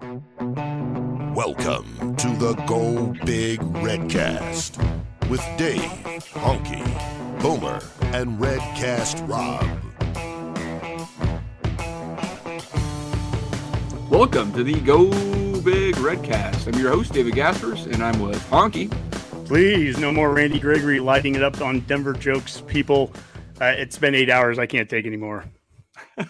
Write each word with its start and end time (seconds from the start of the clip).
Welcome 0.00 0.24
to 2.16 2.28
the 2.36 2.54
Go 2.66 3.14
Big 3.24 3.60
Redcast 3.60 4.76
with 5.30 5.40
Dave, 5.56 5.80
Honky, 6.32 6.82
Boomer, 7.40 7.80
and 8.12 8.36
Redcast 8.40 9.26
Rob. 9.28 9.62
Welcome 14.10 14.52
to 14.54 14.64
the 14.64 14.80
Go 14.80 15.10
Big 15.60 15.94
Redcast. 15.96 16.66
I'm 16.66 16.80
your 16.80 16.90
host, 16.90 17.12
David 17.12 17.36
Gaspers, 17.36 17.86
and 17.86 18.02
I'm 18.02 18.20
with 18.20 18.42
Honky. 18.50 18.90
Please, 19.46 19.96
no 19.98 20.10
more 20.10 20.32
Randy 20.32 20.58
Gregory 20.58 20.98
lighting 20.98 21.36
it 21.36 21.44
up 21.44 21.60
on 21.60 21.80
Denver 21.80 22.14
jokes, 22.14 22.62
people. 22.62 23.12
Uh, 23.60 23.66
it's 23.66 23.96
been 23.96 24.16
eight 24.16 24.28
hours. 24.28 24.58
I 24.58 24.66
can't 24.66 24.90
take 24.90 25.06
anymore. 25.06 25.44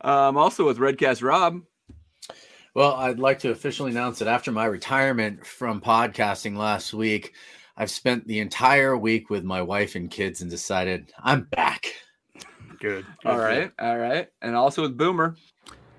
um, 0.00 0.38
also 0.38 0.66
with 0.66 0.78
Redcast 0.78 1.22
Rob. 1.22 1.60
Well, 2.72 2.94
I'd 2.94 3.18
like 3.18 3.40
to 3.40 3.50
officially 3.50 3.90
announce 3.90 4.20
that 4.20 4.28
after 4.28 4.52
my 4.52 4.64
retirement 4.64 5.44
from 5.44 5.80
podcasting 5.80 6.56
last 6.56 6.94
week, 6.94 7.34
I've 7.76 7.90
spent 7.90 8.28
the 8.28 8.38
entire 8.38 8.96
week 8.96 9.28
with 9.28 9.42
my 9.42 9.60
wife 9.60 9.96
and 9.96 10.08
kids 10.08 10.40
and 10.40 10.48
decided 10.48 11.12
I'm 11.18 11.42
back. 11.42 11.86
Good. 12.78 13.04
good 13.04 13.06
all 13.24 13.38
right. 13.38 13.72
All 13.78 13.98
right. 13.98 14.28
And 14.40 14.54
also 14.54 14.82
with 14.82 14.96
Boomer. 14.96 15.34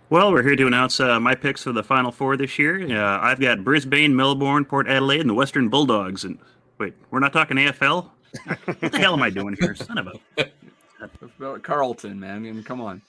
Well, 0.10 0.32
we're 0.32 0.44
here 0.44 0.56
to 0.56 0.68
announce 0.68 1.02
uh, 1.02 1.20
my 1.20 1.36
picks 1.36 1.64
for 1.64 1.74
the 1.74 1.84
Final 1.84 2.12
Four 2.12 2.38
this 2.38 2.58
year. 2.58 2.86
Uh, 2.98 3.20
I've 3.22 3.40
got 3.40 3.64
Brisbane, 3.66 4.16
Melbourne, 4.16 4.64
Port 4.64 4.88
Adelaide, 4.88 5.22
and 5.22 5.30
the 5.30 5.34
Western 5.34 5.68
Bulldogs. 5.68 6.24
And 6.24 6.38
wait, 6.78 6.94
we're 7.10 7.20
not 7.20 7.34
talking 7.34 7.58
AFL? 7.58 8.10
what 8.46 8.92
the 8.92 8.98
hell 8.98 9.14
am 9.14 9.22
I 9.22 9.30
doing 9.30 9.58
here? 9.60 9.76
Son 9.76 9.98
of 9.98 10.08
a. 10.38 11.60
Carlton, 11.64 12.20
man. 12.20 12.36
I 12.36 12.40
mean, 12.40 12.64
come 12.64 12.80
on. 12.80 13.02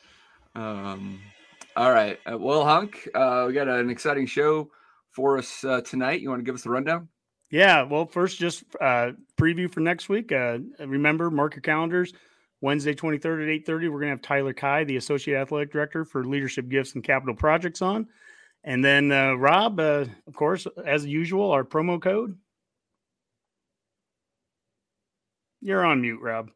Um, 0.54 1.20
all 1.76 1.92
right. 1.92 2.18
Uh, 2.30 2.38
well, 2.38 2.64
Hunk, 2.64 3.08
uh, 3.14 3.44
we 3.46 3.52
got 3.52 3.68
an 3.68 3.90
exciting 3.90 4.26
show 4.26 4.70
for 5.10 5.38
us 5.38 5.64
uh, 5.64 5.80
tonight. 5.82 6.20
You 6.20 6.28
want 6.28 6.40
to 6.40 6.44
give 6.44 6.54
us 6.54 6.62
the 6.62 6.70
rundown? 6.70 7.08
Yeah. 7.50 7.82
Well, 7.82 8.06
first, 8.06 8.38
just 8.38 8.64
uh, 8.80 9.12
preview 9.36 9.72
for 9.72 9.80
next 9.80 10.08
week. 10.08 10.32
Uh, 10.32 10.58
remember, 10.80 11.30
mark 11.30 11.54
your 11.54 11.62
calendars. 11.62 12.12
Wednesday, 12.60 12.94
23rd 12.94 13.42
at 13.42 13.66
8.30, 13.66 13.68
we're 13.68 13.98
going 13.98 14.02
to 14.02 14.10
have 14.10 14.22
Tyler 14.22 14.52
Kai, 14.52 14.84
the 14.84 14.96
Associate 14.96 15.36
Athletic 15.36 15.72
Director 15.72 16.04
for 16.04 16.24
Leadership 16.24 16.68
Gifts 16.68 16.94
and 16.94 17.02
Capital 17.02 17.34
Projects 17.34 17.82
on. 17.82 18.06
And 18.62 18.84
then 18.84 19.10
uh, 19.10 19.32
Rob, 19.32 19.80
of 19.80 20.08
course, 20.32 20.68
as 20.86 21.04
usual, 21.04 21.50
our 21.50 21.64
promo 21.64 22.00
code. 22.00 22.38
You're 25.60 25.84
on 25.84 26.00
mute, 26.00 26.20
Rob. 26.20 26.50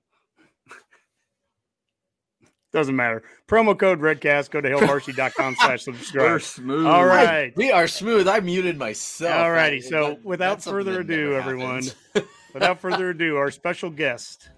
Doesn't 2.76 2.94
matter. 2.94 3.22
Promo 3.48 3.78
code 3.78 4.00
Redcast. 4.00 4.50
Go 4.50 4.60
to 4.60 4.68
hailvarsity.com 4.68 5.56
slash 5.60 5.84
subscribe. 5.84 6.30
We're 6.30 6.38
smooth. 6.40 6.84
All 6.84 7.06
right. 7.06 7.56
We 7.56 7.72
are 7.72 7.88
smooth. 7.88 8.28
I 8.28 8.40
muted 8.40 8.76
myself. 8.76 9.34
All 9.34 9.50
righty. 9.50 9.80
So 9.80 10.08
that, 10.10 10.24
without 10.26 10.62
further 10.62 11.00
ado, 11.00 11.32
everyone, 11.32 11.84
without 12.52 12.80
further 12.80 13.08
ado, 13.08 13.38
our 13.38 13.50
special 13.50 13.88
guest. 13.88 14.50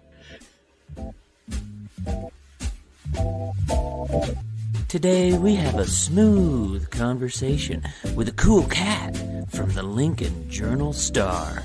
Today 4.89 5.37
we 5.37 5.55
have 5.55 5.75
a 5.75 5.87
smooth 5.87 6.89
conversation 6.89 7.83
with 8.15 8.27
a 8.27 8.33
cool 8.33 8.63
cat 8.63 9.15
from 9.49 9.71
the 9.71 9.83
Lincoln 9.83 10.49
Journal 10.49 10.91
Star. 10.91 11.63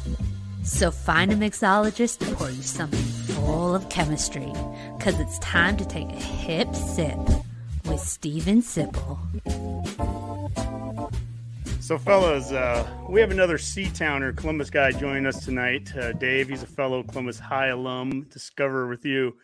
So 0.63 0.93
find 0.93 1.33
a 1.33 1.35
mixologist 1.35 2.19
to 2.19 2.33
pour 2.37 2.49
you 2.49 2.63
something 2.63 3.14
full 3.45 3.75
of 3.75 3.89
chemistry, 3.91 4.51
because 4.97 5.21
it's 5.21 5.39
time 5.41 5.77
to 5.77 5.85
take 5.85 6.09
a 6.09 6.17
hip 6.17 6.75
sip 6.75 7.19
with 7.85 8.01
Steven 8.01 8.63
Sipple. 8.63 9.19
So, 11.81 11.99
fellas, 11.99 12.51
uh, 12.51 12.89
we 13.11 13.21
have 13.21 13.31
another 13.31 13.59
Sea-Towner 13.59 14.33
Columbus 14.33 14.71
guy 14.71 14.91
joining 14.93 15.27
us 15.27 15.45
tonight. 15.45 15.95
Uh, 15.95 16.13
Dave, 16.13 16.49
he's 16.49 16.63
a 16.63 16.67
fellow 16.67 17.03
Columbus 17.03 17.39
High 17.39 17.67
alum, 17.67 18.23
Discoverer 18.31 18.89
with 18.89 19.05
you. 19.05 19.37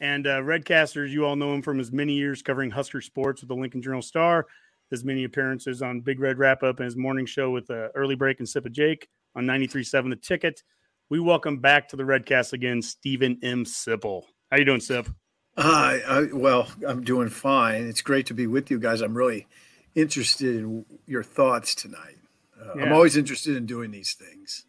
And 0.00 0.26
uh, 0.26 0.40
Redcasters, 0.40 1.10
you 1.10 1.24
all 1.24 1.36
know 1.36 1.54
him 1.54 1.62
from 1.62 1.78
his 1.78 1.90
many 1.90 2.12
years 2.12 2.42
covering 2.42 2.70
Husker 2.70 3.00
sports 3.00 3.40
with 3.40 3.48
the 3.48 3.54
Lincoln 3.54 3.80
Journal 3.80 4.02
Star, 4.02 4.46
his 4.90 5.04
many 5.04 5.24
appearances 5.24 5.80
on 5.80 6.02
Big 6.02 6.20
Red 6.20 6.36
Wrap 6.36 6.62
Up, 6.62 6.80
and 6.80 6.84
his 6.84 6.96
morning 6.96 7.24
show 7.24 7.50
with 7.50 7.70
uh, 7.70 7.88
Early 7.94 8.14
Break 8.14 8.40
and 8.40 8.48
Sip 8.48 8.66
of 8.66 8.72
Jake 8.72 9.08
on 9.34 9.46
93.7 9.46 10.10
The 10.10 10.16
Ticket. 10.16 10.62
We 11.08 11.20
welcome 11.20 11.58
back 11.58 11.90
to 11.90 11.96
the 11.96 12.02
Redcast 12.02 12.52
again, 12.52 12.82
Steven 12.82 13.38
M. 13.40 13.64
Sipple. 13.64 14.24
How 14.50 14.56
you 14.56 14.64
doing, 14.64 14.80
Sip? 14.80 15.08
Hi. 15.56 16.00
Uh, 16.00 16.26
well, 16.32 16.68
I'm 16.84 17.04
doing 17.04 17.28
fine. 17.28 17.86
It's 17.86 18.02
great 18.02 18.26
to 18.26 18.34
be 18.34 18.48
with 18.48 18.72
you 18.72 18.80
guys. 18.80 19.02
I'm 19.02 19.16
really 19.16 19.46
interested 19.94 20.56
in 20.56 20.84
your 21.06 21.22
thoughts 21.22 21.76
tonight. 21.76 22.16
Uh, 22.60 22.72
yeah. 22.74 22.82
I'm 22.82 22.92
always 22.92 23.16
interested 23.16 23.56
in 23.56 23.66
doing 23.66 23.92
these 23.92 24.14
things. 24.14 24.64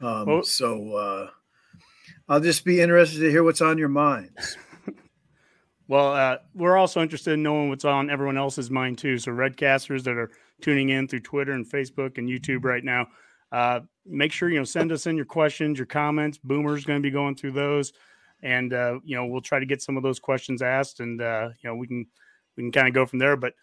Um, 0.00 0.26
well, 0.26 0.42
so 0.42 0.96
uh, 0.96 1.30
I'll 2.28 2.40
just 2.40 2.64
be 2.64 2.80
interested 2.80 3.20
to 3.20 3.30
hear 3.30 3.44
what's 3.44 3.60
on 3.60 3.78
your 3.78 3.88
minds. 3.88 4.56
well, 5.86 6.12
uh, 6.12 6.38
we're 6.52 6.76
also 6.76 7.00
interested 7.00 7.34
in 7.34 7.44
knowing 7.44 7.68
what's 7.68 7.84
on 7.84 8.10
everyone 8.10 8.36
else's 8.36 8.72
mind 8.72 8.98
too. 8.98 9.18
So 9.18 9.30
Redcasters 9.30 10.02
that 10.02 10.16
are 10.16 10.32
tuning 10.62 10.88
in 10.88 11.06
through 11.06 11.20
Twitter 11.20 11.52
and 11.52 11.64
Facebook 11.64 12.18
and 12.18 12.28
YouTube 12.28 12.64
right 12.64 12.82
now, 12.82 13.06
uh, 13.52 13.80
make 14.06 14.32
sure 14.32 14.48
you 14.48 14.58
know 14.58 14.64
send 14.64 14.92
us 14.92 15.06
in 15.06 15.16
your 15.16 15.26
questions, 15.26 15.78
your 15.78 15.86
comments. 15.86 16.38
Boomer's 16.38 16.84
going 16.84 17.00
to 17.00 17.02
be 17.02 17.10
going 17.10 17.34
through 17.34 17.52
those, 17.52 17.92
and 18.42 18.72
uh, 18.72 18.98
you 19.04 19.16
know 19.16 19.26
we'll 19.26 19.40
try 19.40 19.58
to 19.58 19.66
get 19.66 19.82
some 19.82 19.96
of 19.96 20.02
those 20.02 20.18
questions 20.18 20.62
asked, 20.62 21.00
and 21.00 21.20
uh, 21.20 21.50
you 21.62 21.68
know 21.68 21.76
we 21.76 21.86
can 21.86 22.06
we 22.56 22.62
can 22.62 22.72
kind 22.72 22.88
of 22.88 22.94
go 22.94 23.06
from 23.06 23.18
there. 23.18 23.36
But 23.36 23.54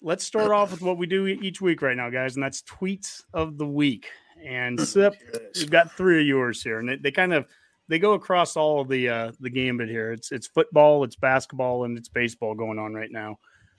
let's 0.00 0.24
start 0.24 0.52
off 0.52 0.70
with 0.70 0.82
what 0.82 0.98
we 0.98 1.06
do 1.06 1.26
each 1.26 1.60
week 1.60 1.82
right 1.82 1.96
now, 1.96 2.10
guys, 2.10 2.36
and 2.36 2.42
that's 2.42 2.62
tweets 2.62 3.22
of 3.34 3.58
the 3.58 3.66
week. 3.66 4.08
And 4.44 4.80
Sip, 4.80 5.14
we've 5.54 5.70
got 5.70 5.92
three 5.92 6.20
of 6.20 6.26
yours 6.26 6.62
here, 6.62 6.78
and 6.78 6.88
they, 6.88 6.96
they 6.96 7.10
kind 7.10 7.32
of 7.32 7.46
they 7.88 7.98
go 7.98 8.14
across 8.14 8.56
all 8.56 8.80
of 8.80 8.88
the 8.88 9.08
uh, 9.08 9.32
the 9.40 9.50
gambit 9.50 9.88
here. 9.88 10.12
It's 10.12 10.32
it's 10.32 10.46
football, 10.46 11.04
it's 11.04 11.16
basketball, 11.16 11.84
and 11.84 11.96
it's 11.98 12.08
baseball 12.08 12.54
going 12.54 12.78
on 12.78 12.94
right 12.94 13.10
now. 13.10 13.38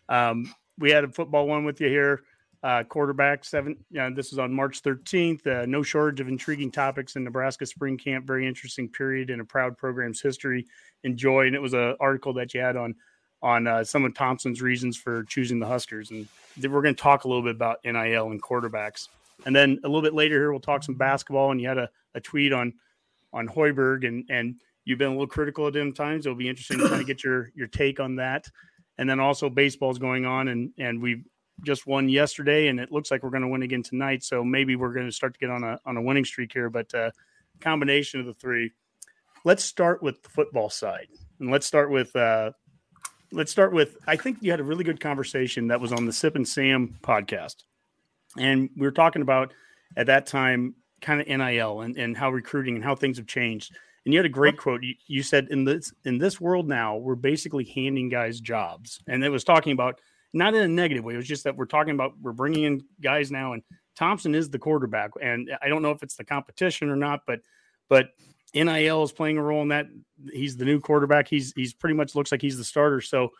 Um, 0.10 0.54
we 0.78 0.92
had 0.92 1.04
a 1.04 1.10
football 1.10 1.48
one 1.48 1.66
with 1.66 1.82
you 1.82 1.88
here 1.88 2.22
uh, 2.64 2.84
quarterback. 2.84 3.46
Seven. 3.46 3.78
Uh, 4.00 4.10
this 4.10 4.34
is 4.34 4.40
on 4.40 4.54
March 4.54 4.82
13th. 4.82 5.46
Uh, 5.46 5.66
no 5.66 5.84
shortage 5.84 6.20
of 6.20 6.28
intriguing 6.28 6.72
topics 6.72 7.16
in 7.16 7.24
Nebraska 7.24 7.66
spring 7.66 7.98
camp. 7.98 8.26
Very 8.26 8.48
interesting 8.48 8.90
period 8.90 9.30
in 9.30 9.40
a 9.40 9.46
proud 9.46 9.78
program's 9.78 10.22
history. 10.22 10.66
Enjoy. 11.04 11.48
And 11.48 11.56
it 11.56 11.62
was 11.62 11.74
an 11.74 11.96
article 12.00 12.34
that 12.34 12.54
you 12.54 12.62
had 12.62 12.76
on 12.76 12.96
on 13.42 13.68
uh, 13.68 13.84
some 13.84 14.04
of 14.04 14.16
Thompson's 14.16 14.62
reasons 14.62 14.98
for 14.98 15.24
choosing 15.26 15.60
the 15.60 15.68
Huskers. 15.68 16.10
And 16.10 16.28
we're 16.60 16.82
going 16.82 16.96
to 16.96 17.02
talk 17.02 17.24
a 17.24 17.28
little 17.28 17.44
bit 17.44 17.56
about 17.56 17.78
NIL 17.86 18.32
and 18.32 18.42
quarterbacks. 18.42 19.10
And 19.46 19.56
then 19.56 19.80
a 19.84 19.88
little 19.88 20.02
bit 20.02 20.16
later 20.16 20.36
here, 20.36 20.52
we'll 20.52 20.60
talk 20.60 20.84
some 20.84 20.96
basketball. 20.96 21.52
And 21.52 21.62
you 21.62 21.68
had 21.68 21.78
a, 21.78 21.90
a 22.16 22.20
tweet 22.20 22.54
on 22.54 22.74
on 23.34 23.48
Hoiberg, 23.48 24.08
and 24.08 24.26
and 24.30 24.56
you've 24.86 25.00
been 25.00 25.10
a 25.10 25.12
little 25.12 25.28
critical 25.28 25.68
of 25.68 25.76
him 25.76 25.94
times. 25.94 26.26
It'll 26.26 26.38
be 26.38 26.50
interesting 26.50 26.80
to 26.80 26.90
kind 26.90 27.02
of 27.02 27.08
get 27.08 27.24
your 27.24 27.52
your 27.56 27.68
take 27.68 28.00
on 28.00 28.16
that. 28.16 28.48
And 28.98 29.08
then 29.08 29.20
also 29.20 29.50
baseball's 29.50 30.00
going 30.00 30.26
on, 30.26 30.48
and 30.48 30.72
and 30.80 31.02
we've 31.02 31.24
just 31.64 31.88
won 31.88 32.10
yesterday, 32.10 32.68
and 32.68 32.80
it 32.80 32.92
looks 32.92 33.12
like 33.12 33.24
we're 33.24 33.30
going 33.30 33.42
to 33.42 33.48
win 33.48 33.64
again 33.64 33.84
tonight. 33.84 34.24
So 34.24 34.44
maybe 34.44 34.76
we're 34.76 34.94
going 34.94 35.08
to 35.08 35.12
start 35.12 35.34
to 35.34 35.40
get 35.40 35.50
on 35.50 35.64
a 35.64 35.80
on 35.86 35.98
a 35.98 36.02
winning 36.02 36.26
streak 36.26 36.54
here. 36.54 36.70
But 36.70 36.94
uh, 36.94 37.12
combination 37.60 38.20
of 38.20 38.26
the 38.26 38.34
three. 38.34 38.72
Let's 39.44 39.64
start 39.64 40.04
with 40.04 40.22
the 40.24 40.30
football 40.30 40.70
side, 40.70 41.08
and 41.40 41.52
let's 41.52 41.66
start 41.66 41.90
with 41.90 42.16
uh, 42.16 42.52
let's 43.32 43.52
start 43.52 43.74
with. 43.74 43.98
I 44.08 44.16
think 44.16 44.40
you 44.42 44.52
had 44.52 44.60
a 44.60 44.64
really 44.64 44.84
good 44.84 45.00
conversation 45.00 45.68
that 45.68 45.80
was 45.80 45.92
on 45.92 46.06
the 46.06 46.14
Sip 46.14 46.36
and 46.36 46.48
Sam 46.48 46.98
podcast, 47.02 47.64
and 48.38 48.70
we 48.76 48.86
were 48.86 48.92
talking 48.92 49.22
about 49.22 49.54
at 49.96 50.08
that 50.08 50.26
time 50.26 50.76
kind 51.02 51.22
of 51.22 51.28
NIL 51.28 51.82
and, 51.82 51.96
and 51.98 52.18
how 52.18 52.32
recruiting 52.32 52.76
and 52.76 52.84
how 52.84 52.96
things 52.96 53.18
have 53.18 53.28
changed. 53.28 53.76
And 54.06 54.14
you 54.14 54.20
had 54.20 54.26
a 54.26 54.30
great 54.30 54.58
quote. 54.58 54.84
You, 54.84 54.96
you 55.06 55.24
said 55.24 55.48
in 55.50 55.64
this 55.64 55.94
in 56.06 56.18
this 56.18 56.42
world 56.42 56.68
now, 56.68 56.98
we're 56.98 57.16
basically 57.16 57.66
handing 57.66 58.10
guys 58.10 58.40
jobs, 58.40 59.02
and 59.08 59.24
it 59.24 59.30
was 59.30 59.44
talking 59.44 59.74
about 59.74 60.00
not 60.34 60.54
in 60.54 60.62
a 60.62 60.68
negative 60.68 61.04
way. 61.04 61.14
It 61.14 61.18
was 61.18 61.28
just 61.28 61.44
that 61.46 61.56
we're 61.56 61.66
talking 61.66 61.94
about 61.94 62.14
we're 62.22 62.32
bringing 62.32 62.64
in 62.64 62.84
guys 63.02 63.32
now, 63.32 63.54
and 63.54 63.64
Thompson 63.96 64.36
is 64.36 64.50
the 64.50 64.60
quarterback, 64.60 65.12
and 65.22 65.50
I 65.62 65.70
don't 65.70 65.82
know 65.82 65.92
if 65.92 66.04
it's 66.04 66.16
the 66.16 66.24
competition 66.24 66.90
or 66.90 66.96
not, 66.96 67.22
but 67.26 67.42
but 67.90 68.10
NIL 68.54 69.04
is 69.04 69.12
playing 69.12 69.38
a 69.38 69.44
role 69.44 69.62
in 69.62 69.70
that. 69.70 69.88
He's 70.32 70.58
the 70.58 70.66
new 70.66 70.80
quarterback. 70.80 71.28
He's 71.28 71.54
he's 71.56 71.74
pretty 71.74 71.96
much 71.96 72.16
looks 72.16 72.32
like 72.32 72.42
he's 72.42 72.58
the 72.58 72.64
starter. 72.64 73.02
So 73.02 73.32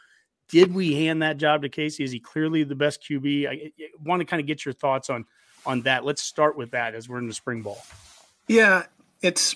did 0.50 0.74
we 0.74 0.94
hand 0.96 1.22
that 1.22 1.38
job 1.38 1.62
to 1.64 1.70
Casey? 1.70 2.04
Is 2.04 2.12
he 2.12 2.20
clearly 2.20 2.64
the 2.64 2.76
best 2.76 3.04
QB? 3.04 3.48
I, 3.48 3.52
I 3.52 3.72
want 4.04 4.22
to 4.22 4.26
kind 4.26 4.40
of 4.40 4.48
get 4.48 4.66
your 4.66 4.74
thoughts 4.74 5.10
on 5.10 5.26
on 5.66 5.82
that. 5.82 6.06
Let's 6.06 6.22
start 6.22 6.58
with 6.58 6.72
that 6.72 6.96
as 6.96 7.10
we're 7.10 7.20
in 7.20 7.28
the 7.28 7.34
spring 7.34 7.62
ball. 7.62 7.84
Yeah, 8.48 8.84
it's 9.22 9.56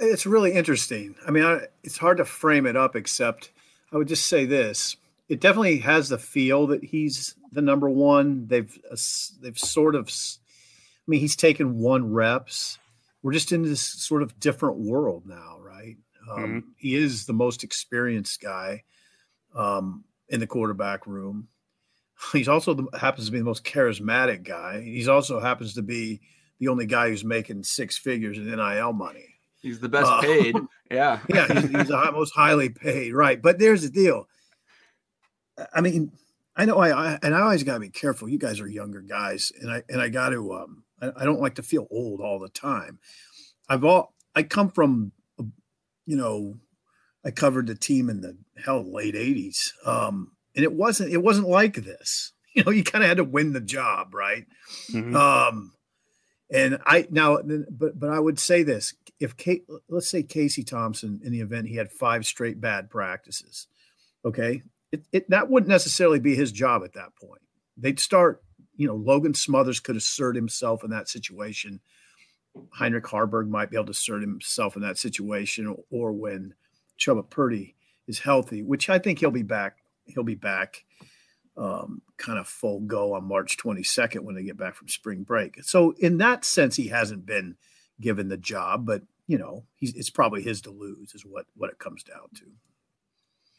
it's 0.00 0.26
really 0.26 0.52
interesting. 0.52 1.14
I 1.26 1.30
mean, 1.30 1.44
I, 1.44 1.66
it's 1.82 1.98
hard 1.98 2.18
to 2.18 2.24
frame 2.24 2.66
it 2.66 2.76
up, 2.76 2.96
except 2.96 3.50
I 3.94 3.96
would 3.96 4.08
just 4.08 4.26
say 4.26 4.44
this: 4.44 4.96
it 5.28 5.40
definitely 5.40 5.78
has 5.78 6.08
the 6.08 6.18
feel 6.18 6.66
that 6.66 6.84
he's 6.84 7.34
the 7.52 7.62
number 7.62 7.88
one. 7.88 8.46
They've 8.48 8.78
uh, 8.90 8.96
they've 9.40 9.58
sort 9.58 9.94
of, 9.94 10.08
I 10.08 11.04
mean, 11.06 11.20
he's 11.20 11.36
taken 11.36 11.78
one 11.78 12.12
reps. 12.12 12.78
We're 13.22 13.32
just 13.32 13.52
in 13.52 13.62
this 13.62 13.80
sort 13.80 14.22
of 14.22 14.38
different 14.38 14.78
world 14.78 15.24
now, 15.26 15.58
right? 15.60 15.96
Um, 16.30 16.38
mm-hmm. 16.38 16.58
He 16.76 16.94
is 16.94 17.24
the 17.24 17.32
most 17.32 17.64
experienced 17.64 18.40
guy 18.40 18.82
um, 19.54 20.04
in 20.28 20.40
the 20.40 20.46
quarterback 20.46 21.06
room. 21.06 21.48
He's 22.32 22.48
also 22.48 22.74
the, 22.74 22.98
happens 22.98 23.26
to 23.26 23.32
be 23.32 23.38
the 23.38 23.44
most 23.44 23.64
charismatic 23.64 24.44
guy. 24.44 24.82
He's 24.82 25.08
also 25.08 25.40
happens 25.40 25.74
to 25.74 25.82
be 25.82 26.20
the 26.58 26.68
only 26.68 26.86
guy 26.86 27.08
who's 27.08 27.24
making 27.24 27.64
six 27.64 27.98
figures 27.98 28.38
in 28.38 28.46
NIL 28.46 28.92
money. 28.92 29.33
He's 29.64 29.80
the 29.80 29.88
best 29.88 30.10
uh, 30.10 30.20
paid. 30.20 30.54
Yeah. 30.90 31.20
yeah. 31.28 31.46
He's, 31.48 31.70
he's 31.70 31.88
the 31.88 32.10
most 32.12 32.34
highly 32.36 32.68
paid. 32.68 33.14
Right. 33.14 33.40
But 33.40 33.58
there's 33.58 33.82
the 33.82 33.88
deal. 33.88 34.28
I 35.72 35.80
mean, 35.80 36.12
I 36.54 36.66
know 36.66 36.78
I, 36.78 36.90
I 36.90 37.18
and 37.22 37.34
I 37.34 37.40
always 37.40 37.64
got 37.64 37.74
to 37.74 37.80
be 37.80 37.88
careful. 37.88 38.28
You 38.28 38.38
guys 38.38 38.60
are 38.60 38.68
younger 38.68 39.00
guys, 39.00 39.50
and 39.60 39.72
I 39.72 39.82
and 39.88 40.00
I 40.00 40.10
got 40.10 40.28
to 40.28 40.52
um 40.52 40.84
I, 41.00 41.10
I, 41.16 41.24
don't 41.24 41.40
like 41.40 41.56
to 41.56 41.62
feel 41.62 41.88
old 41.90 42.20
all 42.20 42.38
the 42.38 42.50
time. 42.50 42.98
I've 43.68 43.82
all 43.82 44.14
I 44.36 44.42
come 44.42 44.70
from, 44.70 45.12
you 46.06 46.16
know, 46.16 46.58
I 47.24 47.30
covered 47.30 47.66
the 47.66 47.74
team 47.74 48.10
in 48.10 48.20
the 48.20 48.36
hell 48.62 48.84
late 48.84 49.14
'80s, 49.14 49.56
um, 49.86 50.32
and 50.54 50.64
it 50.64 50.74
wasn't 50.74 51.12
it 51.12 51.22
wasn't 51.22 51.48
like 51.48 51.76
this. 51.76 52.32
You 52.56 52.62
know, 52.62 52.70
you 52.70 52.84
kind 52.84 53.02
of 53.02 53.08
had 53.08 53.16
to 53.16 53.24
win 53.24 53.52
the 53.52 53.60
job, 53.60 54.14
right? 54.14 54.46
Mm-hmm. 54.92 55.16
Um, 55.16 55.72
and 56.52 56.78
I 56.84 57.06
now, 57.10 57.38
but 57.70 57.98
but 57.98 58.10
I 58.10 58.20
would 58.20 58.38
say 58.38 58.62
this: 58.62 58.94
if 59.18 59.36
Kate, 59.36 59.64
let's 59.88 60.10
say 60.10 60.22
Casey 60.22 60.62
Thompson 60.62 61.20
in 61.24 61.32
the 61.32 61.40
event 61.40 61.68
he 61.68 61.76
had 61.76 61.90
five 61.90 62.26
straight 62.26 62.60
bad 62.60 62.90
practices, 62.90 63.66
okay, 64.24 64.62
it, 64.92 65.04
it, 65.12 65.30
that 65.30 65.48
wouldn't 65.48 65.70
necessarily 65.70 66.20
be 66.20 66.34
his 66.34 66.52
job 66.52 66.82
at 66.84 66.92
that 66.94 67.16
point. 67.20 67.42
They'd 67.76 67.98
start, 67.98 68.42
you 68.76 68.86
know, 68.86 68.94
Logan 68.94 69.34
Smothers 69.34 69.80
could 69.80 69.96
assert 69.96 70.36
himself 70.36 70.84
in 70.84 70.90
that 70.90 71.08
situation. 71.08 71.80
Heinrich 72.74 73.04
Haarberg 73.04 73.48
might 73.48 73.70
be 73.70 73.76
able 73.76 73.86
to 73.86 73.90
assert 73.92 74.20
himself 74.20 74.76
in 74.76 74.82
that 74.82 74.98
situation, 74.98 75.74
or 75.90 76.12
when 76.12 76.54
Chubba 76.98 77.28
Purdy 77.28 77.74
is 78.06 78.20
healthy, 78.20 78.62
which 78.62 78.88
I 78.88 78.98
think 78.98 79.18
he'll 79.18 79.30
be 79.30 79.42
back. 79.42 79.78
He'll 80.06 80.22
be 80.22 80.34
back 80.34 80.83
um, 81.56 82.02
kind 82.16 82.38
of 82.38 82.48
full 82.48 82.80
go 82.80 83.14
on 83.14 83.24
March 83.24 83.56
22nd 83.56 84.20
when 84.20 84.34
they 84.34 84.42
get 84.42 84.56
back 84.56 84.74
from 84.74 84.88
spring 84.88 85.22
break. 85.22 85.62
So 85.64 85.92
in 85.98 86.18
that 86.18 86.44
sense, 86.44 86.76
he 86.76 86.88
hasn't 86.88 87.26
been 87.26 87.56
given 88.00 88.28
the 88.28 88.36
job, 88.36 88.86
but 88.86 89.02
you 89.26 89.38
know, 89.38 89.64
it's 89.80 90.10
probably 90.10 90.42
his 90.42 90.60
to 90.62 90.70
lose 90.70 91.14
is 91.14 91.24
what, 91.24 91.46
what 91.56 91.70
it 91.70 91.78
comes 91.78 92.02
down 92.02 92.28
to. 92.34 92.44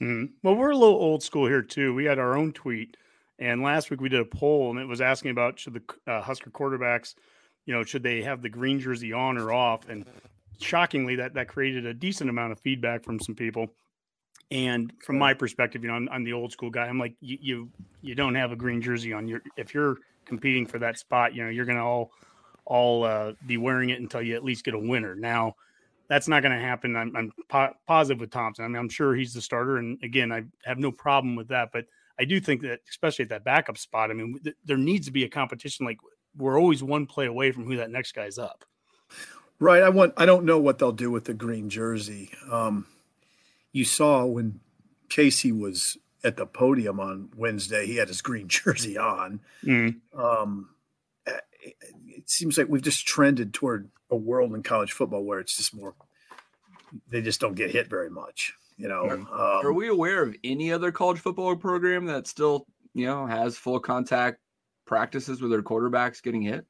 Mm-hmm. 0.04 0.26
Well, 0.44 0.56
we're 0.56 0.72
a 0.72 0.78
little 0.78 0.96
old 0.96 1.24
school 1.24 1.48
here 1.48 1.62
too. 1.62 1.94
We 1.94 2.06
had 2.06 2.20
our 2.20 2.38
own 2.38 2.52
tweet, 2.52 2.98
and 3.40 3.64
last 3.64 3.90
week 3.90 4.02
we 4.02 4.10
did 4.10 4.20
a 4.20 4.26
poll, 4.26 4.70
and 4.70 4.80
it 4.80 4.88
was 4.88 5.02
asking 5.02 5.32
about 5.32 5.60
should 5.60 5.74
the 5.74 6.12
uh, 6.12 6.22
Husker 6.22 6.50
quarterbacks, 6.50 7.16
you 7.66 7.74
know, 7.74 7.84
should 7.84 8.04
they 8.04 8.22
have 8.22 8.42
the 8.42 8.50
green 8.50 8.80
jersey 8.80 9.14
on 9.14 9.38
or 9.38 9.52
off? 9.52 9.88
And 9.90 10.06
shockingly, 10.60 11.16
that 11.16 11.34
that 11.36 11.48
created 11.48 11.86
a 11.86 11.94
decent 11.94 12.30
amount 12.30 12.52
of 12.52 12.60
feedback 12.60 13.04
from 13.04 13.20
some 13.20 13.36
people. 13.36 13.70
And 14.52 14.94
from 15.04 15.18
my 15.18 15.34
perspective, 15.34 15.84
you 15.84 15.90
know, 15.90 15.96
I'm, 15.96 16.08
I'm 16.12 16.24
the 16.24 16.34
old 16.34 16.52
school 16.52 16.70
guy. 16.70 16.86
I'm 16.86 17.00
like, 17.00 17.16
you, 17.20 17.38
you 17.42 17.70
you 18.02 18.16
don't 18.16 18.36
have 18.36 18.52
a 18.52 18.56
green 18.56 18.82
jersey 18.82 19.12
on. 19.12 19.28
Your 19.28 19.42
if 19.58 19.74
you're 19.74 19.98
competing 20.26 20.66
for 20.66 20.80
that 20.80 20.98
spot, 21.00 21.34
you 21.34 21.44
know, 21.44 21.50
you're 21.50 21.66
gonna 21.66 21.86
all 21.86 22.12
all 22.66 23.04
uh, 23.04 23.34
be 23.46 23.58
wearing 23.58 23.90
it 23.90 24.00
until 24.00 24.22
you 24.22 24.36
at 24.36 24.44
least 24.44 24.64
get 24.64 24.74
a 24.74 24.80
winner. 24.80 25.16
Now 25.16 25.56
that's 26.08 26.28
not 26.28 26.42
going 26.42 26.52
to 26.52 26.64
happen. 26.64 26.96
I'm, 26.96 27.16
I'm 27.16 27.32
po- 27.50 27.74
positive 27.88 28.20
with 28.20 28.32
Thompson. 28.32 28.66
I 28.66 28.68
mean, 28.68 28.78
I'm 28.78 28.90
sure 28.90 29.16
he's 29.16 29.34
the 29.34 29.42
starter, 29.42 29.78
and 29.78 30.02
again, 30.04 30.32
I 30.32 30.44
have 30.64 30.78
no 30.78 30.92
problem 30.92 31.36
with 31.36 31.48
that. 31.50 31.70
But 31.74 31.86
I 32.20 32.26
do 32.26 32.40
think 32.40 32.62
that, 32.62 32.80
especially 32.90 33.24
at 33.24 33.30
that 33.30 33.44
backup 33.44 33.78
spot, 33.78 34.12
I 34.12 34.14
mean, 34.14 34.40
th- 34.44 34.56
there 34.66 34.78
needs 34.78 35.08
to 35.08 35.12
be 35.12 35.24
a 35.24 35.30
competition. 35.30 35.86
Like 35.86 35.98
we're 36.38 36.60
always 36.60 36.84
one 36.84 37.06
play 37.06 37.26
away 37.26 37.52
from 37.52 37.66
who 37.66 37.78
that 37.78 37.90
next 37.90 38.14
guy's 38.14 38.38
up. 38.38 38.66
Right. 39.60 39.82
I 39.82 39.90
want. 39.90 40.14
I 40.18 40.26
don't 40.26 40.46
know 40.46 40.60
what 40.60 40.80
they'll 40.80 40.92
do 40.92 41.10
with 41.10 41.26
the 41.26 41.34
green 41.34 41.70
jersey. 41.70 42.32
Um, 42.52 42.86
you 43.76 43.84
saw 43.84 44.24
when 44.26 44.62
Casey 45.10 45.52
was 45.52 45.98
at 46.24 46.38
the 46.38 46.46
podium 46.46 46.98
on 46.98 47.30
Wednesday, 47.36 47.86
he 47.86 47.98
had 47.98 48.08
his 48.08 48.22
green 48.22 48.48
jersey 48.48 48.98
on. 48.98 49.42
Mm. 49.64 49.98
Um, 50.18 50.70
it 51.28 52.30
seems 52.30 52.58
like 52.58 52.70
we've 52.70 52.82
just 52.82 53.06
trended 53.06 53.54
toward 53.54 53.90
a 54.10 54.16
world 54.16 54.56
in 54.56 54.64
college 54.64 54.94
football 54.94 55.24
where 55.24 55.40
it's 55.40 55.58
just 55.58 55.76
more 55.76 55.94
they 57.10 57.22
just 57.22 57.42
don't 57.42 57.56
get 57.56 57.72
hit 57.72 57.90
very 57.90 58.10
much 58.10 58.54
you 58.78 58.88
know 58.88 59.10
um, 59.10 59.28
are 59.32 59.74
we 59.74 59.88
aware 59.90 60.22
of 60.22 60.36
any 60.44 60.72
other 60.72 60.92
college 60.92 61.20
football 61.20 61.56
program 61.56 62.06
that 62.06 62.28
still 62.28 62.68
you 62.94 63.06
know 63.06 63.26
has 63.26 63.58
full 63.58 63.80
contact 63.80 64.38
practices 64.86 65.42
with 65.42 65.52
their 65.52 65.64
quarterbacks 65.64 66.22
getting 66.22 66.42
hit 66.42 66.66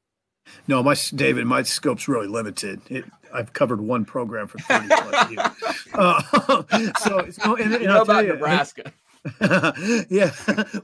no 0.68 0.82
my 0.84 0.96
david 1.16 1.46
my 1.46 1.64
scope's 1.64 2.08
really 2.08 2.28
limited 2.28 2.82
it, 2.90 3.06
i've 3.34 3.54
covered 3.54 3.82
one 3.82 4.06
program 4.06 4.48
for 4.48 4.60
30 4.60 4.88
plus 4.88 5.32
years 5.32 5.48
uh, 5.94 6.92
so, 7.00 7.30
so 7.30 7.56
and, 7.56 7.74
and 7.74 7.82
you 7.82 7.88
know 7.88 8.02
about 8.02 8.26
you, 8.26 8.34
nebraska 8.34 8.92
yeah 10.10 10.32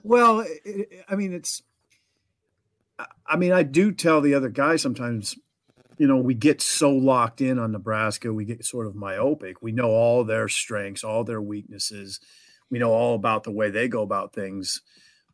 well 0.04 0.46
it, 0.66 1.06
i 1.10 1.16
mean 1.16 1.34
it's 1.34 1.63
I 3.25 3.38
mean, 3.38 3.52
I 3.52 3.63
do 3.63 3.92
tell 3.92 4.22
the 4.22 4.34
other 4.34 4.50
guys 4.50 4.81
sometimes, 4.81 5.38
you 5.98 6.08
know, 6.08 6.18
we 6.18 6.34
get 6.34 6.62
so 6.62 6.92
locked 6.92 7.42
in 7.42 7.60
on 7.60 7.72
Nebraska, 7.72 8.34
we 8.34 8.46
get 8.46 8.66
sort 8.66 8.88
of 8.88 8.96
myopic. 8.96 9.62
We 9.62 9.72
know 9.72 9.90
all 9.90 10.24
their 10.24 10.48
strengths, 10.48 11.04
all 11.04 11.24
their 11.24 11.42
weaknesses. 11.42 12.19
We 12.69 12.80
know 12.80 12.92
all 12.92 13.16
about 13.16 13.44
the 13.44 13.52
way 13.52 13.69
they 13.69 13.88
go 13.88 14.02
about 14.02 14.34
things. 14.34 14.81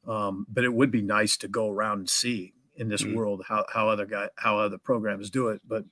Um, 0.07 0.45
but 0.50 0.63
it 0.63 0.74
would 0.74 0.91
be 0.91 1.01
nice 1.01 1.38
to 1.38 1.47
go 1.47 1.69
around 1.69 2.00
and 2.00 2.09
see 2.09 2.53
in 2.77 2.89
this 2.89 3.03
mm-hmm. 3.03 3.15
world 3.15 3.44
how, 3.47 3.65
how 3.71 3.89
other 3.89 4.06
guy 4.06 4.29
how 4.38 4.59
other 4.59 4.77
programs 4.77 5.29
do 5.29 5.50
it, 5.50 5.62
but 5.68 5.83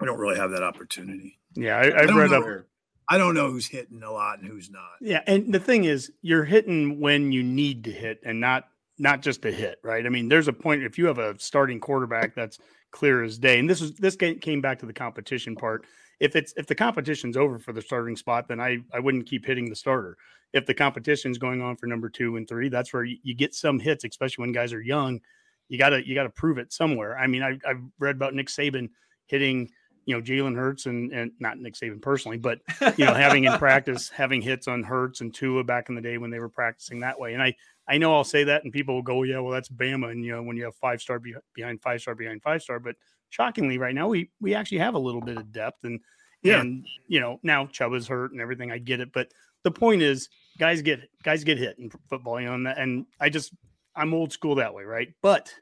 we 0.00 0.06
don't 0.06 0.18
really 0.18 0.36
have 0.36 0.50
that 0.50 0.62
opportunity. 0.62 1.38
Yeah, 1.54 1.78
I, 1.78 2.02
have 2.02 2.14
read 2.14 2.30
know, 2.30 2.58
up. 2.58 2.64
I 3.08 3.18
don't 3.18 3.34
know 3.34 3.50
who's 3.50 3.66
hitting 3.66 4.02
a 4.02 4.12
lot 4.12 4.40
and 4.40 4.48
who's 4.48 4.70
not. 4.70 4.92
Yeah, 5.00 5.22
and 5.26 5.52
the 5.52 5.60
thing 5.60 5.84
is, 5.84 6.12
you're 6.22 6.44
hitting 6.44 7.00
when 7.00 7.32
you 7.32 7.42
need 7.42 7.84
to 7.84 7.92
hit, 7.92 8.20
and 8.24 8.40
not 8.40 8.68
not 8.98 9.22
just 9.22 9.44
a 9.44 9.52
hit, 9.52 9.78
right? 9.82 10.04
I 10.04 10.08
mean, 10.08 10.28
there's 10.28 10.48
a 10.48 10.52
point 10.52 10.82
if 10.82 10.98
you 10.98 11.06
have 11.06 11.18
a 11.18 11.38
starting 11.38 11.80
quarterback 11.80 12.34
that's 12.34 12.58
clear 12.90 13.22
as 13.22 13.38
day, 13.38 13.58
and 13.58 13.68
this 13.68 13.80
is 13.80 13.94
this 13.94 14.16
came 14.16 14.60
back 14.60 14.78
to 14.80 14.86
the 14.86 14.92
competition 14.92 15.56
part. 15.56 15.84
If 16.20 16.36
it's 16.36 16.52
if 16.56 16.66
the 16.66 16.74
competition's 16.74 17.36
over 17.36 17.58
for 17.58 17.72
the 17.72 17.82
starting 17.82 18.16
spot, 18.16 18.48
then 18.48 18.60
I 18.60 18.78
I 18.92 19.00
wouldn't 19.00 19.26
keep 19.26 19.46
hitting 19.46 19.68
the 19.68 19.76
starter. 19.76 20.16
If 20.52 20.66
the 20.66 20.74
competition's 20.74 21.38
going 21.38 21.60
on 21.60 21.76
for 21.76 21.86
number 21.86 22.08
two 22.08 22.36
and 22.36 22.48
three, 22.48 22.68
that's 22.68 22.92
where 22.92 23.04
you, 23.04 23.18
you 23.22 23.34
get 23.34 23.54
some 23.54 23.78
hits, 23.78 24.04
especially 24.04 24.42
when 24.42 24.52
guys 24.52 24.72
are 24.72 24.80
young. 24.80 25.20
You 25.68 25.78
gotta 25.78 26.06
you 26.06 26.14
gotta 26.14 26.30
prove 26.30 26.58
it 26.58 26.72
somewhere. 26.72 27.18
I 27.18 27.26
mean, 27.26 27.42
I, 27.42 27.58
I've 27.66 27.82
read 27.98 28.16
about 28.16 28.34
Nick 28.34 28.48
Saban 28.48 28.90
hitting 29.26 29.70
you 30.08 30.14
know 30.14 30.22
Jalen 30.22 30.56
Hurts 30.56 30.86
and 30.86 31.12
and 31.12 31.32
not 31.38 31.58
Nick 31.58 31.74
Saban 31.74 32.00
personally, 32.00 32.38
but 32.38 32.60
you 32.96 33.04
know 33.04 33.12
having 33.12 33.44
in 33.44 33.52
practice 33.58 34.08
having 34.08 34.40
hits 34.40 34.66
on 34.66 34.82
Hurts 34.82 35.20
and 35.20 35.34
Tua 35.34 35.64
back 35.64 35.90
in 35.90 35.94
the 35.94 36.00
day 36.00 36.16
when 36.16 36.30
they 36.30 36.38
were 36.38 36.48
practicing 36.48 37.00
that 37.00 37.20
way. 37.20 37.34
And 37.34 37.42
I 37.42 37.54
I 37.86 37.98
know 37.98 38.14
I'll 38.14 38.24
say 38.24 38.44
that, 38.44 38.64
and 38.64 38.72
people 38.72 38.94
will 38.94 39.02
go, 39.02 39.18
oh, 39.18 39.22
"Yeah, 39.24 39.40
well, 39.40 39.52
that's 39.52 39.68
Bama." 39.68 40.10
And 40.10 40.24
you 40.24 40.32
know, 40.32 40.42
when 40.42 40.56
you 40.56 40.64
have 40.64 40.74
five 40.76 41.02
star 41.02 41.18
be- 41.18 41.34
behind 41.54 41.82
five 41.82 42.00
star 42.00 42.14
behind 42.14 42.42
five 42.42 42.62
star, 42.62 42.78
but 42.78 42.96
shockingly, 43.28 43.76
right 43.76 43.94
now 43.94 44.08
we 44.08 44.30
we 44.40 44.54
actually 44.54 44.78
have 44.78 44.94
a 44.94 44.98
little 44.98 45.20
bit 45.20 45.36
of 45.36 45.52
depth, 45.52 45.84
and 45.84 46.00
yeah, 46.42 46.60
and 46.60 46.86
you 47.06 47.20
know 47.20 47.38
now 47.42 47.66
Chubba's 47.66 48.08
hurt 48.08 48.32
and 48.32 48.40
everything. 48.40 48.72
I 48.72 48.78
get 48.78 49.00
it, 49.00 49.12
but 49.12 49.30
the 49.62 49.70
point 49.70 50.00
is, 50.00 50.30
guys 50.58 50.80
get 50.80 51.00
guys 51.22 51.44
get 51.44 51.58
hit 51.58 51.78
in 51.78 51.90
football, 52.08 52.40
you 52.40 52.46
know, 52.46 52.54
and, 52.54 52.66
and 52.66 53.06
I 53.20 53.28
just 53.28 53.52
I'm 53.98 54.14
old 54.14 54.32
school 54.32 54.54
that 54.54 54.72
way, 54.72 54.84
right? 54.84 55.12
But 55.22 55.52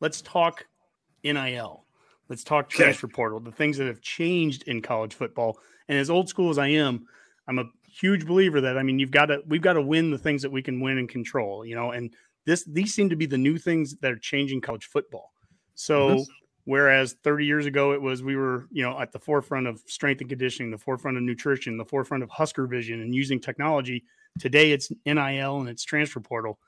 let's 0.00 0.20
talk 0.20 0.66
NIL. 1.24 1.84
Let's 2.28 2.44
talk 2.44 2.68
transfer 2.68 3.06
okay. 3.06 3.14
portal, 3.14 3.40
the 3.40 3.52
things 3.52 3.78
that 3.78 3.86
have 3.86 4.00
changed 4.00 4.64
in 4.64 4.82
college 4.82 5.14
football. 5.14 5.58
And 5.88 5.98
as 5.98 6.10
old 6.10 6.28
school 6.28 6.50
as 6.50 6.58
I 6.58 6.68
am, 6.68 7.06
I'm 7.48 7.58
a 7.58 7.64
huge 7.88 8.26
believer 8.26 8.60
that 8.60 8.76
I 8.76 8.82
mean 8.82 8.98
you've 8.98 9.10
got 9.10 9.26
to 9.26 9.42
we've 9.46 9.62
got 9.62 9.74
to 9.74 9.82
win 9.82 10.10
the 10.10 10.18
things 10.18 10.42
that 10.42 10.50
we 10.50 10.62
can 10.62 10.80
win 10.80 10.98
and 10.98 11.08
control, 11.08 11.64
you 11.64 11.74
know, 11.74 11.92
and 11.92 12.12
this 12.44 12.64
these 12.64 12.92
seem 12.92 13.08
to 13.10 13.16
be 13.16 13.26
the 13.26 13.38
new 13.38 13.58
things 13.58 13.96
that 14.00 14.12
are 14.12 14.18
changing 14.18 14.60
college 14.60 14.86
football. 14.86 15.32
So 15.74 16.08
mm-hmm. 16.08 16.22
whereas 16.64 17.14
30 17.24 17.46
years 17.46 17.66
ago 17.66 17.92
it 17.92 18.02
was 18.02 18.22
we 18.22 18.36
were, 18.36 18.66
you 18.70 18.82
know, 18.82 18.98
at 19.00 19.12
the 19.12 19.18
forefront 19.18 19.66
of 19.68 19.80
strength 19.86 20.20
and 20.20 20.28
conditioning, 20.28 20.70
the 20.70 20.78
forefront 20.78 21.16
of 21.16 21.22
nutrition, 21.22 21.78
the 21.78 21.84
forefront 21.84 22.22
of 22.22 22.30
Husker 22.30 22.66
vision 22.66 23.00
and 23.00 23.14
using 23.14 23.40
technology, 23.40 24.04
today 24.38 24.72
it's 24.72 24.90
NIL 25.06 25.60
and 25.60 25.68
it's 25.68 25.84
transfer 25.84 26.20
portal. 26.20 26.58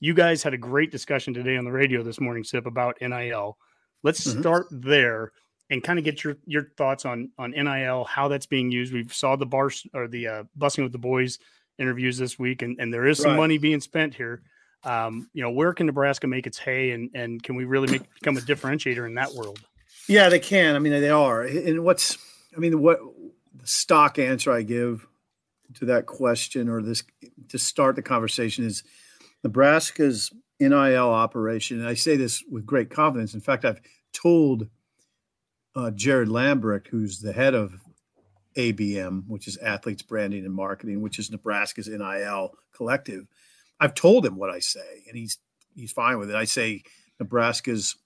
You 0.00 0.14
guys 0.14 0.42
had 0.42 0.54
a 0.54 0.58
great 0.58 0.90
discussion 0.90 1.34
today 1.34 1.56
on 1.56 1.64
the 1.64 1.72
radio 1.72 2.02
this 2.02 2.20
morning, 2.20 2.44
Sip, 2.44 2.66
about 2.66 2.98
NIL. 3.00 3.58
Let's 4.02 4.26
mm-hmm. 4.26 4.40
start 4.40 4.66
there 4.70 5.32
and 5.70 5.82
kind 5.82 5.98
of 5.98 6.04
get 6.04 6.24
your 6.24 6.36
your 6.46 6.70
thoughts 6.76 7.04
on 7.04 7.30
on 7.38 7.50
NIL, 7.50 8.04
how 8.04 8.28
that's 8.28 8.46
being 8.46 8.70
used. 8.70 8.92
We 8.92 9.06
saw 9.08 9.36
the 9.36 9.46
bars 9.46 9.86
or 9.92 10.08
the 10.08 10.26
uh, 10.26 10.44
Bussin' 10.58 10.82
with 10.82 10.92
the 10.92 10.98
boys 10.98 11.38
interviews 11.78 12.18
this 12.18 12.38
week, 12.38 12.62
and, 12.62 12.78
and 12.80 12.92
there 12.92 13.06
is 13.06 13.18
some 13.18 13.32
right. 13.32 13.36
money 13.36 13.58
being 13.58 13.80
spent 13.80 14.14
here. 14.14 14.42
Um, 14.84 15.28
you 15.32 15.42
know, 15.42 15.50
where 15.50 15.72
can 15.72 15.86
Nebraska 15.86 16.26
make 16.26 16.46
its 16.46 16.58
hay, 16.58 16.92
and 16.92 17.10
and 17.14 17.42
can 17.42 17.56
we 17.56 17.64
really 17.64 17.90
make 17.90 18.02
become 18.14 18.36
a 18.36 18.40
differentiator 18.40 19.06
in 19.06 19.14
that 19.14 19.34
world? 19.34 19.60
Yeah, 20.08 20.28
they 20.28 20.38
can. 20.38 20.74
I 20.74 20.78
mean, 20.78 20.92
they 20.92 21.10
are. 21.10 21.42
And 21.42 21.84
what's, 21.84 22.16
I 22.56 22.60
mean, 22.60 22.80
what 22.80 22.98
the 23.54 23.66
stock 23.66 24.18
answer 24.18 24.50
I 24.50 24.62
give 24.62 25.06
to 25.74 25.86
that 25.86 26.06
question, 26.06 26.68
or 26.68 26.80
this 26.80 27.02
to 27.48 27.58
start 27.58 27.96
the 27.96 28.02
conversation, 28.02 28.64
is 28.64 28.84
Nebraska's 29.44 30.32
NIL 30.60 31.10
operation. 31.10 31.78
And 31.78 31.88
I 31.88 31.94
say 31.94 32.16
this 32.16 32.42
with 32.50 32.66
great 32.66 32.90
confidence. 32.90 33.34
In 33.34 33.40
fact, 33.40 33.64
I've 33.64 33.80
told 34.12 34.68
uh, 35.74 35.90
Jared 35.92 36.28
Lambrick, 36.28 36.88
who's 36.88 37.20
the 37.20 37.32
head 37.32 37.54
of 37.54 37.80
ABM, 38.56 39.24
which 39.28 39.46
is 39.46 39.56
Athletes 39.58 40.02
Branding 40.02 40.44
and 40.44 40.54
Marketing, 40.54 41.00
which 41.00 41.18
is 41.18 41.30
Nebraska's 41.30 41.88
NIL 41.88 42.54
collective. 42.74 43.26
I've 43.78 43.94
told 43.94 44.26
him 44.26 44.36
what 44.36 44.50
I 44.50 44.58
say, 44.58 45.04
and 45.06 45.16
he's 45.16 45.38
he's 45.76 45.92
fine 45.92 46.18
with 46.18 46.30
it. 46.30 46.36
I 46.36 46.44
say 46.44 46.82
Nebraska's 47.20 47.96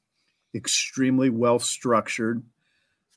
extremely 0.54 1.30
well 1.30 1.58
structured, 1.58 2.42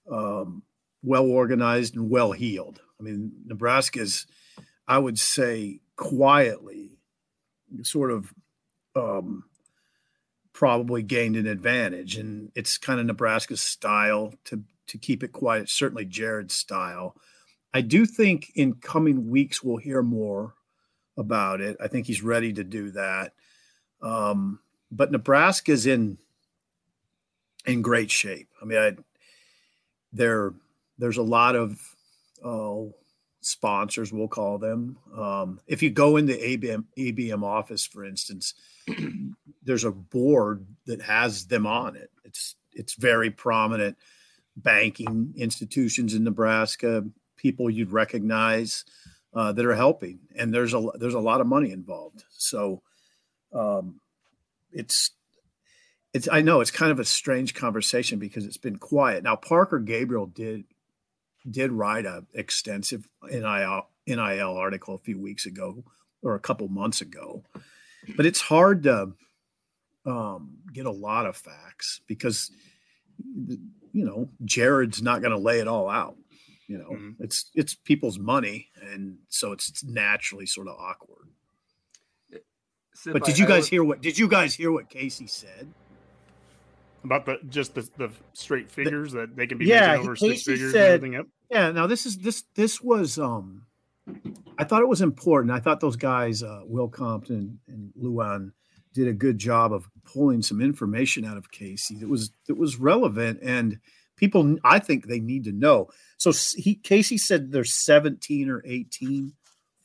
um, 0.10 0.64
well 1.04 1.26
organized, 1.26 1.98
and 1.98 2.10
well 2.10 2.32
heeled. 2.32 2.80
I 2.98 3.04
mean, 3.04 3.34
Nebraska's, 3.46 4.26
I 4.88 5.00
would 5.00 5.20
say, 5.20 5.82
quietly, 5.98 6.95
sort 7.84 8.12
of 8.12 8.34
um, 8.96 9.44
probably 10.54 11.04
gained 11.04 11.36
an 11.36 11.48
advantage, 11.48 12.18
and 12.18 12.52
it's 12.56 12.78
kind 12.78 13.00
of 13.00 13.06
Nebraska's 13.06 13.62
style 13.62 14.34
to 14.46 14.64
to 14.88 14.98
keep 14.98 15.24
it 15.24 15.32
quiet. 15.32 15.70
Certainly, 15.70 16.06
Jared's 16.06 16.54
style. 16.54 17.16
I 17.74 17.82
do 17.82 18.06
think 18.06 18.52
in 18.56 18.76
coming 18.76 19.30
weeks 19.30 19.62
we'll 19.62 19.78
hear 19.78 20.02
more 20.02 20.54
about 21.18 21.62
it. 21.62 21.78
I 21.82 21.88
think 21.88 22.08
he's 22.08 22.24
ready 22.24 22.54
to 22.54 22.64
do 22.64 22.92
that. 22.92 23.34
Um, 24.02 24.60
but 24.92 25.12
Nebraska's 25.12 25.86
in 25.86 26.18
in 27.66 27.82
great 27.82 28.12
shape. 28.12 28.48
I 28.62 28.66
mean, 28.66 28.78
I, 28.78 28.96
there 30.14 30.54
there's 30.98 31.18
a 31.18 31.24
lot 31.24 31.56
of 31.56 31.82
uh, 32.44 32.92
sponsors, 33.46 34.12
we'll 34.12 34.28
call 34.28 34.58
them. 34.58 34.98
Um, 35.16 35.60
if 35.68 35.84
you 35.84 35.92
go 35.92 36.18
into 36.18 36.34
ABM 36.34 36.86
ABM 36.98 37.44
office, 37.44 37.86
for 37.86 38.04
instance, 38.04 38.56
there's 39.64 39.84
a 39.84 39.92
board 39.92 40.66
that 40.88 41.02
has 41.04 41.46
them 41.46 41.68
on 41.68 41.96
it. 41.96 42.10
It's 42.24 42.56
it's 42.74 42.96
very 42.96 43.30
prominent 43.30 43.98
banking 44.58 45.34
institutions 45.38 46.14
in 46.14 46.24
Nebraska, 46.24 47.04
people 47.38 47.70
you'd 47.70 47.92
recognize 47.92 48.84
uh, 49.34 49.52
that 49.52 49.66
are 49.66 49.76
helping, 49.76 50.20
and 50.36 50.54
there's 50.54 50.74
a 50.74 50.84
there's 50.96 51.14
a 51.14 51.20
lot 51.20 51.42
of 51.42 51.48
money 51.48 51.72
involved. 51.72 52.24
So 52.32 52.82
um, 53.54 54.02
it's 54.72 55.12
it's 56.14 56.28
I 56.32 56.42
know 56.42 56.62
it's 56.62 56.72
kind 56.72 56.92
of 56.92 57.00
a 57.00 57.06
strange 57.06 57.54
conversation 57.54 58.18
because 58.18 58.46
it's 58.46 58.58
been 58.58 58.78
quiet. 58.78 59.24
Now 59.24 59.36
Parker 59.36 59.80
Gabriel 59.80 60.26
did 60.26 60.64
did 61.50 61.72
write 61.72 62.06
a 62.06 62.24
extensive 62.34 63.08
NIL 63.24 63.88
NIL 64.08 64.58
article 64.58 64.96
a 64.96 65.00
few 65.00 65.20
weeks 65.20 65.46
ago 65.46 65.84
or 66.22 66.36
a 66.36 66.40
couple 66.40 66.68
months 66.68 67.02
ago, 67.02 67.44
but 68.16 68.26
it's 68.26 68.42
hard 68.42 68.84
to 68.84 69.12
um, 70.06 70.58
get 70.72 70.86
a 70.86 70.92
lot 70.92 71.26
of 71.26 71.36
facts 71.36 72.02
because 72.08 72.52
you 73.38 74.06
know 74.06 74.30
Jared's 74.44 75.02
not 75.02 75.22
going 75.22 75.32
to 75.32 75.38
lay 75.38 75.60
it 75.60 75.68
all 75.68 75.90
out. 75.90 76.16
You 76.68 76.80
know, 76.80 76.90
mm-hmm. 76.90 77.24
it's 77.24 77.52
it's 77.54 77.76
people's 77.76 78.18
money, 78.18 78.70
and 78.82 79.18
so 79.30 79.52
it's 79.52 79.84
naturally 79.84 80.46
sort 80.46 80.68
of 80.68 80.76
awkward. 80.80 81.30
but 83.06 83.24
did 83.24 83.38
you 83.38 83.46
guys 83.46 83.68
hear 83.68 83.84
what? 83.84 84.02
Did 84.02 84.18
you 84.18 84.28
guys 84.28 84.54
hear 84.54 84.72
what 84.72 84.90
Casey 84.90 85.28
said? 85.28 85.68
about 87.06 87.26
the 87.26 87.40
just 87.50 87.76
the, 87.76 87.88
the 87.98 88.12
straight 88.34 88.70
figures 88.70 89.14
the, 89.14 89.22
that 89.22 89.36
they 89.36 89.48
can 89.48 89.58
be 89.58 89.66
yeah, 89.66 89.96
over 89.96 90.16
Casey 90.16 90.30
six 90.30 90.44
figures 90.44 90.74
said, 90.74 91.04
yep. 91.04 91.28
Yeah, 91.50 91.72
now 91.72 91.88
this 91.88 92.06
is 92.06 92.18
this 92.18 92.44
this 92.56 92.82
was 92.82 93.18
um 93.18 93.66
I 94.58 94.64
thought 94.64 94.82
it 94.82 94.88
was 94.88 95.02
important. 95.02 95.52
I 95.52 95.60
thought 95.60 95.80
those 95.80 95.96
guys, 95.96 96.44
uh, 96.44 96.62
Will 96.66 96.88
Compton 96.88 97.60
and 97.68 97.92
Lewan, 98.02 98.52
did 98.94 99.08
a 99.08 99.14
good 99.14 99.38
job 99.38 99.74
of 99.74 99.90
pulling 100.06 100.42
some 100.42 100.62
information 100.62 101.26
out 101.26 101.38
of 101.38 101.52
Casey 101.52 101.96
that 101.98 102.08
was 102.08 102.32
that 102.48 102.56
was 102.56 102.80
relevant 102.80 103.40
and 103.42 103.80
people 104.16 104.58
I 104.64 104.80
think 104.80 105.08
they 105.08 105.20
need 105.20 105.44
to 105.46 105.52
know. 105.52 105.90
So 106.18 106.32
he 106.56 106.76
Casey 106.76 107.18
said 107.18 107.52
there's 107.52 107.74
17 107.74 108.50
or 108.50 108.64
18 108.66 109.34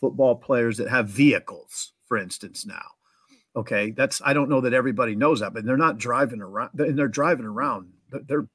football 0.00 0.36
players 0.36 0.78
that 0.78 0.88
have 0.88 1.08
vehicles, 1.08 1.92
for 2.06 2.16
instance, 2.16 2.64
now. 2.64 2.86
Okay, 3.56 3.90
that's 3.90 4.22
I 4.24 4.32
don't 4.32 4.48
know 4.48 4.60
that 4.60 4.74
everybody 4.74 5.16
knows 5.16 5.40
that, 5.40 5.52
but 5.52 5.64
they're 5.64 5.76
not 5.76 5.98
driving 5.98 6.40
around. 6.40 6.70
And 6.78 6.96
they're 6.98 7.08
driving 7.08 7.46
around. 7.46 7.90
They're, 8.10 8.46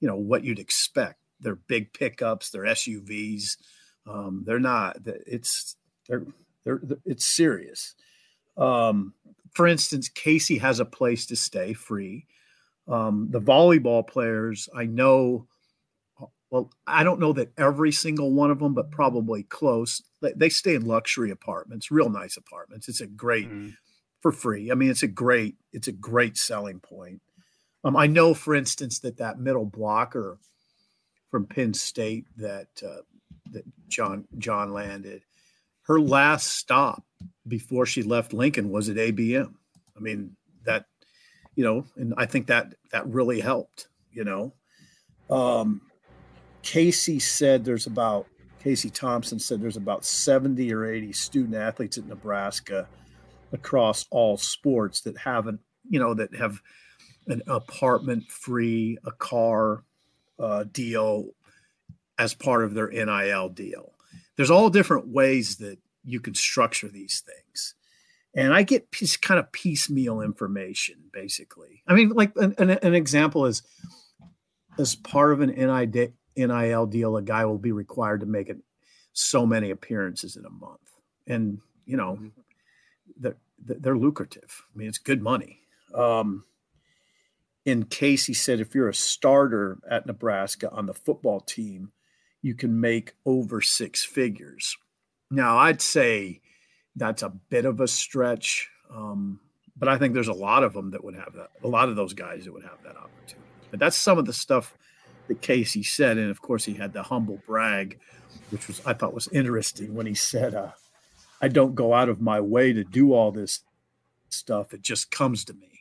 you 0.00 0.08
know, 0.08 0.16
what 0.16 0.44
you'd 0.44 0.60
expect. 0.60 1.18
They're 1.40 1.56
big 1.56 1.92
pickups. 1.92 2.50
They're 2.50 2.62
SUVs. 2.62 3.56
Um, 4.06 4.44
they're 4.46 4.58
not. 4.58 4.98
It's 5.04 5.76
they're 6.08 6.26
they're, 6.64 6.80
it's 7.04 7.26
serious. 7.26 7.94
Um, 8.56 9.14
for 9.52 9.66
instance, 9.66 10.08
Casey 10.08 10.58
has 10.58 10.80
a 10.80 10.84
place 10.84 11.26
to 11.26 11.36
stay 11.36 11.72
free. 11.72 12.26
Um, 12.86 13.28
the 13.30 13.40
volleyball 13.40 14.06
players, 14.06 14.68
I 14.74 14.84
know. 14.84 15.46
Well, 16.50 16.70
I 16.86 17.04
don't 17.04 17.20
know 17.20 17.34
that 17.34 17.52
every 17.58 17.92
single 17.92 18.32
one 18.32 18.50
of 18.50 18.58
them, 18.58 18.72
but 18.72 18.90
probably 18.90 19.42
close. 19.42 20.02
They, 20.22 20.32
they 20.34 20.48
stay 20.48 20.74
in 20.74 20.86
luxury 20.86 21.30
apartments, 21.30 21.90
real 21.90 22.08
nice 22.08 22.38
apartments. 22.38 22.88
It's 22.88 23.00
a 23.00 23.06
great. 23.06 23.48
Mm 23.48 23.74
for 24.20 24.32
free. 24.32 24.70
I 24.70 24.74
mean, 24.74 24.90
it's 24.90 25.02
a 25.02 25.08
great 25.08 25.56
it's 25.72 25.88
a 25.88 25.92
great 25.92 26.36
selling 26.36 26.80
point. 26.80 27.22
Um, 27.84 27.96
I 27.96 28.06
know, 28.06 28.34
for 28.34 28.54
instance, 28.54 28.98
that 29.00 29.18
that 29.18 29.38
middle 29.38 29.66
blocker 29.66 30.38
from 31.30 31.46
Penn 31.46 31.74
State 31.74 32.26
that 32.36 32.68
uh, 32.86 33.02
that 33.52 33.64
John 33.88 34.26
John 34.38 34.72
landed, 34.72 35.22
her 35.82 36.00
last 36.00 36.48
stop 36.48 37.04
before 37.46 37.86
she 37.86 38.02
left 38.02 38.32
Lincoln 38.32 38.70
was 38.70 38.88
at 38.88 38.96
ABM. 38.96 39.54
I 39.96 40.00
mean 40.00 40.36
that, 40.64 40.86
you 41.54 41.64
know, 41.64 41.84
and 41.96 42.14
I 42.16 42.26
think 42.26 42.46
that 42.48 42.74
that 42.92 43.06
really 43.06 43.40
helped. 43.40 43.88
You 44.12 44.24
know, 44.24 44.54
um, 45.30 45.80
Casey 46.62 47.18
said 47.18 47.64
there's 47.64 47.86
about 47.86 48.26
Casey 48.60 48.90
Thompson 48.90 49.38
said 49.38 49.60
there's 49.60 49.76
about 49.76 50.04
70 50.04 50.72
or 50.72 50.84
80 50.84 51.12
student 51.12 51.54
athletes 51.54 51.98
at 51.98 52.06
Nebraska 52.06 52.88
across 53.52 54.06
all 54.10 54.36
sports 54.36 55.00
that 55.02 55.16
haven't, 55.16 55.60
you 55.88 55.98
know, 55.98 56.14
that 56.14 56.34
have 56.34 56.60
an 57.28 57.42
apartment 57.46 58.24
free, 58.30 58.98
a 59.04 59.12
car 59.12 59.84
uh, 60.38 60.64
deal 60.64 61.30
as 62.18 62.34
part 62.34 62.64
of 62.64 62.74
their 62.74 62.88
NIL 62.88 63.48
deal. 63.48 63.94
There's 64.36 64.50
all 64.50 64.70
different 64.70 65.08
ways 65.08 65.56
that 65.56 65.78
you 66.04 66.20
can 66.20 66.34
structure 66.34 66.88
these 66.88 67.22
things. 67.26 67.74
And 68.34 68.52
I 68.52 68.62
get 68.62 68.90
piece, 68.90 69.16
kind 69.16 69.40
of 69.40 69.50
piecemeal 69.52 70.20
information, 70.20 70.96
basically. 71.12 71.82
I 71.86 71.94
mean, 71.94 72.10
like 72.10 72.32
an, 72.36 72.54
an, 72.58 72.70
an 72.70 72.94
example 72.94 73.46
is 73.46 73.62
as 74.78 74.94
part 74.94 75.32
of 75.32 75.40
an 75.40 75.50
NIL 76.36 76.86
deal, 76.86 77.16
a 77.16 77.22
guy 77.22 77.44
will 77.44 77.58
be 77.58 77.72
required 77.72 78.20
to 78.20 78.26
make 78.26 78.48
it 78.48 78.58
so 79.12 79.44
many 79.44 79.70
appearances 79.70 80.36
in 80.36 80.44
a 80.44 80.50
month. 80.50 80.80
And, 81.26 81.58
you 81.84 81.96
know, 81.96 82.14
mm-hmm 82.14 82.28
they're, 83.20 83.36
they're 83.58 83.98
lucrative. 83.98 84.64
I 84.74 84.78
mean, 84.78 84.88
it's 84.88 84.98
good 84.98 85.22
money. 85.22 85.60
Um, 85.94 86.44
in 87.68 87.84
case 87.84 88.24
he 88.24 88.32
said, 88.32 88.60
if 88.60 88.74
you're 88.74 88.88
a 88.88 88.94
starter 88.94 89.76
at 89.90 90.06
Nebraska 90.06 90.70
on 90.70 90.86
the 90.86 90.94
football 90.94 91.38
team, 91.38 91.92
you 92.40 92.54
can 92.54 92.80
make 92.80 93.12
over 93.26 93.60
six 93.60 94.02
figures. 94.02 94.78
Now, 95.30 95.58
I'd 95.58 95.82
say 95.82 96.40
that's 96.96 97.22
a 97.22 97.28
bit 97.28 97.66
of 97.66 97.78
a 97.80 97.86
stretch, 97.86 98.70
um, 98.90 99.40
but 99.76 99.86
I 99.86 99.98
think 99.98 100.14
there's 100.14 100.28
a 100.28 100.32
lot 100.32 100.64
of 100.64 100.72
them 100.72 100.92
that 100.92 101.04
would 101.04 101.16
have 101.16 101.34
that. 101.34 101.50
A 101.62 101.68
lot 101.68 101.90
of 101.90 101.96
those 101.96 102.14
guys 102.14 102.46
that 102.46 102.54
would 102.54 102.62
have 102.62 102.82
that 102.84 102.96
opportunity. 102.96 103.50
But 103.70 103.80
that's 103.80 103.96
some 103.96 104.16
of 104.16 104.24
the 104.24 104.32
stuff 104.32 104.74
that 105.26 105.42
Casey 105.42 105.82
said, 105.82 106.16
and 106.16 106.30
of 106.30 106.40
course, 106.40 106.64
he 106.64 106.72
had 106.72 106.94
the 106.94 107.02
humble 107.02 107.42
brag, 107.46 107.98
which 108.48 108.66
was 108.66 108.80
I 108.86 108.94
thought 108.94 109.12
was 109.12 109.28
interesting 109.28 109.94
when 109.94 110.06
he 110.06 110.14
said, 110.14 110.54
uh, 110.54 110.70
I 111.42 111.48
don't 111.48 111.74
go 111.74 111.92
out 111.92 112.08
of 112.08 112.18
my 112.18 112.40
way 112.40 112.72
to 112.72 112.82
do 112.82 113.12
all 113.12 113.30
this 113.30 113.60
stuff. 114.30 114.72
It 114.72 114.80
just 114.80 115.10
comes 115.10 115.44
to 115.44 115.52
me. 115.52 115.77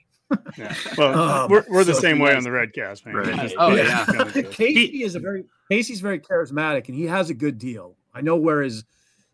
Yeah. 0.57 0.75
Well, 0.97 1.19
um, 1.19 1.51
we're, 1.51 1.65
we're 1.69 1.83
the 1.83 1.93
so 1.93 1.99
same 1.99 2.19
way 2.19 2.35
on 2.35 2.43
the 2.43 2.49
Redcast, 2.49 3.05
man. 3.05 3.15
Right. 3.15 3.53
oh 3.57 3.75
yeah. 3.75 4.05
Casey 4.51 5.03
is 5.03 5.15
a 5.15 5.19
very 5.19 5.45
Casey's 5.69 6.01
very 6.01 6.19
charismatic, 6.19 6.87
and 6.87 6.95
he 6.97 7.05
has 7.05 7.29
a 7.29 7.33
good 7.33 7.57
deal. 7.57 7.95
I 8.13 8.21
know 8.21 8.35
where 8.35 8.61
his 8.61 8.83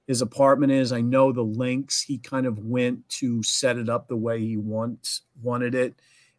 his 0.07 0.21
apartment 0.21 0.71
is. 0.71 0.91
I 0.91 1.01
know 1.01 1.31
the 1.31 1.43
links 1.43 2.01
he 2.01 2.17
kind 2.17 2.45
of 2.45 2.59
went 2.59 3.07
to 3.09 3.41
set 3.43 3.77
it 3.77 3.89
up 3.89 4.07
the 4.07 4.17
way 4.17 4.39
he 4.39 4.57
wants 4.57 5.21
wanted 5.41 5.75
it, 5.75 5.95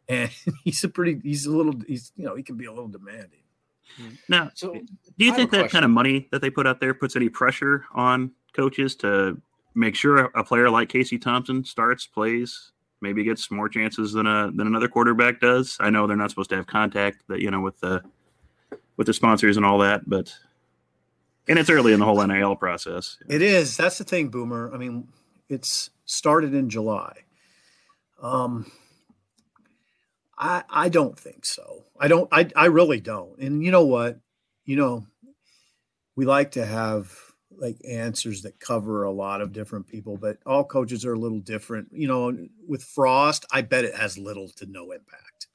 and 0.09 0.31
he's 0.65 0.85
a 0.85 0.89
pretty. 0.89 1.21
He's 1.23 1.47
a 1.47 1.51
little. 1.51 1.75
He's 1.87 2.13
you 2.17 2.25
know 2.25 2.35
he 2.35 2.43
can 2.43 2.57
be 2.57 2.67
a 2.67 2.73
little 2.73 2.89
demanding. 2.89 3.41
Now, 4.29 4.51
so, 4.55 4.73
do 4.73 5.25
you 5.25 5.33
think 5.35 5.51
that 5.53 5.59
question. 5.59 5.69
kind 5.69 5.85
of 5.85 5.91
money 5.91 6.27
that 6.33 6.41
they 6.41 6.51
put 6.51 6.67
out 6.67 6.81
there 6.81 6.95
puts 6.95 7.15
any 7.15 7.29
pressure 7.29 7.85
on 7.95 8.33
coaches 8.53 8.97
to 8.97 9.41
make 9.75 9.95
sure 9.95 10.19
a 10.19 10.43
player 10.43 10.71
like 10.71 10.89
Casey 10.89 11.19
Thompson 11.19 11.65
starts, 11.65 12.07
plays, 12.07 12.73
maybe 13.05 13.23
gets 13.23 13.51
more 13.53 13.69
chances 13.69 14.13
than 14.13 14.27
a 14.27 14.51
than 14.53 14.67
another 14.67 14.89
quarterback 14.89 15.39
does. 15.39 15.77
I 15.79 15.91
know 15.91 16.09
they're 16.09 16.17
not 16.17 16.31
supposed 16.31 16.51
to 16.51 16.57
have 16.57 16.67
contact 16.67 17.23
that 17.29 17.41
you 17.41 17.51
know 17.53 17.61
with 17.61 17.79
the 17.79 18.03
with 18.97 19.07
the 19.07 19.15
sponsors 19.15 19.57
and 19.57 19.65
all 19.65 19.79
that, 19.79 20.09
but 20.09 20.35
and 21.47 21.59
it's 21.59 21.71
early 21.71 21.93
in 21.93 22.01
the 22.01 22.07
whole 22.07 22.27
NIL 22.27 22.57
process. 22.57 23.19
It 23.29 23.43
is. 23.43 23.77
That's 23.77 23.99
the 23.99 24.05
thing, 24.05 24.31
Boomer. 24.31 24.73
I 24.75 24.79
mean, 24.79 25.09
it's 25.49 25.91
started 26.07 26.55
in 26.55 26.71
July. 26.71 27.19
Um, 28.21 28.73
I 30.37 30.65
I 30.69 30.89
don't 30.89 31.19
think 31.19 31.45
so. 31.45 31.85
I 32.01 32.09
don't. 32.09 32.29
I 32.33 32.51
I 32.57 32.67
really 32.67 33.01
don't. 33.01 33.39
And 33.39 33.63
you 33.63 33.71
know 33.71 33.85
what? 33.85 34.19
You 34.65 34.77
know, 34.77 35.07
we 36.17 36.25
like 36.25 36.53
to 36.53 36.65
have 36.65 37.24
like 37.59 37.77
answers 37.89 38.43
that 38.43 38.61
cover 38.61 39.05
a 39.05 39.11
lot 39.11 39.41
of 39.41 39.53
different 39.53 39.87
people, 39.87 40.17
but 40.17 40.39
all 40.47 40.65
coaches 40.65 41.05
are 41.05 41.15
a 41.15 41.19
little 41.19 41.41
different. 41.41 41.89
You 41.93 42.09
know, 42.09 42.37
with 42.67 42.83
Frost, 42.83 43.45
I 43.53 43.63
bet 43.63 43.85
it 43.85 43.95
has 43.95 44.19
little 44.19 44.49
to 44.57 44.67
no 44.67 44.93
impact. 44.93 45.47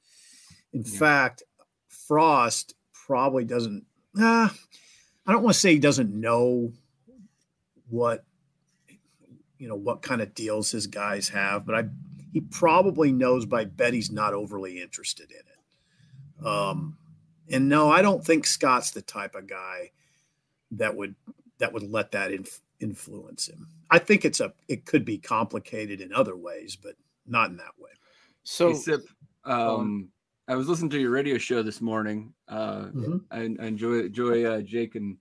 In 0.72 0.82
yeah. 0.82 0.98
fact, 0.98 1.42
Frost 1.88 2.74
probably 2.92 3.44
doesn't. 3.44 3.84
Uh, 4.18 4.48
I 5.26 5.32
don't 5.32 5.42
want 5.42 5.54
to 5.54 5.60
say 5.60 5.72
he 5.72 5.78
doesn't 5.78 6.12
know 6.12 6.72
what 7.88 8.24
you 9.58 9.68
know 9.68 9.76
what 9.76 10.02
kind 10.02 10.22
of 10.22 10.34
deals 10.34 10.70
his 10.70 10.86
guys 10.86 11.28
have, 11.28 11.66
but 11.66 11.74
I 11.74 11.88
he 12.32 12.40
probably 12.40 13.12
knows. 13.12 13.46
But 13.46 13.60
I 13.60 13.64
bet 13.66 13.94
he's 13.94 14.10
not 14.10 14.34
overly 14.34 14.80
interested 14.80 15.30
in 15.30 15.38
it. 15.38 16.46
Um, 16.46 16.96
and 17.50 17.68
no, 17.68 17.90
I 17.90 18.02
don't 18.02 18.24
think 18.24 18.46
Scott's 18.46 18.92
the 18.92 19.02
type 19.02 19.34
of 19.34 19.48
guy 19.48 19.90
that 20.72 20.96
would 20.96 21.14
that 21.60 21.72
would 21.72 21.88
let 21.88 22.10
that 22.12 22.32
inf- 22.32 22.60
influence 22.80 23.48
him. 23.48 23.68
I 23.90 23.98
think 23.98 24.24
it's 24.24 24.40
a 24.40 24.52
it 24.68 24.84
could 24.84 25.04
be 25.04 25.18
complicated 25.18 26.00
in 26.00 26.12
other 26.12 26.36
ways, 26.36 26.76
but 26.76 26.96
not 27.26 27.50
in 27.50 27.56
that 27.58 27.78
way. 27.78 27.90
So, 28.42 28.70
hey, 28.70 28.74
Sip, 28.74 29.02
um, 29.44 30.08
I 30.48 30.56
was 30.56 30.68
listening 30.68 30.90
to 30.90 30.98
your 30.98 31.10
radio 31.10 31.38
show 31.38 31.62
this 31.62 31.80
morning. 31.80 32.34
Uh, 32.48 32.86
mm-hmm. 32.86 33.16
I, 33.30 33.36
I, 33.62 33.66
enjoy 33.66 34.00
enjoy 34.00 34.44
uh, 34.44 34.60
Jake 34.62 34.96
and 34.96 35.18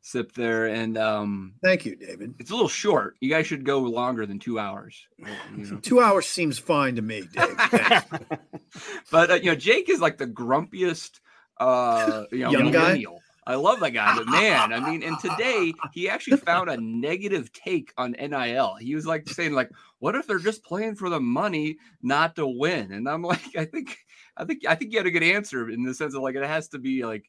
Sip 0.00 0.32
there, 0.32 0.66
and 0.66 0.98
um, 0.98 1.54
thank 1.62 1.86
you, 1.86 1.96
David. 1.96 2.34
It's 2.38 2.50
a 2.50 2.54
little 2.54 2.68
short. 2.68 3.16
You 3.20 3.30
guys 3.30 3.46
should 3.46 3.64
go 3.64 3.78
longer 3.80 4.26
than 4.26 4.38
two 4.38 4.58
hours. 4.58 5.06
You 5.16 5.26
know? 5.56 5.76
two 5.78 6.00
hours 6.00 6.26
seems 6.26 6.58
fine 6.58 6.96
to 6.96 7.02
me, 7.02 7.22
Dave. 7.32 7.56
but 9.10 9.30
uh, 9.30 9.34
you 9.34 9.46
know, 9.46 9.54
Jake 9.54 9.88
is 9.88 10.00
like 10.00 10.18
the 10.18 10.26
grumpiest, 10.26 11.20
uh, 11.58 12.24
you 12.30 12.38
know, 12.40 12.50
young 12.50 12.70
guy. 12.70 13.04
I 13.48 13.54
love 13.54 13.80
that 13.80 13.92
guy, 13.92 14.14
but 14.14 14.28
man, 14.28 14.74
I 14.74 14.90
mean, 14.90 15.02
and 15.02 15.18
today 15.18 15.72
he 15.94 16.06
actually 16.06 16.36
found 16.36 16.68
a 16.68 16.76
negative 16.76 17.50
take 17.50 17.94
on 17.96 18.12
NIL. 18.12 18.74
He 18.74 18.94
was 18.94 19.06
like 19.06 19.26
saying, 19.26 19.54
like, 19.54 19.70
what 20.00 20.14
if 20.14 20.26
they're 20.26 20.38
just 20.38 20.62
playing 20.62 20.96
for 20.96 21.08
the 21.08 21.18
money, 21.18 21.78
not 22.02 22.36
to 22.36 22.46
win? 22.46 22.92
And 22.92 23.08
I'm 23.08 23.22
like, 23.22 23.56
I 23.56 23.64
think, 23.64 23.96
I 24.36 24.44
think, 24.44 24.66
I 24.66 24.74
think 24.74 24.92
you 24.92 24.98
had 24.98 25.06
a 25.06 25.10
good 25.10 25.22
answer 25.22 25.70
in 25.70 25.82
the 25.82 25.94
sense 25.94 26.14
of 26.14 26.20
like 26.20 26.34
it 26.34 26.44
has 26.44 26.68
to 26.68 26.78
be 26.78 27.06
like 27.06 27.24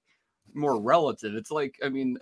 more 0.54 0.82
relative. 0.82 1.36
It's 1.36 1.52
like, 1.52 1.80
I 1.82 1.88
mean, 1.88 2.18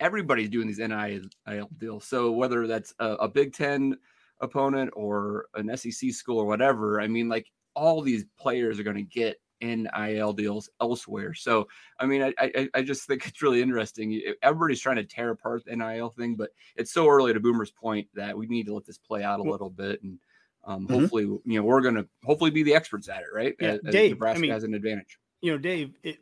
everybody's 0.00 0.50
doing 0.50 0.66
these 0.66 0.78
NIL 0.78 1.68
deals. 1.78 2.06
So 2.06 2.32
whether 2.32 2.66
that's 2.66 2.92
a, 2.98 3.12
a 3.12 3.28
Big 3.28 3.52
Ten 3.52 3.96
opponent 4.40 4.90
or 4.94 5.46
an 5.54 5.76
SEC 5.76 6.10
school 6.10 6.38
or 6.38 6.46
whatever, 6.46 7.00
I 7.00 7.06
mean, 7.06 7.28
like 7.28 7.46
all 7.76 8.02
these 8.02 8.24
players 8.36 8.80
are 8.80 8.84
going 8.84 8.96
to 8.96 9.02
get 9.02 9.40
NIL 9.60 10.32
deals 10.32 10.68
elsewhere. 10.80 11.34
So, 11.34 11.68
I 11.98 12.06
mean, 12.06 12.22
I, 12.22 12.32
I, 12.38 12.68
I 12.74 12.82
just 12.82 13.06
think 13.06 13.26
it's 13.26 13.42
really 13.42 13.62
interesting. 13.62 14.20
Everybody's 14.42 14.80
trying 14.80 14.96
to 14.96 15.04
tear 15.04 15.30
apart 15.30 15.64
the 15.64 15.76
NIL 15.76 16.10
thing, 16.10 16.34
but 16.34 16.50
it's 16.76 16.92
so 16.92 17.08
early 17.08 17.32
to 17.32 17.40
Boomer's 17.40 17.70
point 17.70 18.08
that 18.14 18.36
we 18.36 18.46
need 18.46 18.66
to 18.66 18.74
let 18.74 18.86
this 18.86 18.98
play 18.98 19.22
out 19.22 19.40
a 19.40 19.44
little 19.44 19.70
bit, 19.70 20.02
and 20.02 20.18
um, 20.64 20.86
mm-hmm. 20.86 21.00
hopefully, 21.00 21.24
you 21.24 21.42
know, 21.44 21.62
we're 21.62 21.80
going 21.80 21.94
to 21.94 22.06
hopefully 22.24 22.50
be 22.50 22.62
the 22.62 22.74
experts 22.74 23.08
at 23.08 23.22
it, 23.22 23.28
right? 23.34 23.54
Yeah, 23.60 23.78
as, 23.84 23.92
Dave, 23.92 24.10
Nebraska 24.12 24.38
I 24.38 24.40
mean, 24.40 24.50
has 24.50 24.64
an 24.64 24.74
advantage 24.74 25.18
you 25.40 25.52
know, 25.52 25.58
Dave, 25.58 25.94
it, 26.02 26.18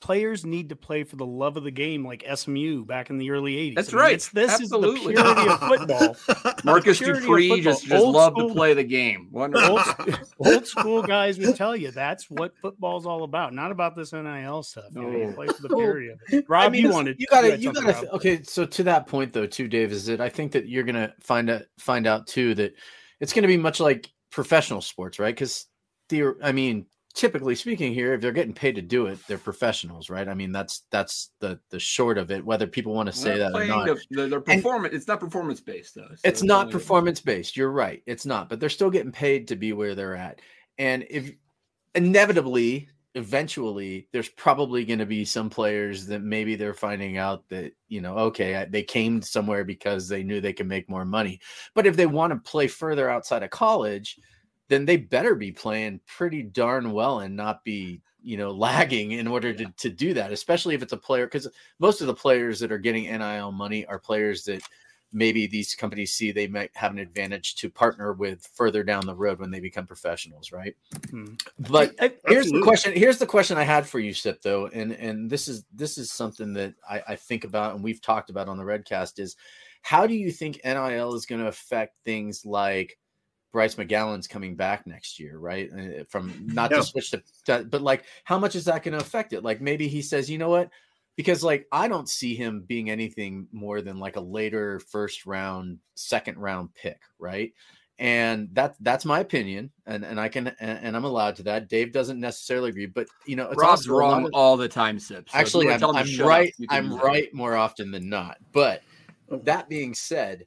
players 0.00 0.44
need 0.44 0.70
to 0.70 0.76
play 0.76 1.04
for 1.04 1.16
the 1.16 1.26
love 1.26 1.56
of 1.56 1.62
the 1.62 1.70
game, 1.70 2.04
like 2.06 2.24
SMU 2.34 2.84
back 2.84 3.10
in 3.10 3.18
the 3.18 3.30
early 3.30 3.54
'80s. 3.54 3.74
That's 3.74 3.92
I 3.92 3.96
mean, 3.96 4.02
right. 4.04 4.30
this 4.32 4.50
Absolutely. 4.50 5.14
is 5.14 5.20
the 5.22 5.34
purity 5.34 5.50
of 5.50 5.60
football. 5.60 6.56
Marcus 6.64 6.98
Dupree 6.98 7.60
just 7.60 7.86
just 7.86 8.04
love 8.04 8.34
to 8.36 8.48
play 8.52 8.74
the 8.74 8.84
game. 8.84 9.30
Old, 9.34 9.54
old, 10.38 10.66
school 10.66 11.02
guys 11.02 11.38
would 11.38 11.56
tell 11.56 11.76
you 11.76 11.90
that's 11.90 12.30
what 12.30 12.56
football's 12.60 13.06
all 13.06 13.24
about. 13.24 13.52
Not 13.52 13.72
about 13.72 13.94
this 13.94 14.12
NIL 14.12 14.62
stuff. 14.62 14.84
You, 14.94 15.02
know, 15.02 15.10
you 15.10 15.32
play 15.32 15.46
for 15.46 15.62
the 15.62 15.68
purity 15.68 16.08
of 16.08 16.20
it. 16.30 16.44
Rob, 16.48 16.64
I 16.64 16.68
mean, 16.68 16.84
you 16.84 16.90
wanted 16.90 17.20
you 17.20 17.26
got 17.26 17.42
to 17.42 17.58
you 17.58 17.72
got 17.72 18.02
to 18.02 18.10
okay. 18.12 18.42
So 18.42 18.64
to 18.64 18.82
that 18.84 19.06
point 19.06 19.32
though, 19.32 19.46
too, 19.46 19.68
Dave, 19.68 19.92
is 19.92 20.06
that 20.06 20.20
I 20.20 20.28
think 20.28 20.52
that 20.52 20.68
you're 20.68 20.84
gonna 20.84 21.14
find 21.20 21.50
out 21.50 21.62
find 21.78 22.06
out 22.06 22.26
too 22.26 22.54
that 22.54 22.74
it's 23.20 23.32
going 23.32 23.42
to 23.42 23.48
be 23.48 23.56
much 23.56 23.78
like 23.78 24.10
professional 24.30 24.80
sports, 24.80 25.18
right? 25.18 25.34
Because 25.34 25.66
the 26.08 26.34
I 26.42 26.52
mean 26.52 26.86
typically 27.14 27.54
speaking 27.54 27.92
here 27.92 28.14
if 28.14 28.20
they're 28.20 28.32
getting 28.32 28.54
paid 28.54 28.74
to 28.74 28.82
do 28.82 29.06
it 29.06 29.18
they're 29.26 29.38
professionals 29.38 30.08
right? 30.10 30.28
I 30.28 30.34
mean 30.34 30.52
that's 30.52 30.84
that's 30.90 31.30
the 31.40 31.58
the 31.70 31.78
short 31.78 32.18
of 32.18 32.30
it 32.30 32.44
whether 32.44 32.66
people 32.66 32.94
want 32.94 33.06
to 33.08 33.12
say 33.12 33.38
that 33.38 33.54
or 33.54 33.64
not. 33.64 33.98
the, 34.10 34.28
their 34.28 34.40
performance 34.40 34.92
and 34.92 34.98
it's 34.98 35.08
not 35.08 35.20
performance 35.20 35.60
based 35.60 35.94
though 35.94 36.08
so 36.08 36.20
it's 36.24 36.42
not 36.42 36.70
performance 36.70 37.20
based 37.20 37.56
you're 37.56 37.70
right 37.70 38.02
it's 38.06 38.26
not 38.26 38.48
but 38.48 38.60
they're 38.60 38.68
still 38.68 38.90
getting 38.90 39.12
paid 39.12 39.48
to 39.48 39.56
be 39.56 39.72
where 39.72 39.94
they're 39.94 40.16
at. 40.16 40.40
And 40.78 41.06
if 41.08 41.32
inevitably 41.94 42.88
eventually 43.14 44.08
there's 44.12 44.30
probably 44.30 44.84
going 44.84 44.98
to 44.98 45.06
be 45.06 45.24
some 45.24 45.50
players 45.50 46.06
that 46.06 46.22
maybe 46.22 46.54
they're 46.54 46.72
finding 46.72 47.18
out 47.18 47.46
that 47.50 47.72
you 47.88 48.00
know 48.00 48.16
okay 48.16 48.66
they 48.70 48.82
came 48.82 49.20
somewhere 49.20 49.64
because 49.64 50.08
they 50.08 50.22
knew 50.22 50.40
they 50.40 50.52
could 50.52 50.66
make 50.68 50.88
more 50.88 51.04
money. 51.04 51.40
But 51.74 51.86
if 51.86 51.96
they 51.96 52.06
want 52.06 52.32
to 52.32 52.50
play 52.50 52.68
further 52.68 53.10
outside 53.10 53.42
of 53.42 53.50
college 53.50 54.18
then 54.72 54.86
they 54.86 54.96
better 54.96 55.34
be 55.34 55.52
playing 55.52 56.00
pretty 56.06 56.42
darn 56.42 56.92
well 56.92 57.20
and 57.20 57.36
not 57.36 57.62
be 57.64 58.00
you 58.22 58.36
know 58.36 58.50
lagging 58.50 59.12
in 59.12 59.26
order 59.26 59.52
to, 59.52 59.66
to 59.76 59.90
do 59.90 60.14
that 60.14 60.32
especially 60.32 60.74
if 60.74 60.82
it's 60.82 60.92
a 60.92 60.96
player 60.96 61.26
because 61.26 61.48
most 61.78 62.00
of 62.00 62.06
the 62.06 62.14
players 62.14 62.58
that 62.60 62.72
are 62.72 62.78
getting 62.78 63.04
nil 63.04 63.52
money 63.52 63.84
are 63.86 63.98
players 63.98 64.44
that 64.44 64.62
maybe 65.14 65.46
these 65.46 65.74
companies 65.74 66.14
see 66.14 66.32
they 66.32 66.46
might 66.46 66.70
have 66.74 66.92
an 66.92 66.98
advantage 66.98 67.56
to 67.56 67.68
partner 67.68 68.14
with 68.14 68.48
further 68.54 68.82
down 68.82 69.04
the 69.04 69.14
road 69.14 69.38
when 69.40 69.50
they 69.50 69.60
become 69.60 69.86
professionals 69.86 70.52
right? 70.52 70.74
Hmm. 71.10 71.34
but 71.58 71.94
I, 72.00 72.12
here's 72.26 72.50
the 72.50 72.62
question 72.62 72.94
here's 72.94 73.18
the 73.18 73.26
question 73.26 73.58
i 73.58 73.64
had 73.64 73.86
for 73.86 73.98
you 73.98 74.14
sip 74.14 74.40
though 74.40 74.68
and 74.68 74.92
and 74.92 75.28
this 75.28 75.48
is 75.48 75.64
this 75.74 75.98
is 75.98 76.10
something 76.10 76.54
that 76.54 76.74
I, 76.88 77.02
I 77.08 77.16
think 77.16 77.44
about 77.44 77.74
and 77.74 77.84
we've 77.84 78.00
talked 78.00 78.30
about 78.30 78.48
on 78.48 78.56
the 78.56 78.64
redcast 78.64 79.18
is 79.18 79.36
how 79.82 80.06
do 80.06 80.14
you 80.14 80.30
think 80.30 80.60
nil 80.64 81.14
is 81.14 81.26
going 81.26 81.40
to 81.40 81.48
affect 81.48 81.98
things 82.04 82.46
like 82.46 82.96
Bryce 83.52 83.74
McGowens 83.74 84.28
coming 84.28 84.56
back 84.56 84.86
next 84.86 85.20
year, 85.20 85.38
right? 85.38 85.70
Uh, 85.72 86.04
from 86.08 86.32
not 86.46 86.70
yeah. 86.70 86.78
to 86.78 86.82
switch 86.82 87.10
to, 87.10 87.64
but 87.64 87.82
like, 87.82 88.04
how 88.24 88.38
much 88.38 88.56
is 88.56 88.64
that 88.64 88.82
going 88.82 88.98
to 88.98 89.04
affect 89.04 89.32
it? 89.32 89.44
Like, 89.44 89.60
maybe 89.60 89.88
he 89.88 90.02
says, 90.02 90.30
you 90.30 90.38
know 90.38 90.48
what? 90.48 90.70
Because 91.16 91.44
like, 91.44 91.66
I 91.70 91.88
don't 91.88 92.08
see 92.08 92.34
him 92.34 92.64
being 92.66 92.88
anything 92.90 93.46
more 93.52 93.82
than 93.82 93.98
like 93.98 94.16
a 94.16 94.20
later 94.20 94.80
first 94.80 95.26
round, 95.26 95.78
second 95.94 96.38
round 96.38 96.74
pick, 96.74 97.00
right? 97.18 97.52
And 97.98 98.48
that 98.54 98.74
that's 98.80 99.04
my 99.04 99.20
opinion, 99.20 99.70
and 99.86 100.02
and 100.02 100.18
I 100.18 100.28
can 100.28 100.48
and, 100.58 100.78
and 100.82 100.96
I'm 100.96 101.04
allowed 101.04 101.36
to 101.36 101.42
that. 101.44 101.68
Dave 101.68 101.92
doesn't 101.92 102.18
necessarily 102.18 102.70
agree, 102.70 102.86
but 102.86 103.06
you 103.26 103.36
know, 103.36 103.50
it's 103.50 103.60
Rob's 103.60 103.88
wrong 103.88 104.24
of, 104.24 104.30
all 104.32 104.56
the 104.56 104.66
time, 104.66 104.98
Sips. 104.98 105.30
So 105.30 105.38
actually, 105.38 105.70
I'm, 105.70 105.84
I'm 105.84 106.18
right. 106.18 106.52
I'm 106.70 106.96
right 106.96 107.32
more 107.34 107.54
often 107.54 107.92
than 107.92 108.08
not. 108.08 108.38
But 108.50 108.82
oh. 109.30 109.36
that 109.44 109.68
being 109.68 109.94
said, 109.94 110.46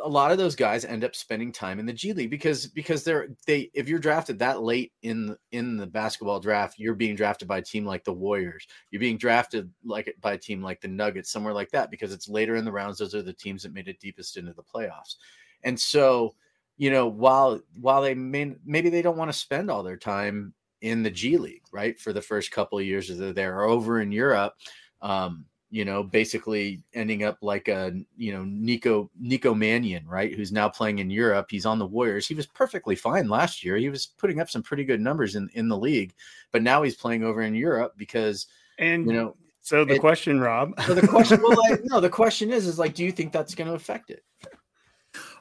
a 0.00 0.08
lot 0.08 0.32
of 0.32 0.38
those 0.38 0.56
guys 0.56 0.84
end 0.84 1.04
up 1.04 1.14
spending 1.14 1.52
time 1.52 1.78
in 1.78 1.86
the 1.86 1.92
G 1.92 2.12
League 2.12 2.30
because 2.30 2.66
because 2.66 3.04
they're 3.04 3.28
they 3.46 3.70
if 3.74 3.88
you're 3.88 3.98
drafted 3.98 4.38
that 4.38 4.62
late 4.62 4.92
in 5.02 5.36
in 5.50 5.76
the 5.76 5.86
basketball 5.86 6.40
draft, 6.40 6.78
you're 6.78 6.94
being 6.94 7.14
drafted 7.14 7.46
by 7.46 7.58
a 7.58 7.62
team 7.62 7.84
like 7.84 8.04
the 8.04 8.12
Warriors. 8.12 8.66
You're 8.90 9.00
being 9.00 9.18
drafted 9.18 9.70
like 9.84 10.14
by 10.20 10.34
a 10.34 10.38
team 10.38 10.62
like 10.62 10.80
the 10.80 10.88
Nuggets, 10.88 11.30
somewhere 11.30 11.52
like 11.52 11.70
that, 11.72 11.90
because 11.90 12.12
it's 12.12 12.28
later 12.28 12.56
in 12.56 12.64
the 12.64 12.72
rounds. 12.72 12.98
Those 12.98 13.14
are 13.14 13.22
the 13.22 13.32
teams 13.32 13.62
that 13.62 13.74
made 13.74 13.88
it 13.88 14.00
deepest 14.00 14.36
into 14.36 14.54
the 14.54 14.62
playoffs. 14.62 15.16
And 15.62 15.78
so, 15.78 16.34
you 16.78 16.90
know, 16.90 17.06
while 17.06 17.60
while 17.78 18.00
they 18.00 18.14
may 18.14 18.54
maybe 18.64 18.88
they 18.88 19.02
don't 19.02 19.18
want 19.18 19.30
to 19.30 19.38
spend 19.38 19.70
all 19.70 19.82
their 19.82 19.98
time 19.98 20.54
in 20.80 21.02
the 21.02 21.10
G 21.10 21.36
League, 21.36 21.64
right, 21.70 21.98
for 21.98 22.12
the 22.12 22.22
first 22.22 22.50
couple 22.50 22.78
of 22.78 22.84
years 22.86 23.08
that 23.08 23.34
they're 23.34 23.62
over 23.62 24.00
in 24.00 24.10
Europe. 24.10 24.54
Um, 25.02 25.46
you 25.72 25.86
know, 25.86 26.02
basically 26.02 26.82
ending 26.92 27.24
up 27.24 27.38
like 27.40 27.66
a 27.66 27.92
you 28.14 28.30
know 28.30 28.44
Nico 28.44 29.10
Nico 29.18 29.54
Mannion, 29.54 30.06
right? 30.06 30.32
Who's 30.34 30.52
now 30.52 30.68
playing 30.68 30.98
in 30.98 31.10
Europe. 31.10 31.46
He's 31.50 31.64
on 31.64 31.78
the 31.78 31.86
Warriors. 31.86 32.26
He 32.28 32.34
was 32.34 32.46
perfectly 32.46 32.94
fine 32.94 33.28
last 33.30 33.64
year. 33.64 33.78
He 33.78 33.88
was 33.88 34.06
putting 34.06 34.38
up 34.38 34.50
some 34.50 34.62
pretty 34.62 34.84
good 34.84 35.00
numbers 35.00 35.34
in 35.34 35.48
in 35.54 35.68
the 35.68 35.76
league, 35.76 36.12
but 36.52 36.62
now 36.62 36.82
he's 36.82 36.94
playing 36.94 37.24
over 37.24 37.40
in 37.40 37.54
Europe 37.54 37.94
because 37.96 38.46
and 38.78 39.06
you 39.06 39.14
know. 39.14 39.34
So 39.62 39.84
the 39.84 39.94
it, 39.94 40.00
question, 40.00 40.40
Rob. 40.40 40.78
So 40.82 40.94
the 40.94 41.06
question, 41.06 41.40
well, 41.40 41.56
like, 41.70 41.80
no, 41.84 42.00
the 42.00 42.10
question 42.10 42.50
is, 42.50 42.66
is 42.66 42.78
like, 42.78 42.94
do 42.94 43.04
you 43.04 43.12
think 43.12 43.32
that's 43.32 43.54
going 43.54 43.68
to 43.68 43.74
affect 43.74 44.10
it? 44.10 44.24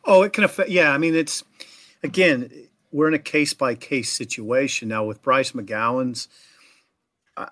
Oh, 0.06 0.22
it 0.22 0.32
can 0.32 0.44
affect. 0.44 0.70
Yeah, 0.70 0.94
I 0.94 0.98
mean, 0.98 1.16
it's 1.16 1.44
again, 2.04 2.50
we're 2.92 3.08
in 3.08 3.16
a 3.16 3.20
case 3.20 3.54
by 3.54 3.76
case 3.76 4.14
situation 4.14 4.88
now 4.88 5.04
with 5.04 5.22
Bryce 5.22 5.52
McGowens 5.52 6.28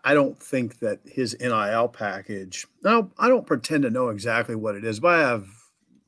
I 0.03 0.13
don't 0.13 0.37
think 0.37 0.79
that 0.79 0.99
his 1.05 1.35
NIL 1.39 1.87
package. 1.89 2.67
Now, 2.83 3.11
I 3.17 3.27
don't 3.27 3.47
pretend 3.47 3.83
to 3.83 3.89
know 3.89 4.09
exactly 4.09 4.55
what 4.55 4.75
it 4.75 4.83
is, 4.83 4.99
but 4.99 5.15
I 5.15 5.19
have 5.19 5.47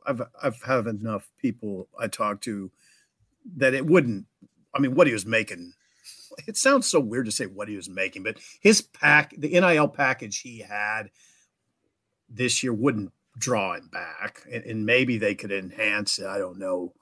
I've 0.05 0.21
I've 0.41 0.61
have 0.63 0.87
enough 0.87 1.29
people 1.37 1.87
I 1.99 2.07
talk 2.07 2.41
to 2.41 2.71
that 3.57 3.73
it 3.73 3.85
wouldn't. 3.85 4.25
I 4.73 4.79
mean, 4.79 4.95
what 4.95 5.07
he 5.07 5.13
was 5.13 5.25
making. 5.25 5.73
It 6.47 6.57
sounds 6.57 6.87
so 6.87 6.99
weird 6.99 7.25
to 7.25 7.31
say 7.31 7.45
what 7.45 7.67
he 7.67 7.75
was 7.75 7.89
making, 7.89 8.23
but 8.23 8.37
his 8.61 8.81
pack, 8.81 9.33
the 9.37 9.49
NIL 9.49 9.89
package 9.89 10.39
he 10.39 10.59
had 10.59 11.11
this 12.29 12.63
year, 12.63 12.73
wouldn't 12.73 13.11
draw 13.37 13.73
him 13.73 13.89
back, 13.91 14.41
and, 14.51 14.63
and 14.63 14.85
maybe 14.85 15.17
they 15.17 15.35
could 15.35 15.51
enhance 15.51 16.19
it. 16.19 16.25
I 16.25 16.37
don't 16.37 16.57
know. 16.57 16.93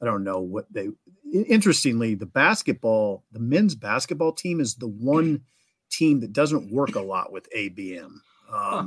I 0.00 0.04
don't 0.04 0.22
know 0.22 0.38
what 0.40 0.72
they. 0.72 0.88
Interestingly, 1.32 2.14
the 2.14 2.26
basketball, 2.26 3.24
the 3.32 3.40
men's 3.40 3.74
basketball 3.74 4.32
team 4.32 4.60
is 4.60 4.76
the 4.76 4.88
one 4.88 5.42
team 5.90 6.20
that 6.20 6.32
doesn't 6.32 6.72
work 6.72 6.94
a 6.94 7.00
lot 7.00 7.32
with 7.32 7.48
ABM. 7.56 8.04
Um, 8.04 8.20
huh. 8.50 8.86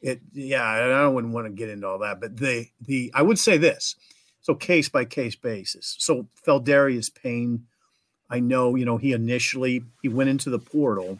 It, 0.00 0.20
yeah, 0.32 0.64
I 0.64 0.86
don't 0.86 1.32
want 1.32 1.46
to 1.46 1.52
get 1.52 1.70
into 1.70 1.88
all 1.88 1.98
that, 1.98 2.20
but 2.20 2.36
the 2.36 2.68
the 2.80 3.10
I 3.14 3.22
would 3.22 3.38
say 3.38 3.56
this, 3.56 3.96
so 4.40 4.54
case 4.54 4.88
by 4.88 5.04
case 5.04 5.34
basis. 5.34 5.96
So 5.98 6.28
Feldarius 6.46 7.12
Payne, 7.12 7.66
I 8.30 8.38
know 8.38 8.76
you 8.76 8.84
know 8.84 8.96
he 8.96 9.12
initially 9.12 9.82
he 10.00 10.08
went 10.08 10.30
into 10.30 10.50
the 10.50 10.60
portal. 10.60 11.18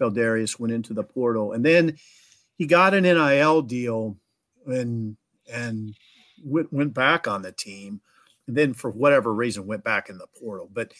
Feldarius 0.00 0.60
went 0.60 0.72
into 0.72 0.94
the 0.94 1.02
portal, 1.02 1.52
and 1.52 1.64
then 1.64 1.96
he 2.56 2.66
got 2.66 2.94
an 2.94 3.02
NIL 3.02 3.62
deal 3.62 4.16
and 4.66 5.16
and 5.52 5.94
went, 6.42 6.72
went 6.72 6.94
back 6.94 7.28
on 7.28 7.42
the 7.42 7.52
team 7.52 8.00
and 8.46 8.56
then 8.56 8.74
for 8.74 8.90
whatever 8.90 9.32
reason 9.32 9.66
went 9.66 9.84
back 9.84 10.08
in 10.08 10.18
the 10.18 10.26
portal 10.38 10.68
but 10.72 10.92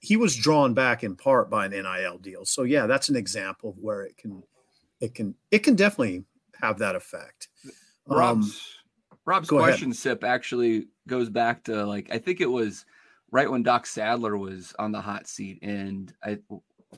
he 0.00 0.16
was 0.16 0.36
drawn 0.36 0.74
back 0.74 1.02
in 1.02 1.16
part 1.16 1.50
by 1.50 1.66
an 1.66 1.70
nil 1.72 2.18
deal 2.18 2.44
so 2.44 2.62
yeah 2.62 2.86
that's 2.86 3.08
an 3.08 3.16
example 3.16 3.70
of 3.70 3.76
where 3.78 4.02
it 4.02 4.16
can 4.16 4.42
it 5.00 5.14
can 5.14 5.34
it 5.50 5.60
can 5.60 5.74
definitely 5.74 6.24
have 6.60 6.78
that 6.78 6.96
effect 6.96 7.48
rob's 8.06 8.46
um, 8.46 9.18
rob's 9.24 9.48
question 9.48 9.88
ahead. 9.88 9.96
sip 9.96 10.24
actually 10.24 10.86
goes 11.06 11.28
back 11.28 11.64
to 11.64 11.84
like 11.84 12.08
i 12.12 12.18
think 12.18 12.40
it 12.40 12.50
was 12.50 12.84
right 13.30 13.50
when 13.50 13.62
doc 13.62 13.86
sadler 13.86 14.36
was 14.36 14.74
on 14.78 14.92
the 14.92 15.00
hot 15.00 15.26
seat 15.26 15.58
and 15.62 16.12
i 16.22 16.38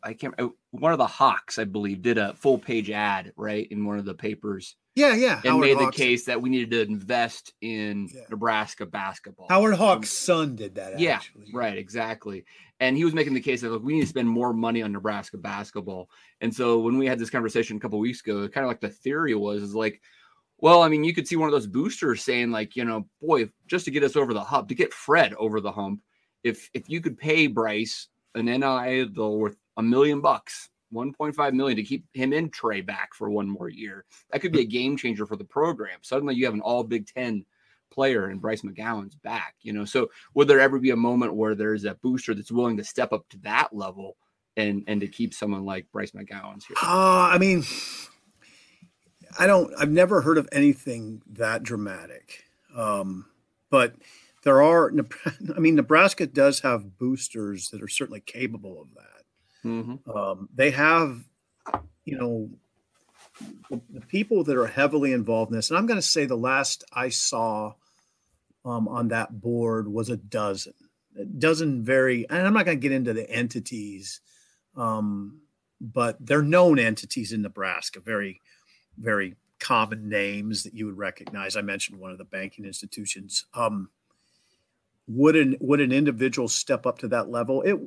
I 0.02 0.14
can't. 0.14 0.34
One 0.70 0.92
of 0.92 0.98
the 0.98 1.06
Hawks, 1.06 1.58
I 1.58 1.64
believe, 1.64 2.02
did 2.02 2.18
a 2.18 2.34
full 2.34 2.58
page 2.58 2.90
ad 2.90 3.32
right 3.36 3.66
in 3.70 3.84
one 3.84 3.98
of 3.98 4.04
the 4.04 4.14
papers. 4.14 4.76
Yeah, 4.94 5.14
yeah. 5.14 5.36
And 5.36 5.52
Howard 5.52 5.60
made 5.60 5.76
Hawks. 5.76 5.96
the 5.96 6.02
case 6.02 6.24
that 6.24 6.42
we 6.42 6.50
needed 6.50 6.70
to 6.72 6.82
invest 6.82 7.54
in 7.60 8.08
yeah. 8.12 8.22
Nebraska 8.28 8.86
basketball. 8.86 9.46
Howard 9.48 9.74
Hawks' 9.74 10.10
son 10.10 10.56
did 10.56 10.74
that. 10.74 10.98
Yeah, 10.98 11.16
actually. 11.16 11.50
right, 11.54 11.78
exactly. 11.78 12.44
And 12.80 12.96
he 12.96 13.04
was 13.04 13.14
making 13.14 13.34
the 13.34 13.40
case 13.40 13.60
that 13.60 13.70
like, 13.70 13.82
we 13.82 13.94
need 13.94 14.00
to 14.00 14.06
spend 14.06 14.28
more 14.28 14.52
money 14.52 14.82
on 14.82 14.92
Nebraska 14.92 15.36
basketball. 15.36 16.10
And 16.40 16.54
so 16.54 16.80
when 16.80 16.98
we 16.98 17.06
had 17.06 17.18
this 17.18 17.30
conversation 17.30 17.76
a 17.76 17.80
couple 17.80 17.98
weeks 17.98 18.20
ago, 18.20 18.48
kind 18.48 18.64
of 18.64 18.68
like 18.68 18.80
the 18.80 18.88
theory 18.88 19.34
was 19.34 19.62
is 19.62 19.74
like, 19.74 20.00
well, 20.58 20.82
I 20.82 20.88
mean, 20.88 21.04
you 21.04 21.14
could 21.14 21.28
see 21.28 21.36
one 21.36 21.48
of 21.48 21.52
those 21.52 21.66
boosters 21.66 22.22
saying 22.22 22.50
like, 22.50 22.76
you 22.76 22.84
know, 22.84 23.06
boy, 23.22 23.48
just 23.66 23.84
to 23.84 23.90
get 23.90 24.02
us 24.02 24.16
over 24.16 24.34
the 24.34 24.42
hump, 24.44 24.68
to 24.68 24.74
get 24.74 24.92
Fred 24.92 25.34
over 25.34 25.60
the 25.60 25.72
hump, 25.72 26.00
if 26.42 26.68
if 26.74 26.88
you 26.88 27.00
could 27.00 27.18
pay 27.18 27.46
Bryce 27.46 28.08
an 28.34 28.46
NIL 28.46 29.38
worth 29.38 29.56
a 29.76 29.82
million 29.82 30.20
bucks, 30.20 30.68
1.5 30.92 31.52
million 31.52 31.76
to 31.76 31.82
keep 31.82 32.04
him 32.12 32.32
in 32.32 32.50
Trey 32.50 32.80
back 32.80 33.14
for 33.14 33.30
one 33.30 33.48
more 33.48 33.68
year. 33.68 34.04
That 34.30 34.40
could 34.40 34.52
be 34.52 34.60
a 34.60 34.66
game 34.66 34.96
changer 34.96 35.26
for 35.26 35.36
the 35.36 35.44
program. 35.44 35.98
Suddenly 36.02 36.34
you 36.34 36.44
have 36.44 36.54
an 36.54 36.60
all 36.60 36.84
Big 36.84 37.06
Ten 37.06 37.44
player 37.90 38.26
and 38.26 38.40
Bryce 38.40 38.62
McGowens 38.62 39.20
back, 39.22 39.54
you 39.62 39.72
know. 39.72 39.84
So 39.84 40.10
would 40.34 40.48
there 40.48 40.60
ever 40.60 40.78
be 40.78 40.90
a 40.90 40.96
moment 40.96 41.34
where 41.34 41.54
there's 41.54 41.84
a 41.84 41.94
booster 41.94 42.34
that's 42.34 42.52
willing 42.52 42.76
to 42.78 42.84
step 42.84 43.12
up 43.12 43.28
to 43.30 43.38
that 43.38 43.74
level 43.74 44.16
and 44.56 44.84
and 44.86 45.00
to 45.00 45.08
keep 45.08 45.34
someone 45.34 45.64
like 45.64 45.90
Bryce 45.92 46.12
McGowens 46.12 46.64
here? 46.66 46.76
Uh, 46.82 47.28
I 47.32 47.38
mean, 47.38 47.64
I 49.38 49.46
don't 49.46 49.72
I've 49.78 49.90
never 49.90 50.22
heard 50.22 50.38
of 50.38 50.48
anything 50.52 51.22
that 51.32 51.62
dramatic. 51.62 52.44
Um, 52.74 53.26
but 53.70 53.94
there 54.44 54.62
are 54.62 54.92
I 55.56 55.60
mean 55.60 55.74
Nebraska 55.74 56.26
does 56.26 56.60
have 56.60 56.98
boosters 56.98 57.70
that 57.70 57.82
are 57.82 57.88
certainly 57.88 58.20
capable 58.20 58.80
of 58.80 58.94
that. 58.94 59.19
Mm-hmm. 59.64 60.10
Um, 60.10 60.48
they 60.54 60.70
have, 60.70 61.22
you 62.04 62.18
know, 62.18 62.50
the 63.68 64.00
people 64.00 64.44
that 64.44 64.56
are 64.56 64.66
heavily 64.66 65.12
involved 65.12 65.50
in 65.50 65.56
this, 65.56 65.70
and 65.70 65.78
I'm 65.78 65.86
going 65.86 65.98
to 65.98 66.02
say 66.06 66.24
the 66.24 66.36
last 66.36 66.84
I 66.92 67.08
saw 67.08 67.74
um, 68.64 68.88
on 68.88 69.08
that 69.08 69.40
board 69.40 69.88
was 69.88 70.10
a 70.10 70.16
dozen, 70.16 70.74
a 71.18 71.24
dozen 71.24 71.84
very, 71.84 72.28
and 72.28 72.46
I'm 72.46 72.52
not 72.52 72.66
going 72.66 72.78
to 72.78 72.82
get 72.82 72.94
into 72.94 73.12
the 73.12 73.28
entities, 73.30 74.20
um, 74.76 75.40
but 75.80 76.16
they're 76.20 76.42
known 76.42 76.78
entities 76.78 77.32
in 77.32 77.42
Nebraska, 77.42 78.00
very, 78.00 78.40
very 78.98 79.36
common 79.58 80.08
names 80.08 80.64
that 80.64 80.74
you 80.74 80.86
would 80.86 80.98
recognize. 80.98 81.56
I 81.56 81.62
mentioned 81.62 82.00
one 82.00 82.10
of 82.10 82.18
the 82.18 82.24
banking 82.24 82.64
institutions. 82.64 83.44
Um, 83.54 83.90
would 85.06 85.36
an 85.36 85.56
would 85.60 85.80
an 85.80 85.92
individual 85.92 86.48
step 86.48 86.86
up 86.86 86.98
to 86.98 87.08
that 87.08 87.30
level? 87.30 87.62
It 87.62 87.78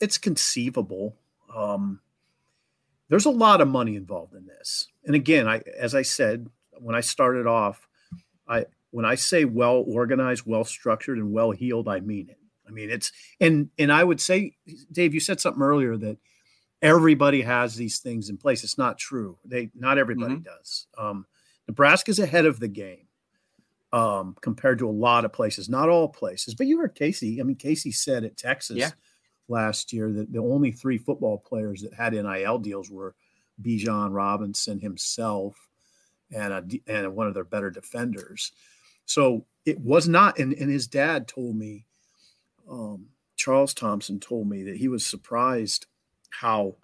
it's 0.00 0.18
conceivable. 0.18 1.16
Um, 1.54 2.00
there's 3.10 3.26
a 3.26 3.30
lot 3.30 3.60
of 3.60 3.68
money 3.68 3.96
involved 3.96 4.34
in 4.34 4.46
this. 4.46 4.88
And 5.04 5.14
again, 5.14 5.46
I 5.46 5.62
as 5.78 5.94
I 5.94 6.02
said 6.02 6.48
when 6.78 6.94
I 6.94 7.00
started 7.00 7.46
off, 7.46 7.86
I 8.48 8.66
when 8.92 9.04
I 9.04 9.16
say 9.16 9.44
well 9.44 9.84
organized, 9.86 10.44
well 10.46 10.64
structured, 10.64 11.18
and 11.18 11.32
well 11.32 11.50
heeled, 11.50 11.88
I 11.88 12.00
mean 12.00 12.30
it. 12.30 12.38
I 12.66 12.70
mean 12.70 12.88
it's 12.88 13.12
and 13.40 13.68
and 13.78 13.92
I 13.92 14.02
would 14.02 14.20
say, 14.20 14.56
Dave, 14.90 15.12
you 15.12 15.20
said 15.20 15.40
something 15.40 15.62
earlier 15.62 15.96
that 15.96 16.18
everybody 16.80 17.42
has 17.42 17.74
these 17.74 17.98
things 17.98 18.30
in 18.30 18.38
place. 18.38 18.64
It's 18.64 18.78
not 18.78 18.96
true. 18.96 19.38
They 19.44 19.70
not 19.74 19.98
everybody 19.98 20.34
mm-hmm. 20.34 20.44
does. 20.44 20.86
Um, 20.96 21.26
Nebraska's 21.66 22.20
ahead 22.20 22.46
of 22.46 22.60
the 22.60 22.68
game 22.68 23.08
um, 23.92 24.36
compared 24.40 24.78
to 24.78 24.88
a 24.88 24.92
lot 24.92 25.24
of 25.24 25.32
places. 25.32 25.68
Not 25.68 25.88
all 25.88 26.08
places, 26.08 26.54
but 26.54 26.68
you 26.68 26.78
heard 26.78 26.94
Casey. 26.94 27.40
I 27.40 27.42
mean, 27.42 27.56
Casey 27.56 27.90
said 27.90 28.24
at 28.24 28.36
Texas. 28.36 28.76
Yeah 28.76 28.90
last 29.50 29.92
year 29.92 30.10
that 30.12 30.32
the 30.32 30.38
only 30.38 30.72
three 30.72 30.98
football 30.98 31.38
players 31.38 31.82
that 31.82 31.94
had 31.94 32.12
NIL 32.12 32.58
deals 32.58 32.90
were 32.90 33.14
Bijan 33.60 34.14
Robinson 34.14 34.80
himself 34.80 35.68
and 36.32 36.52
a, 36.52 36.64
and 36.86 37.14
one 37.14 37.26
of 37.26 37.34
their 37.34 37.44
better 37.44 37.70
defenders. 37.70 38.52
So 39.04 39.44
it 39.66 39.80
was 39.80 40.08
not, 40.08 40.38
and, 40.38 40.52
and 40.54 40.70
his 40.70 40.86
dad 40.86 41.28
told 41.28 41.56
me, 41.56 41.86
um, 42.70 43.06
Charles 43.36 43.74
Thompson 43.74 44.20
told 44.20 44.48
me 44.48 44.62
that 44.64 44.76
he 44.76 44.88
was 44.88 45.04
surprised 45.04 45.86
how 46.30 46.76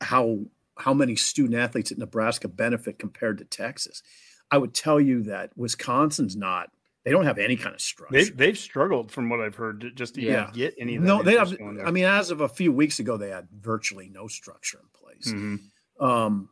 how 0.00 0.40
how 0.76 0.92
many 0.92 1.14
student 1.14 1.54
athletes 1.54 1.92
at 1.92 1.98
Nebraska 1.98 2.48
benefit 2.48 2.98
compared 2.98 3.38
to 3.38 3.44
Texas. 3.44 4.02
I 4.50 4.58
would 4.58 4.74
tell 4.74 5.00
you 5.00 5.22
that 5.24 5.56
Wisconsin's 5.56 6.34
not 6.34 6.70
they 7.04 7.10
don't 7.10 7.24
have 7.24 7.38
any 7.38 7.56
kind 7.56 7.74
of 7.74 7.80
structure. 7.80 8.16
They've, 8.16 8.36
they've 8.36 8.58
struggled 8.58 9.12
from 9.12 9.28
what 9.28 9.40
I've 9.40 9.54
heard 9.54 9.82
to 9.82 9.90
just 9.90 10.16
even 10.18 10.32
yeah. 10.32 10.50
get 10.52 10.74
any. 10.78 10.98
no, 10.98 11.22
they 11.22 11.36
have. 11.36 11.54
I 11.84 11.90
mean, 11.90 12.04
as 12.04 12.30
of 12.30 12.40
a 12.40 12.48
few 12.48 12.72
weeks 12.72 12.98
ago, 12.98 13.16
they 13.16 13.30
had 13.30 13.48
virtually 13.60 14.08
no 14.12 14.26
structure 14.26 14.78
in 14.78 14.88
place. 15.00 15.32
Mm-hmm. 15.32 16.04
Um, 16.04 16.48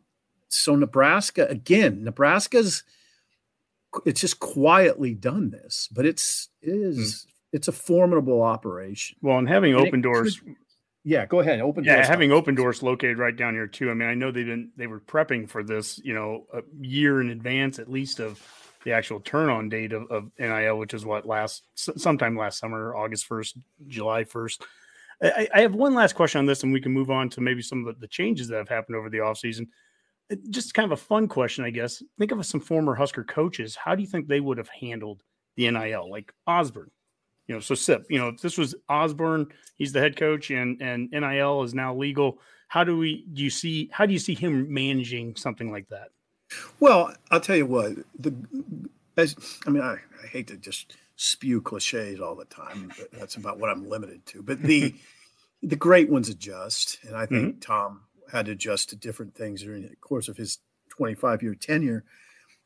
so 0.48 0.76
Nebraska 0.76 1.46
again, 1.48 2.04
Nebraska's 2.04 2.84
it's 4.06 4.20
just 4.20 4.40
quietly 4.40 5.14
done 5.14 5.50
this, 5.50 5.88
but 5.92 6.06
it's 6.06 6.48
it 6.60 6.70
is, 6.70 6.98
mm-hmm. 6.98 7.30
it's 7.52 7.68
a 7.68 7.72
formidable 7.72 8.42
operation. 8.42 9.18
Well, 9.22 9.38
and 9.38 9.48
having 9.48 9.74
and 9.74 9.86
Opendorse. 9.86 10.40
Could, 10.40 10.56
yeah, 11.04 11.26
go 11.26 11.40
ahead. 11.40 11.60
Open 11.60 11.82
yeah, 11.82 12.06
having 12.06 12.30
Opendorse 12.30 12.82
located 12.82 13.18
right 13.18 13.36
down 13.36 13.54
here 13.54 13.66
too. 13.66 13.90
I 13.90 13.94
mean, 13.94 14.08
I 14.08 14.14
know 14.14 14.30
they've 14.30 14.46
been 14.46 14.70
they 14.76 14.86
were 14.86 15.00
prepping 15.00 15.48
for 15.48 15.64
this, 15.64 15.98
you 16.04 16.14
know, 16.14 16.46
a 16.52 16.62
year 16.80 17.20
in 17.20 17.30
advance 17.30 17.78
at 17.78 17.90
least 17.90 18.20
of 18.20 18.40
the 18.84 18.92
actual 18.92 19.20
turn 19.20 19.48
on 19.48 19.68
date 19.68 19.92
of, 19.92 20.10
of 20.10 20.30
NIL, 20.38 20.78
which 20.78 20.94
is 20.94 21.04
what 21.04 21.26
last 21.26 21.62
sometime 21.74 22.36
last 22.36 22.58
summer, 22.58 22.94
August 22.94 23.28
1st, 23.28 23.58
July 23.86 24.24
1st. 24.24 24.62
I, 25.22 25.48
I, 25.54 25.60
have 25.60 25.74
one 25.74 25.94
last 25.94 26.14
question 26.14 26.40
on 26.40 26.46
this, 26.46 26.64
and 26.64 26.72
we 26.72 26.80
can 26.80 26.92
move 26.92 27.10
on 27.10 27.28
to 27.30 27.40
maybe 27.40 27.62
some 27.62 27.86
of 27.86 27.94
the, 27.94 28.00
the 28.00 28.08
changes 28.08 28.48
that 28.48 28.56
have 28.56 28.68
happened 28.68 28.96
over 28.96 29.08
the 29.08 29.18
offseason. 29.18 29.68
Uh, 30.30 30.36
just 30.50 30.74
kind 30.74 30.90
of 30.90 30.98
a 30.98 31.02
fun 31.02 31.28
question, 31.28 31.64
I 31.64 31.70
guess. 31.70 32.02
Think 32.18 32.32
of 32.32 32.44
some 32.44 32.60
former 32.60 32.94
Husker 32.94 33.24
coaches. 33.24 33.76
How 33.76 33.94
do 33.94 34.02
you 34.02 34.08
think 34.08 34.26
they 34.26 34.40
would 34.40 34.58
have 34.58 34.68
handled 34.68 35.22
the 35.56 35.70
NIL? 35.70 36.10
Like 36.10 36.32
Osborne, 36.46 36.90
you 37.46 37.54
know, 37.54 37.60
so 37.60 37.74
SIP, 37.74 38.06
you 38.10 38.18
know, 38.18 38.28
if 38.28 38.40
this 38.40 38.58
was 38.58 38.74
Osborne, 38.88 39.46
he's 39.76 39.92
the 39.92 40.00
head 40.00 40.16
coach, 40.16 40.50
and 40.50 40.80
and 40.80 41.10
NIL 41.10 41.62
is 41.62 41.74
now 41.74 41.94
legal. 41.94 42.38
How 42.68 42.82
do 42.82 42.98
we 42.98 43.26
do 43.32 43.42
you 43.42 43.50
see 43.50 43.90
how 43.92 44.06
do 44.06 44.12
you 44.12 44.18
see 44.18 44.34
him 44.34 44.72
managing 44.72 45.36
something 45.36 45.70
like 45.70 45.88
that? 45.90 46.08
Well, 46.80 47.14
I'll 47.30 47.40
tell 47.40 47.56
you 47.56 47.66
what. 47.66 47.92
The 48.18 48.34
as, 49.16 49.36
I 49.66 49.70
mean, 49.70 49.82
I, 49.82 49.94
I 50.22 50.26
hate 50.26 50.46
to 50.48 50.56
just 50.56 50.96
spew 51.16 51.60
cliches 51.60 52.20
all 52.20 52.34
the 52.34 52.44
time, 52.46 52.92
but 52.98 53.12
that's 53.12 53.36
about 53.36 53.58
what 53.58 53.70
I'm 53.70 53.88
limited 53.88 54.24
to. 54.26 54.42
But 54.42 54.62
the 54.62 54.94
the 55.62 55.76
great 55.76 56.10
ones 56.10 56.28
adjust, 56.28 56.98
and 57.04 57.16
I 57.16 57.26
think 57.26 57.48
mm-hmm. 57.48 57.60
Tom 57.60 58.02
had 58.30 58.46
to 58.46 58.52
adjust 58.52 58.90
to 58.90 58.96
different 58.96 59.34
things 59.34 59.62
during 59.62 59.82
the 59.82 59.96
course 59.96 60.28
of 60.28 60.36
his 60.36 60.58
25 60.90 61.42
year 61.42 61.54
tenure. 61.54 62.04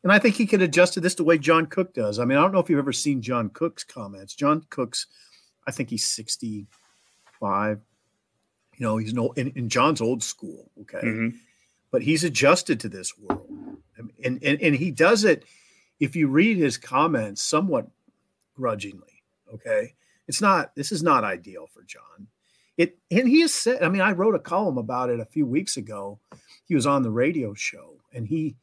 And 0.02 0.12
I 0.12 0.18
think 0.18 0.36
he 0.36 0.46
could 0.46 0.62
adjust 0.62 0.94
to 0.94 1.00
this 1.00 1.16
the 1.16 1.24
way 1.24 1.36
John 1.36 1.66
Cook 1.66 1.92
does. 1.92 2.18
I 2.18 2.24
mean, 2.24 2.38
I 2.38 2.42
don't 2.42 2.52
know 2.52 2.60
if 2.60 2.70
you've 2.70 2.78
ever 2.78 2.92
seen 2.92 3.22
John 3.22 3.50
Cook's 3.50 3.82
comments. 3.82 4.34
John 4.34 4.64
Cook's, 4.70 5.06
I 5.66 5.72
think 5.72 5.90
he's 5.90 6.06
65. 6.06 7.80
You 8.76 8.86
know, 8.86 8.98
he's 8.98 9.14
no 9.14 9.32
in, 9.32 9.50
in 9.56 9.68
John's 9.68 10.00
old 10.00 10.22
school. 10.22 10.70
Okay. 10.82 10.98
Mm-hmm. 10.98 11.36
But 11.90 12.02
he's 12.02 12.24
adjusted 12.24 12.80
to 12.80 12.88
this 12.88 13.16
world 13.16 13.46
and, 14.26 14.42
and, 14.42 14.60
and 14.60 14.74
he 14.74 14.90
does 14.90 15.24
it 15.24 15.44
if 16.00 16.16
you 16.16 16.28
read 16.28 16.56
his 16.56 16.76
comments 16.76 17.42
somewhat 17.42 17.88
grudgingly, 18.54 19.22
okay, 19.52 19.94
it's 20.28 20.40
not. 20.40 20.74
This 20.74 20.92
is 20.92 21.02
not 21.02 21.24
ideal 21.24 21.66
for 21.72 21.82
John. 21.82 22.26
It 22.76 22.98
and 23.10 23.28
he 23.28 23.40
has 23.42 23.54
said. 23.54 23.82
I 23.82 23.88
mean, 23.88 24.02
I 24.02 24.12
wrote 24.12 24.34
a 24.34 24.40
column 24.40 24.78
about 24.78 25.10
it 25.10 25.20
a 25.20 25.24
few 25.24 25.46
weeks 25.46 25.76
ago. 25.76 26.18
He 26.66 26.74
was 26.74 26.86
on 26.86 27.02
the 27.02 27.10
radio 27.10 27.54
show, 27.54 27.94
and 28.12 28.26
he 28.26 28.56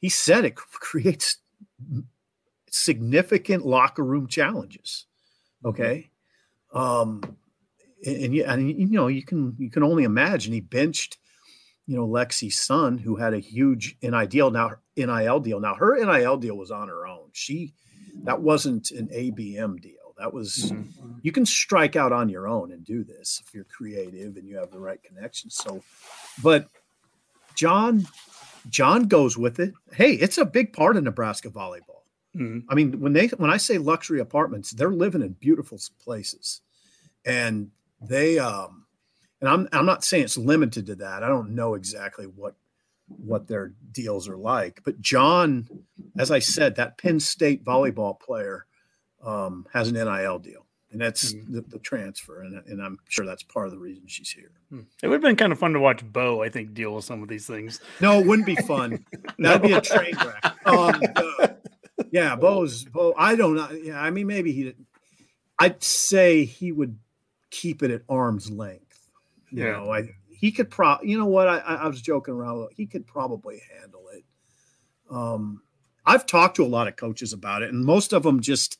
he 0.00 0.08
said 0.08 0.44
it 0.44 0.56
creates 0.72 1.38
significant 2.68 3.64
locker 3.64 4.04
room 4.04 4.26
challenges. 4.26 5.06
Okay. 5.64 6.10
Um, 6.72 7.36
and, 8.04 8.16
and, 8.16 8.34
and 8.34 8.70
you 8.70 8.86
know, 8.86 9.08
you 9.08 9.22
can, 9.22 9.54
you 9.58 9.70
can 9.70 9.82
only 9.82 10.04
imagine 10.04 10.52
he 10.52 10.60
benched, 10.60 11.18
you 11.90 11.96
know, 11.96 12.06
Lexi 12.06 12.52
Sun 12.52 12.98
who 12.98 13.16
had 13.16 13.34
a 13.34 13.40
huge 13.40 13.96
NIL 14.00 14.26
deal 14.28 14.52
now 14.52 14.76
NIL 14.96 15.40
deal. 15.40 15.58
Now 15.58 15.74
her 15.74 15.96
NIL 15.96 16.36
deal 16.36 16.56
was 16.56 16.70
on 16.70 16.86
her 16.86 17.04
own. 17.04 17.30
She, 17.32 17.74
that 18.22 18.40
wasn't 18.40 18.92
an 18.92 19.08
ABM 19.08 19.80
deal. 19.80 20.14
That 20.16 20.32
was, 20.32 20.70
mm-hmm. 20.70 21.18
you 21.22 21.32
can 21.32 21.44
strike 21.44 21.96
out 21.96 22.12
on 22.12 22.28
your 22.28 22.46
own 22.46 22.70
and 22.70 22.84
do 22.84 23.02
this 23.02 23.42
if 23.44 23.52
you're 23.52 23.64
creative 23.64 24.36
and 24.36 24.46
you 24.46 24.58
have 24.58 24.70
the 24.70 24.78
right 24.78 25.02
connections. 25.02 25.56
So, 25.56 25.82
but 26.40 26.68
John, 27.56 28.06
John 28.68 29.08
goes 29.08 29.36
with 29.36 29.58
it. 29.58 29.74
Hey, 29.92 30.12
it's 30.12 30.38
a 30.38 30.44
big 30.44 30.72
part 30.72 30.96
of 30.96 31.02
Nebraska 31.02 31.50
volleyball. 31.50 32.04
Mm-hmm. 32.36 32.70
I 32.70 32.74
mean, 32.76 33.00
when 33.00 33.14
they 33.14 33.26
when 33.26 33.50
I 33.50 33.56
say 33.56 33.78
luxury 33.78 34.20
apartments, 34.20 34.70
they're 34.70 34.92
living 34.92 35.22
in 35.22 35.32
beautiful 35.32 35.80
places, 36.00 36.60
and 37.24 37.72
they 38.00 38.38
um, 38.38 38.84
and 39.40 39.48
I'm 39.48 39.68
I'm 39.72 39.86
not 39.86 40.04
saying 40.04 40.24
it's 40.24 40.38
limited 40.38 40.86
to 40.86 40.94
that. 40.96 41.22
I 41.22 41.28
don't 41.28 41.54
know 41.54 41.74
exactly 41.74 42.26
what 42.26 42.54
what 43.06 43.48
their 43.48 43.72
deals 43.90 44.28
are 44.28 44.36
like, 44.36 44.82
but 44.84 45.00
John, 45.00 45.68
as 46.16 46.30
I 46.30 46.38
said, 46.38 46.76
that 46.76 46.96
Penn 46.96 47.18
State 47.18 47.64
volleyball 47.64 48.18
player 48.20 48.66
um, 49.24 49.66
has 49.72 49.88
an 49.88 49.94
NIL 49.94 50.38
deal, 50.38 50.64
and 50.92 51.00
that's 51.00 51.32
mm-hmm. 51.32 51.54
the, 51.54 51.60
the, 51.62 51.78
transfer, 51.78 52.42
and, 52.42 52.62
and 52.66 52.80
I'm 52.80 52.98
sure 53.08 53.26
that's 53.26 53.42
part 53.42 53.66
of 53.66 53.72
the 53.72 53.78
reason 53.78 54.04
she's 54.06 54.30
here. 54.30 54.52
Hmm. 54.70 54.82
It 55.02 55.08
would 55.08 55.14
have 55.14 55.22
been 55.22 55.36
kind 55.36 55.52
of 55.52 55.58
fun 55.58 55.72
to 55.72 55.80
watch 55.80 56.04
Bo, 56.04 56.42
I 56.42 56.48
think, 56.48 56.72
deal 56.72 56.94
with 56.94 57.04
some 57.04 57.22
of 57.22 57.28
these 57.28 57.46
things. 57.46 57.80
No, 58.00 58.20
it 58.20 58.26
wouldn't 58.26 58.46
be 58.46 58.56
fun. 58.56 59.04
That'd 59.38 59.62
be 59.62 59.72
a 59.72 59.80
train 59.80 60.14
wreck. 60.16 60.66
Um, 60.66 61.00
yeah, 62.10 62.36
Bo's 62.40 62.84
Bo. 62.84 63.14
I 63.16 63.36
don't 63.36 63.56
know. 63.56 63.70
Yeah, 63.70 64.00
I 64.00 64.10
mean, 64.10 64.26
maybe 64.26 64.52
he. 64.52 64.74
I'd 65.58 65.82
say 65.82 66.44
he 66.44 66.72
would 66.72 66.98
keep 67.50 67.82
it 67.82 67.90
at 67.90 68.02
arm's 68.08 68.50
length. 68.50 68.89
You 69.50 69.64
yeah. 69.64 69.72
know, 69.72 69.92
I 69.92 70.14
he 70.30 70.52
could 70.52 70.70
pro. 70.70 70.96
You 71.02 71.18
know 71.18 71.26
what? 71.26 71.48
I 71.48 71.58
I 71.58 71.86
was 71.88 72.00
joking 72.00 72.34
around. 72.34 72.68
He 72.76 72.86
could 72.86 73.06
probably 73.06 73.62
handle 73.78 74.04
it. 74.12 74.24
Um, 75.10 75.62
I've 76.06 76.26
talked 76.26 76.56
to 76.56 76.64
a 76.64 76.66
lot 76.66 76.88
of 76.88 76.96
coaches 76.96 77.32
about 77.32 77.62
it, 77.62 77.72
and 77.72 77.84
most 77.84 78.12
of 78.12 78.22
them 78.22 78.40
just 78.40 78.78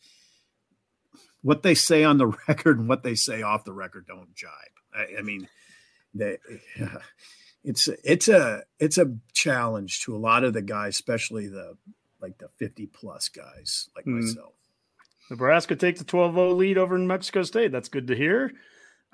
what 1.43 1.63
they 1.63 1.75
say 1.75 2.05
on 2.05 2.19
the 2.19 2.27
record 2.49 2.79
and 2.79 2.89
what 2.89 3.03
they 3.03 3.15
say 3.15 3.43
off 3.43 3.65
the 3.65 3.73
record 3.73 4.07
don't 4.07 4.35
jibe. 4.35 4.51
I, 4.95 5.19
I 5.19 5.23
mean, 5.23 5.49
they. 6.15 6.39
Yeah, 6.79 6.99
it's 7.65 7.89
it's 8.05 8.29
a 8.29 8.63
it's 8.79 8.99
a 8.99 9.17
challenge 9.33 10.01
to 10.03 10.17
a 10.17 10.19
lot 10.19 10.45
of 10.45 10.55
the 10.55 10.63
guys, 10.63 10.95
especially 10.95 11.49
the 11.49 11.77
like 12.21 12.39
the 12.39 12.49
50 12.49 12.87
plus 12.87 13.29
guys 13.29 13.89
like 13.97 14.05
mm. 14.05 14.21
myself. 14.21 14.53
Nebraska 15.31 15.77
takes 15.77 16.01
a 16.01 16.05
12 16.05 16.35
0 16.35 16.51
lead 16.53 16.79
over 16.79 16.99
New 16.99 17.07
Mexico 17.07 17.43
State. 17.43 17.73
That's 17.73 17.89
good 17.89 18.09
to 18.09 18.17
hear. 18.17 18.53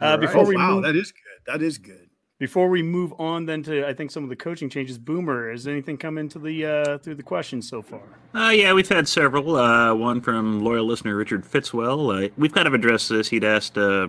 Uh, 0.00 0.06
right. 0.06 0.20
Before 0.20 0.42
oh, 0.42 0.48
we 0.48 0.56
wow, 0.56 0.74
move, 0.74 0.84
that 0.84 0.96
is 0.96 1.12
good. 1.12 1.25
That 1.46 1.62
is 1.62 1.78
good. 1.78 2.10
Before 2.38 2.68
we 2.68 2.82
move 2.82 3.14
on, 3.18 3.46
then 3.46 3.62
to 3.62 3.86
I 3.86 3.94
think 3.94 4.10
some 4.10 4.22
of 4.22 4.28
the 4.28 4.36
coaching 4.36 4.68
changes. 4.68 4.98
Boomer, 4.98 5.50
has 5.50 5.66
anything 5.66 5.96
come 5.96 6.18
into 6.18 6.38
the 6.38 6.66
uh, 6.66 6.98
through 6.98 7.14
the 7.14 7.22
questions 7.22 7.68
so 7.68 7.80
far? 7.80 8.02
Uh, 8.34 8.50
yeah, 8.50 8.74
we've 8.74 8.88
had 8.88 9.08
several. 9.08 9.56
Uh, 9.56 9.94
one 9.94 10.20
from 10.20 10.62
loyal 10.62 10.86
listener 10.86 11.16
Richard 11.16 11.44
Fitzwell. 11.44 12.26
Uh, 12.26 12.28
we've 12.36 12.52
kind 12.52 12.68
of 12.68 12.74
addressed 12.74 13.08
this. 13.08 13.28
He'd 13.28 13.44
asked, 13.44 13.78
uh, 13.78 14.08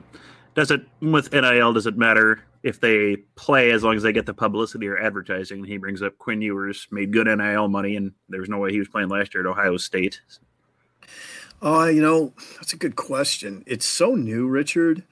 "Does 0.56 0.72
it 0.72 0.82
with 1.00 1.32
NIL? 1.32 1.72
Does 1.72 1.88
it 1.88 1.98
matter 1.98 2.44
if 2.64 2.82
they 2.82 3.16
play 3.36 3.72
as 3.72 3.84
long 3.84 3.96
as 3.96 4.04
they 4.04 4.12
get 4.12 4.26
the 4.26 4.34
publicity 4.34 4.88
or 4.88 4.98
advertising. 4.98 5.60
And 5.60 5.68
he 5.68 5.78
brings 5.78 6.02
up 6.02 6.18
Quinn 6.18 6.42
Ewers 6.42 6.88
made 6.92 7.14
good 7.14 7.28
NIL 7.28 7.70
money, 7.70 7.96
and 7.96 8.12
there 8.28 8.42
was 8.42 8.50
no 8.50 8.58
way 8.58 8.72
he 8.72 8.80
was 8.80 8.90
playing 8.90 9.08
last 9.08 9.34
year 9.34 9.46
at 9.46 9.50
Ohio 9.50 9.78
State. 9.78 10.22
Uh, 11.64 11.86
you 11.86 12.02
know, 12.02 12.34
that's 12.56 12.74
a 12.74 12.78
good 12.78 12.96
question. 12.96 13.64
It's 13.66 13.86
so 13.86 14.16
new, 14.16 14.48
Richard. 14.48 15.04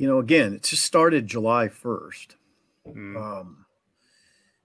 You 0.00 0.06
know, 0.06 0.18
again, 0.18 0.54
it 0.54 0.62
just 0.62 0.84
started 0.84 1.26
July 1.26 1.68
1st. 1.68 2.28
Mm. 2.88 3.16
Um, 3.16 3.66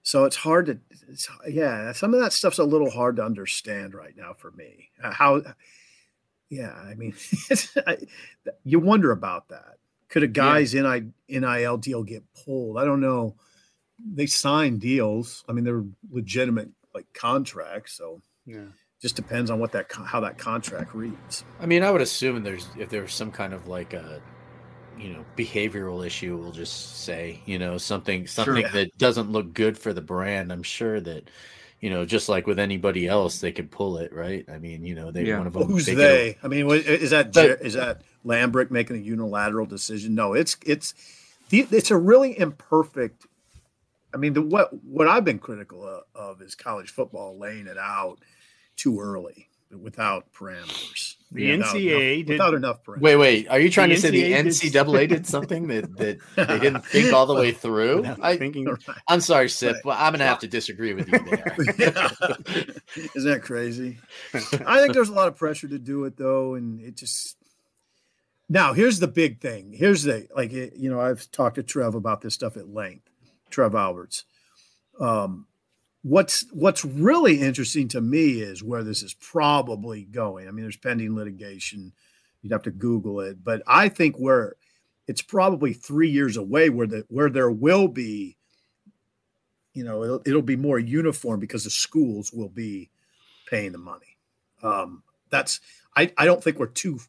so 0.02 0.24
it's 0.24 0.36
hard 0.36 0.64
to, 0.64 0.78
it's, 1.10 1.28
yeah, 1.46 1.92
some 1.92 2.14
of 2.14 2.20
that 2.20 2.32
stuff's 2.32 2.58
a 2.58 2.64
little 2.64 2.88
hard 2.88 3.16
to 3.16 3.22
understand 3.22 3.94
right 3.94 4.16
now 4.16 4.32
for 4.32 4.50
me. 4.52 4.88
Uh, 5.04 5.10
how, 5.10 5.42
yeah, 6.48 6.72
I 6.72 6.94
mean, 6.94 7.14
I, 7.86 7.98
you 8.64 8.80
wonder 8.80 9.10
about 9.10 9.50
that. 9.50 9.76
Could 10.08 10.22
a 10.22 10.26
guy's 10.26 10.72
yeah. 10.72 11.00
NIL 11.28 11.76
deal 11.76 12.02
get 12.02 12.24
pulled? 12.46 12.78
I 12.78 12.86
don't 12.86 13.02
know. 13.02 13.36
They 14.02 14.24
sign 14.24 14.78
deals. 14.78 15.44
I 15.46 15.52
mean, 15.52 15.64
they're 15.64 15.84
legitimate 16.10 16.70
like 16.94 17.12
contracts. 17.12 17.92
So 17.92 18.22
yeah, 18.46 18.68
just 19.02 19.16
depends 19.16 19.50
on 19.50 19.58
what 19.58 19.72
that 19.72 19.92
how 19.92 20.20
that 20.20 20.38
contract 20.38 20.94
reads. 20.94 21.44
I 21.60 21.66
mean, 21.66 21.82
I 21.82 21.90
would 21.90 22.00
assume 22.00 22.42
there's 22.42 22.68
if 22.78 22.88
there's 22.88 23.12
some 23.12 23.32
kind 23.32 23.52
of 23.52 23.68
like 23.68 23.92
a 23.92 24.22
you 24.98 25.10
know 25.10 25.24
behavioral 25.36 26.04
issue, 26.04 26.36
we'll 26.36 26.52
just 26.52 27.04
say 27.04 27.40
you 27.46 27.58
know 27.58 27.78
something 27.78 28.26
something 28.26 28.62
sure. 28.62 28.72
that 28.72 28.96
doesn't 28.98 29.30
look 29.30 29.52
good 29.52 29.78
for 29.78 29.92
the 29.92 30.00
brand. 30.00 30.52
I'm 30.52 30.62
sure 30.62 31.00
that 31.00 31.28
you 31.80 31.90
know, 31.90 32.04
just 32.04 32.28
like 32.28 32.46
with 32.46 32.58
anybody 32.58 33.06
else, 33.06 33.40
they 33.40 33.52
could 33.52 33.70
pull 33.70 33.98
it, 33.98 34.12
right? 34.12 34.44
I 34.48 34.58
mean, 34.58 34.84
you 34.84 34.94
know, 34.94 35.10
they 35.10 35.24
yeah. 35.24 35.38
one 35.38 35.46
of 35.46 35.52
them. 35.52 35.64
Who's 35.64 35.86
they? 35.86 35.94
they? 35.94 36.38
I 36.42 36.48
mean, 36.48 36.70
is 36.70 37.10
that 37.10 37.32
but, 37.32 37.60
is 37.60 37.74
that 37.74 38.02
Lambrick 38.24 38.70
making 38.70 38.96
a 38.96 39.00
unilateral 39.00 39.66
decision? 39.66 40.14
No, 40.14 40.32
it's 40.32 40.56
it's 40.64 40.94
it's 41.50 41.90
a 41.90 41.96
really 41.96 42.38
imperfect. 42.38 43.26
I 44.14 44.16
mean, 44.16 44.32
the 44.32 44.42
what 44.42 44.72
what 44.84 45.06
I've 45.06 45.24
been 45.24 45.38
critical 45.38 45.86
of, 45.86 46.04
of 46.14 46.42
is 46.42 46.54
college 46.54 46.90
football 46.90 47.38
laying 47.38 47.66
it 47.66 47.78
out 47.78 48.18
too 48.76 48.98
early 48.98 49.48
without 49.70 50.32
parameters. 50.32 51.15
The 51.32 51.50
without 51.50 51.74
NCAA 51.74 52.14
enough, 52.14 52.26
did, 52.26 52.28
without 52.28 52.54
enough 52.54 52.84
parameters. 52.84 53.00
Wait, 53.00 53.16
wait. 53.16 53.48
Are 53.48 53.58
you 53.58 53.68
trying 53.68 53.88
the 53.88 53.96
to 53.96 54.00
say 54.00 54.10
the 54.10 54.32
NCAA 54.32 55.00
did, 55.00 55.08
did 55.08 55.26
something 55.26 55.66
that, 55.66 55.96
that 55.96 56.18
they 56.36 56.58
didn't 56.60 56.86
think 56.86 57.12
all 57.12 57.26
the 57.26 57.34
way 57.34 57.50
through? 57.50 58.04
I, 58.22 58.36
thinking, 58.36 58.68
I'm 59.08 59.20
sorry, 59.20 59.48
Sip. 59.48 59.78
But 59.82 59.98
I'm 59.98 60.12
going 60.12 60.20
to 60.20 60.26
have 60.26 60.38
to 60.40 60.48
disagree 60.48 60.94
with 60.94 61.08
you 61.08 61.18
there. 61.18 61.56
Isn't 63.16 63.30
that 63.30 63.42
crazy? 63.42 63.98
I 64.32 64.80
think 64.80 64.94
there's 64.94 65.08
a 65.08 65.14
lot 65.14 65.26
of 65.26 65.36
pressure 65.36 65.68
to 65.68 65.78
do 65.78 66.04
it 66.04 66.16
though, 66.16 66.54
and 66.54 66.80
it 66.80 66.96
just. 66.96 67.36
Now 68.48 68.72
here's 68.74 69.00
the 69.00 69.08
big 69.08 69.40
thing. 69.40 69.72
Here's 69.72 70.04
the 70.04 70.28
like 70.34 70.52
you 70.52 70.88
know 70.88 71.00
I've 71.00 71.28
talked 71.32 71.56
to 71.56 71.64
Trev 71.64 71.96
about 71.96 72.20
this 72.20 72.34
stuff 72.34 72.56
at 72.56 72.72
length. 72.72 73.10
Trev 73.50 73.74
Alberts. 73.74 74.24
Um, 75.00 75.46
what's 76.06 76.44
what's 76.52 76.84
really 76.84 77.40
interesting 77.40 77.88
to 77.88 78.00
me 78.00 78.40
is 78.40 78.62
where 78.62 78.84
this 78.84 79.02
is 79.02 79.14
probably 79.14 80.04
going. 80.04 80.46
I 80.46 80.52
mean, 80.52 80.64
there's 80.64 80.76
pending 80.76 81.16
litigation. 81.16 81.92
You'd 82.42 82.52
have 82.52 82.62
to 82.62 82.70
Google 82.70 83.20
it, 83.20 83.42
but 83.42 83.62
I 83.66 83.88
think 83.88 84.16
where 84.16 84.54
it's 85.08 85.22
probably 85.22 85.72
three 85.72 86.08
years 86.08 86.36
away 86.36 86.70
where 86.70 86.86
the 86.86 87.04
where 87.08 87.28
there 87.28 87.50
will 87.50 87.88
be, 87.88 88.36
you 89.72 89.82
know, 89.82 90.04
it'll, 90.04 90.22
it'll 90.24 90.42
be 90.42 90.56
more 90.56 90.78
uniform 90.78 91.40
because 91.40 91.64
the 91.64 91.70
schools 91.70 92.32
will 92.32 92.48
be 92.48 92.90
paying 93.50 93.72
the 93.72 93.78
money. 93.78 94.16
Um, 94.62 95.02
that's 95.30 95.58
I, 95.96 96.12
I 96.16 96.24
don't 96.24 96.42
think 96.42 96.60
we're 96.60 96.66
too 96.66 97.00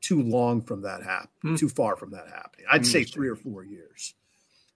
too 0.00 0.20
long 0.20 0.62
from 0.62 0.82
that 0.82 1.04
happen 1.04 1.28
mm. 1.44 1.58
too 1.58 1.68
far 1.68 1.94
from 1.94 2.10
that 2.10 2.26
happening. 2.26 2.66
I'd 2.68 2.86
say 2.86 3.04
three 3.04 3.28
or 3.28 3.36
four 3.36 3.62
years. 3.62 4.14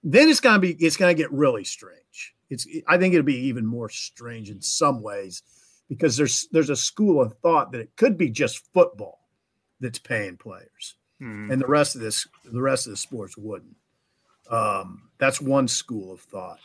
Then 0.02 0.28
it's 0.28 0.40
gonna 0.40 0.58
be 0.58 0.72
it's 0.72 0.96
gonna 0.96 1.14
get 1.14 1.32
really 1.32 1.64
strange 1.64 2.36
it's 2.50 2.66
I 2.86 2.98
think 2.98 3.14
it'll 3.14 3.24
be 3.24 3.46
even 3.46 3.66
more 3.66 3.88
strange 3.88 4.50
in 4.50 4.60
some 4.60 5.02
ways 5.02 5.42
because 5.88 6.16
there's 6.16 6.48
there's 6.52 6.70
a 6.70 6.76
school 6.76 7.20
of 7.20 7.34
thought 7.38 7.72
that 7.72 7.80
it 7.80 7.96
could 7.96 8.16
be 8.16 8.30
just 8.30 8.72
football 8.72 9.20
that's 9.80 9.98
paying 9.98 10.36
players, 10.36 10.96
mm. 11.20 11.52
and 11.52 11.60
the 11.60 11.66
rest 11.66 11.94
of 11.94 12.00
this 12.00 12.26
the 12.44 12.62
rest 12.62 12.86
of 12.86 12.92
the 12.92 12.96
sports 12.96 13.36
wouldn't. 13.36 13.76
Um, 14.50 15.10
that's 15.18 15.40
one 15.40 15.66
school 15.66 16.12
of 16.12 16.20
thought. 16.20 16.58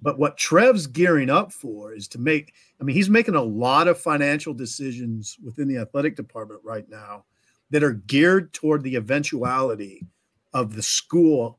But 0.00 0.18
what 0.18 0.36
Trev's 0.36 0.86
gearing 0.86 1.30
up 1.30 1.52
for 1.52 1.92
is 1.92 2.06
to 2.08 2.18
make. 2.18 2.54
I 2.80 2.84
mean, 2.84 2.94
he's 2.94 3.10
making 3.10 3.34
a 3.34 3.42
lot 3.42 3.88
of 3.88 3.98
financial 3.98 4.54
decisions 4.54 5.36
within 5.44 5.66
the 5.66 5.78
athletic 5.78 6.14
department 6.14 6.60
right 6.62 6.88
now 6.88 7.24
that 7.70 7.82
are 7.82 7.92
geared 7.92 8.52
toward 8.52 8.82
the 8.82 8.94
eventuality 8.94 10.06
of 10.54 10.76
the 10.76 10.82
school 10.82 11.58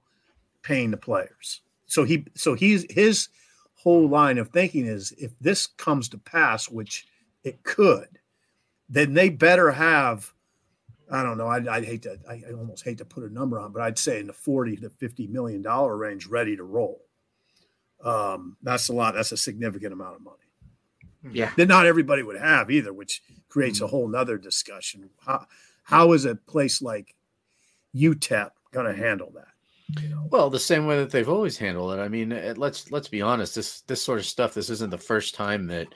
paying 0.69 0.91
the 0.91 0.97
players. 0.97 1.61
So 1.87 2.03
he 2.03 2.25
so 2.35 2.53
he's 2.53 2.85
his 2.91 3.29
whole 3.73 4.07
line 4.07 4.37
of 4.37 4.49
thinking 4.49 4.85
is 4.85 5.11
if 5.17 5.31
this 5.41 5.65
comes 5.65 6.07
to 6.09 6.17
pass, 6.19 6.69
which 6.69 7.07
it 7.43 7.63
could, 7.63 8.19
then 8.87 9.15
they 9.15 9.29
better 9.29 9.71
have. 9.71 10.31
I 11.11 11.23
don't 11.23 11.39
know. 11.39 11.47
I'd, 11.47 11.67
I'd 11.67 11.85
hate 11.85 12.03
to. 12.03 12.19
I, 12.29 12.43
I 12.47 12.53
almost 12.53 12.85
hate 12.85 12.99
to 12.99 13.05
put 13.05 13.23
a 13.23 13.33
number 13.33 13.59
on, 13.59 13.71
but 13.71 13.81
I'd 13.81 13.97
say 13.97 14.19
in 14.19 14.27
the 14.27 14.33
forty 14.33 14.75
to 14.77 14.91
fifty 14.91 15.25
million 15.25 15.63
dollar 15.63 15.97
range, 15.97 16.27
ready 16.27 16.55
to 16.55 16.63
roll. 16.63 17.01
Um, 18.03 18.57
that's 18.61 18.89
a 18.89 18.93
lot. 18.93 19.15
That's 19.15 19.31
a 19.31 19.37
significant 19.37 19.91
amount 19.91 20.17
of 20.17 20.21
money. 20.21 20.37
Yeah. 21.33 21.51
That 21.57 21.67
not 21.67 21.87
everybody 21.87 22.21
would 22.21 22.39
have 22.39 22.69
either, 22.69 22.93
which 22.93 23.23
creates 23.49 23.79
mm-hmm. 23.79 23.85
a 23.85 23.89
whole 23.89 24.07
nother 24.07 24.37
discussion. 24.37 25.09
How, 25.25 25.47
how 25.83 26.13
is 26.13 26.25
a 26.25 26.35
place 26.35 26.81
like 26.81 27.15
UTEP 27.93 28.51
going 28.71 28.85
to 28.85 28.95
handle 28.95 29.31
that? 29.35 29.48
Well, 30.29 30.49
the 30.49 30.59
same 30.59 30.85
way 30.85 30.97
that 30.97 31.09
they've 31.09 31.29
always 31.29 31.57
handled 31.57 31.93
it. 31.93 32.01
I 32.01 32.07
mean, 32.07 32.29
let's 32.57 32.91
let's 32.91 33.07
be 33.07 33.21
honest. 33.21 33.55
This 33.55 33.81
this 33.81 34.01
sort 34.01 34.19
of 34.19 34.25
stuff. 34.25 34.53
This 34.53 34.69
isn't 34.69 34.91
the 34.91 34.97
first 34.97 35.33
time 35.33 35.65
that 35.67 35.87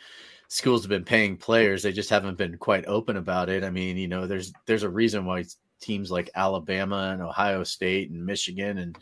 schools 0.48 0.84
have 0.84 0.90
been 0.90 1.04
paying 1.04 1.38
players. 1.38 1.84
They 1.84 1.92
just 1.92 2.10
haven't 2.10 2.38
been 2.38 2.58
quite 2.58 2.86
open 2.88 3.18
about 3.18 3.50
it. 3.50 3.64
I 3.64 3.70
mean, 3.70 3.98
you 3.98 4.08
know, 4.08 4.26
there's 4.26 4.52
there's 4.66 4.84
a 4.84 4.90
reason 4.90 5.26
why 5.26 5.44
teams 5.82 6.12
like 6.12 6.30
Alabama 6.36 7.12
and 7.14 7.22
Ohio 7.22 7.64
State 7.64 8.10
and 8.10 8.26
Michigan 8.26 8.78
and 8.78 8.98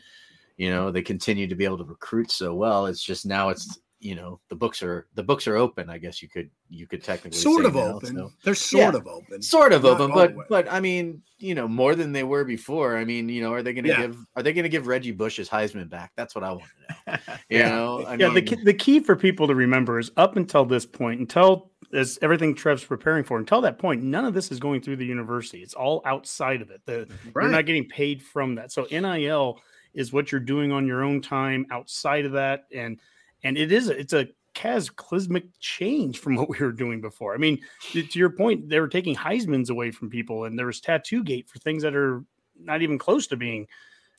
you 0.57 0.69
know 0.69 0.91
they 0.91 1.01
continue 1.01 1.47
to 1.47 1.55
be 1.55 1.65
able 1.65 1.77
to 1.77 1.83
recruit 1.85 2.31
so 2.31 2.53
well. 2.53 2.87
It's 2.87 3.03
just 3.03 3.25
now 3.25 3.49
it's 3.49 3.79
you 4.01 4.15
know 4.15 4.39
the 4.49 4.55
books 4.55 4.81
are 4.81 5.07
the 5.13 5.23
books 5.23 5.47
are 5.47 5.55
open 5.55 5.89
i 5.89 5.97
guess 5.97 6.21
you 6.21 6.27
could 6.27 6.49
you 6.69 6.87
could 6.87 7.03
technically 7.03 7.37
sort 7.37 7.65
of 7.65 7.75
now, 7.75 7.95
open. 7.95 8.15
so. 8.15 8.31
they're 8.43 8.55
sort 8.55 8.93
yeah, 8.93 8.99
of 8.99 9.07
open. 9.07 9.41
Sort 9.41 9.73
of 9.73 9.85
open 9.85 10.11
but 10.11 10.35
but 10.49 10.71
i 10.71 10.79
mean 10.79 11.21
you 11.37 11.55
know 11.55 11.67
more 11.67 11.95
than 11.95 12.11
they 12.11 12.23
were 12.23 12.43
before. 12.43 12.97
I 12.97 13.05
mean 13.05 13.29
you 13.29 13.41
know 13.41 13.53
are 13.53 13.63
they 13.63 13.73
going 13.73 13.85
to 13.85 13.89
yeah. 13.89 14.01
give 14.01 14.17
are 14.35 14.43
they 14.43 14.53
going 14.53 14.63
to 14.63 14.69
give 14.69 14.87
reggie 14.87 15.11
bush's 15.11 15.49
heisman 15.49 15.89
back? 15.89 16.11
That's 16.15 16.35
what 16.35 16.43
i 16.43 16.51
want 16.51 16.63
to 16.63 17.11
know. 17.11 17.17
You 17.49 17.59
yeah. 17.59 17.69
know 17.69 18.03
I 18.03 18.15
yeah 18.15 18.29
mean, 18.29 18.45
the, 18.45 18.55
the 18.63 18.73
key 18.73 18.99
for 18.99 19.15
people 19.15 19.47
to 19.47 19.55
remember 19.55 19.99
is 19.99 20.11
up 20.17 20.35
until 20.35 20.65
this 20.65 20.85
point 20.85 21.19
until 21.19 21.71
as 21.93 22.17
everything 22.21 22.55
trev's 22.55 22.83
preparing 22.83 23.23
for 23.23 23.37
until 23.37 23.61
that 23.61 23.77
point 23.77 24.01
none 24.03 24.25
of 24.25 24.33
this 24.33 24.51
is 24.51 24.59
going 24.59 24.81
through 24.81 24.97
the 24.97 25.05
university. 25.05 25.61
It's 25.61 25.73
all 25.73 26.01
outside 26.05 26.61
of 26.61 26.71
it. 26.71 26.81
The, 26.85 27.07
right. 27.33 27.43
you're 27.43 27.51
not 27.51 27.65
getting 27.65 27.87
paid 27.87 28.21
from 28.21 28.55
that. 28.55 28.71
So 28.71 28.87
nil 28.91 29.59
is 29.93 30.13
what 30.13 30.31
you're 30.31 30.39
doing 30.39 30.71
on 30.71 30.87
your 30.87 31.03
own 31.03 31.21
time 31.21 31.65
outside 31.71 32.25
of 32.25 32.33
that. 32.33 32.65
And 32.73 32.99
and 33.43 33.57
it 33.57 33.71
is 33.71 33.87
it's 33.87 34.13
a 34.13 34.27
cataclysmic 34.53 35.45
change 35.59 36.19
from 36.19 36.35
what 36.37 36.49
we 36.49 36.59
were 36.59 36.71
doing 36.71 37.01
before. 37.01 37.33
I 37.33 37.37
mean, 37.37 37.59
to, 37.91 38.03
to 38.03 38.19
your 38.19 38.29
point, 38.29 38.69
they 38.69 38.79
were 38.79 38.87
taking 38.87 39.15
Heisman's 39.15 39.69
away 39.69 39.91
from 39.91 40.09
people, 40.09 40.45
and 40.45 40.57
there 40.57 40.65
was 40.65 40.79
tattoo 40.79 41.23
gate 41.23 41.49
for 41.49 41.59
things 41.59 41.83
that 41.83 41.95
are 41.95 42.23
not 42.59 42.81
even 42.81 42.97
close 42.97 43.27
to 43.27 43.37
being 43.37 43.67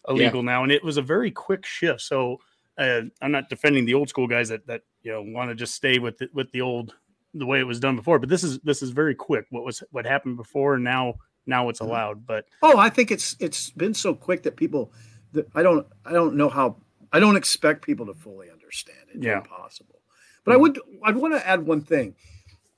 illegal 0.08 0.40
yeah. 0.40 0.52
now, 0.52 0.62
and 0.62 0.72
it 0.72 0.84
was 0.84 0.96
a 0.96 1.02
very 1.02 1.30
quick 1.30 1.64
shift. 1.64 2.00
So 2.00 2.38
uh, 2.78 3.02
I'm 3.20 3.32
not 3.32 3.48
defending 3.48 3.84
the 3.84 3.94
old 3.94 4.08
school 4.08 4.26
guys 4.26 4.48
that 4.48 4.66
that 4.66 4.82
you 5.02 5.12
know 5.12 5.22
want 5.22 5.50
to 5.50 5.54
just 5.54 5.74
stay 5.74 5.98
with 5.98 6.18
the, 6.18 6.28
with 6.32 6.50
the 6.52 6.60
old 6.60 6.94
the 7.34 7.46
way 7.46 7.60
it 7.60 7.66
was 7.66 7.80
done 7.80 7.96
before, 7.96 8.18
but 8.18 8.28
this 8.28 8.44
is 8.44 8.58
this 8.60 8.82
is 8.82 8.90
very 8.90 9.14
quick. 9.14 9.46
What 9.50 9.64
was 9.64 9.82
what 9.90 10.06
happened 10.06 10.36
before, 10.36 10.74
and 10.74 10.84
now 10.84 11.14
now 11.46 11.68
it's 11.68 11.80
mm-hmm. 11.80 11.90
allowed. 11.90 12.26
But 12.26 12.46
oh, 12.62 12.78
I 12.78 12.90
think 12.90 13.10
it's 13.10 13.36
it's 13.40 13.70
been 13.70 13.94
so 13.94 14.14
quick 14.14 14.42
that 14.42 14.56
people 14.56 14.92
that 15.32 15.48
I 15.54 15.62
don't 15.62 15.86
I 16.04 16.12
don't 16.12 16.36
know 16.36 16.48
how 16.48 16.76
I 17.12 17.20
don't 17.20 17.36
expect 17.36 17.84
people 17.84 18.06
to 18.06 18.14
fully 18.14 18.46
understand 18.46 18.61
it. 18.72 19.22
Yeah. 19.22 19.38
Impossible. 19.38 20.00
But 20.44 20.54
I 20.54 20.56
would 20.56 20.80
I'd 21.04 21.16
want 21.16 21.34
to 21.34 21.46
add 21.46 21.66
one 21.66 21.82
thing. 21.82 22.14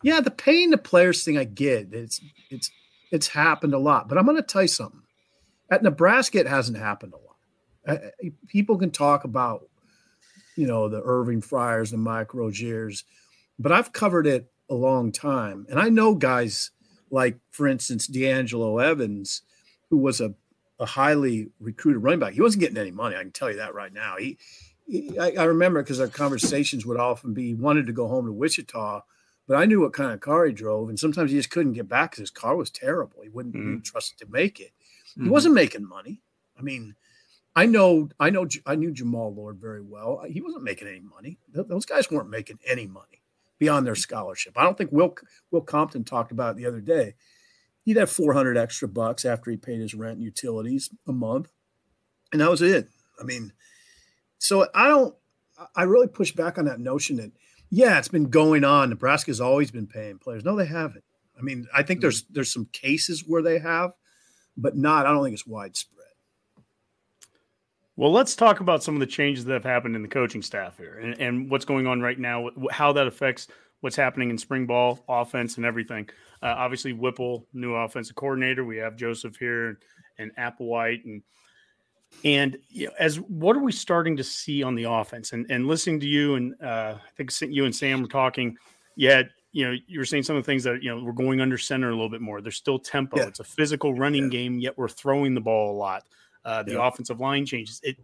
Yeah, 0.02 0.20
the 0.20 0.30
paying 0.30 0.70
the 0.70 0.78
players 0.78 1.24
thing 1.24 1.38
I 1.38 1.44
get. 1.44 1.88
It's 1.92 2.20
it's 2.50 2.70
it's 3.10 3.28
happened 3.28 3.74
a 3.74 3.78
lot. 3.78 4.08
But 4.08 4.18
I'm 4.18 4.24
going 4.24 4.36
to 4.36 4.42
tell 4.42 4.62
you 4.62 4.68
something. 4.68 5.02
At 5.70 5.82
Nebraska, 5.82 6.38
it 6.38 6.46
hasn't 6.46 6.76
happened 6.76 7.14
a 7.14 7.16
lot. 7.16 7.36
Uh, 7.86 8.26
uh, 8.26 8.30
people 8.48 8.76
can 8.76 8.90
talk 8.90 9.24
about, 9.24 9.68
you 10.56 10.66
know, 10.66 10.88
the 10.88 11.02
Irving 11.02 11.40
Fryars, 11.40 11.90
the 11.90 11.96
Mike 11.96 12.34
Roziers, 12.34 13.04
but 13.58 13.72
I've 13.72 13.92
covered 13.92 14.26
it 14.26 14.50
a 14.68 14.74
long 14.74 15.10
time, 15.12 15.66
and 15.68 15.78
I 15.78 15.88
know 15.88 16.14
guys 16.14 16.70
like, 17.10 17.38
for 17.50 17.66
instance, 17.66 18.08
DeAngelo 18.08 18.82
Evans, 18.82 19.42
who 19.90 19.98
was 19.98 20.20
a 20.20 20.34
a 20.80 20.86
highly 20.86 21.50
recruited 21.60 22.02
running 22.02 22.20
back. 22.20 22.34
He 22.34 22.40
wasn't 22.40 22.60
getting 22.60 22.76
any 22.76 22.90
money. 22.90 23.16
I 23.16 23.20
can 23.20 23.30
tell 23.30 23.50
you 23.50 23.58
that 23.58 23.74
right 23.74 23.92
now. 23.92 24.16
He 24.18 24.38
I, 24.88 25.32
I 25.38 25.44
remember 25.44 25.82
because 25.82 26.00
our 26.00 26.08
conversations 26.08 26.84
would 26.84 27.00
often 27.00 27.32
be 27.32 27.48
he 27.48 27.54
wanted 27.54 27.86
to 27.86 27.92
go 27.92 28.08
home 28.08 28.26
to 28.26 28.32
Wichita, 28.32 29.02
but 29.46 29.56
I 29.56 29.64
knew 29.64 29.80
what 29.80 29.92
kind 29.92 30.12
of 30.12 30.20
car 30.20 30.46
he 30.46 30.52
drove, 30.52 30.88
and 30.88 30.98
sometimes 30.98 31.30
he 31.30 31.36
just 31.36 31.50
couldn't 31.50 31.72
get 31.72 31.88
back 31.88 32.10
because 32.10 32.22
his 32.22 32.30
car 32.30 32.56
was 32.56 32.70
terrible. 32.70 33.22
He 33.22 33.28
wouldn't 33.28 33.54
mm-hmm. 33.54 33.80
trust 33.80 34.12
it 34.12 34.24
to 34.24 34.30
make 34.30 34.60
it. 34.60 34.72
Mm-hmm. 35.12 35.24
He 35.24 35.30
wasn't 35.30 35.54
making 35.54 35.88
money. 35.88 36.20
I 36.58 36.62
mean, 36.62 36.94
I 37.56 37.66
know, 37.66 38.10
I 38.18 38.30
know, 38.30 38.46
I 38.66 38.74
knew 38.74 38.92
Jamal 38.92 39.32
Lord 39.32 39.58
very 39.58 39.80
well. 39.80 40.24
He 40.28 40.40
wasn't 40.40 40.64
making 40.64 40.88
any 40.88 41.00
money. 41.00 41.38
Those 41.52 41.86
guys 41.86 42.10
weren't 42.10 42.30
making 42.30 42.58
any 42.66 42.86
money 42.86 43.22
beyond 43.58 43.86
their 43.86 43.94
scholarship. 43.94 44.54
I 44.56 44.64
don't 44.64 44.76
think 44.76 44.92
Will 44.92 45.16
Will 45.50 45.60
Compton 45.60 46.04
talked 46.04 46.32
about 46.32 46.52
it 46.52 46.56
the 46.56 46.66
other 46.66 46.80
day. 46.80 47.14
He'd 47.84 47.96
have 47.96 48.10
400 48.10 48.56
extra 48.56 48.88
bucks 48.88 49.24
after 49.24 49.50
he 49.50 49.56
paid 49.56 49.80
his 49.80 49.94
rent 49.94 50.16
and 50.16 50.24
utilities 50.24 50.90
a 51.06 51.12
month, 51.12 51.52
and 52.32 52.40
that 52.40 52.50
was 52.50 52.62
it. 52.62 52.88
I 53.20 53.24
mean, 53.24 53.52
so 54.38 54.66
I 54.74 54.88
don't, 54.88 55.14
I 55.76 55.84
really 55.84 56.08
push 56.08 56.32
back 56.32 56.58
on 56.58 56.64
that 56.66 56.80
notion 56.80 57.16
that, 57.16 57.32
yeah, 57.70 57.98
it's 57.98 58.08
been 58.08 58.30
going 58.30 58.64
on. 58.64 58.90
Nebraska's 58.90 59.40
always 59.40 59.70
been 59.70 59.86
paying 59.86 60.18
players. 60.18 60.44
No, 60.44 60.56
they 60.56 60.66
haven't. 60.66 61.04
I 61.38 61.42
mean, 61.42 61.66
I 61.74 61.82
think 61.82 62.00
there's 62.00 62.24
there's 62.30 62.52
some 62.52 62.68
cases 62.72 63.24
where 63.26 63.42
they 63.42 63.58
have, 63.58 63.92
but 64.56 64.76
not. 64.76 65.06
I 65.06 65.12
don't 65.12 65.24
think 65.24 65.34
it's 65.34 65.46
widespread. 65.46 66.06
Well, 67.96 68.12
let's 68.12 68.36
talk 68.36 68.60
about 68.60 68.82
some 68.82 68.94
of 68.94 69.00
the 69.00 69.06
changes 69.06 69.44
that 69.44 69.52
have 69.52 69.64
happened 69.64 69.96
in 69.96 70.02
the 70.02 70.08
coaching 70.08 70.42
staff 70.42 70.76
here, 70.76 70.98
and, 70.98 71.20
and 71.20 71.50
what's 71.50 71.64
going 71.64 71.86
on 71.86 72.00
right 72.00 72.18
now, 72.18 72.50
how 72.70 72.92
that 72.92 73.06
affects 73.06 73.48
what's 73.80 73.96
happening 73.96 74.30
in 74.30 74.38
spring 74.38 74.66
ball 74.66 75.04
offense 75.08 75.56
and 75.56 75.66
everything. 75.66 76.08
Uh, 76.42 76.54
obviously, 76.56 76.92
Whipple, 76.92 77.46
new 77.52 77.74
offensive 77.74 78.16
coordinator. 78.16 78.64
We 78.64 78.76
have 78.78 78.96
Joseph 78.96 79.36
here 79.36 79.78
and 80.18 80.30
Applewhite, 80.36 81.04
and 81.04 81.22
and 82.24 82.56
you 82.68 82.86
know, 82.86 82.92
as 82.98 83.20
what 83.20 83.56
are 83.56 83.62
we 83.62 83.72
starting 83.72 84.16
to 84.16 84.24
see 84.24 84.62
on 84.62 84.74
the 84.74 84.84
offense? 84.84 85.32
And 85.32 85.46
and 85.50 85.66
listening 85.66 86.00
to 86.00 86.06
you 86.06 86.36
and 86.36 86.54
uh, 86.62 86.96
I 86.96 87.10
think 87.16 87.32
you 87.52 87.64
and 87.64 87.74
Sam 87.74 88.02
were 88.02 88.08
talking, 88.08 88.56
yeah, 88.96 89.22
you 89.52 89.66
know, 89.66 89.76
you 89.86 89.98
were 89.98 90.04
saying 90.04 90.24
some 90.24 90.36
of 90.36 90.42
the 90.42 90.46
things 90.46 90.64
that 90.64 90.82
you 90.82 90.94
know 90.94 91.02
we're 91.02 91.12
going 91.12 91.40
under 91.40 91.58
center 91.58 91.88
a 91.88 91.92
little 91.92 92.10
bit 92.10 92.20
more. 92.20 92.40
There's 92.40 92.56
still 92.56 92.78
tempo. 92.78 93.18
Yeah. 93.18 93.26
It's 93.26 93.40
a 93.40 93.44
physical 93.44 93.94
running 93.94 94.24
yeah. 94.24 94.30
game, 94.30 94.58
yet 94.58 94.76
we're 94.76 94.88
throwing 94.88 95.34
the 95.34 95.40
ball 95.40 95.74
a 95.74 95.76
lot. 95.76 96.04
Uh, 96.44 96.62
the 96.62 96.72
yeah. 96.72 96.86
offensive 96.86 97.20
line 97.20 97.46
changes. 97.46 97.80
It. 97.82 97.96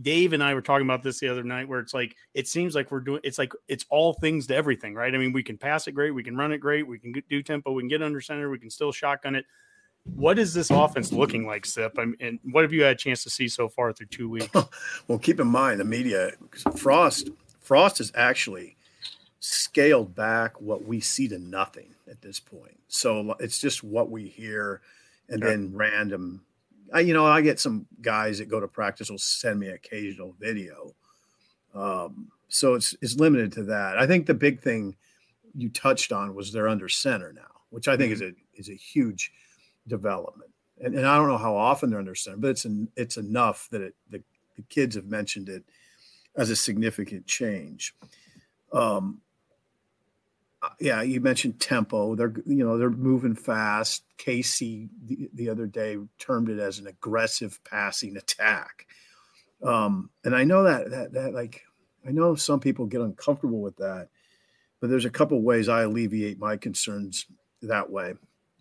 Dave 0.00 0.32
and 0.32 0.42
I 0.42 0.54
were 0.54 0.62
talking 0.62 0.86
about 0.86 1.02
this 1.02 1.20
the 1.20 1.28
other 1.28 1.44
night, 1.44 1.68
where 1.68 1.78
it's 1.78 1.92
like 1.92 2.16
it 2.32 2.48
seems 2.48 2.74
like 2.74 2.90
we're 2.90 3.00
doing. 3.00 3.20
It's 3.24 3.36
like 3.36 3.52
it's 3.68 3.84
all 3.90 4.14
things 4.14 4.46
to 4.46 4.56
everything, 4.56 4.94
right? 4.94 5.14
I 5.14 5.18
mean, 5.18 5.32
we 5.32 5.42
can 5.42 5.58
pass 5.58 5.86
it 5.86 5.92
great, 5.92 6.12
we 6.12 6.22
can 6.22 6.34
run 6.34 6.50
it 6.52 6.58
great, 6.58 6.86
we 6.86 6.98
can 6.98 7.12
do 7.28 7.42
tempo, 7.42 7.72
we 7.72 7.82
can 7.82 7.88
get 7.88 8.02
under 8.02 8.20
center, 8.20 8.48
we 8.48 8.58
can 8.58 8.70
still 8.70 8.90
shotgun 8.90 9.34
it 9.34 9.44
what 10.04 10.38
is 10.38 10.52
this 10.52 10.70
offense 10.70 11.12
looking 11.12 11.46
like, 11.46 11.64
Sip? 11.64 11.94
I 11.98 12.06
mean, 12.06 12.16
and 12.20 12.38
what 12.42 12.62
have 12.62 12.72
you 12.72 12.82
had 12.82 12.92
a 12.92 12.98
chance 12.98 13.22
to 13.24 13.30
see 13.30 13.48
so 13.48 13.68
far 13.68 13.92
through 13.92 14.06
two 14.06 14.28
weeks? 14.28 14.48
well, 15.08 15.18
keep 15.18 15.38
in 15.40 15.46
mind 15.46 15.80
the 15.80 15.84
media. 15.84 16.32
Frost 16.76 17.30
Frost 17.60 17.98
has 17.98 18.12
actually 18.14 18.76
scaled 19.38 20.14
back 20.14 20.60
what 20.60 20.84
we 20.84 21.00
see 21.00 21.28
to 21.28 21.38
nothing 21.38 21.94
at 22.10 22.20
this 22.20 22.40
point. 22.40 22.78
So 22.88 23.34
it's 23.38 23.60
just 23.60 23.82
what 23.82 24.10
we 24.10 24.28
hear, 24.28 24.80
and 25.28 25.40
sure. 25.40 25.50
then 25.50 25.74
random. 25.74 26.44
I, 26.92 27.00
you 27.00 27.14
know, 27.14 27.24
I 27.24 27.40
get 27.40 27.60
some 27.60 27.86
guys 28.02 28.38
that 28.38 28.48
go 28.48 28.60
to 28.60 28.68
practice 28.68 29.08
will 29.10 29.18
send 29.18 29.58
me 29.58 29.68
occasional 29.68 30.34
video. 30.38 30.94
Um, 31.74 32.30
so 32.48 32.74
it's 32.74 32.94
it's 33.00 33.16
limited 33.16 33.52
to 33.52 33.62
that. 33.64 33.98
I 33.98 34.06
think 34.06 34.26
the 34.26 34.34
big 34.34 34.60
thing 34.60 34.96
you 35.54 35.68
touched 35.68 36.12
on 36.12 36.34
was 36.34 36.52
they're 36.52 36.68
under 36.68 36.88
center 36.88 37.32
now, 37.32 37.62
which 37.70 37.88
I 37.88 37.96
think 37.96 38.12
mm-hmm. 38.12 38.24
is 38.24 38.32
a 38.32 38.60
is 38.60 38.68
a 38.68 38.74
huge 38.74 39.32
development. 39.86 40.50
And, 40.80 40.94
and 40.94 41.06
I 41.06 41.16
don't 41.16 41.28
know 41.28 41.38
how 41.38 41.56
often 41.56 41.90
they're 41.90 41.98
under 41.98 42.14
center, 42.14 42.36
but 42.38 42.50
it's 42.50 42.64
an, 42.64 42.88
it's 42.96 43.16
enough 43.16 43.68
that 43.70 43.82
it, 43.82 43.94
the, 44.10 44.22
the 44.56 44.62
kids 44.62 44.96
have 44.96 45.06
mentioned 45.06 45.48
it 45.48 45.64
as 46.36 46.50
a 46.50 46.56
significant 46.56 47.26
change. 47.26 47.94
Um, 48.72 49.20
uh, 50.62 50.70
yeah, 50.80 51.02
you 51.02 51.20
mentioned 51.20 51.60
tempo. 51.60 52.14
They're 52.14 52.32
you 52.46 52.64
know 52.64 52.78
they're 52.78 52.90
moving 52.90 53.34
fast. 53.34 54.04
Casey 54.16 54.88
the, 55.04 55.28
the 55.34 55.48
other 55.48 55.66
day 55.66 55.98
termed 56.18 56.48
it 56.48 56.60
as 56.60 56.78
an 56.78 56.86
aggressive 56.86 57.58
passing 57.64 58.16
attack, 58.16 58.86
um, 59.64 60.10
and 60.24 60.36
I 60.36 60.44
know 60.44 60.62
that 60.62 60.90
that 60.90 61.12
that 61.14 61.34
like 61.34 61.62
I 62.06 62.12
know 62.12 62.36
some 62.36 62.60
people 62.60 62.86
get 62.86 63.00
uncomfortable 63.00 63.60
with 63.60 63.76
that, 63.78 64.08
but 64.80 64.88
there's 64.88 65.04
a 65.04 65.10
couple 65.10 65.42
ways 65.42 65.68
I 65.68 65.82
alleviate 65.82 66.38
my 66.38 66.56
concerns 66.56 67.26
that 67.62 67.90
way. 67.90 68.14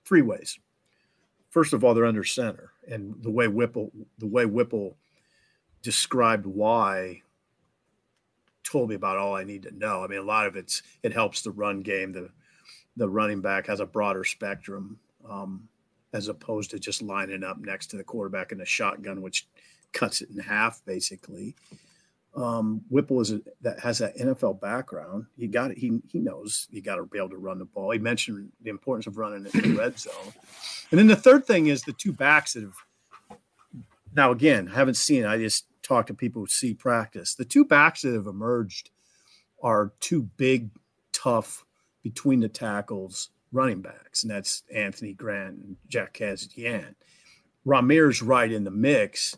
Three 0.03 0.23
ways 0.23 0.57
first 1.51 1.73
of 1.73 1.83
all, 1.83 1.93
they're 1.93 2.05
under 2.05 2.23
center, 2.23 2.71
and 2.87 3.15
the 3.21 3.29
way 3.29 3.47
Whipple 3.47 3.91
the 4.17 4.27
way 4.27 4.45
Whipple 4.45 4.97
described 5.83 6.47
why 6.47 7.21
told 8.63 8.89
me 8.89 8.95
about 8.95 9.17
all 9.17 9.35
I 9.35 9.43
need 9.43 9.63
to 9.63 9.77
know. 9.77 10.03
I 10.03 10.07
mean, 10.07 10.19
a 10.19 10.23
lot 10.23 10.47
of 10.47 10.55
it's 10.55 10.81
it 11.03 11.13
helps 11.13 11.43
the 11.43 11.51
run 11.51 11.81
game. 11.81 12.13
The 12.13 12.29
the 12.97 13.07
running 13.07 13.41
back 13.41 13.67
has 13.67 13.79
a 13.79 13.85
broader 13.85 14.23
spectrum 14.23 14.99
um, 15.29 15.67
as 16.13 16.27
opposed 16.27 16.71
to 16.71 16.79
just 16.79 17.01
lining 17.01 17.43
up 17.43 17.59
next 17.59 17.87
to 17.87 17.97
the 17.97 18.03
quarterback 18.03 18.51
in 18.51 18.61
a 18.61 18.65
shotgun, 18.65 19.21
which 19.21 19.47
cuts 19.93 20.21
it 20.21 20.29
in 20.29 20.39
half 20.39 20.81
basically. 20.85 21.55
Um, 22.35 22.81
Whipple 22.89 23.19
is 23.19 23.31
a, 23.31 23.41
that 23.61 23.79
has 23.79 23.97
that 23.97 24.15
NFL 24.17 24.61
background. 24.61 25.25
He 25.37 25.47
got 25.47 25.71
it. 25.71 25.77
He 25.77 25.99
he 26.07 26.19
knows 26.19 26.67
you 26.71 26.81
got 26.81 26.95
to 26.95 27.05
be 27.05 27.17
able 27.17 27.29
to 27.29 27.37
run 27.37 27.59
the 27.59 27.65
ball. 27.65 27.91
He 27.91 27.99
mentioned 27.99 28.51
the 28.61 28.69
importance 28.69 29.05
of 29.07 29.17
running 29.17 29.45
in 29.53 29.73
the 29.73 29.77
red 29.79 29.99
zone. 29.99 30.33
And 30.91 30.99
then 30.99 31.07
the 31.07 31.15
third 31.15 31.45
thing 31.45 31.67
is 31.67 31.81
the 31.81 31.93
two 31.93 32.13
backs 32.13 32.53
that 32.53 32.63
have. 32.63 32.75
Now 34.13 34.31
again, 34.31 34.69
I 34.69 34.75
haven't 34.75 34.95
seen. 34.95 35.25
I 35.25 35.37
just 35.37 35.65
talk 35.83 36.07
to 36.07 36.13
people 36.13 36.41
who 36.41 36.47
see 36.47 36.73
practice. 36.73 37.35
The 37.35 37.45
two 37.45 37.65
backs 37.65 38.01
that 38.03 38.13
have 38.13 38.27
emerged 38.27 38.91
are 39.61 39.93
two 39.99 40.23
big, 40.37 40.69
tough 41.11 41.65
between 42.01 42.39
the 42.39 42.49
tackles 42.49 43.29
running 43.51 43.81
backs, 43.81 44.23
and 44.23 44.31
that's 44.31 44.63
Anthony 44.73 45.13
Grant 45.13 45.57
and 45.57 45.75
Jack 45.87 46.13
Yant. 46.13 46.95
Rahmir's 47.65 48.21
right 48.21 48.51
in 48.51 48.63
the 48.63 48.71
mix, 48.71 49.37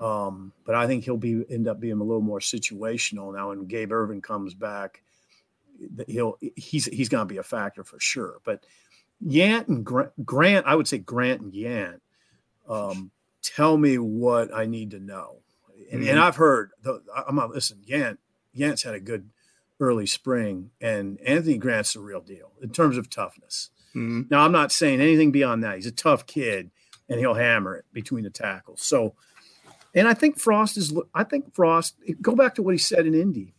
um, 0.00 0.52
but 0.64 0.74
I 0.74 0.86
think 0.86 1.04
he'll 1.04 1.16
be 1.16 1.44
end 1.48 1.68
up 1.68 1.78
being 1.78 2.00
a 2.00 2.04
little 2.04 2.22
more 2.22 2.40
situational 2.40 3.34
now. 3.34 3.50
When 3.50 3.66
Gabe 3.66 3.92
Ervin 3.92 4.22
comes 4.22 4.54
back, 4.54 5.02
he'll 6.06 6.38
he's 6.56 6.86
he's 6.86 7.08
going 7.08 7.26
to 7.26 7.32
be 7.32 7.38
a 7.38 7.42
factor 7.42 7.84
for 7.84 8.00
sure. 8.00 8.38
But 8.44 8.64
Yant 9.24 9.68
and 9.68 9.84
Grant, 9.84 10.12
Grant, 10.24 10.66
I 10.66 10.74
would 10.74 10.88
say 10.88 10.98
Grant 10.98 11.42
and 11.42 11.52
Yant, 11.52 12.00
um, 12.68 13.10
tell 13.42 13.76
me 13.76 13.98
what 13.98 14.54
I 14.54 14.66
need 14.66 14.92
to 14.92 15.00
know. 15.00 15.36
And, 15.92 16.00
mm-hmm. 16.00 16.10
and 16.10 16.18
I've 16.18 16.36
heard, 16.36 16.70
I'm 17.26 17.36
not 17.36 17.50
listen. 17.50 17.82
Yant 17.86 18.18
Yant's 18.56 18.82
had 18.82 18.94
a 18.94 19.00
good 19.00 19.28
early 19.78 20.06
spring, 20.06 20.70
and 20.80 21.18
Anthony 21.20 21.58
Grant's 21.58 21.94
the 21.94 22.00
real 22.00 22.20
deal 22.20 22.52
in 22.62 22.70
terms 22.70 22.96
of 22.96 23.10
toughness. 23.10 23.70
Mm-hmm. 23.90 24.22
Now, 24.30 24.44
I'm 24.44 24.52
not 24.52 24.72
saying 24.72 25.00
anything 25.00 25.32
beyond 25.32 25.64
that. 25.64 25.76
He's 25.76 25.86
a 25.86 25.92
tough 25.92 26.26
kid, 26.26 26.70
and 27.08 27.18
he'll 27.18 27.34
hammer 27.34 27.76
it 27.76 27.84
between 27.92 28.24
the 28.24 28.30
tackles. 28.30 28.82
So, 28.82 29.14
and 29.94 30.08
I 30.08 30.14
think 30.14 30.38
Frost 30.38 30.76
is. 30.76 30.96
I 31.14 31.24
think 31.24 31.54
Frost. 31.54 31.96
Go 32.20 32.34
back 32.34 32.54
to 32.56 32.62
what 32.62 32.74
he 32.74 32.78
said 32.78 33.06
in 33.06 33.14
Indy 33.14 33.54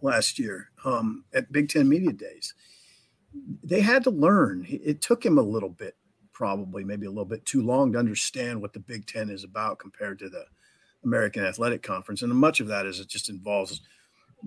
last 0.00 0.38
year 0.38 0.70
um, 0.84 1.24
at 1.32 1.52
Big 1.52 1.68
Ten 1.68 1.88
Media 1.88 2.12
Days. 2.12 2.54
They 3.62 3.80
had 3.80 4.04
to 4.04 4.10
learn. 4.10 4.66
It 4.68 5.00
took 5.00 5.24
him 5.24 5.38
a 5.38 5.42
little 5.42 5.70
bit, 5.70 5.96
probably 6.32 6.84
maybe 6.84 7.06
a 7.06 7.10
little 7.10 7.24
bit 7.24 7.46
too 7.46 7.62
long 7.62 7.92
to 7.92 7.98
understand 7.98 8.60
what 8.60 8.72
the 8.74 8.80
Big 8.80 9.06
Ten 9.06 9.30
is 9.30 9.44
about 9.44 9.78
compared 9.78 10.18
to 10.18 10.28
the 10.28 10.44
American 11.04 11.44
Athletic 11.44 11.82
Conference, 11.82 12.22
and 12.22 12.32
much 12.32 12.60
of 12.60 12.68
that 12.68 12.86
is 12.86 13.00
it 13.00 13.08
just 13.08 13.28
involves 13.28 13.80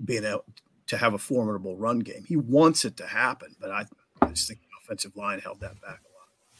being 0.04 0.24
able 0.24 0.44
to 0.86 0.96
have 0.96 1.14
a 1.14 1.18
formidable 1.18 1.76
run 1.76 1.98
game. 1.98 2.24
He 2.26 2.36
wants 2.36 2.84
it 2.84 2.96
to 2.98 3.06
happen, 3.06 3.56
but 3.60 3.70
I, 3.70 3.84
I 4.22 4.28
just 4.28 4.48
think 4.48 4.60
the 4.60 4.66
offensive 4.84 5.16
line 5.16 5.40
held 5.40 5.60
that 5.60 5.80
back 5.80 6.00
a 6.00 6.12
lot. 6.14 6.15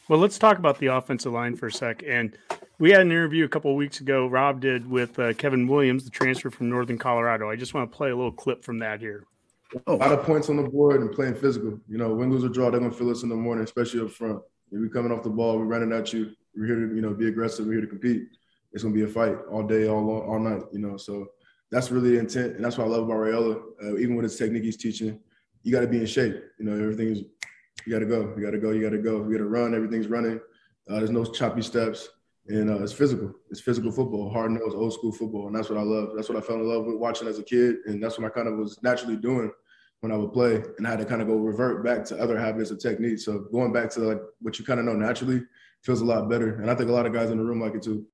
Well, 0.09 0.21
let's 0.21 0.39
talk 0.39 0.59
about 0.59 0.79
the 0.79 0.87
offensive 0.87 1.33
line 1.33 1.57
for 1.57 1.67
a 1.67 1.73
sec. 1.73 2.05
And 2.07 2.39
we 2.79 2.93
had 2.93 3.01
an 3.01 3.11
interview 3.11 3.45
a 3.45 3.49
couple 3.49 3.75
weeks 3.75 4.01
ago. 4.01 4.29
Rob 4.29 4.61
did 4.61 4.89
with 4.89 5.19
uh, 5.19 5.33
Kevin 5.33 5.67
Williams, 5.67 6.05
the 6.05 6.11
transfer 6.11 6.49
from 6.49 6.71
Northern 6.71 6.97
Colorado. 6.97 7.51
I 7.51 7.57
just 7.57 7.75
want 7.75 7.91
to 7.91 7.97
play 7.97 8.11
a 8.11 8.17
little 8.17 8.31
clip 8.31 8.63
from 8.63 8.79
that 8.79 9.01
here. 9.01 9.25
A 9.89 9.93
lot 9.93 10.13
of 10.13 10.23
points 10.23 10.49
on 10.49 10.57
the 10.59 10.63
board 10.63 11.01
and 11.01 11.11
playing 11.11 11.35
physical. 11.35 11.81
You 11.89 11.99
know, 11.99 12.15
win, 12.15 12.31
lose, 12.31 12.45
or 12.45 12.49
draw, 12.49 12.71
they're 12.71 12.79
going 12.79 12.93
to 12.93 12.97
feel 12.97 13.11
us 13.11 13.25
in 13.25 13.29
the 13.29 13.35
morning, 13.35 13.65
especially 13.65 14.01
up 14.01 14.11
front. 14.11 14.41
If 14.71 14.81
We're 14.81 14.89
coming 14.91 15.11
off 15.11 15.25
the 15.25 15.31
ball, 15.31 15.59
we're 15.59 15.65
running 15.65 15.93
at 15.93 16.13
you. 16.13 16.31
We're 16.55 16.67
here 16.67 16.87
to, 16.87 16.95
you 16.95 17.03
know, 17.03 17.13
be 17.13 17.27
aggressive. 17.27 17.67
We're 17.67 17.73
here 17.73 17.81
to 17.81 17.89
compete. 17.89 18.29
It's 18.73 18.85
going 18.85 18.95
to 18.95 19.05
be 19.05 19.11
a 19.11 19.13
fight 19.13 19.37
all 19.51 19.65
day, 19.65 19.89
all 19.89 20.09
all 20.09 20.39
night. 20.39 20.63
You 20.73 20.79
know, 20.79 20.97
so 20.97 21.27
that's 21.73 21.91
really 21.91 22.11
the 22.11 22.19
intent, 22.21 22.55
and 22.55 22.65
that's 22.65 22.79
what 22.79 22.87
I 22.87 22.91
love 22.91 23.05
about 23.05 23.17
Raiola. 23.17 23.61
Uh, 23.83 23.97
even 23.97 24.15
with 24.15 24.23
his 24.23 24.37
technique 24.37 24.63
he's 24.63 24.77
teaching, 24.77 25.19
you 25.65 25.73
got 25.73 25.81
to 25.81 25.89
be 25.89 25.99
in 25.99 26.07
shape. 26.07 26.37
You 26.61 26.65
know, 26.65 26.81
everything 26.81 27.09
is 27.09 27.23
you 27.87 27.93
got 27.93 28.01
to 28.01 28.07
go, 28.07 28.35
you 28.37 28.45
got 28.45 28.51
to 28.51 28.59
go, 28.59 28.71
you 28.71 28.83
got 28.83 28.91
to 28.91 28.99
go. 28.99 29.25
You 29.25 29.33
got 29.33 29.39
to 29.39 29.49
run. 29.49 29.75
Everything's 29.75 30.09
running. 30.09 30.41
Uh, 30.89 30.99
there's 30.99 31.11
no 31.11 31.25
choppy 31.25 31.63
steps, 31.63 32.09
and 32.49 32.71
uh, 32.71 32.83
it's 32.83 32.93
physical. 32.93 33.33
It's 33.51 33.61
physical 33.61 33.91
football, 33.91 34.31
hard 34.31 34.53
nosed, 34.53 34.77
old 34.77 34.93
school 34.93 35.13
football, 35.13 35.47
and 35.47 35.57
that's 35.57 35.69
what 35.69 35.79
I 35.79 35.83
love. 35.83 36.11
That's 36.15 36.29
what 36.29 36.39
I 36.39 36.41
fell 36.41 36.57
in 36.57 36.69
love 36.69 36.87
with 36.87 36.97
watching 36.97 37.29
as 37.29 37.39
a 37.39 37.43
kid, 37.43 37.77
and 37.87 38.03
that's 38.03 38.19
what 38.19 38.27
I 38.27 38.31
kind 38.31 38.49
of 38.49 38.57
was 38.57 38.79
naturally 38.83 39.17
doing 39.17 39.51
when 40.01 40.13
I 40.13 40.17
would 40.17 40.33
play, 40.33 40.63
and 40.79 40.87
I 40.87 40.91
had 40.91 40.99
to 41.01 41.05
kind 41.05 41.23
of 41.23 41.29
go 41.29 41.37
revert 41.37 41.85
back 41.85 42.05
to 42.07 42.19
other 42.19 42.39
habits 42.39 42.71
of 42.71 42.79
techniques. 42.79 43.25
So 43.25 43.47
going 43.51 43.73
back 43.73 43.91
to 43.91 44.01
like 44.01 44.21
what 44.41 44.59
you 44.59 44.65
kind 44.65 44.79
of 44.79 44.87
know 44.87 44.95
naturally 44.95 45.43
feels 45.83 46.01
a 46.01 46.05
lot 46.05 46.29
better, 46.29 46.61
and 46.61 46.71
I 46.71 46.75
think 46.75 46.91
a 46.91 46.93
lot 46.93 47.07
of 47.07 47.13
guys 47.13 47.31
in 47.31 47.39
the 47.39 47.45
room 47.45 47.61
like 47.61 47.75
it 47.75 47.83
too. 47.83 48.07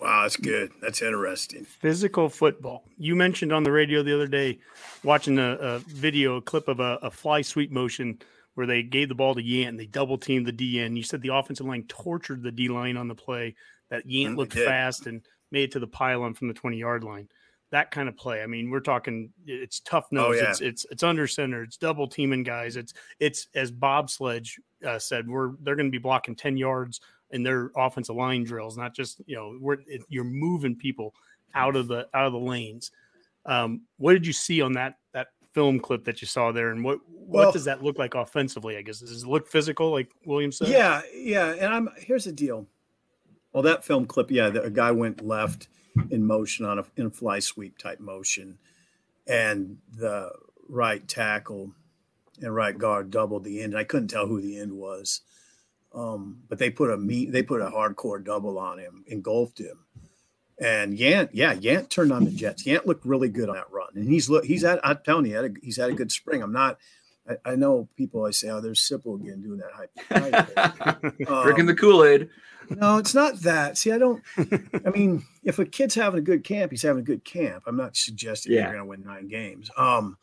Wow, 0.00 0.22
that's 0.22 0.36
good. 0.36 0.72
That's 0.80 1.02
interesting. 1.02 1.64
Physical 1.64 2.30
football. 2.30 2.84
You 2.96 3.14
mentioned 3.14 3.52
on 3.52 3.64
the 3.64 3.72
radio 3.72 4.02
the 4.02 4.14
other 4.14 4.26
day, 4.26 4.58
watching 5.04 5.38
a, 5.38 5.52
a 5.52 5.78
video, 5.80 6.36
a 6.36 6.42
clip 6.42 6.68
of 6.68 6.80
a, 6.80 6.98
a, 7.02 7.10
fly 7.10 7.42
sweep 7.42 7.70
motion 7.70 8.18
where 8.54 8.66
they 8.66 8.82
gave 8.82 9.10
the 9.10 9.14
ball 9.14 9.34
to 9.34 9.42
Yant 9.42 9.68
and 9.68 9.80
they 9.80 9.86
double 9.86 10.16
teamed 10.16 10.46
the 10.46 10.52
D 10.52 10.80
end. 10.80 10.96
You 10.96 11.02
said 11.02 11.20
the 11.20 11.34
offensive 11.34 11.66
line 11.66 11.84
tortured 11.86 12.42
the 12.42 12.50
D 12.50 12.68
line 12.68 12.96
on 12.96 13.08
the 13.08 13.14
play. 13.14 13.54
That 13.90 14.06
Yant 14.06 14.30
mm, 14.30 14.36
looked 14.36 14.54
fast 14.54 15.06
and 15.06 15.20
made 15.50 15.64
it 15.64 15.72
to 15.72 15.80
the 15.80 15.86
pylon 15.86 16.32
from 16.32 16.48
the 16.48 16.54
twenty 16.54 16.78
yard 16.78 17.04
line. 17.04 17.28
That 17.70 17.90
kind 17.90 18.08
of 18.08 18.16
play. 18.16 18.42
I 18.42 18.46
mean, 18.46 18.70
we're 18.70 18.80
talking. 18.80 19.30
It's 19.46 19.80
tough 19.80 20.06
oh, 20.12 20.16
nose. 20.16 20.36
Oh, 20.38 20.42
yeah. 20.42 20.50
It's 20.50 20.60
it's 20.60 20.86
it's 20.90 21.02
under 21.02 21.26
center. 21.26 21.62
It's 21.62 21.76
double 21.76 22.08
teaming 22.08 22.42
guys. 22.42 22.76
It's 22.76 22.94
it's 23.18 23.48
as 23.54 23.70
Bob 23.70 24.08
Sledge 24.08 24.58
uh, 24.86 24.98
said. 24.98 25.28
We're 25.28 25.52
they're 25.60 25.76
going 25.76 25.88
to 25.88 25.92
be 25.92 25.98
blocking 25.98 26.36
ten 26.36 26.56
yards 26.56 27.00
in 27.30 27.42
their 27.42 27.70
offensive 27.76 28.16
line 28.16 28.44
drills, 28.44 28.76
not 28.76 28.94
just 28.94 29.20
you 29.26 29.36
know 29.36 29.52
where 29.60 29.78
you're 30.08 30.24
moving 30.24 30.76
people 30.76 31.14
out 31.54 31.76
of 31.76 31.88
the 31.88 32.08
out 32.14 32.26
of 32.26 32.32
the 32.32 32.38
lanes. 32.38 32.90
Um, 33.46 33.82
what 33.96 34.12
did 34.12 34.26
you 34.26 34.32
see 34.32 34.60
on 34.60 34.72
that 34.72 34.98
that 35.12 35.28
film 35.52 35.80
clip 35.80 36.04
that 36.04 36.20
you 36.20 36.26
saw 36.26 36.52
there, 36.52 36.70
and 36.70 36.84
what 36.84 36.98
what 37.08 37.44
well, 37.44 37.52
does 37.52 37.64
that 37.64 37.82
look 37.82 37.98
like 37.98 38.14
offensively? 38.14 38.76
I 38.76 38.82
guess 38.82 39.00
does 39.00 39.22
it 39.22 39.28
look 39.28 39.48
physical, 39.48 39.90
like 39.90 40.10
William 40.24 40.52
said? 40.52 40.68
Yeah, 40.68 41.02
yeah. 41.14 41.52
And 41.52 41.72
I'm 41.72 41.88
here's 41.96 42.24
the 42.24 42.32
deal. 42.32 42.66
Well, 43.52 43.62
that 43.64 43.84
film 43.84 44.06
clip, 44.06 44.30
yeah, 44.30 44.48
the, 44.50 44.62
a 44.62 44.70
guy 44.70 44.92
went 44.92 45.26
left 45.26 45.68
in 46.10 46.24
motion 46.24 46.64
on 46.64 46.78
a 46.78 46.84
in 46.96 47.06
a 47.06 47.10
fly 47.10 47.40
sweep 47.40 47.78
type 47.78 48.00
motion, 48.00 48.58
and 49.26 49.78
the 49.92 50.30
right 50.68 51.06
tackle 51.06 51.72
and 52.40 52.54
right 52.54 52.76
guard 52.76 53.10
doubled 53.10 53.44
the 53.44 53.60
end. 53.60 53.76
I 53.76 53.84
couldn't 53.84 54.08
tell 54.08 54.26
who 54.26 54.40
the 54.40 54.58
end 54.58 54.72
was. 54.72 55.22
Um, 55.92 56.42
but 56.48 56.58
they 56.58 56.70
put 56.70 56.90
a 56.90 56.96
meat, 56.96 57.32
they 57.32 57.42
put 57.42 57.60
a 57.60 57.66
hardcore 57.66 58.22
double 58.22 58.58
on 58.58 58.78
him, 58.78 59.04
engulfed 59.08 59.58
him. 59.58 59.86
And 60.60 60.96
Yant, 60.96 61.30
yeah, 61.32 61.54
Yant 61.54 61.88
turned 61.88 62.12
on 62.12 62.24
the 62.24 62.30
Jets. 62.30 62.64
Yant 62.64 62.84
looked 62.84 63.06
really 63.06 63.30
good 63.30 63.48
on 63.48 63.56
that 63.56 63.70
run, 63.70 63.88
and 63.94 64.06
he's 64.06 64.28
look, 64.28 64.44
he's 64.44 64.62
had. 64.62 64.78
I'm 64.84 64.98
telling 65.04 65.26
you, 65.26 65.34
had 65.34 65.44
a, 65.46 65.50
he's 65.62 65.78
had 65.78 65.90
a 65.90 65.94
good 65.94 66.12
spring. 66.12 66.42
I'm 66.42 66.52
not. 66.52 66.78
I, 67.28 67.52
I 67.52 67.56
know 67.56 67.88
people. 67.96 68.26
I 68.26 68.30
say, 68.30 68.50
oh, 68.50 68.60
there's 68.60 68.80
Sipple 68.80 69.18
again 69.18 69.40
doing 69.40 69.60
that 69.60 69.72
hype. 69.72 71.30
um, 71.30 71.42
Drinking 71.44 71.66
the 71.66 71.74
Kool 71.74 72.04
Aid. 72.04 72.28
No, 72.68 72.98
it's 72.98 73.14
not 73.14 73.40
that. 73.40 73.78
See, 73.78 73.90
I 73.90 73.96
don't. 73.96 74.22
I 74.36 74.90
mean, 74.90 75.24
if 75.42 75.58
a 75.58 75.64
kid's 75.64 75.94
having 75.94 76.18
a 76.18 76.22
good 76.22 76.44
camp, 76.44 76.70
he's 76.70 76.82
having 76.82 77.00
a 77.00 77.06
good 77.06 77.24
camp. 77.24 77.64
I'm 77.66 77.76
not 77.76 77.96
suggesting 77.96 78.52
yeah. 78.52 78.62
they're 78.62 78.72
going 78.74 78.84
to 78.84 78.84
win 78.84 79.02
nine 79.04 79.28
games. 79.28 79.70
Um, 79.76 80.18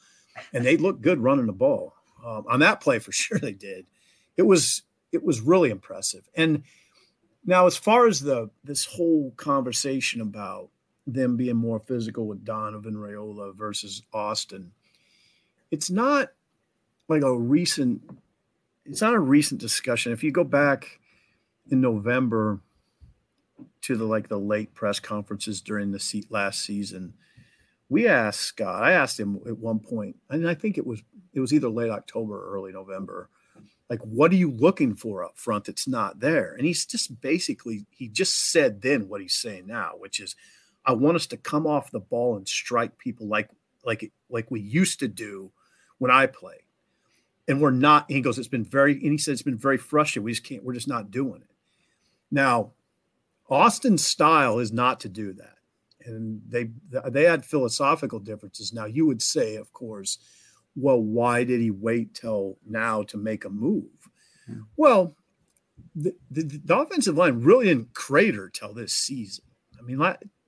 and 0.53 0.63
they 0.63 0.78
look 0.78 1.01
good 1.01 1.20
running 1.20 1.47
the 1.47 1.51
ball. 1.53 1.93
Um, 2.26 2.45
on 2.47 2.59
that 2.61 2.82
play 2.82 2.99
for 2.99 3.11
sure 3.11 3.39
they 3.39 3.53
did. 3.53 3.86
It 4.38 4.43
was 4.43 4.84
it 5.12 5.24
was 5.24 5.41
really 5.41 5.70
impressive. 5.70 6.30
And 6.36 6.64
now, 7.45 7.66
as 7.66 7.78
far 7.78 8.08
as 8.08 8.20
the 8.20 8.49
this 8.64 8.86
whole 8.86 9.32
conversation 9.38 10.22
about 10.22 10.70
them 11.05 11.38
being 11.38 11.55
more 11.55 11.80
physical 11.80 12.28
with 12.28 12.43
Donovan 12.43 12.95
Raiola 12.95 13.55
versus 13.55 14.03
Austin, 14.14 14.72
it's 15.72 15.89
not 15.89 16.30
like 17.08 17.24
a 17.24 17.38
recent. 17.38 18.01
It's 18.86 19.01
not 19.01 19.14
a 19.14 19.20
recent 19.20 19.60
discussion. 19.62 20.12
If 20.12 20.24
you 20.24 20.32
go 20.32 20.43
back 20.43 20.99
in 21.70 21.82
November 21.82 22.60
to 23.82 23.95
the 23.95 24.05
like 24.05 24.28
the 24.28 24.39
late 24.39 24.74
press 24.74 24.99
conferences 24.99 25.62
during 25.62 25.91
the 25.91 25.99
seat 25.99 26.30
last 26.30 26.60
season, 26.60 27.14
we 27.88 28.08
asked 28.08 28.41
Scott. 28.41 28.84
I 28.84 28.91
asked 28.91 29.20
him 29.20 29.39
at 29.47 29.58
one 29.58 29.80
point, 29.80 30.18
and 30.30 30.47
I 30.47 30.53
think 30.53 30.78
it 30.78 30.86
was 30.86 31.01
it 31.34 31.39
was 31.39 31.53
either 31.53 31.70
late 31.70 31.91
October 31.91 32.36
or 32.36 32.55
early 32.55 32.74
November 32.74 33.30
like 33.89 34.01
what 34.01 34.31
are 34.31 34.35
you 34.35 34.51
looking 34.51 34.95
for 34.95 35.23
up 35.23 35.38
front 35.38 35.65
that's 35.65 35.88
not 35.88 36.19
there? 36.19 36.53
And 36.53 36.65
he's 36.65 36.85
just 36.85 37.21
basically 37.21 37.85
he 37.89 38.07
just 38.07 38.51
said 38.51 38.81
then 38.81 39.07
what 39.07 39.21
he's 39.21 39.35
saying 39.35 39.67
now 39.67 39.91
which 39.97 40.19
is 40.19 40.35
i 40.85 40.91
want 40.91 41.15
us 41.15 41.27
to 41.27 41.38
come 41.38 41.65
off 41.65 41.91
the 41.91 41.99
ball 41.99 42.35
and 42.35 42.47
strike 42.47 42.97
people 42.97 43.27
like 43.27 43.49
like 43.85 44.11
like 44.29 44.51
we 44.51 44.59
used 44.59 44.99
to 44.99 45.07
do 45.07 45.51
when 45.97 46.11
i 46.11 46.25
play. 46.25 46.63
And 47.47 47.61
we're 47.61 47.71
not 47.71 48.11
he 48.11 48.21
goes 48.21 48.38
it's 48.38 48.47
been 48.47 48.65
very 48.65 48.93
and 48.93 49.11
he 49.13 49.17
said 49.17 49.31
it's 49.31 49.41
been 49.41 49.57
very 49.57 49.77
frustrating. 49.77 50.25
We 50.25 50.31
just 50.31 50.43
can't 50.43 50.63
we're 50.63 50.73
just 50.73 50.88
not 50.88 51.11
doing 51.11 51.41
it. 51.41 51.55
Now 52.29 52.71
austin's 53.49 54.05
style 54.05 54.59
is 54.59 54.73
not 54.73 54.99
to 55.01 55.09
do 55.09 55.33
that. 55.33 55.55
And 56.05 56.41
they 56.47 56.71
they 57.09 57.23
had 57.23 57.45
philosophical 57.45 58.19
differences. 58.19 58.73
Now 58.73 58.85
you 58.85 59.05
would 59.05 59.21
say 59.21 59.55
of 59.55 59.71
course 59.71 60.17
well, 60.78 61.01
why 61.01 61.43
did 61.43 61.59
he 61.59 61.71
wait 61.71 62.13
till 62.13 62.57
now 62.65 63.01
to 63.03 63.17
make 63.17 63.45
a 63.45 63.49
move? 63.49 63.89
Yeah. 64.47 64.55
Well, 64.78 65.15
the, 65.95 66.15
the, 66.30 66.43
the, 66.43 66.78
offensive 66.78 67.17
line 67.17 67.41
really 67.41 67.65
didn't 67.65 67.93
crater 67.95 68.49
till 68.49 68.73
this 68.73 68.93
season. 68.93 69.43
I 69.80 69.82
mean, 69.82 69.99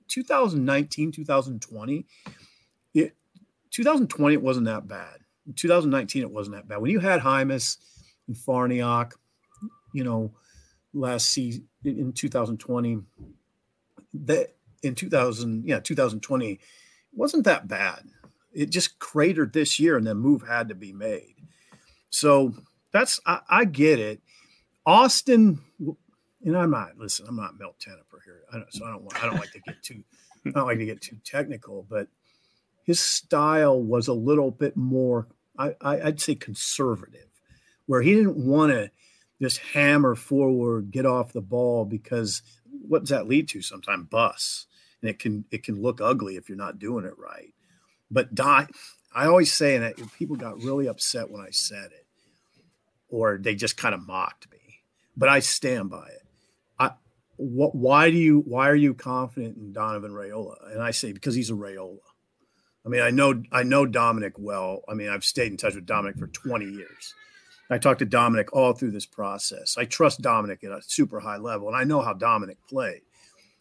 2019, 0.08 1.12
2020, 1.12 2.06
it, 2.94 3.16
2020, 3.70 4.34
it 4.34 4.42
wasn't 4.42 4.66
that 4.66 4.86
bad. 4.86 5.18
In 5.46 5.54
2019, 5.54 6.22
it 6.22 6.30
wasn't 6.30 6.54
that 6.56 6.68
bad. 6.68 6.80
When 6.80 6.92
you 6.92 7.00
had 7.00 7.20
Jaimes 7.20 7.78
and 8.28 8.36
Farniok, 8.36 9.12
you 9.92 10.04
know, 10.04 10.32
last 10.94 11.28
season 11.28 11.66
in 11.84 12.12
2020, 12.12 13.00
that 14.14 14.54
in 14.84 14.94
2000, 14.94 15.64
yeah, 15.66 15.80
2020, 15.80 16.60
wasn't 17.12 17.44
that 17.44 17.66
bad 17.66 18.04
it 18.52 18.70
just 18.70 18.98
cratered 18.98 19.52
this 19.52 19.78
year, 19.78 19.96
and 19.96 20.06
the 20.06 20.14
move 20.14 20.46
had 20.46 20.68
to 20.68 20.74
be 20.74 20.92
made. 20.92 21.36
So 22.10 22.54
that's 22.92 23.20
I, 23.26 23.40
I 23.48 23.64
get 23.64 23.98
it. 23.98 24.20
Austin, 24.84 25.60
and 26.44 26.56
I'm 26.56 26.70
not 26.70 26.98
listen. 26.98 27.26
I'm 27.28 27.36
not 27.36 27.58
Milt 27.58 27.76
Tenopir 27.78 28.24
here, 28.24 28.42
I 28.52 28.62
so 28.70 28.84
I 28.84 28.90
don't 28.90 29.02
want. 29.02 29.22
I 29.22 29.26
don't 29.26 29.38
like 29.38 29.52
to 29.52 29.60
get 29.60 29.82
too. 29.82 30.02
I 30.46 30.50
don't 30.50 30.66
like 30.66 30.78
to 30.78 30.86
get 30.86 31.00
too 31.00 31.18
technical, 31.24 31.86
but 31.88 32.08
his 32.84 32.98
style 33.00 33.80
was 33.80 34.08
a 34.08 34.14
little 34.14 34.50
bit 34.50 34.76
more. 34.76 35.28
I, 35.58 35.74
I 35.80 36.00
I'd 36.00 36.20
say 36.20 36.34
conservative, 36.34 37.28
where 37.86 38.02
he 38.02 38.14
didn't 38.14 38.36
want 38.36 38.72
to 38.72 38.90
just 39.40 39.58
hammer 39.58 40.14
forward, 40.14 40.90
get 40.90 41.06
off 41.06 41.32
the 41.32 41.40
ball 41.40 41.84
because 41.84 42.42
what 42.86 43.00
does 43.00 43.10
that 43.10 43.28
lead 43.28 43.48
to? 43.48 43.62
Sometimes 43.62 44.08
bus, 44.08 44.66
and 45.02 45.10
it 45.10 45.18
can 45.18 45.44
it 45.50 45.62
can 45.62 45.80
look 45.80 46.00
ugly 46.00 46.36
if 46.36 46.48
you're 46.48 46.58
not 46.58 46.78
doing 46.78 47.04
it 47.04 47.18
right. 47.18 47.54
But 48.10 48.34
Don, 48.34 48.68
I 49.14 49.26
always 49.26 49.52
say, 49.52 49.76
and 49.76 50.12
people 50.12 50.36
got 50.36 50.62
really 50.62 50.86
upset 50.86 51.30
when 51.30 51.40
I 51.40 51.50
said 51.50 51.86
it, 51.92 52.06
or 53.08 53.38
they 53.38 53.54
just 53.54 53.76
kind 53.76 53.94
of 53.94 54.06
mocked 54.06 54.50
me. 54.50 54.58
But 55.16 55.28
I 55.28 55.40
stand 55.40 55.90
by 55.90 56.08
it. 56.08 56.22
I? 56.78 56.90
Why 57.36 58.10
do 58.10 58.16
you? 58.16 58.40
Why 58.40 58.68
are 58.68 58.76
you 58.76 58.94
confident 58.94 59.56
in 59.56 59.72
Donovan 59.72 60.12
Raiola? 60.12 60.72
And 60.72 60.82
I 60.82 60.90
say 60.90 61.12
because 61.12 61.34
he's 61.34 61.50
a 61.50 61.54
Raiola. 61.54 61.98
I 62.84 62.88
mean, 62.88 63.02
I 63.02 63.10
know 63.10 63.42
I 63.52 63.62
know 63.62 63.86
Dominic 63.86 64.34
well. 64.38 64.82
I 64.88 64.94
mean, 64.94 65.08
I've 65.08 65.24
stayed 65.24 65.50
in 65.50 65.56
touch 65.56 65.74
with 65.74 65.86
Dominic 65.86 66.18
for 66.18 66.26
20 66.26 66.64
years. 66.64 67.14
I 67.72 67.78
talked 67.78 68.00
to 68.00 68.04
Dominic 68.04 68.52
all 68.52 68.72
through 68.72 68.90
this 68.90 69.06
process. 69.06 69.76
I 69.78 69.84
trust 69.84 70.22
Dominic 70.22 70.64
at 70.64 70.72
a 70.72 70.82
super 70.82 71.20
high 71.20 71.36
level, 71.36 71.68
and 71.68 71.76
I 71.76 71.84
know 71.84 72.00
how 72.00 72.14
Dominic 72.14 72.58
played, 72.68 73.02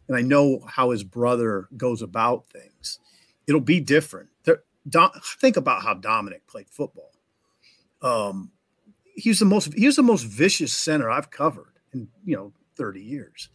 and 0.07 0.17
I 0.17 0.21
know 0.21 0.61
how 0.67 0.89
his 0.89 1.03
brother 1.03 1.67
goes 1.77 2.01
about 2.01 2.47
things. 2.47 2.97
It'll 3.47 3.61
be 3.61 3.79
different. 3.79 4.29
Think 5.39 5.57
about 5.57 5.83
how 5.83 5.93
Dominic 5.93 6.47
played 6.47 6.69
football. 6.69 7.11
Um, 8.01 8.51
he's 9.15 9.39
the 9.39 9.45
most 9.45 9.73
he's 9.73 9.95
the 9.95 10.03
most 10.03 10.23
vicious 10.23 10.73
center 10.73 11.09
I've 11.09 11.29
covered 11.29 11.73
in 11.93 12.07
you 12.25 12.35
know 12.35 12.53
30 12.75 13.01
years. 13.01 13.49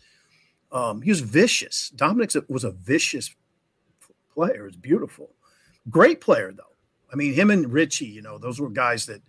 Um, 0.71 1.03
he 1.03 1.11
was 1.11 1.21
vicious. 1.21 1.91
Dominic 1.91 2.33
was 2.49 2.65
a 2.65 2.73
vicious 2.73 3.35
player. 4.33 4.67
It's 4.67 4.77
beautiful, 4.77 5.31
great 5.89 6.21
player 6.21 6.53
though. 6.53 6.63
I 7.13 7.17
mean, 7.17 7.33
him 7.33 7.51
and 7.51 7.73
Richie, 7.73 8.07
you 8.07 8.23
know, 8.23 8.39
those 8.39 8.61
were 8.61 8.71
guys 8.71 9.07
that 9.07 9.23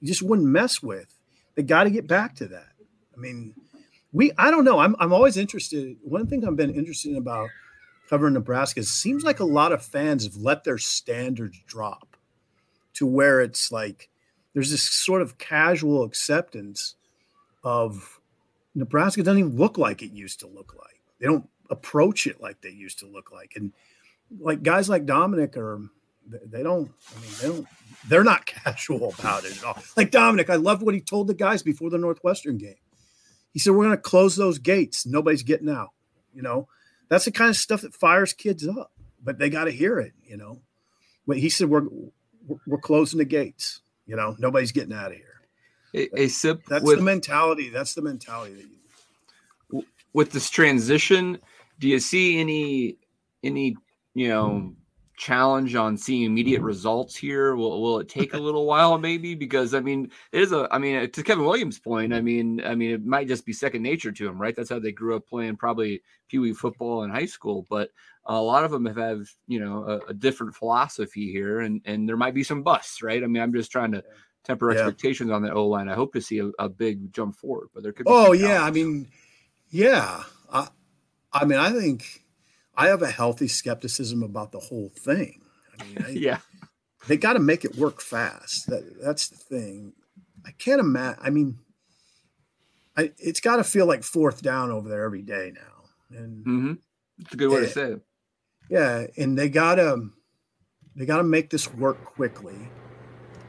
you 0.00 0.08
just 0.08 0.22
wouldn't 0.22 0.48
mess 0.48 0.82
with. 0.82 1.14
They 1.54 1.62
got 1.62 1.84
to 1.84 1.90
get 1.90 2.06
back 2.06 2.34
to 2.36 2.48
that. 2.48 2.68
I 3.14 3.20
mean, 3.20 3.54
we 4.12 4.32
I 4.38 4.50
don't 4.50 4.64
know. 4.64 4.78
I'm 4.78 4.96
I'm 4.98 5.12
always 5.12 5.36
interested. 5.36 5.96
One 6.02 6.26
thing 6.26 6.46
I've 6.46 6.56
been 6.56 6.74
interested 6.74 7.12
in 7.12 7.18
about 7.18 7.50
covering 8.08 8.34
Nebraska 8.34 8.82
seems 8.82 9.24
like 9.24 9.40
a 9.40 9.44
lot 9.44 9.72
of 9.72 9.84
fans 9.84 10.24
have 10.24 10.36
let 10.36 10.64
their 10.64 10.78
standards 10.78 11.60
drop 11.66 12.16
to 12.94 13.06
where 13.06 13.40
it's 13.40 13.70
like 13.70 14.08
there's 14.54 14.70
this 14.70 14.82
sort 14.82 15.22
of 15.22 15.38
casual 15.38 16.04
acceptance 16.04 16.94
of 17.62 18.20
Nebraska 18.74 19.22
doesn't 19.22 19.38
even 19.38 19.56
look 19.56 19.78
like 19.78 20.02
it 20.02 20.12
used 20.12 20.40
to 20.40 20.46
look 20.46 20.74
like. 20.78 21.00
They 21.18 21.26
don't 21.26 21.48
approach 21.70 22.26
it 22.26 22.40
like 22.40 22.60
they 22.60 22.70
used 22.70 23.00
to 23.00 23.06
look 23.06 23.32
like. 23.32 23.52
And 23.56 23.72
like 24.40 24.62
guys 24.62 24.88
like 24.88 25.06
Dominic 25.06 25.56
are 25.56 25.80
they 26.28 26.62
don't 26.62 26.90
I 27.16 27.20
mean 27.20 27.30
they 27.40 27.48
don't 27.48 27.66
they're 28.08 28.24
not 28.24 28.46
casual 28.64 29.14
about 29.18 29.44
it 29.44 29.58
at 29.58 29.64
all. 29.64 29.82
Like 29.96 30.10
Dominic, 30.10 30.50
I 30.50 30.56
loved 30.56 30.82
what 30.82 30.94
he 30.94 31.00
told 31.00 31.26
the 31.26 31.34
guys 31.34 31.62
before 31.62 31.90
the 31.90 31.98
Northwestern 31.98 32.58
game. 32.58 32.76
He 33.52 33.58
said, 33.58 33.72
We're 33.72 33.84
going 33.84 33.96
to 33.96 34.02
close 34.02 34.36
those 34.36 34.58
gates. 34.58 35.06
Nobody's 35.06 35.42
getting 35.42 35.70
out. 35.70 35.90
You 36.34 36.42
know, 36.42 36.68
that's 37.08 37.24
the 37.24 37.32
kind 37.32 37.50
of 37.50 37.56
stuff 37.56 37.82
that 37.82 37.94
fires 37.94 38.32
kids 38.32 38.66
up, 38.66 38.92
but 39.22 39.38
they 39.38 39.50
got 39.50 39.64
to 39.64 39.70
hear 39.70 39.98
it. 39.98 40.12
You 40.24 40.36
know, 40.36 40.60
but 41.26 41.38
he 41.38 41.48
said, 41.48 41.68
We're, 41.68 41.86
we're 42.66 42.78
closing 42.78 43.18
the 43.18 43.24
gates. 43.24 43.80
You 44.06 44.16
know, 44.16 44.36
nobody's 44.38 44.72
getting 44.72 44.92
out 44.92 45.10
of 45.10 45.16
here. 45.16 45.40
A, 45.94 46.22
a 46.22 46.28
sip. 46.28 46.64
That's 46.66 46.84
with, 46.84 46.98
the 46.98 47.04
mentality. 47.04 47.70
That's 47.70 47.94
the 47.94 48.02
mentality 48.02 48.54
that 48.54 48.62
you. 48.62 49.84
With 50.12 50.32
this 50.32 50.48
transition, 50.48 51.38
do 51.78 51.88
you 51.88 51.98
see 51.98 52.38
any 52.38 52.96
any 53.42 53.76
you 54.14 54.28
know 54.28 54.74
challenge 55.16 55.74
on 55.74 55.96
seeing 55.96 56.24
immediate 56.24 56.58
mm-hmm. 56.58 56.66
results 56.66 57.16
here? 57.16 57.56
Will 57.56 57.80
will 57.82 57.98
it 57.98 58.08
take 58.08 58.34
a 58.34 58.38
little 58.38 58.66
while 58.66 58.98
maybe? 58.98 59.34
Because 59.34 59.74
I 59.74 59.80
mean, 59.80 60.10
it 60.32 60.42
is 60.42 60.52
a 60.52 60.68
I 60.70 60.78
mean 60.78 61.10
to 61.10 61.22
Kevin 61.22 61.44
Williams' 61.44 61.78
point, 61.78 62.14
I 62.14 62.20
mean, 62.20 62.62
I 62.64 62.74
mean 62.74 62.90
it 62.92 63.04
might 63.04 63.28
just 63.28 63.46
be 63.46 63.52
second 63.52 63.82
nature 63.82 64.12
to 64.12 64.28
him, 64.28 64.40
right? 64.40 64.54
That's 64.54 64.70
how 64.70 64.78
they 64.78 64.92
grew 64.92 65.16
up 65.16 65.26
playing 65.26 65.56
probably 65.56 66.02
Pee 66.28 66.38
Wee 66.38 66.52
football 66.52 67.02
in 67.02 67.10
high 67.10 67.26
school. 67.26 67.66
But 67.68 67.90
a 68.26 68.40
lot 68.40 68.64
of 68.64 68.70
them 68.70 68.86
have, 68.86 68.96
have 68.96 69.28
you 69.46 69.60
know 69.60 69.84
a, 69.84 70.10
a, 70.10 70.14
different 70.14 70.54
philosophy 70.54 71.30
here, 71.30 71.60
and 71.60 71.80
and 71.84 72.08
there 72.08 72.16
might 72.16 72.34
be 72.34 72.42
some 72.42 72.62
busts, 72.62 73.02
right? 73.02 73.22
I 73.22 73.26
mean, 73.26 73.42
I'm 73.42 73.52
just 73.52 73.70
trying 73.70 73.92
to 73.92 74.04
temper 74.44 74.72
yeah. 74.72 74.80
expectations 74.80 75.30
on 75.30 75.42
the 75.42 75.52
O 75.52 75.66
line. 75.66 75.88
I 75.88 75.94
hope 75.94 76.12
to 76.14 76.20
see 76.20 76.38
a, 76.38 76.50
a, 76.58 76.68
big 76.68 77.12
jump 77.12 77.36
forward, 77.36 77.68
but 77.72 77.82
there 77.82 77.92
could. 77.92 78.06
Be 78.06 78.12
Oh 78.12 78.32
yeah, 78.32 78.62
I 78.62 78.70
mean, 78.70 79.08
yeah, 79.70 80.24
I, 80.52 80.68
I 81.32 81.44
mean, 81.44 81.58
I 81.58 81.70
think 81.70 82.24
I 82.76 82.88
have 82.88 83.02
a 83.02 83.10
healthy 83.10 83.48
skepticism 83.48 84.22
about 84.22 84.52
the 84.52 84.58
whole 84.58 84.92
thing. 84.98 85.40
I 85.78 85.84
mean, 85.84 85.98
I, 86.06 86.08
yeah, 86.10 86.38
they 87.08 87.16
got 87.16 87.34
to 87.34 87.40
make 87.40 87.64
it 87.64 87.76
work 87.76 88.00
fast. 88.00 88.66
That 88.68 89.00
that's 89.02 89.28
the 89.28 89.36
thing. 89.36 89.92
I 90.44 90.50
can't 90.52 90.80
imagine. 90.80 91.18
I 91.22 91.30
mean, 91.30 91.58
I, 92.96 93.12
it's 93.18 93.40
got 93.40 93.56
to 93.56 93.64
feel 93.64 93.86
like 93.86 94.02
fourth 94.02 94.42
down 94.42 94.70
over 94.70 94.88
there 94.88 95.04
every 95.04 95.22
day 95.22 95.52
now. 95.54 96.18
And 96.18 96.46
mm-hmm. 96.46 96.72
it's 97.18 97.34
a 97.34 97.36
good 97.36 97.50
way 97.50 97.60
to 97.60 97.68
say 97.68 97.92
it. 97.92 98.00
Yeah, 98.70 99.06
and 99.16 99.38
they 99.38 99.48
gotta 99.48 100.08
they 100.94 101.06
gotta 101.06 101.24
make 101.24 101.50
this 101.50 101.72
work 101.74 102.04
quickly. 102.04 102.56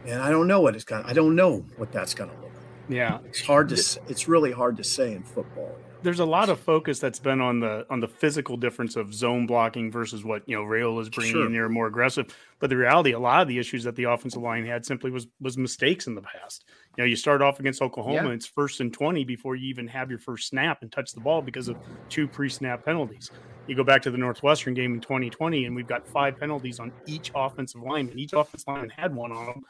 And 0.05 0.21
I 0.21 0.29
don't 0.29 0.47
know 0.47 0.61
what 0.61 0.75
it's 0.75 0.83
gonna. 0.83 1.07
I 1.07 1.13
don't 1.13 1.35
know 1.35 1.65
what 1.75 1.91
that's 1.91 2.13
gonna 2.13 2.33
look 2.33 2.53
like. 2.53 2.63
Yeah, 2.89 3.19
it's 3.25 3.41
hard 3.41 3.69
to. 3.69 3.99
It's 4.07 4.27
really 4.27 4.51
hard 4.51 4.77
to 4.77 4.83
say 4.83 5.13
in 5.13 5.23
football 5.23 5.75
there's 6.03 6.19
a 6.19 6.25
lot 6.25 6.49
of 6.49 6.59
focus 6.59 6.99
that's 6.99 7.19
been 7.19 7.41
on 7.41 7.59
the 7.59 7.85
on 7.89 7.99
the 7.99 8.07
physical 8.07 8.57
difference 8.57 8.95
of 8.95 9.13
zone 9.13 9.45
blocking 9.45 9.91
versus 9.91 10.23
what 10.23 10.47
you 10.47 10.55
know 10.55 10.63
Rail 10.63 10.99
is 10.99 11.09
bringing 11.09 11.33
sure. 11.33 11.45
in 11.45 11.53
there 11.53 11.69
more 11.69 11.87
aggressive. 11.87 12.27
But 12.59 12.69
the 12.69 12.77
reality, 12.77 13.11
a 13.11 13.19
lot 13.19 13.41
of 13.41 13.47
the 13.47 13.57
issues 13.57 13.83
that 13.83 13.95
the 13.95 14.05
offensive 14.05 14.41
line 14.41 14.65
had 14.65 14.85
simply 14.85 15.11
was 15.11 15.27
was 15.39 15.57
mistakes 15.57 16.07
in 16.07 16.15
the 16.15 16.21
past. 16.21 16.65
You 16.95 17.03
know, 17.03 17.07
you 17.07 17.15
start 17.15 17.41
off 17.41 17.59
against 17.59 17.81
Oklahoma, 17.81 18.29
yeah. 18.29 18.33
it's 18.33 18.45
first 18.45 18.79
and 18.79 18.93
twenty 18.93 19.23
before 19.23 19.55
you 19.55 19.67
even 19.69 19.87
have 19.87 20.09
your 20.09 20.19
first 20.19 20.47
snap 20.47 20.81
and 20.81 20.91
touch 20.91 21.13
the 21.13 21.21
ball 21.21 21.41
because 21.41 21.67
of 21.67 21.77
two 22.09 22.27
pre-snap 22.27 22.85
penalties. 22.85 23.31
You 23.67 23.75
go 23.75 23.83
back 23.83 24.01
to 24.03 24.11
the 24.11 24.17
Northwestern 24.17 24.73
game 24.73 24.93
in 24.93 25.01
2020, 25.01 25.65
and 25.65 25.75
we've 25.75 25.87
got 25.87 26.07
five 26.07 26.39
penalties 26.39 26.79
on 26.79 26.91
each 27.05 27.31
offensive 27.35 27.81
lineman. 27.81 28.17
Each 28.17 28.33
offensive 28.33 28.67
lineman 28.67 28.91
had 28.91 29.13
one 29.13 29.31
on 29.31 29.45
them 29.45 29.63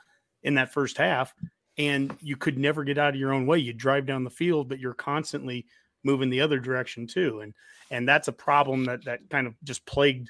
in 0.43 0.53
that 0.55 0.71
first 0.71 0.97
half, 0.97 1.33
and 1.79 2.15
you 2.21 2.37
could 2.37 2.59
never 2.59 2.83
get 2.83 2.99
out 2.99 3.15
of 3.15 3.19
your 3.19 3.33
own 3.33 3.47
way. 3.47 3.57
You 3.57 3.73
drive 3.73 4.05
down 4.05 4.23
the 4.23 4.29
field, 4.29 4.69
but 4.69 4.79
you're 4.79 4.93
constantly 4.93 5.65
moving 6.03 6.29
the 6.29 6.41
other 6.41 6.59
direction 6.59 7.07
too. 7.07 7.41
And 7.41 7.53
and 7.91 8.07
that's 8.07 8.27
a 8.27 8.33
problem 8.33 8.85
that 8.85 9.05
that 9.05 9.29
kind 9.29 9.47
of 9.47 9.55
just 9.63 9.85
plagued 9.85 10.29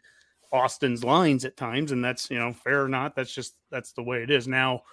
Austin's 0.51 1.03
lines 1.03 1.45
at 1.45 1.57
times. 1.57 1.91
And 1.91 2.03
that's 2.03 2.29
you 2.29 2.39
know 2.39 2.53
fair 2.53 2.83
or 2.83 2.89
not. 2.89 3.15
That's 3.15 3.33
just 3.33 3.55
that's 3.69 3.93
the 3.93 4.03
way 4.03 4.23
it 4.23 4.31
is 4.31 4.47
now. 4.47 4.83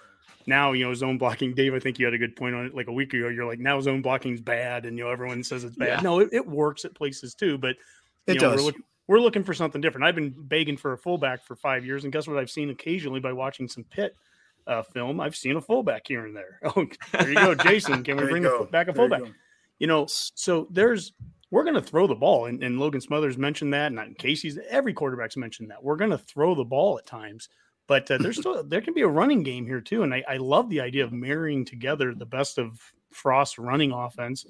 Now 0.47 0.73
you 0.73 0.85
know 0.85 0.93
zone 0.93 1.17
blocking. 1.17 1.53
Dave, 1.53 1.73
I 1.73 1.79
think 1.79 1.99
you 1.99 2.05
had 2.05 2.13
a 2.13 2.19
good 2.19 2.35
point 2.35 2.55
on 2.55 2.65
it. 2.65 2.75
Like 2.75 2.87
a 2.87 2.93
week 2.93 3.13
ago, 3.13 3.29
you're 3.29 3.45
like 3.45 3.59
now 3.59 3.79
zone 3.81 4.01
blocking's 4.01 4.41
bad, 4.41 4.85
and 4.85 4.97
you 4.97 5.03
know 5.03 5.09
everyone 5.09 5.43
says 5.43 5.63
it's 5.63 5.75
bad. 5.75 5.87
Yeah. 5.87 6.01
No, 6.01 6.19
it, 6.19 6.29
it, 6.31 6.47
works 6.47 6.85
at 6.85 6.93
places 6.93 7.33
too, 7.33 7.57
but 7.57 7.75
it 8.27 8.35
know, 8.35 8.51
does. 8.51 8.61
We're, 8.61 8.65
look, 8.65 8.75
we're 9.07 9.19
looking 9.19 9.43
for 9.43 9.53
something 9.53 9.81
different. 9.81 10.05
I've 10.05 10.15
been 10.15 10.33
begging 10.37 10.77
for 10.77 10.93
a 10.93 10.97
fullback 10.97 11.43
for 11.43 11.55
five 11.55 11.85
years, 11.85 12.03
and 12.03 12.13
guess 12.13 12.27
what? 12.27 12.37
I've 12.37 12.51
seen 12.51 12.69
occasionally 12.69 13.19
by 13.19 13.33
watching 13.33 13.67
some 13.67 13.83
Pitt 13.85 14.15
uh, 14.67 14.83
film. 14.83 15.19
I've 15.19 15.35
seen 15.35 15.55
a 15.55 15.61
fullback 15.61 16.07
here 16.07 16.25
and 16.25 16.35
there. 16.35 16.59
Oh, 16.75 16.85
there 17.13 17.29
you 17.29 17.35
go, 17.35 17.55
Jason. 17.55 18.03
Can 18.03 18.17
we 18.17 18.25
bring 18.25 18.45
a, 18.45 18.63
back 18.65 18.87
a 18.87 18.93
fullback? 18.93 19.21
You 19.79 19.87
know, 19.87 20.05
so 20.07 20.67
there's 20.71 21.13
we're 21.51 21.63
going 21.63 21.75
to 21.75 21.81
throw 21.81 22.07
the 22.07 22.15
ball, 22.15 22.45
and, 22.45 22.63
and 22.63 22.79
Logan 22.79 23.01
Smothers 23.01 23.37
mentioned 23.37 23.73
that, 23.73 23.91
and 23.91 24.17
Casey's 24.17 24.57
every 24.69 24.93
quarterback's 24.93 25.37
mentioned 25.37 25.69
that 25.71 25.83
we're 25.83 25.95
going 25.95 26.11
to 26.11 26.17
throw 26.17 26.55
the 26.55 26.63
ball 26.63 26.97
at 26.97 27.05
times, 27.05 27.49
but 27.87 28.09
uh, 28.09 28.17
there's 28.17 28.37
still 28.37 28.63
there 28.63 28.81
can 28.81 28.93
be 28.93 29.01
a 29.01 29.07
running 29.07 29.43
game 29.43 29.65
here 29.65 29.81
too, 29.81 30.03
and 30.03 30.13
I, 30.13 30.23
I 30.27 30.37
love 30.37 30.69
the 30.69 30.81
idea 30.81 31.03
of 31.03 31.11
marrying 31.11 31.65
together 31.65 32.13
the 32.13 32.25
best 32.25 32.57
of 32.57 32.79
Frost 33.11 33.57
running 33.57 33.91
offense 33.91 34.45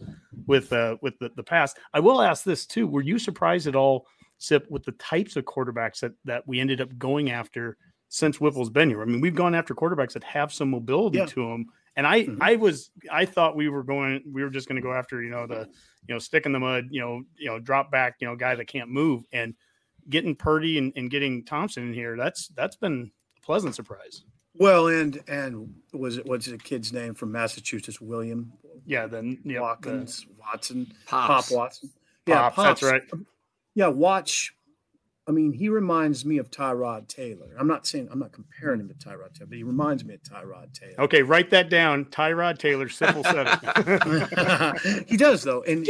with 0.48 0.74
uh, 0.74 0.98
with 1.02 1.20
the, 1.20 1.30
the 1.36 1.44
pass. 1.44 1.76
I 1.94 2.00
will 2.00 2.22
ask 2.22 2.44
this 2.44 2.66
too: 2.66 2.88
Were 2.88 3.04
you 3.04 3.20
surprised 3.20 3.68
at 3.68 3.76
all, 3.76 4.08
Sip, 4.40 4.66
with 4.72 4.84
the 4.84 4.94
types 4.94 5.36
of 5.36 5.46
quarterbacks 5.46 6.00
that 6.00 6.14
that 6.26 6.48
we 6.48 6.60
ended 6.60 6.82
up 6.82 6.98
going 6.98 7.30
after 7.30 7.78
since 8.10 8.38
Whipple's 8.38 8.72
been 8.72 8.90
here? 8.90 9.02
I 9.02 9.06
mean, 9.06 9.22
we've 9.22 9.36
gone 9.36 9.54
after 9.54 9.76
quarterbacks 9.76 10.14
that 10.14 10.24
have 10.24 10.52
some 10.52 10.72
mobility 10.72 11.20
yeah. 11.20 11.26
to 11.28 11.50
them 11.50 11.68
and 11.96 12.06
I, 12.06 12.24
mm-hmm. 12.24 12.42
I 12.42 12.56
was, 12.56 12.92
I 13.12 13.26
thought 13.26 13.56
we 13.56 13.70
were 13.70 13.84
going, 13.84 14.24
we 14.32 14.44
were 14.44 14.50
just 14.50 14.68
going 14.68 14.76
to 14.76 14.82
go 14.82 14.94
after, 14.94 15.22
you 15.22 15.30
know, 15.30 15.48
the, 15.48 15.70
you 16.08 16.14
know, 16.14 16.20
stick 16.20 16.46
in 16.46 16.52
the 16.52 16.60
mud, 16.60 16.88
you 16.92 17.02
know, 17.02 17.24
you 17.38 17.48
know, 17.48 17.60
drop 17.60 17.92
back, 17.92 18.16
you 18.20 18.28
know, 18.28 18.36
guy 18.36 18.56
that 18.56 18.68
can't 18.68 18.90
move, 18.90 19.24
and 19.32 19.56
getting 20.10 20.36
Purdy 20.36 20.78
and, 20.78 20.94
and 20.96 21.10
getting 21.10 21.44
Thompson 21.44 21.88
in 21.88 21.94
here. 21.94 22.16
That's 22.16 22.50
that's 22.50 22.76
been 22.76 23.12
a 23.38 23.46
pleasant 23.46 23.76
surprise. 23.76 24.24
Well, 24.54 24.88
and 24.88 25.22
and 25.28 25.74
was 25.94 26.18
it 26.18 26.26
what's 26.26 26.46
the 26.46 26.58
kid's 26.58 26.94
name 26.94 27.14
from 27.14 27.32
Massachusetts? 27.32 28.00
William. 28.00 28.54
Yeah, 28.86 29.08
then 29.08 29.40
yeah, 29.44 29.62
Watkins, 29.62 30.22
the, 30.22 30.34
Watson, 30.40 30.94
Pops. 31.08 31.50
Pop 31.50 31.58
Watson. 31.58 31.90
Yeah, 32.28 32.50
Pops, 32.50 32.56
Pops. 32.56 32.82
that's 32.82 32.92
right. 32.92 33.02
Yeah, 33.74 33.88
watch 33.88 34.54
I 35.28 35.32
mean, 35.32 35.54
he 35.54 35.70
reminds 35.70 36.24
me 36.24 36.38
of 36.38 36.52
Tyrod 36.52 37.08
Taylor. 37.08 37.56
I'm 37.60 37.68
not 37.68 37.88
saying 37.88 38.10
I'm 38.12 38.20
not 38.20 38.32
comparing 38.32 38.80
him 38.80 38.88
to 38.90 38.94
Tyrod 38.94 39.34
Taylor, 39.34 39.48
but 39.48 39.58
he 39.58 39.64
reminds 39.64 40.06
me 40.06 40.14
of 40.14 40.22
Tyrod 40.22 40.72
Taylor. 40.74 41.02
Okay, 41.02 41.24
write 41.24 41.50
that 41.50 41.70
down. 41.70 42.06
Tyrod 42.06 42.60
Taylor, 42.60 42.88
simple 42.90 43.24
seven. 43.24 43.58
he 45.08 45.18
does 45.18 45.42
though, 45.42 45.64
and 45.64 45.88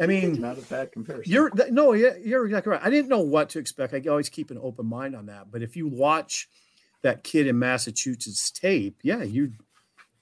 I 0.00 0.06
mean, 0.06 0.40
not 0.40 0.58
a 0.58 0.62
bad 0.62 0.92
comparison. 0.92 1.32
You're 1.32 1.50
no, 1.70 1.94
yeah, 1.94 2.16
you're 2.22 2.44
exactly 2.44 2.72
right. 2.72 2.82
I 2.84 2.90
didn't 2.90 3.08
know 3.08 3.20
what 3.20 3.48
to 3.50 3.58
expect. 3.58 3.94
I 3.94 4.02
always 4.10 4.28
keep 4.28 4.50
an 4.50 4.58
open 4.60 4.84
mind 4.84 5.16
on 5.16 5.26
that. 5.26 5.50
But 5.50 5.62
if 5.62 5.74
you 5.74 5.88
watch 5.88 6.48
that 7.02 7.24
kid 7.24 7.46
in 7.46 7.58
Massachusetts 7.58 8.50
tape, 8.50 8.98
yeah, 9.02 9.22
you 9.22 9.52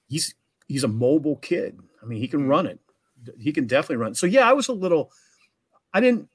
he's 0.09 0.33
he's 0.69 0.85
a 0.85 0.89
mobile 0.89 1.37
kid. 1.37 1.81
I 2.01 2.07
mean, 2.07 2.21
he 2.21 2.29
can 2.29 2.45
hmm. 2.45 2.49
run 2.49 2.67
it. 2.67 2.79
He 3.37 3.53
can 3.53 3.67
definitely 3.67 3.97
run. 3.97 4.15
So 4.15 4.27
yeah, 4.27 4.49
I 4.49 4.53
was 4.53 4.69
a 4.69 4.73
little. 4.73 5.11
I 5.93 6.01
didn't. 6.01 6.29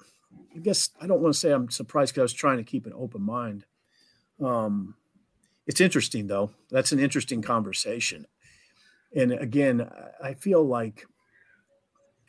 I 0.56 0.60
guess 0.60 0.90
I 1.02 1.08
don't 1.08 1.22
want 1.22 1.34
to 1.34 1.40
say 1.40 1.52
I'm 1.52 1.70
surprised 1.70 2.14
because 2.14 2.22
I 2.22 2.24
was 2.24 2.34
trying 2.34 2.58
to 2.58 2.64
keep 2.64 2.86
an 2.86 2.94
open 2.96 3.22
mind. 3.22 3.66
Um, 4.44 4.96
it's 5.68 5.82
interesting 5.82 6.28
though. 6.28 6.52
That's 6.70 6.92
an 6.92 7.00
interesting 7.00 7.42
conversation. 7.42 8.26
And 9.16 9.32
again, 9.32 9.90
I 10.24 10.34
feel 10.34 10.64
like, 10.64 11.06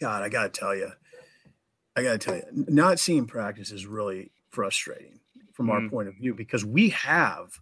God, 0.01 0.23
I 0.23 0.29
got 0.29 0.53
to 0.53 0.61
tell 0.61 0.75
you, 0.75 0.91
I 1.97 2.03
got 2.03 2.13
to 2.13 2.19
tell 2.19 2.37
you, 2.37 2.43
not 2.53 2.99
seeing 2.99 3.27
practice 3.27 3.71
is 3.71 3.87
really 3.87 4.33
frustrating 4.51 5.21
from 5.53 5.67
mm 5.67 5.73
our 5.73 5.89
point 5.89 6.09
of 6.09 6.15
view 6.15 6.35
because 6.35 6.65
we 6.65 6.89
have, 6.91 7.61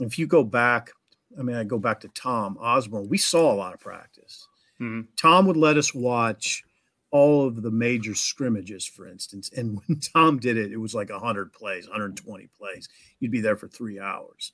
if 0.00 0.18
you 0.18 0.26
go 0.26 0.42
back, 0.42 0.90
I 1.38 1.42
mean, 1.42 1.56
I 1.56 1.64
go 1.64 1.78
back 1.78 2.00
to 2.00 2.08
Tom 2.08 2.56
Osborne, 2.60 3.08
we 3.08 3.18
saw 3.18 3.52
a 3.52 3.54
lot 3.54 3.74
of 3.74 3.80
practice. 3.80 4.46
mm 4.80 5.06
Tom 5.16 5.46
would 5.46 5.56
let 5.56 5.76
us 5.76 5.94
watch 5.94 6.64
all 7.10 7.46
of 7.46 7.62
the 7.62 7.70
major 7.70 8.14
scrimmages, 8.14 8.86
for 8.86 9.06
instance. 9.06 9.50
And 9.56 9.80
when 9.86 10.00
Tom 10.00 10.38
did 10.38 10.56
it, 10.56 10.72
it 10.72 10.78
was 10.78 10.94
like 10.94 11.10
100 11.10 11.52
plays, 11.52 11.86
120 11.86 12.48
plays. 12.58 12.88
You'd 13.18 13.32
be 13.32 13.40
there 13.40 13.56
for 13.56 13.68
three 13.68 13.98
hours. 13.98 14.52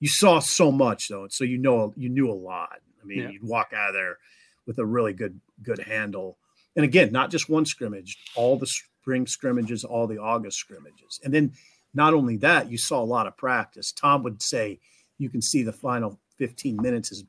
You 0.00 0.08
saw 0.08 0.38
so 0.38 0.70
much, 0.70 1.08
though. 1.08 1.28
So 1.28 1.44
you 1.44 1.58
know, 1.58 1.94
you 1.96 2.08
knew 2.08 2.30
a 2.30 2.32
lot. 2.34 2.80
I 3.02 3.06
mean, 3.06 3.18
yeah. 3.18 3.28
you'd 3.30 3.44
walk 3.44 3.72
out 3.74 3.90
of 3.90 3.94
there 3.94 4.18
with 4.66 4.78
a 4.78 4.84
really 4.84 5.12
good, 5.12 5.40
good 5.62 5.78
handle. 5.78 6.38
And 6.76 6.84
again, 6.84 7.12
not 7.12 7.30
just 7.30 7.48
one 7.48 7.64
scrimmage, 7.64 8.18
all 8.34 8.58
the 8.58 8.66
spring 8.66 9.26
scrimmages, 9.26 9.84
all 9.84 10.06
the 10.06 10.18
August 10.18 10.58
scrimmages. 10.58 11.20
And 11.22 11.32
then 11.32 11.52
not 11.94 12.14
only 12.14 12.36
that, 12.38 12.70
you 12.70 12.78
saw 12.78 13.00
a 13.00 13.04
lot 13.04 13.26
of 13.26 13.36
practice. 13.36 13.92
Tom 13.92 14.22
would 14.24 14.42
say 14.42 14.80
you 15.18 15.28
can 15.28 15.40
see 15.40 15.62
the 15.62 15.72
final 15.72 16.18
15 16.38 16.76
minutes 16.76 17.12
is 17.12 17.24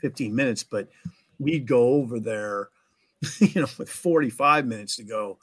15 0.00 0.34
minutes, 0.34 0.64
but 0.64 0.88
we'd 1.38 1.66
go 1.66 1.88
over 1.94 2.18
there, 2.18 2.70
you 3.38 3.62
know, 3.62 3.68
with 3.78 3.88
45 3.88 4.66
minutes 4.66 4.96
to 4.96 5.04
go 5.04 5.38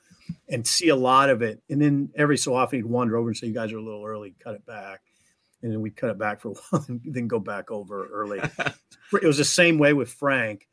and 0.49 0.65
see 0.65 0.89
a 0.89 0.95
lot 0.95 1.29
of 1.29 1.41
it. 1.41 1.61
And 1.69 1.81
then 1.81 2.09
every 2.15 2.37
so 2.37 2.55
often 2.55 2.79
he'd 2.79 2.85
wander 2.85 3.17
over 3.17 3.29
and 3.29 3.37
say, 3.37 3.47
You 3.47 3.53
guys 3.53 3.71
are 3.71 3.77
a 3.77 3.83
little 3.83 4.05
early, 4.05 4.35
cut 4.43 4.55
it 4.55 4.65
back. 4.65 5.01
And 5.61 5.71
then 5.71 5.81
we'd 5.81 5.95
cut 5.95 6.11
it 6.11 6.17
back 6.17 6.41
for 6.41 6.49
a 6.49 6.51
while 6.69 6.85
and 6.87 7.01
then 7.03 7.27
go 7.27 7.39
back 7.39 7.71
over 7.71 8.07
early. 8.07 8.39
it 9.13 9.25
was 9.25 9.37
the 9.37 9.45
same 9.45 9.77
way 9.77 9.93
with 9.93 10.09
Frank. 10.09 10.67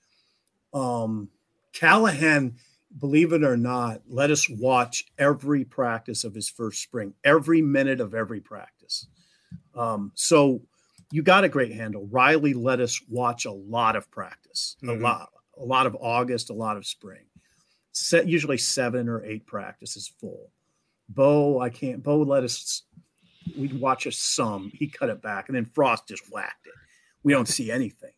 Um, 0.73 1.29
Callahan 1.73 2.57
believe 2.99 3.33
it 3.33 3.43
or 3.43 3.57
not, 3.57 4.03
let 4.09 4.31
us 4.31 4.49
watch 4.49 5.05
every 5.19 5.65
practice 5.65 6.25
of 6.25 6.35
his 6.35 6.49
first 6.49 6.83
spring, 6.83 7.15
every 7.25 7.61
minute 7.61 8.01
of 8.01 8.15
every 8.15 8.41
practice. 8.41 9.07
Um, 9.75 10.13
so 10.15 10.63
you 11.11 11.23
got 11.23 11.45
a 11.45 11.49
great 11.49 11.73
handle. 11.73 12.07
Riley 12.11 12.55
let 12.55 12.81
us 12.81 13.01
watch 13.09 13.45
a 13.45 13.53
lot 13.53 13.97
of 13.97 14.11
practice, 14.11 14.77
mm-hmm. 14.83 15.01
a 15.01 15.03
lot, 15.03 15.31
a 15.59 15.65
lot 15.65 15.87
of 15.87 15.97
August, 16.01 16.51
a 16.51 16.55
lot 16.55 16.77
of 16.77 16.87
spring. 16.87 17.25
Set 17.93 18.29
usually 18.29 18.59
seven 18.59 19.09
or 19.09 19.25
eight 19.25 19.47
practices 19.47 20.13
full. 20.21 20.51
Bo, 21.09 21.61
I 21.61 21.71
can't. 21.71 22.03
Bo 22.03 22.19
let 22.19 22.45
us. 22.45 22.83
We'd 23.57 23.79
watch 23.79 24.07
a 24.07 24.13
some. 24.13 24.73
He 24.75 24.89
cut 24.89 25.11
it 25.11 25.23
back, 25.23 25.49
and 25.49 25.57
then 25.57 25.67
Frost 25.67 26.09
just 26.09 26.33
whacked 26.33 26.67
it. 26.67 26.73
We 27.23 27.33
don't 27.33 27.49
see 27.49 27.71
anything. 27.71 28.13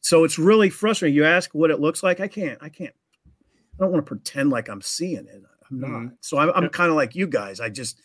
So 0.00 0.24
it's 0.24 0.38
really 0.38 0.70
frustrating. 0.70 1.16
You 1.16 1.24
ask 1.24 1.50
what 1.54 1.70
it 1.70 1.80
looks 1.80 2.02
like. 2.02 2.20
I 2.20 2.28
can't. 2.28 2.58
I 2.62 2.68
can't 2.68 2.94
I 3.78 3.82
don't 3.82 3.92
want 3.92 4.04
to 4.04 4.08
pretend 4.08 4.50
like 4.50 4.68
I'm 4.68 4.82
seeing 4.82 5.26
it. 5.26 5.42
I'm 5.70 5.80
not. 5.80 5.90
Mm-hmm. 5.90 6.08
So 6.20 6.38
I'm, 6.38 6.50
I'm 6.54 6.68
kind 6.68 6.90
of 6.90 6.96
like 6.96 7.14
you 7.14 7.26
guys. 7.26 7.60
I 7.60 7.70
just 7.70 8.00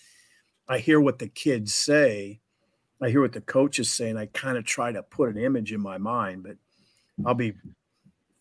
I 0.68 0.80
hear 0.80 1.00
what 1.00 1.20
the 1.20 1.28
kids 1.28 1.76
say. 1.76 2.42
I 3.02 3.10
hear 3.10 3.22
what 3.22 3.34
the 3.34 3.42
coaches 3.42 3.92
say, 3.92 4.10
and 4.10 4.20
I 4.20 4.26
kind 4.28 4.58
of 4.58 4.66
try 4.66 4.92
to 4.92 5.04
put 5.04 5.30
an 5.30 5.38
image 5.38 5.72
in 5.72 5.80
my 5.80 5.98
mind. 5.98 6.44
But 6.44 6.58
I'll 7.26 7.36
be 7.36 7.54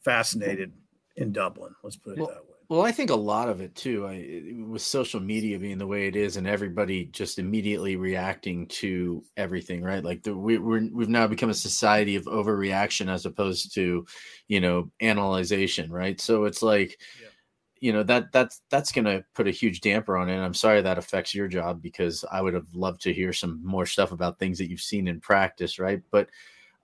fascinated 0.09 0.73
in 1.17 1.33
Dublin. 1.33 1.75
Let's 1.83 1.97
put 1.97 2.17
it 2.17 2.21
well, 2.21 2.29
that 2.29 2.45
way. 2.45 2.55
Well, 2.71 2.83
I 2.83 2.93
think 2.93 3.11
a 3.11 3.15
lot 3.15 3.49
of 3.49 3.61
it 3.61 3.75
too, 3.75 4.07
I, 4.07 4.55
with 4.67 4.83
social 4.83 5.21
media 5.21 5.59
being 5.59 5.79
the 5.79 5.87
way 5.87 6.07
it 6.07 6.17
is, 6.17 6.37
and 6.37 6.47
everybody 6.47 7.07
just 7.07 7.39
immediately 7.39 7.97
reacting 7.97 8.67
to 8.69 9.25
everything, 9.37 9.83
right? 9.83 10.05
Like 10.05 10.23
the, 10.23 10.37
we, 10.37 10.59
we're 10.59 10.89
we've 10.93 11.09
now 11.09 11.27
become 11.27 11.51
a 11.51 11.55
society 11.55 12.17
of 12.17 12.25
overreaction 12.25 13.11
as 13.11 13.27
opposed 13.27 13.75
to, 13.75 14.07
you 14.49 14.61
know, 14.61 14.91
analyzation, 15.01 15.91
right? 15.91 16.21
So 16.21 16.45
it's 16.45 16.63
like, 16.63 17.01
yeah. 17.23 17.29
you 17.81 17.93
know, 17.93 18.03
that 18.03 18.33
that's 18.33 18.61
that's 18.71 18.93
going 18.93 19.07
to 19.07 19.25
put 19.35 19.49
a 19.49 19.51
huge 19.51 19.81
damper 19.81 20.17
on 20.19 20.29
it. 20.29 20.35
And 20.35 20.45
I'm 20.45 20.55
sorry 20.55 20.83
that 20.83 20.99
affects 20.99 21.35
your 21.35 21.49
job 21.49 21.83
because 21.83 22.25
I 22.31 22.43
would 22.43 22.55
have 22.55 22.75
loved 22.75 23.01
to 23.03 23.15
hear 23.15 23.33
some 23.33 23.65
more 23.65 23.87
stuff 23.87 24.13
about 24.13 24.39
things 24.39 24.59
that 24.59 24.71
you've 24.71 24.81
seen 24.81 25.09
in 25.09 25.21
practice, 25.21 25.79
right? 25.79 26.03
But 26.11 26.29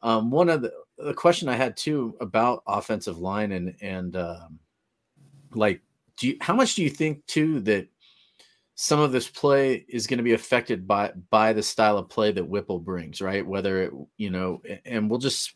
um, 0.05 0.31
one 0.31 0.49
of 0.49 0.63
the, 0.63 0.73
the 0.99 1.15
question 1.15 1.49
I 1.49 1.57
had 1.57 1.77
too 1.77 2.17
about 2.21 2.63
offensive 2.67 3.19
line 3.19 3.51
and 3.51 3.75
and 3.81 4.17
um, 4.17 4.61
like 5.55 5.81
do 6.17 6.29
you 6.29 6.37
how 6.41 6.55
much 6.55 6.77
do 6.77 6.85
you 6.85 6.91
think 6.91 7.27
too 7.27 7.61
that 7.61 7.89
some 8.77 9.01
of 9.01 9.13
this 9.13 9.29
play 9.29 9.85
is 9.89 10.07
going 10.07 10.19
to 10.19 10.25
be 10.25 10.35
affected 10.35 10.87
by 10.87 11.13
by 11.31 11.53
the 11.53 11.63
style 11.63 11.97
of 11.99 12.09
play 12.09 12.33
that 12.33 12.49
Whipple 12.49 12.79
brings, 12.79 13.21
right? 13.21 13.47
Whether 13.47 13.85
it, 13.85 13.93
you 14.17 14.31
know, 14.31 14.63
and 14.85 15.09
we'll 15.09 15.21
just 15.21 15.55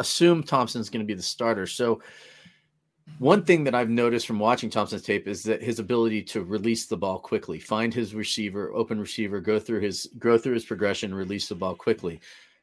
assume 0.00 0.42
Thompson's 0.42 0.90
going 0.90 1.02
to 1.02 1.06
be 1.06 1.14
the 1.14 1.22
starter. 1.22 1.66
So 1.66 2.02
one 3.18 3.44
thing 3.44 3.64
that 3.64 3.74
I've 3.74 3.90
noticed 3.90 4.26
from 4.26 4.38
watching 4.38 4.70
Thompson's 4.70 5.02
tape 5.02 5.28
is 5.28 5.42
that 5.44 5.62
his 5.62 5.78
ability 5.78 6.22
to 6.24 6.42
release 6.42 6.86
the 6.86 6.96
ball 6.96 7.18
quickly, 7.18 7.58
find 7.58 7.92
his 7.92 8.14
receiver, 8.14 8.72
open 8.74 8.98
receiver, 8.98 9.40
go 9.40 9.58
through 9.58 9.80
his 9.80 10.06
go 10.18 10.36
through 10.36 10.54
his 10.54 10.64
progression, 10.64 11.14
release 11.14 11.48
the 11.48 11.54
ball 11.54 11.74
quickly. 11.74 12.20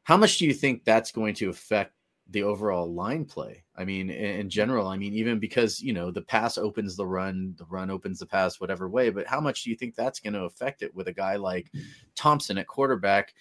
How 0.08 0.18
much 0.18 0.38
do 0.38 0.46
you 0.46 0.54
think 0.54 0.84
that's 0.84 1.12
going 1.12 1.36
to 1.36 1.50
affect 1.50 1.94
the 2.30 2.44
overall 2.44 2.94
line 2.94 3.26
play. 3.26 3.64
I 3.76 3.86
mean, 3.86 4.10
in, 4.10 4.50
general, 4.50 4.88
I 4.88 4.98
mean, 4.98 5.14
even 5.14 5.40
because, 5.40 5.82
you 5.82 5.94
know, 5.94 6.12
the 6.12 6.22
pass 6.22 6.58
opens 6.58 6.96
the 6.96 7.06
run, 7.06 7.56
the 7.58 7.66
run 7.66 7.90
opens 7.90 8.20
the 8.20 8.26
pass, 8.26 8.60
whatever 8.60 8.90
way, 8.90 9.10
but 9.10 9.28
how 9.28 9.40
much 9.40 9.64
do 9.64 9.70
you 9.70 9.76
think 9.76 9.96
that's 9.96 10.20
going 10.20 10.34
to 10.34 10.44
affect 10.44 10.82
it 10.82 10.94
with 10.94 11.08
a 11.08 11.14
guy 11.14 11.38
like 11.38 11.72
Thompson 12.16 12.58
at 12.58 12.68
quarterback? 12.68 13.34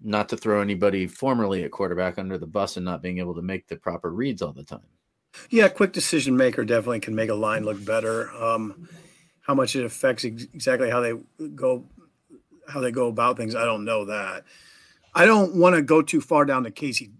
Not 0.00 0.28
to 0.30 0.36
throw 0.36 0.60
anybody 0.60 1.06
formerly 1.06 1.64
at 1.64 1.70
quarterback 1.70 2.18
under 2.18 2.36
the 2.36 2.46
bus 2.46 2.76
and 2.76 2.84
not 2.84 3.02
being 3.02 3.18
able 3.18 3.34
to 3.36 3.42
make 3.42 3.68
the 3.68 3.76
proper 3.76 4.12
reads 4.12 4.42
all 4.42 4.52
the 4.52 4.64
time. 4.64 4.80
Yeah, 5.48 5.68
quick 5.68 5.92
decision 5.92 6.36
maker 6.36 6.64
definitely 6.64 7.00
can 7.00 7.14
make 7.14 7.30
a 7.30 7.34
line 7.34 7.64
look 7.64 7.82
better. 7.82 8.30
Um, 8.32 8.88
how 9.40 9.54
much 9.54 9.76
it 9.76 9.84
affects 9.84 10.24
ex- 10.24 10.48
exactly 10.52 10.90
how 10.90 11.00
they 11.00 11.14
go, 11.54 11.84
how 12.68 12.80
they 12.80 12.90
go 12.90 13.06
about 13.06 13.36
things, 13.36 13.54
I 13.54 13.64
don't 13.64 13.84
know 13.84 14.04
that. 14.06 14.44
I 15.14 15.26
don't 15.26 15.56
want 15.56 15.76
to 15.76 15.82
go 15.82 16.02
too 16.02 16.20
far 16.20 16.44
down 16.44 16.62
the 16.62 16.70
Casey 16.70 17.12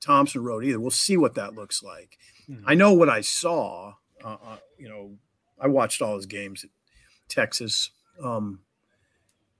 Thompson 0.00 0.42
Road 0.42 0.64
either. 0.64 0.80
We'll 0.80 0.90
see 0.90 1.16
what 1.16 1.34
that 1.34 1.54
looks 1.54 1.82
like. 1.82 2.16
Mm-hmm. 2.48 2.64
I 2.66 2.74
know 2.74 2.92
what 2.92 3.08
I 3.08 3.20
saw. 3.20 3.94
Uh, 4.24 4.36
uh, 4.44 4.56
you 4.78 4.88
know, 4.88 5.16
I 5.60 5.68
watched 5.68 6.02
all 6.02 6.16
his 6.16 6.26
games 6.26 6.64
at 6.64 6.70
Texas. 7.28 7.90
Um, 8.22 8.60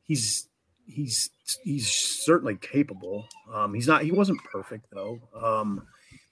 he's 0.03 0.49
he's 0.87 1.31
he's 1.63 1.89
certainly 1.91 2.57
capable. 2.57 3.27
Um, 3.53 3.75
he's 3.75 3.87
not. 3.87 4.03
He 4.03 4.13
wasn't 4.13 4.43
perfect 4.45 4.87
though. 4.93 5.21
Um, 5.35 5.87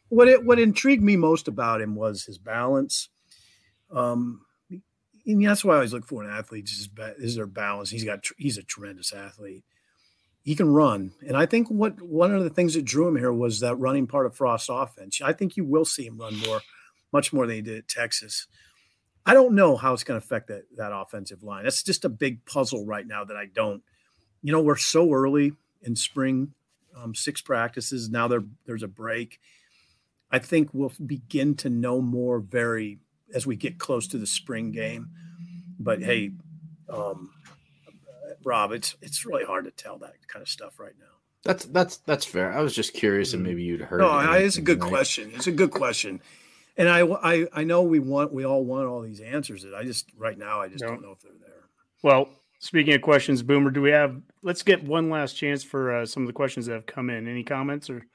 what 0.08 0.28
it 0.28 0.44
what 0.44 0.58
intrigued 0.58 1.02
me 1.02 1.16
most 1.16 1.48
about 1.48 1.80
him 1.80 1.94
was 1.94 2.24
his 2.24 2.38
balance. 2.38 3.08
Um, 3.90 4.42
and 5.26 5.44
that's 5.44 5.64
why 5.64 5.74
I 5.74 5.76
always 5.76 5.92
look 5.92 6.06
for 6.06 6.22
an 6.22 6.30
athlete 6.30 6.64
is, 6.64 6.88
is 7.18 7.36
their 7.36 7.46
balance. 7.46 7.90
He's 7.90 8.04
got 8.04 8.24
he's 8.38 8.56
a 8.56 8.62
tremendous 8.62 9.12
athlete 9.12 9.64
he 10.48 10.54
can 10.54 10.72
run. 10.72 11.12
And 11.26 11.36
I 11.36 11.44
think 11.44 11.68
what 11.68 12.00
one 12.00 12.34
of 12.34 12.42
the 12.42 12.48
things 12.48 12.72
that 12.72 12.86
drew 12.86 13.06
him 13.06 13.16
here 13.16 13.30
was 13.30 13.60
that 13.60 13.76
running 13.76 14.06
part 14.06 14.24
of 14.24 14.34
Frost's 14.34 14.70
offense. 14.70 15.20
I 15.22 15.34
think 15.34 15.58
you 15.58 15.64
will 15.66 15.84
see 15.84 16.06
him 16.06 16.16
run 16.16 16.38
more, 16.38 16.62
much 17.12 17.34
more 17.34 17.46
than 17.46 17.56
he 17.56 17.60
did 17.60 17.76
at 17.76 17.86
Texas. 17.86 18.46
I 19.26 19.34
don't 19.34 19.54
know 19.54 19.76
how 19.76 19.92
it's 19.92 20.04
going 20.04 20.18
to 20.18 20.24
affect 20.24 20.48
that 20.48 20.62
that 20.78 20.90
offensive 20.90 21.42
line. 21.42 21.64
That's 21.64 21.82
just 21.82 22.06
a 22.06 22.08
big 22.08 22.46
puzzle 22.46 22.86
right 22.86 23.06
now 23.06 23.24
that 23.24 23.36
I 23.36 23.44
don't. 23.44 23.82
You 24.40 24.52
know, 24.52 24.62
we're 24.62 24.78
so 24.78 25.12
early 25.12 25.52
in 25.82 25.96
spring, 25.96 26.54
um, 26.96 27.14
six 27.14 27.42
practices 27.42 28.08
now. 28.08 28.26
There, 28.26 28.44
there's 28.64 28.82
a 28.82 28.88
break. 28.88 29.40
I 30.30 30.38
think 30.38 30.70
we'll 30.72 30.94
begin 31.04 31.56
to 31.56 31.68
know 31.68 32.00
more 32.00 32.40
very 32.40 33.00
as 33.34 33.46
we 33.46 33.56
get 33.56 33.78
close 33.78 34.06
to 34.06 34.16
the 34.16 34.26
spring 34.26 34.72
game. 34.72 35.10
But 35.78 36.02
hey, 36.02 36.30
um, 36.88 37.32
Rob, 38.44 38.72
it's 38.72 38.96
it's 39.00 39.24
really 39.24 39.44
hard 39.44 39.64
to 39.64 39.70
tell 39.70 39.98
that 39.98 40.14
kind 40.26 40.42
of 40.42 40.48
stuff 40.48 40.78
right 40.78 40.94
now. 40.98 41.06
That's 41.44 41.64
that's 41.66 41.98
that's 41.98 42.24
fair. 42.24 42.52
I 42.52 42.60
was 42.60 42.74
just 42.74 42.94
curious, 42.94 43.32
and 43.32 43.42
mm. 43.42 43.48
maybe 43.48 43.62
you'd 43.62 43.80
heard. 43.80 44.00
No, 44.00 44.18
it 44.18 44.42
it's 44.42 44.56
a 44.56 44.62
good 44.62 44.80
right? 44.82 44.88
question. 44.88 45.30
It's 45.34 45.46
a 45.46 45.52
good 45.52 45.70
question, 45.70 46.20
and 46.76 46.88
I, 46.88 47.00
I 47.00 47.46
I 47.52 47.64
know 47.64 47.82
we 47.82 47.98
want 47.98 48.32
we 48.32 48.44
all 48.44 48.64
want 48.64 48.86
all 48.86 49.00
these 49.02 49.20
answers. 49.20 49.62
That 49.62 49.74
I 49.74 49.84
just 49.84 50.10
right 50.16 50.38
now 50.38 50.60
I 50.60 50.68
just 50.68 50.82
no. 50.82 50.88
don't 50.88 51.02
know 51.02 51.12
if 51.12 51.20
they're 51.20 51.32
there. 51.40 51.68
Well, 52.02 52.28
speaking 52.58 52.94
of 52.94 53.02
questions, 53.02 53.42
Boomer, 53.42 53.70
do 53.70 53.80
we 53.80 53.90
have? 53.90 54.20
Let's 54.42 54.62
get 54.62 54.82
one 54.82 55.10
last 55.10 55.34
chance 55.34 55.62
for 55.64 55.94
uh, 55.94 56.06
some 56.06 56.22
of 56.22 56.26
the 56.26 56.32
questions 56.32 56.66
that 56.66 56.74
have 56.74 56.86
come 56.86 57.10
in. 57.10 57.28
Any 57.28 57.44
comments 57.44 57.88
or? 57.88 58.06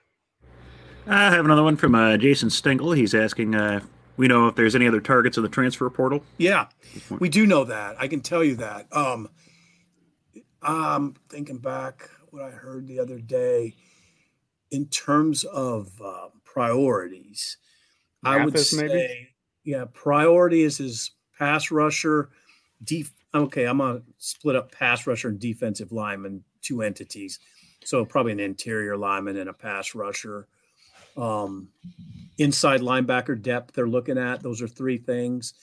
I 1.06 1.32
have 1.32 1.44
another 1.44 1.64
one 1.64 1.76
from 1.76 1.96
uh, 1.96 2.16
Jason 2.16 2.50
Stengel. 2.50 2.94
He's 2.94 3.14
asking, 3.14 3.56
uh, 3.56 3.82
we 4.16 4.28
know 4.28 4.48
if 4.48 4.56
there's 4.56 4.74
any 4.74 4.88
other 4.88 5.02
targets 5.02 5.36
in 5.36 5.44
the 5.44 5.50
transfer 5.50 5.90
portal. 5.90 6.24
Yeah, 6.38 6.68
we 7.20 7.28
do 7.28 7.46
know 7.46 7.66
that. 7.66 7.98
I 8.00 8.08
can 8.08 8.22
tell 8.22 8.42
you 8.44 8.56
that. 8.56 8.88
Um, 8.96 9.30
um, 10.64 11.16
thinking 11.30 11.58
back, 11.58 12.10
what 12.30 12.44
I 12.44 12.50
heard 12.52 12.88
the 12.88 13.00
other 13.00 13.20
day 13.20 13.76
in 14.72 14.88
terms 14.88 15.44
of 15.44 15.92
uh, 16.04 16.30
priorities. 16.44 17.58
Mathis, 18.24 18.42
I 18.42 18.46
would 18.46 18.60
say, 18.60 18.88
maybe? 18.88 19.30
yeah, 19.64 19.86
priority 19.94 20.64
is 20.64 20.78
his 20.78 21.12
pass 21.38 21.72
rusher. 21.72 22.30
Def- 22.84 23.14
okay, 23.34 23.66
I'm 23.66 23.78
gonna 23.78 24.02
split 24.18 24.56
up 24.56 24.72
pass 24.72 25.06
rusher 25.06 25.30
and 25.30 25.40
defensive 25.40 25.92
lineman, 25.92 26.44
two 26.62 26.82
entities. 26.82 27.40
So 27.86 28.06
probably 28.06 28.32
an 28.32 28.40
interior 28.40 28.98
lineman 28.98 29.38
and 29.38 29.50
a 29.50 29.54
pass 29.54 29.94
rusher. 29.94 30.48
Um, 31.16 31.70
inside 32.38 32.82
linebacker 32.82 33.40
depth 33.40 33.76
they're 33.76 33.88
looking 33.88 34.18
at. 34.18 34.42
Those 34.42 34.62
are 34.62 34.68
three 34.68 34.98
things, 34.98 35.54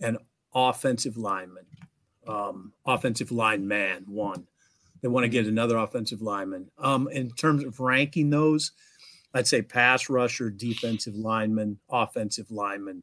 and 0.00 0.18
offensive 0.54 1.16
lineman, 1.16 1.66
um, 2.28 2.72
offensive 2.84 3.30
line 3.32 3.66
man 3.66 4.04
one. 4.06 4.46
They 5.02 5.08
want 5.08 5.24
to 5.24 5.28
get 5.28 5.46
another 5.46 5.76
offensive 5.76 6.22
lineman. 6.22 6.70
Um, 6.78 7.08
in 7.08 7.30
terms 7.30 7.64
of 7.64 7.78
ranking 7.80 8.30
those, 8.30 8.72
I'd 9.34 9.46
say 9.46 9.62
pass 9.62 10.08
rusher, 10.08 10.50
defensive 10.50 11.14
lineman, 11.14 11.78
offensive 11.90 12.50
lineman, 12.50 13.02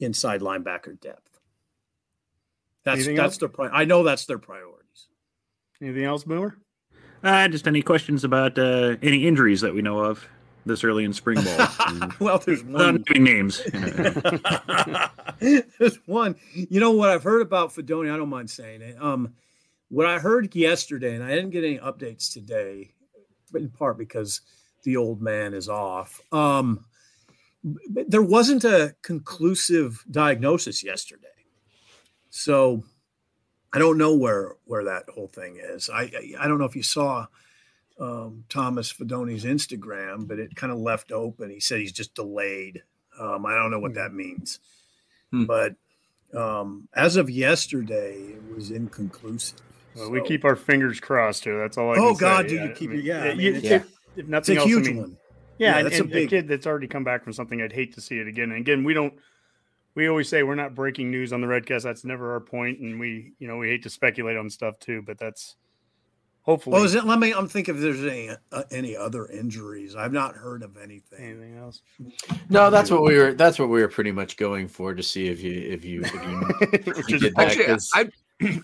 inside 0.00 0.40
linebacker 0.40 1.00
depth. 1.00 1.40
That's 2.84 2.98
Anything 2.98 3.16
that's 3.16 3.34
else? 3.34 3.38
their 3.38 3.48
pri- 3.48 3.70
I 3.72 3.84
know 3.84 4.02
that's 4.02 4.26
their 4.26 4.38
priorities. 4.38 5.08
Anything 5.80 6.04
else, 6.04 6.24
Boomer? 6.24 6.56
Uh, 7.22 7.48
just 7.48 7.68
any 7.68 7.82
questions 7.82 8.24
about 8.24 8.58
uh, 8.58 8.96
any 9.02 9.26
injuries 9.26 9.60
that 9.60 9.74
we 9.74 9.82
know 9.82 9.98
of 9.98 10.26
this 10.64 10.84
early 10.84 11.04
in 11.04 11.12
spring 11.12 11.42
ball? 11.42 11.68
well, 12.20 12.38
there's 12.38 12.62
one. 12.64 13.04
Not 13.08 13.20
names. 13.20 13.62
there's 15.78 15.98
one. 16.06 16.36
You 16.54 16.80
know 16.80 16.92
what 16.92 17.10
I've 17.10 17.22
heard 17.22 17.42
about 17.42 17.70
Fidone? 17.70 18.12
I 18.12 18.16
don't 18.16 18.28
mind 18.28 18.50
saying 18.50 18.82
it. 18.82 19.00
Um, 19.00 19.34
what 19.88 20.06
I 20.06 20.18
heard 20.18 20.54
yesterday, 20.54 21.14
and 21.14 21.24
I 21.24 21.34
didn't 21.34 21.50
get 21.50 21.64
any 21.64 21.78
updates 21.78 22.32
today, 22.32 22.92
but 23.50 23.62
in 23.62 23.68
part 23.68 23.98
because 23.98 24.40
the 24.84 24.96
old 24.96 25.20
man 25.20 25.54
is 25.54 25.68
off. 25.68 26.20
Um, 26.32 26.84
there 27.62 28.22
wasn't 28.22 28.64
a 28.64 28.94
conclusive 29.02 30.04
diagnosis 30.10 30.82
yesterday. 30.82 31.28
So 32.30 32.82
I 33.72 33.78
don't 33.78 33.98
know 33.98 34.14
where 34.16 34.56
where 34.64 34.84
that 34.84 35.04
whole 35.14 35.28
thing 35.28 35.58
is. 35.62 35.88
I 35.88 36.02
I, 36.02 36.32
I 36.40 36.48
don't 36.48 36.58
know 36.58 36.64
if 36.64 36.76
you 36.76 36.82
saw 36.82 37.26
um, 38.02 38.44
Thomas 38.48 38.90
Fidone's 38.90 39.44
Instagram, 39.44 40.26
but 40.26 40.38
it 40.38 40.56
kind 40.56 40.72
of 40.72 40.78
left 40.78 41.12
open. 41.12 41.50
He 41.50 41.60
said 41.60 41.80
he's 41.80 41.92
just 41.92 42.14
delayed. 42.14 42.82
Um, 43.18 43.46
I 43.46 43.54
don't 43.54 43.70
know 43.70 43.78
what 43.78 43.92
hmm. 43.92 43.98
that 43.98 44.12
means, 44.12 44.58
hmm. 45.30 45.44
but 45.44 45.76
um, 46.34 46.88
as 46.94 47.16
of 47.16 47.30
yesterday, 47.30 48.14
it 48.14 48.54
was 48.54 48.70
inconclusive. 48.70 49.60
Well, 49.94 50.06
so. 50.06 50.10
we 50.10 50.22
keep 50.22 50.44
our 50.44 50.56
fingers 50.56 50.98
crossed 50.98 51.44
here. 51.44 51.58
That's 51.60 51.78
all 51.78 51.90
I. 51.90 51.98
Oh 51.98 52.14
God, 52.14 52.44
say. 52.44 52.48
do 52.48 52.54
yeah. 52.56 52.64
you 52.64 52.72
keep 52.72 52.90
I 52.90 52.92
mean, 52.94 53.04
your 53.04 53.16
yeah? 53.16 53.30
I 53.30 53.34
mean, 53.34 53.60
yeah. 53.62 53.82
If 54.16 54.26
nothing 54.26 54.34
it's 54.36 54.48
a 54.48 54.56
else, 54.56 54.66
huge 54.66 54.88
I 54.88 54.90
mean, 54.90 55.00
one. 55.00 55.16
Yeah, 55.58 55.70
yeah 55.70 55.78
and, 55.78 55.92
and 55.92 56.00
a, 56.00 56.04
big... 56.04 56.26
a 56.26 56.30
kid 56.30 56.48
that's 56.48 56.66
already 56.66 56.88
come 56.88 57.04
back 57.04 57.24
from 57.24 57.32
something. 57.32 57.62
I'd 57.62 57.72
hate 57.72 57.94
to 57.94 58.00
see 58.00 58.18
it 58.18 58.26
again. 58.26 58.50
And 58.50 58.60
again, 58.60 58.84
we 58.84 58.94
don't 58.94 59.14
we 59.94 60.08
always 60.08 60.28
say 60.28 60.42
we're 60.42 60.54
not 60.54 60.74
breaking 60.74 61.10
news 61.10 61.32
on 61.32 61.40
the 61.40 61.46
Redcast. 61.46 61.82
That's 61.82 62.04
never 62.04 62.32
our 62.32 62.40
point, 62.40 62.80
and 62.80 62.98
we, 62.98 63.32
you 63.38 63.46
know, 63.46 63.58
we 63.58 63.68
hate 63.68 63.82
to 63.82 63.90
speculate 63.90 64.36
on 64.36 64.48
stuff 64.48 64.78
too. 64.78 65.02
But 65.02 65.18
that's 65.18 65.56
hopefully. 66.42 66.74
Well, 66.74 66.84
is 66.84 66.94
it? 66.94 67.04
Let 67.04 67.18
me. 67.18 67.32
I'm 67.32 67.48
thinking 67.48 67.74
if 67.74 67.80
there's 67.80 68.04
any 68.04 68.30
uh, 68.52 68.62
any 68.70 68.96
other 68.96 69.26
injuries. 69.26 69.96
I've 69.96 70.12
not 70.12 70.34
heard 70.34 70.62
of 70.62 70.76
anything. 70.76 71.24
Anything 71.24 71.56
else? 71.56 71.82
No, 72.48 72.70
that's 72.70 72.90
what 72.90 73.02
we 73.02 73.16
were. 73.16 73.32
That's 73.32 73.58
what 73.58 73.68
we 73.68 73.80
were 73.80 73.88
pretty 73.88 74.12
much 74.12 74.36
going 74.36 74.68
for 74.68 74.94
to 74.94 75.02
see 75.02 75.28
if 75.28 75.42
you 75.42 75.52
if 75.52 75.84
you 75.84 76.02
if 76.02 76.14
you, 76.14 76.42
if 76.96 77.08
you 77.08 77.18
did 77.18 77.34
that. 77.36 77.56
Actually, 77.56 77.78
I'd 77.94 78.12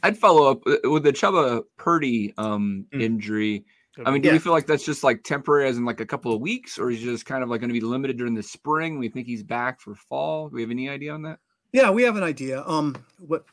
I'd 0.03 0.18
follow 0.18 0.51
up 0.51 0.62
uh, 0.66 0.91
with 0.91 1.05
the 1.05 1.12
Chubba 1.12 1.62
Purdy 1.76 2.35
um, 2.39 2.87
mm. 2.93 3.03
injury. 3.03 3.64
I 4.07 4.12
mean, 4.12 4.22
do 4.22 4.29
yeah. 4.29 4.35
we 4.35 4.39
feel 4.39 4.53
like 4.53 4.66
that's 4.66 4.85
just 4.85 5.03
like 5.03 5.24
temporary, 5.24 5.68
as 5.68 5.76
in 5.76 5.85
like 5.85 5.99
a 5.99 6.07
couple 6.07 6.33
of 6.33 6.41
weeks, 6.41 6.79
or 6.79 6.89
is 6.89 7.01
just 7.01 7.26
kind 7.26 7.43
of 7.43 7.49
like 7.49 7.61
going 7.61 7.70
to 7.70 7.74
be 7.74 7.81
limited 7.81 8.16
during 8.16 8.35
the 8.35 8.45
spring? 8.45 8.97
We 8.97 9.09
think 9.09 9.26
he's 9.26 9.43
back 9.43 9.81
for 9.81 9.97
fall. 9.97 10.49
Do 10.49 10.55
we 10.55 10.62
have 10.62 10.70
any 10.70 10.89
idea 10.89 11.12
on 11.12 11.22
that? 11.22 11.41
Yeah, 11.72 11.91
we 11.91 12.05
have 12.05 12.16
an 12.16 12.22
idea. 12.22 12.62
Um, 12.64 12.97
what 13.18 13.45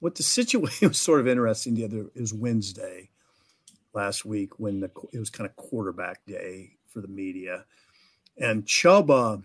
what 0.00 0.14
the 0.14 0.22
situation 0.22 0.88
was 0.88 0.98
sort 0.98 1.20
of 1.20 1.28
interesting 1.28 1.74
the 1.74 1.84
other 1.84 2.10
is 2.14 2.34
Wednesday 2.34 3.08
last 3.96 4.24
week 4.24 4.60
when 4.60 4.78
the 4.80 4.90
it 5.12 5.18
was 5.18 5.30
kind 5.30 5.48
of 5.48 5.56
quarterback 5.56 6.24
day 6.26 6.76
for 6.86 7.00
the 7.00 7.08
media, 7.08 7.64
and 8.38 8.64
Chubba 8.64 9.42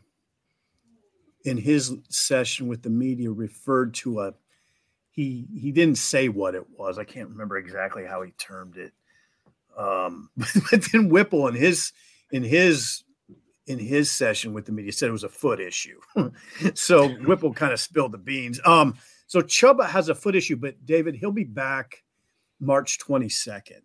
in 1.43 1.57
his 1.57 1.95
session 2.09 2.67
with 2.67 2.83
the 2.83 2.89
media 2.91 3.31
referred 3.31 3.95
to 3.95 4.19
a 4.19 4.33
he 5.09 5.47
he 5.59 5.71
didn't 5.71 5.97
say 5.97 6.29
what 6.29 6.53
it 6.53 6.67
was. 6.77 6.99
I 6.99 7.03
can't 7.03 7.29
remember 7.29 7.57
exactly 7.57 8.05
how 8.05 8.21
he 8.21 8.31
termed 8.31 8.77
it 8.77 8.93
um, 9.77 10.29
but 10.71 10.83
then 10.91 11.09
Whipple 11.09 11.47
in 11.47 11.55
his 11.55 11.91
in 12.31 12.43
his 12.43 13.03
in 13.67 13.79
his 13.79 14.11
session 14.11 14.53
with 14.53 14.65
the 14.65 14.71
media 14.71 14.91
said 14.91 15.09
it 15.09 15.13
was 15.13 15.23
a 15.23 15.29
foot 15.29 15.59
issue. 15.59 15.99
so 16.73 17.07
Whipple 17.09 17.53
kind 17.53 17.71
of 17.71 17.79
spilled 17.79 18.11
the 18.11 18.17
beans. 18.17 18.59
Um, 18.65 18.95
so 19.27 19.41
Chubba 19.41 19.87
has 19.87 20.09
a 20.09 20.15
foot 20.15 20.35
issue, 20.35 20.57
but 20.57 20.85
David, 20.85 21.15
he'll 21.15 21.31
be 21.31 21.43
back 21.45 22.03
March 22.59 22.99
22nd. 22.99 23.81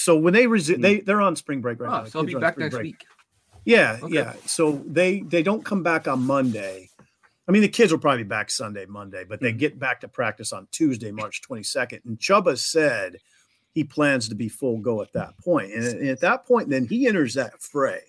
So 0.00 0.16
when 0.16 0.32
they 0.32 0.46
resume, 0.46 0.78
mm. 0.78 0.82
they 0.82 1.00
they're 1.00 1.20
on 1.20 1.36
spring 1.36 1.60
break 1.60 1.78
right 1.78 1.92
oh, 1.92 1.98
now. 1.98 2.04
So 2.06 2.20
he'll 2.20 2.26
be 2.26 2.34
back 2.40 2.56
next 2.56 2.74
break. 2.74 2.84
week. 2.84 3.04
Yeah, 3.66 3.98
okay. 4.02 4.14
yeah. 4.14 4.32
So 4.46 4.82
they 4.86 5.20
they 5.20 5.42
don't 5.42 5.62
come 5.62 5.82
back 5.82 6.08
on 6.08 6.24
Monday. 6.24 6.88
I 7.46 7.52
mean, 7.52 7.60
the 7.60 7.68
kids 7.68 7.92
will 7.92 7.98
probably 7.98 8.22
be 8.22 8.28
back 8.28 8.50
Sunday, 8.50 8.86
Monday, 8.86 9.24
but 9.28 9.40
they 9.40 9.52
mm. 9.52 9.58
get 9.58 9.78
back 9.78 10.00
to 10.00 10.08
practice 10.08 10.54
on 10.54 10.68
Tuesday, 10.70 11.10
March 11.10 11.42
22nd. 11.42 12.04
And 12.06 12.18
Chubba 12.18 12.56
said 12.56 13.16
he 13.72 13.84
plans 13.84 14.30
to 14.30 14.34
be 14.34 14.48
full 14.48 14.78
go 14.78 15.02
at 15.02 15.12
that 15.12 15.36
point. 15.38 15.72
And, 15.72 15.84
and 15.84 16.08
at 16.08 16.20
that 16.20 16.46
point, 16.46 16.70
then 16.70 16.86
he 16.86 17.06
enters 17.06 17.34
that 17.34 17.60
fray, 17.60 18.00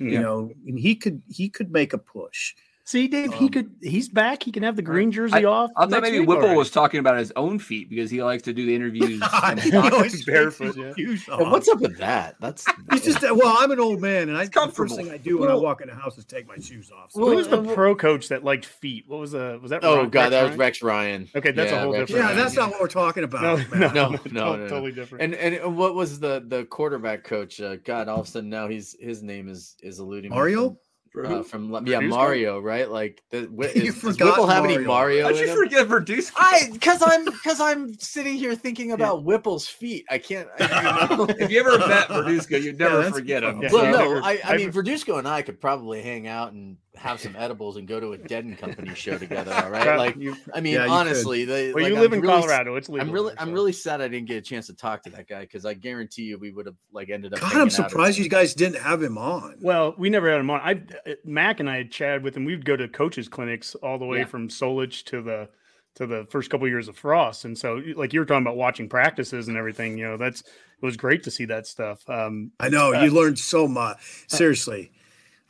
yeah. 0.00 0.10
you 0.10 0.20
know, 0.20 0.50
and 0.66 0.76
he 0.76 0.96
could 0.96 1.22
he 1.28 1.48
could 1.48 1.70
make 1.70 1.92
a 1.92 1.98
push. 1.98 2.54
See, 2.88 3.06
Dave, 3.06 3.34
um, 3.34 3.38
he 3.38 3.50
could. 3.50 3.70
He's 3.82 4.08
back. 4.08 4.42
He 4.42 4.50
can 4.50 4.62
have 4.62 4.74
the 4.74 4.80
green 4.80 5.12
jersey 5.12 5.44
I, 5.44 5.44
off. 5.44 5.70
I 5.76 5.84
thought 5.84 6.00
maybe 6.00 6.20
Whipple 6.20 6.36
already. 6.36 6.56
was 6.56 6.70
talking 6.70 7.00
about 7.00 7.18
his 7.18 7.30
own 7.36 7.58
feet 7.58 7.90
because 7.90 8.10
he 8.10 8.22
likes 8.22 8.44
to 8.44 8.54
do 8.54 8.64
the 8.64 8.74
interviews 8.74 9.22
He's 9.62 10.24
barefoot. 10.24 10.74
Yeah. 10.74 10.94
what's 11.50 11.68
up 11.68 11.80
with 11.80 11.98
that? 11.98 12.36
That's 12.40 12.64
he's 12.90 13.04
just. 13.04 13.20
Well, 13.20 13.56
I'm 13.58 13.72
an 13.72 13.78
old 13.78 14.00
man, 14.00 14.30
and 14.30 14.38
I 14.38 14.46
the 14.46 14.72
first 14.72 14.96
thing 14.96 15.10
I 15.10 15.18
do 15.18 15.36
when 15.36 15.50
well, 15.50 15.58
I 15.58 15.62
walk 15.62 15.82
in 15.82 15.88
the 15.88 15.94
house 15.94 16.16
is 16.16 16.24
take 16.24 16.48
my 16.48 16.56
shoes 16.56 16.90
off. 16.90 17.12
So. 17.12 17.20
Well, 17.20 17.36
who's 17.36 17.48
the 17.48 17.62
pro 17.74 17.94
coach 17.94 18.28
that 18.28 18.42
liked 18.42 18.64
feet? 18.64 19.04
What 19.06 19.20
was 19.20 19.32
the 19.32 19.58
was 19.60 19.70
that? 19.70 19.84
Oh 19.84 19.98
Ron, 19.98 20.08
God, 20.08 20.20
Rex 20.20 20.30
that 20.30 20.48
was 20.48 20.56
Rex 20.56 20.82
Ryan. 20.82 21.28
Okay, 21.36 21.50
that's 21.50 21.70
yeah, 21.70 21.80
a 21.80 21.82
whole 21.82 21.92
Rex 21.92 22.10
different. 22.10 22.30
Yeah, 22.30 22.42
that's 22.42 22.56
not 22.56 22.70
what 22.70 22.80
we're 22.80 22.88
talking 22.88 23.24
about. 23.24 23.42
No, 23.42 23.56
no, 23.78 23.88
no, 23.88 24.08
no, 24.30 24.56
no, 24.56 24.66
totally 24.66 24.92
different. 24.92 25.24
And 25.24 25.34
and 25.34 25.76
what 25.76 25.94
was 25.94 26.20
the 26.20 26.42
the 26.48 26.64
quarterback 26.64 27.22
coach? 27.22 27.60
Uh, 27.60 27.76
God, 27.76 28.08
all 28.08 28.20
of 28.20 28.28
a 28.28 28.30
sudden 28.30 28.48
now 28.48 28.66
he's 28.66 28.96
his 28.98 29.22
name 29.22 29.50
is 29.50 29.76
is 29.82 29.98
eluding 29.98 30.30
me. 30.30 30.34
Mario. 30.34 30.78
Uh, 31.24 31.42
from 31.42 31.86
yeah 31.86 32.00
Mario, 32.00 32.60
right? 32.60 32.90
Like 32.90 33.22
the, 33.30 33.48
is, 33.74 34.00
does 34.00 34.18
Whipple 34.18 34.46
have 34.46 34.62
Mario. 34.62 34.76
any 34.78 34.86
Mario? 34.86 35.24
How'd 35.24 35.36
you 35.36 35.54
forget 35.54 35.86
Verduzco? 35.88 36.32
I 36.36 36.68
because 36.72 37.02
I'm 37.04 37.24
because 37.24 37.60
I'm 37.60 37.94
sitting 37.94 38.34
here 38.34 38.54
thinking 38.54 38.92
about 38.92 39.18
yeah. 39.18 39.22
Whipple's 39.22 39.68
feet. 39.68 40.04
I 40.10 40.18
can't. 40.18 40.48
I, 40.58 41.08
you 41.10 41.16
know. 41.26 41.26
if 41.38 41.50
you 41.50 41.60
ever 41.60 41.78
met 41.78 42.08
Verduzco, 42.08 42.62
you'd 42.62 42.78
never 42.78 43.02
yeah, 43.02 43.10
forget 43.10 43.42
him. 43.42 43.60
Well, 43.60 43.70
so. 43.70 43.90
no, 43.90 44.20
I, 44.22 44.40
I 44.44 44.56
mean 44.56 44.72
Verduzco 44.72 45.18
and 45.18 45.28
I 45.28 45.42
could 45.42 45.60
probably 45.60 46.02
hang 46.02 46.26
out 46.26 46.52
and 46.52 46.76
have 46.98 47.20
some 47.20 47.34
edibles 47.36 47.76
and 47.76 47.86
go 47.86 48.00
to 48.00 48.12
a 48.12 48.18
Dead 48.18 48.44
and 48.44 48.58
Company 48.58 48.94
show 48.94 49.16
together. 49.16 49.52
All 49.52 49.70
right, 49.70 49.96
like 49.98 50.16
you, 50.16 50.36
I 50.52 50.60
mean, 50.60 50.74
yeah, 50.74 50.88
honestly, 50.88 51.44
they, 51.44 51.72
well, 51.72 51.84
like, 51.84 51.92
you 51.92 51.98
live 51.98 52.12
I'm 52.12 52.18
in 52.18 52.20
really, 52.22 52.34
Colorado. 52.34 52.76
It's 52.76 52.88
legal. 52.88 53.06
I'm 53.06 53.12
really, 53.12 53.30
so. 53.30 53.36
I'm 53.38 53.52
really 53.52 53.72
sad 53.72 54.00
I 54.00 54.08
didn't 54.08 54.26
get 54.26 54.36
a 54.36 54.40
chance 54.40 54.66
to 54.66 54.74
talk 54.74 55.02
to 55.04 55.10
that 55.10 55.28
guy 55.28 55.40
because 55.40 55.64
I 55.64 55.74
guarantee 55.74 56.22
you 56.22 56.38
we 56.38 56.50
would 56.50 56.66
have 56.66 56.74
like 56.92 57.10
ended 57.10 57.34
up. 57.34 57.40
God, 57.40 57.56
I'm 57.56 57.70
surprised 57.70 58.18
you 58.18 58.28
guys 58.28 58.54
didn't 58.54 58.82
have 58.82 59.02
him 59.02 59.16
on. 59.16 59.56
Well, 59.60 59.94
we 59.96 60.10
never 60.10 60.30
had 60.30 60.40
him 60.40 60.50
on. 60.50 60.60
I 60.60 60.72
uh, 61.10 61.14
Mac 61.24 61.60
and 61.60 61.70
I 61.70 61.78
had 61.78 61.90
chatted 61.90 62.22
with 62.22 62.36
him. 62.36 62.44
We'd 62.44 62.64
go 62.64 62.76
to 62.76 62.88
coaches 62.88 63.28
clinics 63.28 63.74
all 63.76 63.98
the 63.98 64.06
way 64.06 64.18
yeah. 64.18 64.24
from 64.24 64.48
Solich 64.48 65.04
to 65.06 65.22
the 65.22 65.48
to 65.94 66.06
the 66.06 66.26
first 66.30 66.50
couple 66.50 66.66
of 66.66 66.70
years 66.70 66.88
of 66.88 66.96
Frost, 66.96 67.44
and 67.44 67.56
so 67.56 67.82
like 67.96 68.12
you 68.12 68.20
were 68.20 68.26
talking 68.26 68.42
about 68.42 68.56
watching 68.56 68.88
practices 68.88 69.48
and 69.48 69.56
everything. 69.56 69.98
You 69.98 70.08
know, 70.08 70.16
that's 70.16 70.40
it 70.40 70.84
was 70.84 70.96
great 70.96 71.24
to 71.24 71.30
see 71.30 71.44
that 71.46 71.66
stuff. 71.66 72.08
Um, 72.08 72.52
I 72.60 72.68
know 72.68 72.94
uh, 72.94 73.02
you 73.02 73.10
learned 73.10 73.38
so 73.38 73.66
much. 73.66 73.98
Seriously. 74.28 74.92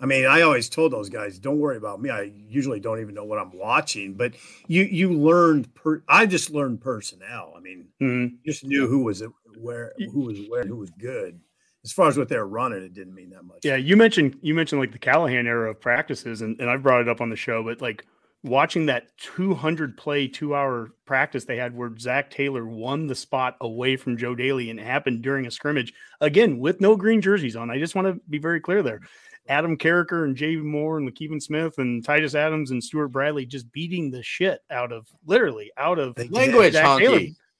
I 0.00 0.06
mean, 0.06 0.26
I 0.26 0.42
always 0.42 0.68
told 0.68 0.92
those 0.92 1.08
guys, 1.08 1.38
"Don't 1.38 1.58
worry 1.58 1.76
about 1.76 2.00
me. 2.00 2.10
I 2.10 2.32
usually 2.48 2.78
don't 2.78 3.00
even 3.00 3.14
know 3.14 3.24
what 3.24 3.38
I'm 3.38 3.56
watching." 3.56 4.14
But 4.14 4.34
you 4.68 4.84
you 4.84 5.12
learned. 5.12 5.74
Per, 5.74 6.02
I 6.08 6.26
just 6.26 6.50
learned 6.50 6.80
personnel. 6.80 7.54
I 7.56 7.60
mean, 7.60 7.88
mm-hmm. 8.00 8.36
just 8.46 8.64
knew 8.64 8.86
who 8.86 9.00
was 9.00 9.22
where, 9.58 9.92
who 9.98 10.20
was 10.20 10.38
where, 10.48 10.64
who 10.64 10.76
was 10.76 10.90
good. 10.90 11.40
As 11.84 11.92
far 11.92 12.08
as 12.08 12.16
what 12.16 12.28
they 12.28 12.36
were 12.36 12.46
running, 12.46 12.82
it 12.82 12.92
didn't 12.92 13.14
mean 13.14 13.30
that 13.30 13.44
much. 13.44 13.58
Yeah, 13.64 13.76
you 13.76 13.96
mentioned 13.96 14.38
you 14.40 14.54
mentioned 14.54 14.80
like 14.80 14.92
the 14.92 14.98
Callahan 14.98 15.46
era 15.46 15.70
of 15.70 15.80
practices, 15.80 16.42
and, 16.42 16.60
and 16.60 16.70
I've 16.70 16.82
brought 16.82 17.00
it 17.00 17.08
up 17.08 17.20
on 17.20 17.30
the 17.30 17.36
show. 17.36 17.64
But 17.64 17.80
like 17.80 18.06
watching 18.44 18.86
that 18.86 19.08
200 19.18 19.96
play, 19.96 20.28
two 20.28 20.54
hour 20.54 20.92
practice 21.06 21.44
they 21.44 21.56
had 21.56 21.76
where 21.76 21.90
Zach 21.98 22.30
Taylor 22.30 22.64
won 22.64 23.08
the 23.08 23.16
spot 23.16 23.56
away 23.60 23.96
from 23.96 24.16
Joe 24.16 24.36
Dailey, 24.36 24.70
and 24.70 24.78
it 24.78 24.86
happened 24.86 25.22
during 25.22 25.46
a 25.46 25.50
scrimmage 25.50 25.92
again 26.20 26.60
with 26.60 26.80
no 26.80 26.94
green 26.94 27.20
jerseys 27.20 27.56
on. 27.56 27.68
I 27.68 27.78
just 27.78 27.96
want 27.96 28.06
to 28.06 28.20
be 28.28 28.38
very 28.38 28.60
clear 28.60 28.84
there 28.84 29.00
Adam 29.48 29.76
Carriker 29.76 30.24
and 30.24 30.36
Jay 30.36 30.56
Moore 30.56 30.98
and 30.98 31.06
the 31.06 31.12
Kevin 31.12 31.40
Smith 31.40 31.78
and 31.78 32.04
Titus 32.04 32.34
Adams 32.34 32.70
and 32.70 32.82
Stewart 32.84 33.10
Bradley 33.10 33.46
just 33.46 33.70
beating 33.72 34.10
the 34.10 34.22
shit 34.22 34.60
out 34.70 34.92
of 34.92 35.08
literally 35.26 35.72
out 35.76 35.98
of 35.98 36.14
language. 36.30 36.74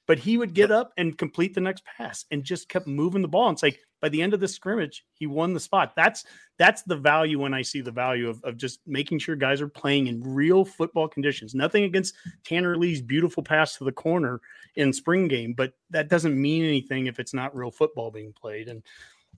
But 0.05 0.17
he 0.17 0.37
would 0.39 0.55
get 0.55 0.71
up 0.71 0.91
and 0.97 1.15
complete 1.17 1.53
the 1.53 1.61
next 1.61 1.83
pass 1.85 2.25
and 2.31 2.43
just 2.43 2.67
kept 2.67 2.87
moving 2.87 3.21
the 3.21 3.27
ball. 3.27 3.47
And 3.47 3.55
it's 3.55 3.61
like 3.61 3.79
by 4.01 4.09
the 4.09 4.21
end 4.21 4.33
of 4.33 4.39
the 4.39 4.47
scrimmage, 4.47 5.05
he 5.13 5.27
won 5.27 5.53
the 5.53 5.59
spot. 5.59 5.93
That's 5.95 6.23
that's 6.57 6.81
the 6.81 6.95
value 6.95 7.39
when 7.39 7.53
I 7.53 7.61
see 7.61 7.81
the 7.81 7.91
value 7.91 8.27
of, 8.27 8.43
of 8.43 8.57
just 8.57 8.79
making 8.87 9.19
sure 9.19 9.35
guys 9.35 9.61
are 9.61 9.67
playing 9.67 10.07
in 10.07 10.21
real 10.23 10.65
football 10.65 11.07
conditions. 11.07 11.53
Nothing 11.53 11.83
against 11.83 12.15
Tanner 12.43 12.75
Lee's 12.75 13.01
beautiful 13.01 13.43
pass 13.43 13.77
to 13.77 13.83
the 13.83 13.91
corner 13.91 14.41
in 14.75 14.93
spring 14.93 15.27
game, 15.27 15.53
but 15.53 15.73
that 15.91 16.09
doesn't 16.09 16.39
mean 16.39 16.63
anything 16.63 17.07
if 17.07 17.19
it's 17.19 17.33
not 17.33 17.55
real 17.55 17.71
football 17.71 18.09
being 18.09 18.33
played. 18.33 18.67
And 18.67 18.83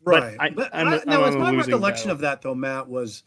right, 0.03 0.37
but 0.37 0.41
I, 0.41 0.49
but 0.49 0.69
I'm, 0.73 0.87
I, 0.87 1.01
now, 1.05 1.23
I'm 1.23 1.39
my 1.39 1.51
recollection 1.51 2.05
battle. 2.05 2.11
of 2.11 2.19
that 2.21 2.41
though, 2.41 2.55
Matt 2.55 2.87
was 2.87 3.23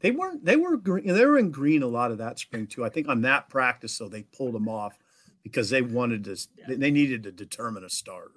they 0.00 0.10
weren't 0.10 0.44
they 0.44 0.56
were 0.56 0.76
green 0.76 1.06
they 1.06 1.24
were 1.24 1.38
in 1.38 1.50
green 1.50 1.82
a 1.82 1.86
lot 1.86 2.10
of 2.10 2.18
that 2.18 2.38
spring 2.38 2.66
too. 2.66 2.84
I 2.84 2.88
think 2.88 3.08
on 3.08 3.22
that 3.22 3.48
practice, 3.48 3.96
though 3.98 4.08
they 4.08 4.22
pulled 4.22 4.54
them 4.54 4.68
off 4.68 4.98
because 5.42 5.70
they 5.70 5.82
wanted 5.82 6.24
to 6.24 6.36
yeah. 6.56 6.76
they 6.76 6.90
needed 6.90 7.22
to 7.24 7.32
determine 7.32 7.84
a 7.84 7.90
starter. 7.90 8.32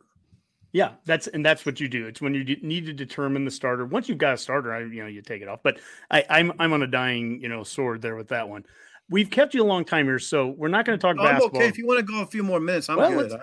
Yeah, 0.71 0.93
that's 1.05 1.27
and 1.27 1.45
that's 1.45 1.65
what 1.65 1.79
you 1.79 1.87
do. 1.87 2.07
It's 2.07 2.19
when 2.19 2.33
you 2.33 2.43
need 2.63 2.87
to 2.87 2.93
determine 2.93 3.45
the 3.45 3.51
starter. 3.51 3.85
Once 3.85 4.09
you've 4.09 4.17
got 4.17 4.33
a 4.33 4.37
starter, 4.37 4.73
I, 4.73 4.79
you 4.79 5.03
know 5.03 5.07
you 5.07 5.21
take 5.21 5.41
it 5.41 5.47
off. 5.47 5.59
But 5.63 5.79
I, 6.09 6.25
I'm 6.29 6.51
I'm 6.57 6.73
on 6.73 6.81
a 6.81 6.87
dying 6.87 7.39
you 7.41 7.47
know 7.47 7.63
sword 7.63 8.01
there 8.01 8.15
with 8.15 8.29
that 8.29 8.49
one. 8.49 8.65
We've 9.09 9.29
kept 9.29 9.53
you 9.53 9.61
a 9.61 9.65
long 9.65 9.85
time 9.85 10.05
here, 10.05 10.17
so 10.17 10.47
we're 10.47 10.69
not 10.69 10.85
going 10.85 10.97
to 10.97 11.01
talk 11.01 11.17
oh, 11.19 11.23
I'm 11.23 11.35
basketball. 11.35 11.61
Okay, 11.61 11.69
if 11.69 11.77
you 11.77 11.85
want 11.85 11.99
to 11.99 12.05
go 12.05 12.21
a 12.21 12.25
few 12.25 12.41
more 12.41 12.59
minutes, 12.59 12.89
I'm 12.89 12.97
well, 12.97 13.11
good. 13.11 13.39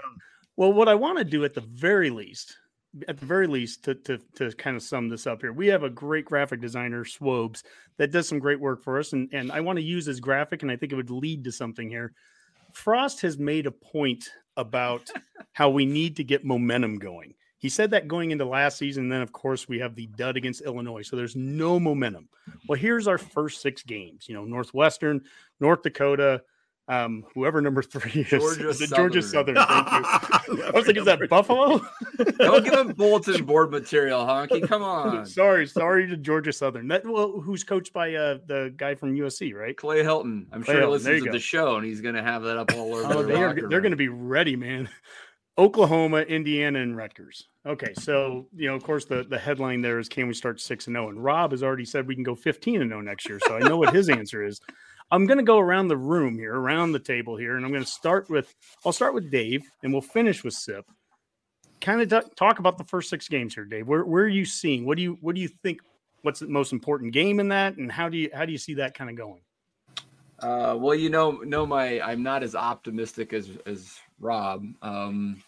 Well, 0.56 0.72
what 0.72 0.88
I 0.88 0.94
want 0.96 1.18
to 1.18 1.24
do 1.24 1.44
at 1.44 1.54
the 1.54 1.60
very 1.60 2.10
least, 2.10 2.56
at 3.08 3.18
the 3.18 3.26
very 3.26 3.46
least, 3.46 3.84
to 3.84 3.94
to 3.94 4.18
to 4.36 4.50
kind 4.52 4.76
of 4.76 4.82
sum 4.82 5.08
this 5.08 5.26
up 5.26 5.40
here, 5.40 5.52
we 5.52 5.68
have 5.68 5.82
a 5.82 5.90
great 5.90 6.24
graphic 6.24 6.60
designer, 6.60 7.04
Swobes, 7.04 7.62
that 7.96 8.12
does 8.12 8.28
some 8.28 8.38
great 8.38 8.60
work 8.60 8.82
for 8.82 8.98
us, 8.98 9.12
and 9.12 9.28
and 9.32 9.52
I 9.52 9.60
want 9.60 9.78
to 9.78 9.84
use 9.84 10.06
his 10.06 10.20
graphic, 10.20 10.62
and 10.62 10.70
I 10.70 10.76
think 10.76 10.92
it 10.92 10.96
would 10.96 11.10
lead 11.10 11.44
to 11.44 11.52
something 11.52 11.88
here. 11.88 12.12
Frost 12.72 13.20
has 13.22 13.38
made 13.38 13.66
a 13.66 13.72
point 13.72 14.28
about 14.56 15.10
how 15.52 15.70
we 15.70 15.86
need 15.86 16.16
to 16.16 16.24
get 16.24 16.44
momentum 16.44 16.98
going. 16.98 17.34
He 17.58 17.68
said 17.68 17.90
that 17.90 18.08
going 18.08 18.30
into 18.30 18.46
last 18.46 18.78
season. 18.78 19.10
Then, 19.10 19.20
of 19.20 19.32
course, 19.32 19.68
we 19.68 19.78
have 19.80 19.94
the 19.94 20.06
dud 20.06 20.38
against 20.38 20.62
Illinois. 20.62 21.02
So 21.02 21.14
there's 21.14 21.36
no 21.36 21.78
momentum. 21.78 22.26
Well, 22.66 22.78
here's 22.78 23.06
our 23.06 23.18
first 23.18 23.60
six 23.60 23.82
games. 23.82 24.26
You 24.28 24.34
know, 24.34 24.46
Northwestern, 24.46 25.20
North 25.60 25.82
Dakota, 25.82 26.42
um, 26.90 27.24
whoever 27.34 27.62
number 27.62 27.82
three 27.82 28.22
is, 28.22 28.28
Georgia 28.28 28.68
is 28.68 28.78
Southern. 28.80 28.96
Georgia 28.96 29.22
Southern. 29.22 29.54
Thank 29.54 29.68
you. 29.68 30.64
I 30.64 30.70
was 30.74 30.88
like, 30.88 30.96
is 30.96 31.04
that 31.04 31.20
Buffalo? 31.28 31.80
Don't 32.38 32.64
give 32.64 32.74
him 32.74 32.92
bulletin 32.94 33.44
board 33.44 33.70
material, 33.70 34.20
Honky. 34.22 34.66
Come 34.66 34.82
on. 34.82 35.24
sorry, 35.26 35.68
sorry 35.68 36.08
to 36.08 36.16
Georgia 36.16 36.52
Southern. 36.52 36.88
That 36.88 37.06
well, 37.06 37.40
who's 37.40 37.62
coached 37.62 37.92
by 37.92 38.14
uh, 38.14 38.38
the 38.46 38.74
guy 38.76 38.96
from 38.96 39.14
USC, 39.14 39.54
right? 39.54 39.76
Clay 39.76 40.02
Helton. 40.02 40.46
I'm 40.52 40.64
Clay 40.64 40.74
sure 40.74 40.82
he 40.82 40.88
listens 40.88 41.20
to 41.20 41.26
go. 41.26 41.32
the 41.32 41.38
show, 41.38 41.76
and 41.76 41.86
he's 41.86 42.00
going 42.00 42.16
to 42.16 42.24
have 42.24 42.42
that 42.42 42.56
up 42.56 42.72
all 42.74 42.92
over. 42.92 43.14
Oh, 43.14 43.22
they 43.22 43.40
are, 43.40 43.54
they're 43.54 43.80
going 43.80 43.92
to 43.92 43.96
be 43.96 44.08
ready, 44.08 44.56
man. 44.56 44.88
Oklahoma, 45.58 46.22
Indiana, 46.22 46.80
and 46.80 46.96
Rutgers. 46.96 47.46
Okay, 47.66 47.92
so 47.94 48.48
you 48.56 48.66
know, 48.66 48.74
of 48.74 48.82
course, 48.82 49.04
the 49.04 49.22
the 49.22 49.38
headline 49.38 49.80
there 49.80 50.00
is 50.00 50.08
can 50.08 50.26
we 50.26 50.34
start 50.34 50.60
six 50.60 50.88
and 50.88 50.94
zero? 50.94 51.06
Oh? 51.06 51.10
And 51.10 51.22
Rob 51.22 51.52
has 51.52 51.62
already 51.62 51.84
said 51.84 52.08
we 52.08 52.14
can 52.16 52.24
go 52.24 52.34
fifteen 52.34 52.80
and 52.80 52.90
zero 52.90 52.98
oh 52.98 53.02
next 53.02 53.28
year. 53.28 53.38
So 53.46 53.56
I 53.56 53.60
know 53.60 53.76
what 53.76 53.94
his 53.94 54.08
answer 54.08 54.44
is. 54.44 54.60
I'm 55.10 55.26
going 55.26 55.38
to 55.38 55.44
go 55.44 55.58
around 55.58 55.88
the 55.88 55.96
room 55.96 56.38
here, 56.38 56.54
around 56.54 56.92
the 56.92 56.98
table 56.98 57.36
here, 57.36 57.56
and 57.56 57.64
I'm 57.64 57.72
going 57.72 57.84
to 57.84 57.90
start 57.90 58.30
with 58.30 58.54
I'll 58.84 58.92
start 58.92 59.14
with 59.14 59.30
Dave, 59.30 59.62
and 59.82 59.92
we'll 59.92 60.02
finish 60.02 60.44
with 60.44 60.54
Sip. 60.54 60.84
Kind 61.80 62.00
of 62.00 62.24
t- 62.24 62.30
talk 62.36 62.58
about 62.58 62.78
the 62.78 62.84
first 62.84 63.10
six 63.10 63.26
games 63.28 63.54
here, 63.54 63.64
Dave. 63.64 63.88
Where 63.88 64.04
where 64.04 64.24
are 64.24 64.28
you 64.28 64.44
seeing? 64.44 64.86
What 64.86 64.96
do 64.96 65.02
you 65.02 65.18
what 65.20 65.34
do 65.34 65.40
you 65.40 65.48
think? 65.48 65.80
What's 66.22 66.40
the 66.40 66.48
most 66.48 66.72
important 66.72 67.12
game 67.12 67.40
in 67.40 67.48
that, 67.48 67.76
and 67.76 67.90
how 67.90 68.08
do 68.08 68.18
you 68.18 68.30
how 68.32 68.44
do 68.44 68.52
you 68.52 68.58
see 68.58 68.74
that 68.74 68.94
kind 68.94 69.10
of 69.10 69.16
going? 69.16 69.40
Uh, 70.38 70.74
well, 70.78 70.94
you 70.94 71.10
know, 71.10 71.32
know 71.32 71.66
my 71.66 72.00
I'm 72.00 72.22
not 72.22 72.42
as 72.42 72.54
optimistic 72.54 73.32
as 73.32 73.50
as 73.66 73.98
Rob. 74.20 74.64
Um, 74.82 75.42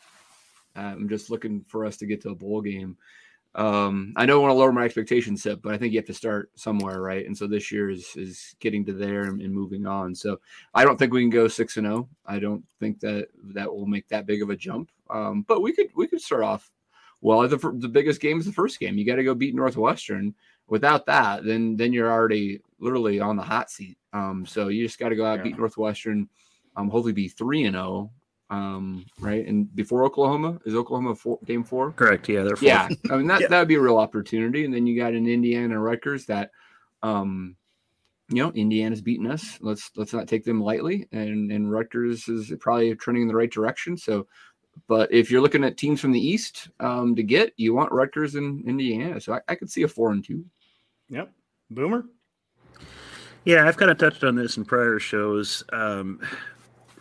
I'm 0.75 1.09
just 1.09 1.31
looking 1.31 1.65
for 1.69 1.85
us 1.85 1.99
to 1.99 2.07
get 2.07 2.23
to 2.23 2.31
a 2.31 2.35
bowl 2.35 2.63
game. 2.63 2.97
Um, 3.55 4.15
I 4.17 4.25
don't 4.25 4.41
want 4.41 4.51
to 4.51 4.57
lower 4.57 4.73
my 4.73 4.85
expectations, 4.85 5.43
set, 5.43 5.61
but 5.61 5.75
I 5.75 5.79
think 5.79 5.93
you 5.93 5.99
have 5.99 6.07
to 6.07 6.15
start 6.15 6.51
somewhere, 6.55 7.03
right? 7.03 7.27
And 7.27 7.37
so 7.37 7.47
this 7.47 7.71
year 7.71 7.91
is 7.91 8.17
is 8.17 8.55
getting 8.61 8.85
to 8.87 8.93
there 8.93 9.25
and, 9.25 9.43
and 9.43 9.53
moving 9.53 9.87
on. 9.87 10.15
So 10.15 10.41
I 10.75 10.85
don't 10.85 10.99
think 10.99 11.13
we 11.13 11.23
can 11.23 11.31
go 11.31 11.49
six 11.49 11.77
and 11.77 11.87
zero. 11.87 12.09
Oh. 12.11 12.17
I 12.27 12.39
don't 12.39 12.65
think 12.81 13.01
that 13.01 13.29
that 13.55 13.73
will 13.73 13.87
make 13.87 14.09
that 14.09 14.27
big 14.27 14.43
of 14.43 14.51
a 14.51 14.57
jump. 14.57 14.91
Um, 15.11 15.45
but 15.47 15.61
we 15.61 15.73
could 15.73 15.89
we 15.95 16.07
could 16.07 16.23
start 16.23 16.43
off 16.43 16.71
well. 17.21 17.47
The 17.47 17.59
the 17.79 17.89
biggest 17.89 18.21
game 18.21 18.39
is 18.39 18.47
the 18.47 18.53
first 18.53 18.81
game. 18.81 18.97
You 18.97 19.05
got 19.05 19.17
to 19.17 19.25
go 19.25 19.35
beat 19.35 19.55
Northwestern. 19.55 20.35
Without 20.69 21.05
that, 21.07 21.45
then 21.45 21.77
then 21.77 21.93
you're 21.93 22.11
already 22.11 22.61
literally 22.79 23.21
on 23.21 23.37
the 23.37 23.43
hot 23.43 23.71
seat. 23.71 23.99
Um, 24.15 24.47
so 24.47 24.69
you 24.69 24.87
just 24.87 24.99
got 24.99 25.11
to 25.11 25.17
go 25.17 25.27
out 25.27 25.39
yeah. 25.39 25.45
beat 25.45 25.59
Northwestern. 25.59 26.29
Um, 26.75 26.89
hopefully 26.89 27.13
be 27.13 27.29
three 27.29 27.65
and 27.65 27.75
zero 27.75 27.85
oh 27.85 28.11
um, 28.51 29.05
right? 29.19 29.47
And 29.47 29.75
before 29.75 30.05
Oklahoma, 30.05 30.59
is 30.65 30.75
Oklahoma 30.75 31.15
four, 31.15 31.39
game 31.45 31.65
four? 31.65 31.93
Correct. 31.93 32.29
Yeah, 32.29 32.43
they're 32.43 32.57
four. 32.57 32.69
Yeah, 32.69 32.89
I 33.11 33.17
mean 33.17 33.27
that 33.27 33.41
yeah. 33.43 33.49
that 33.49 33.59
would 33.59 33.69
be 33.69 33.77
a 33.77 33.81
real 33.81 33.99
opportunity. 33.99 34.65
And 34.65 34.75
then 34.75 34.87
you 34.87 34.99
got 34.99 35.15
an 35.15 35.27
Indiana 35.27 35.79
Rutgers 35.79 36.27
that, 36.27 36.51
um, 37.03 37.57
you 38.29 38.43
know, 38.43 38.53
Indiana's 38.53 39.01
beaten 39.01 39.31
us. 39.31 39.59
Let's 39.61 39.91
let's 39.97 40.13
not 40.13 40.29
take 40.29 40.45
them 40.45 40.63
lightly. 40.63 41.09
And 41.13 41.51
and 41.51 41.71
Rutgers 41.71 42.29
is 42.29 42.53
probably 42.61 42.95
trending 42.95 43.23
in 43.23 43.29
the 43.29 43.37
right 43.37 43.51
direction. 43.51 43.97
So, 43.97 44.27
but 44.87 45.13
if 45.13 45.31
you're 45.31 45.43
looking 45.43 45.65
at 45.65 45.77
teams 45.77 46.01
from 46.01 46.13
the 46.13 46.21
East 46.21 46.69
um, 46.81 47.17
to 47.17 47.23
get, 47.23 47.53
you 47.57 47.75
want 47.75 47.93
Rutgers 47.93 48.35
and 48.35 48.65
Indiana. 48.69 49.21
So 49.21 49.35
I, 49.35 49.41
I 49.49 49.55
could 49.55 49.71
see 49.71 49.83
a 49.83 49.89
four 49.89 50.13
and 50.13 50.25
two. 50.25 50.45
Yep. 51.09 51.33
Boomer. 51.71 52.05
Yeah, 53.45 53.67
I've 53.67 53.77
kind 53.77 53.91
of 53.91 53.99
touched 53.99 54.23
on 54.23 54.37
this 54.37 54.57
in 54.57 54.65
prior 54.65 55.01
shows. 55.01 55.65
Um, 55.73 56.21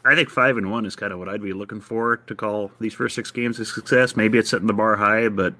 I 0.03 0.15
think 0.15 0.29
five 0.29 0.57
and 0.57 0.71
one 0.71 0.85
is 0.85 0.95
kind 0.95 1.13
of 1.13 1.19
what 1.19 1.29
I'd 1.29 1.41
be 1.41 1.53
looking 1.53 1.81
for 1.81 2.17
to 2.17 2.35
call 2.35 2.71
these 2.79 2.93
first 2.93 3.15
six 3.15 3.29
games 3.31 3.59
a 3.59 3.65
success. 3.65 4.15
Maybe 4.15 4.37
it's 4.37 4.49
setting 4.49 4.67
the 4.67 4.73
bar 4.73 4.95
high, 4.95 5.29
but 5.29 5.53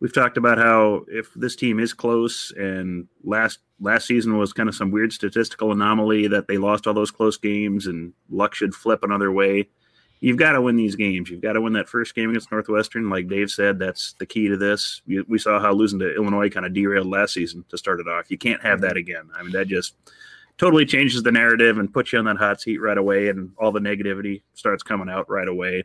we've 0.00 0.12
talked 0.12 0.36
about 0.36 0.58
how 0.58 1.04
if 1.08 1.32
this 1.34 1.56
team 1.56 1.78
is 1.78 1.92
close 1.92 2.52
and 2.56 3.06
last 3.24 3.60
last 3.80 4.06
season 4.06 4.36
was 4.36 4.52
kind 4.52 4.68
of 4.68 4.74
some 4.74 4.90
weird 4.90 5.12
statistical 5.12 5.72
anomaly 5.72 6.28
that 6.28 6.48
they 6.48 6.58
lost 6.58 6.86
all 6.86 6.94
those 6.94 7.10
close 7.10 7.38
games 7.38 7.86
and 7.86 8.12
luck 8.28 8.54
should 8.54 8.74
flip 8.74 9.02
another 9.02 9.32
way. 9.32 9.68
You've 10.22 10.36
got 10.36 10.52
to 10.52 10.60
win 10.60 10.76
these 10.76 10.96
games. 10.96 11.30
You've 11.30 11.40
got 11.40 11.54
to 11.54 11.62
win 11.62 11.72
that 11.72 11.88
first 11.88 12.14
game 12.14 12.28
against 12.28 12.52
Northwestern. 12.52 13.08
Like 13.08 13.28
Dave 13.28 13.50
said, 13.50 13.78
that's 13.78 14.12
the 14.18 14.26
key 14.26 14.48
to 14.48 14.56
this. 14.58 15.00
We 15.06 15.38
saw 15.38 15.58
how 15.58 15.72
losing 15.72 15.98
to 16.00 16.14
Illinois 16.14 16.50
kind 16.50 16.66
of 16.66 16.74
derailed 16.74 17.06
last 17.06 17.32
season 17.32 17.64
to 17.70 17.78
start 17.78 18.00
it 18.00 18.08
off. 18.08 18.30
You 18.30 18.36
can't 18.36 18.60
have 18.62 18.80
mm-hmm. 18.80 18.88
that 18.88 18.98
again. 18.98 19.30
I 19.34 19.42
mean, 19.42 19.52
that 19.52 19.68
just 19.68 19.94
totally 20.60 20.84
changes 20.84 21.22
the 21.22 21.32
narrative 21.32 21.78
and 21.78 21.92
puts 21.92 22.12
you 22.12 22.18
on 22.18 22.26
that 22.26 22.36
hot 22.36 22.60
seat 22.60 22.76
right 22.78 22.98
away, 22.98 23.28
and 23.28 23.50
all 23.58 23.72
the 23.72 23.80
negativity 23.80 24.42
starts 24.52 24.82
coming 24.82 25.08
out 25.08 25.28
right 25.30 25.48
away. 25.48 25.82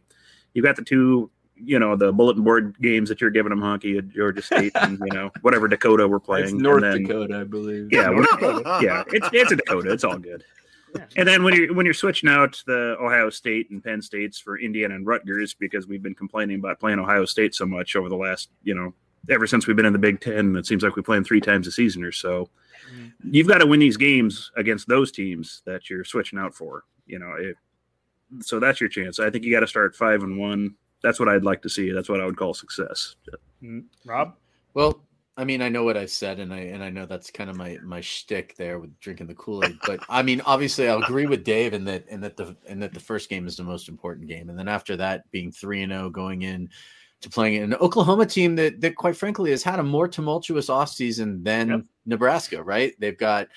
You've 0.54 0.66
got 0.66 0.76
the 0.76 0.84
two, 0.84 1.32
you 1.56 1.80
know, 1.80 1.96
the 1.96 2.12
bulletin 2.12 2.44
board 2.44 2.76
games 2.82 3.08
that 3.08 3.22
you're 3.22 3.30
giving 3.30 3.52
them 3.52 3.62
honky 3.62 3.98
at 3.98 4.10
Georgia 4.10 4.42
State 4.42 4.74
and 4.76 5.00
you 5.00 5.14
know 5.14 5.32
whatever 5.42 5.70
Dakota 5.70 6.06
we're 6.06 6.20
playing. 6.20 6.46
It's 6.46 6.54
North 6.54 6.82
then, 6.82 7.04
Dakota, 7.04 7.40
I 7.40 7.44
believe. 7.46 7.88
Yeah, 7.90 8.12
yeah, 8.82 9.04
it's 9.08 9.30
it's 9.32 9.54
a 9.54 9.56
Dakota. 9.56 9.94
It's 9.94 10.04
all 10.04 10.18
good. 10.18 10.44
And 11.16 11.28
then 11.28 11.44
when 11.44 11.56
you're 11.56 11.74
when 11.74 11.86
you're 11.86 11.94
switching 11.94 12.30
out 12.30 12.62
the 12.68 12.98
Ohio 13.00 13.30
State 13.30 13.70
and 13.70 13.82
Penn 13.82 14.02
States 14.02 14.40
for 14.40 14.60
Indiana 14.60 14.96
and 14.96 15.08
Rutgers 15.08 15.54
because 15.54 15.88
we've 15.88 16.04
been 16.04 16.16
complaining 16.16 16.60
about 16.60 16.82
playing 16.82 17.00
Ohio 17.00 17.24
State 17.24 17.56
so 17.56 17.66
much 17.66 17.96
over 17.96 18.10
the 18.10 18.18
last 18.18 18.50
you 18.64 18.76
know 18.76 18.94
ever 19.30 19.48
since 19.48 19.68
we've 19.68 19.76
been 19.78 19.86
in 19.86 19.94
the 19.94 20.00
Big 20.00 20.20
Ten, 20.20 20.56
it 20.58 20.66
seems 20.66 20.84
like 20.84 20.98
we 20.98 21.02
play 21.02 21.16
them 21.16 21.24
three 21.24 21.42
times 21.42 21.66
a 21.66 21.72
season 21.72 22.04
or 22.04 22.12
so. 22.12 22.50
You've 23.32 23.48
got 23.48 23.60
to 23.60 23.66
win 23.66 23.80
these 23.80 23.98
games 23.98 24.52
against 24.56 24.88
those 24.88 25.12
teams 25.12 25.62
that 25.66 25.90
you're 25.90 26.04
switching 26.04 26.40
out 26.40 26.54
for. 26.54 26.84
You 27.06 27.20
know, 27.20 27.34
it, 27.40 27.56
so 28.42 28.60
that's 28.60 28.80
your 28.80 28.90
chance. 28.90 29.20
I 29.20 29.30
think 29.30 29.44
you 29.44 29.52
got 29.52 29.62
to 29.62 29.68
start 29.68 29.96
five 29.96 30.24
and 30.24 30.38
one. 30.38 30.76
That's 31.04 31.20
what 31.20 31.30
I'd 31.30 31.44
like 31.44 31.62
to 31.64 31.70
see. 31.70 31.92
That's 31.92 32.10
what 32.10 32.22
I 32.22 32.26
would 32.26 32.38
call 32.38 32.54
success. 32.54 33.16
Mm-hmm. 33.62 33.80
Rob, 34.10 34.36
well, 34.74 35.06
I 35.38 35.44
mean, 35.44 35.62
I 35.62 35.70
know 35.70 35.84
what 35.84 35.98
I 35.98 36.06
said, 36.06 36.40
and 36.40 36.54
I 36.54 36.60
and 36.60 36.84
I 36.84 36.90
know 36.90 37.06
that's 37.06 37.30
kind 37.30 37.50
of 37.50 37.58
my 37.58 37.78
my 37.84 38.00
shtick 38.00 38.56
there 38.56 38.80
with 38.80 38.98
drinking 39.00 39.28
the 39.28 39.36
Kool 39.36 39.66
Aid. 39.66 39.78
But 39.86 40.00
I 40.08 40.22
mean, 40.22 40.42
obviously, 40.46 40.88
I'll 40.88 41.04
agree 41.04 41.26
with 41.26 41.44
Dave 41.44 41.74
in 41.74 41.84
that 41.86 42.08
in 42.08 42.22
that 42.22 42.38
the 42.38 42.56
in 42.68 42.80
that 42.80 42.94
the 42.94 43.00
first 43.00 43.30
game 43.30 43.46
is 43.46 43.58
the 43.58 43.64
most 43.64 43.90
important 43.90 44.28
game, 44.28 44.50
and 44.50 44.58
then 44.58 44.70
after 44.70 44.96
that, 44.98 45.30
being 45.32 45.52
three 45.52 45.84
and 45.84 45.92
zero 45.92 46.06
oh 46.06 46.10
going 46.10 46.44
in 46.44 46.70
to 47.26 47.30
playing 47.30 47.62
an 47.62 47.74
Oklahoma 47.76 48.26
team 48.26 48.56
that 48.56 48.80
that 48.82 48.96
quite 48.96 49.18
frankly 49.18 49.52
has 49.52 49.64
had 49.64 49.80
a 49.80 49.84
more 49.84 50.08
tumultuous 50.08 50.68
offseason 50.68 51.44
than 51.44 51.70
yep. 51.70 51.82
Nebraska, 52.06 52.64
right? 52.64 52.94
They've 53.00 53.18
got 53.18 53.48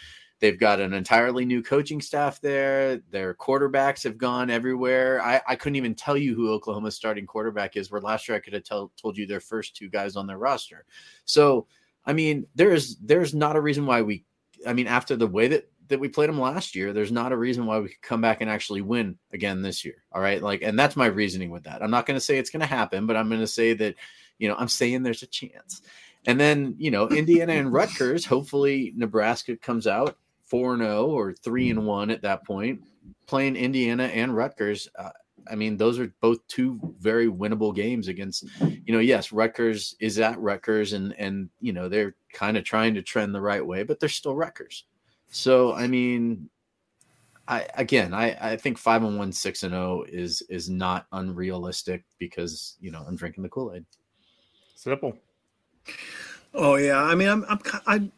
they've 0.41 0.59
got 0.59 0.81
an 0.81 0.95
entirely 0.95 1.45
new 1.45 1.63
coaching 1.63 2.01
staff 2.01 2.41
there. 2.41 2.99
Their 3.11 3.35
quarterbacks 3.35 4.03
have 4.05 4.19
gone 4.19 4.51
everywhere. 4.51 5.21
I, 5.23 5.41
I 5.47 5.57
couldn't 5.57 5.77
even 5.77 5.95
tell 5.95 6.17
you 6.17 6.35
who 6.35 6.51
Oklahoma's 6.51 6.97
starting 6.97 7.27
quarterback 7.27 7.77
is, 7.77 7.91
where 7.91 8.01
last 8.01 8.29
year 8.29 8.37
I 8.37 8.41
could 8.41 8.55
have 8.55 8.65
tell, 8.65 8.93
told 8.97 9.17
you 9.17 9.27
their 9.27 9.41
first 9.41 9.77
two 9.77 9.89
guys 9.89 10.17
on 10.17 10.27
their 10.27 10.39
roster. 10.39 10.85
So 11.25 11.67
I 12.05 12.15
mean, 12.15 12.47
there's 12.55 12.97
there's 12.97 13.35
not 13.35 13.57
a 13.57 13.61
reason 13.61 13.87
why 13.87 14.03
we 14.03 14.25
I 14.67 14.73
mean, 14.73 14.87
after 14.87 15.15
the 15.15 15.27
way 15.27 15.49
that 15.49 15.71
that 15.89 16.01
we 16.01 16.09
played 16.09 16.29
them 16.29 16.41
last 16.41 16.75
year, 16.75 16.93
there's 16.93 17.13
not 17.13 17.33
a 17.33 17.37
reason 17.37 17.67
why 17.67 17.79
we 17.79 17.89
could 17.89 18.03
come 18.03 18.21
back 18.21 18.41
and 18.41 18.51
actually 18.51 18.83
win 18.83 19.19
again 19.33 19.63
this 19.63 19.85
year. 19.85 20.03
All 20.13 20.21
right. 20.21 20.43
Like, 20.43 20.63
and 20.63 20.79
that's 20.79 20.97
my 20.97 21.07
reasoning 21.07 21.51
with 21.51 21.65
that. 21.65 21.83
I'm 21.83 21.91
not 21.91 22.07
going 22.07 22.17
to 22.17 22.25
say 22.25 22.39
it's 22.39 22.51
going 22.51 22.61
to 22.61 22.67
happen, 22.67 23.07
but 23.07 23.17
I'm 23.17 23.29
going 23.29 23.41
to 23.41 23.47
say 23.47 23.75
that, 23.75 23.95
you 24.39 24.49
know, 24.49 24.55
I'm 24.57 24.69
saying 24.69 25.03
there's 25.03 25.23
a 25.23 25.27
chance. 25.27 25.83
And 26.27 26.39
then, 26.39 26.75
you 26.79 26.91
know, 26.91 27.09
Indiana 27.09 27.55
and 27.55 27.73
Rutgers, 27.73 28.25
hopefully 28.25 28.93
Nebraska 28.97 29.57
comes 29.57 29.87
out 29.87 30.19
4 30.47 30.77
0 30.77 31.07
or 31.07 31.33
3 31.33 31.71
and 31.71 31.87
1 31.87 32.11
at 32.11 32.23
that 32.23 32.45
point, 32.45 32.83
playing 33.27 33.57
Indiana 33.57 34.05
and 34.05 34.37
Rutgers. 34.37 34.89
Uh, 34.99 35.11
I 35.51 35.55
mean, 35.55 35.77
those 35.77 35.99
are 35.99 36.13
both 36.21 36.47
two 36.47 36.79
very 36.99 37.29
winnable 37.29 37.75
games 37.75 38.09
against, 38.09 38.45
you 38.61 38.93
know, 38.93 38.99
yes, 38.99 39.33
Rutgers 39.33 39.97
is 40.01 40.19
at 40.19 40.39
Rutgers 40.39 40.93
and 40.93 41.15
and 41.19 41.49
you 41.61 41.73
know, 41.73 41.89
they're 41.89 42.15
kind 42.33 42.57
of 42.57 42.65
trying 42.65 42.95
to 42.95 43.03
trend 43.03 43.35
the 43.35 43.41
right 43.41 43.65
way, 43.65 43.83
but 43.83 44.01
they're 44.01 44.09
still 44.09 44.35
Rutgers. 44.35 44.85
So 45.31 45.75
I 45.75 45.87
mean, 45.87 46.51
I 47.47 47.67
again 47.75 48.15
I, 48.15 48.53
I 48.53 48.57
think 48.57 48.79
five 48.79 49.03
and 49.03 49.19
one, 49.19 49.33
six 49.33 49.63
and 49.63 49.73
zero 49.73 50.05
is 50.09 50.43
is 50.49 50.69
not 50.69 51.07
unrealistic 51.13 52.05
because 52.19 52.77
you 52.81 52.91
know 52.91 53.05
I'm 53.07 53.17
drinking 53.17 53.43
the 53.43 53.49
Kool-Aid. 53.49 53.85
Sipple. 54.77 55.17
Oh 56.55 56.77
yeah. 56.77 57.03
I 57.03 57.15
mean 57.15 57.29
I'm 57.29 57.45
I'm 57.49 57.61
I'm 57.87 58.13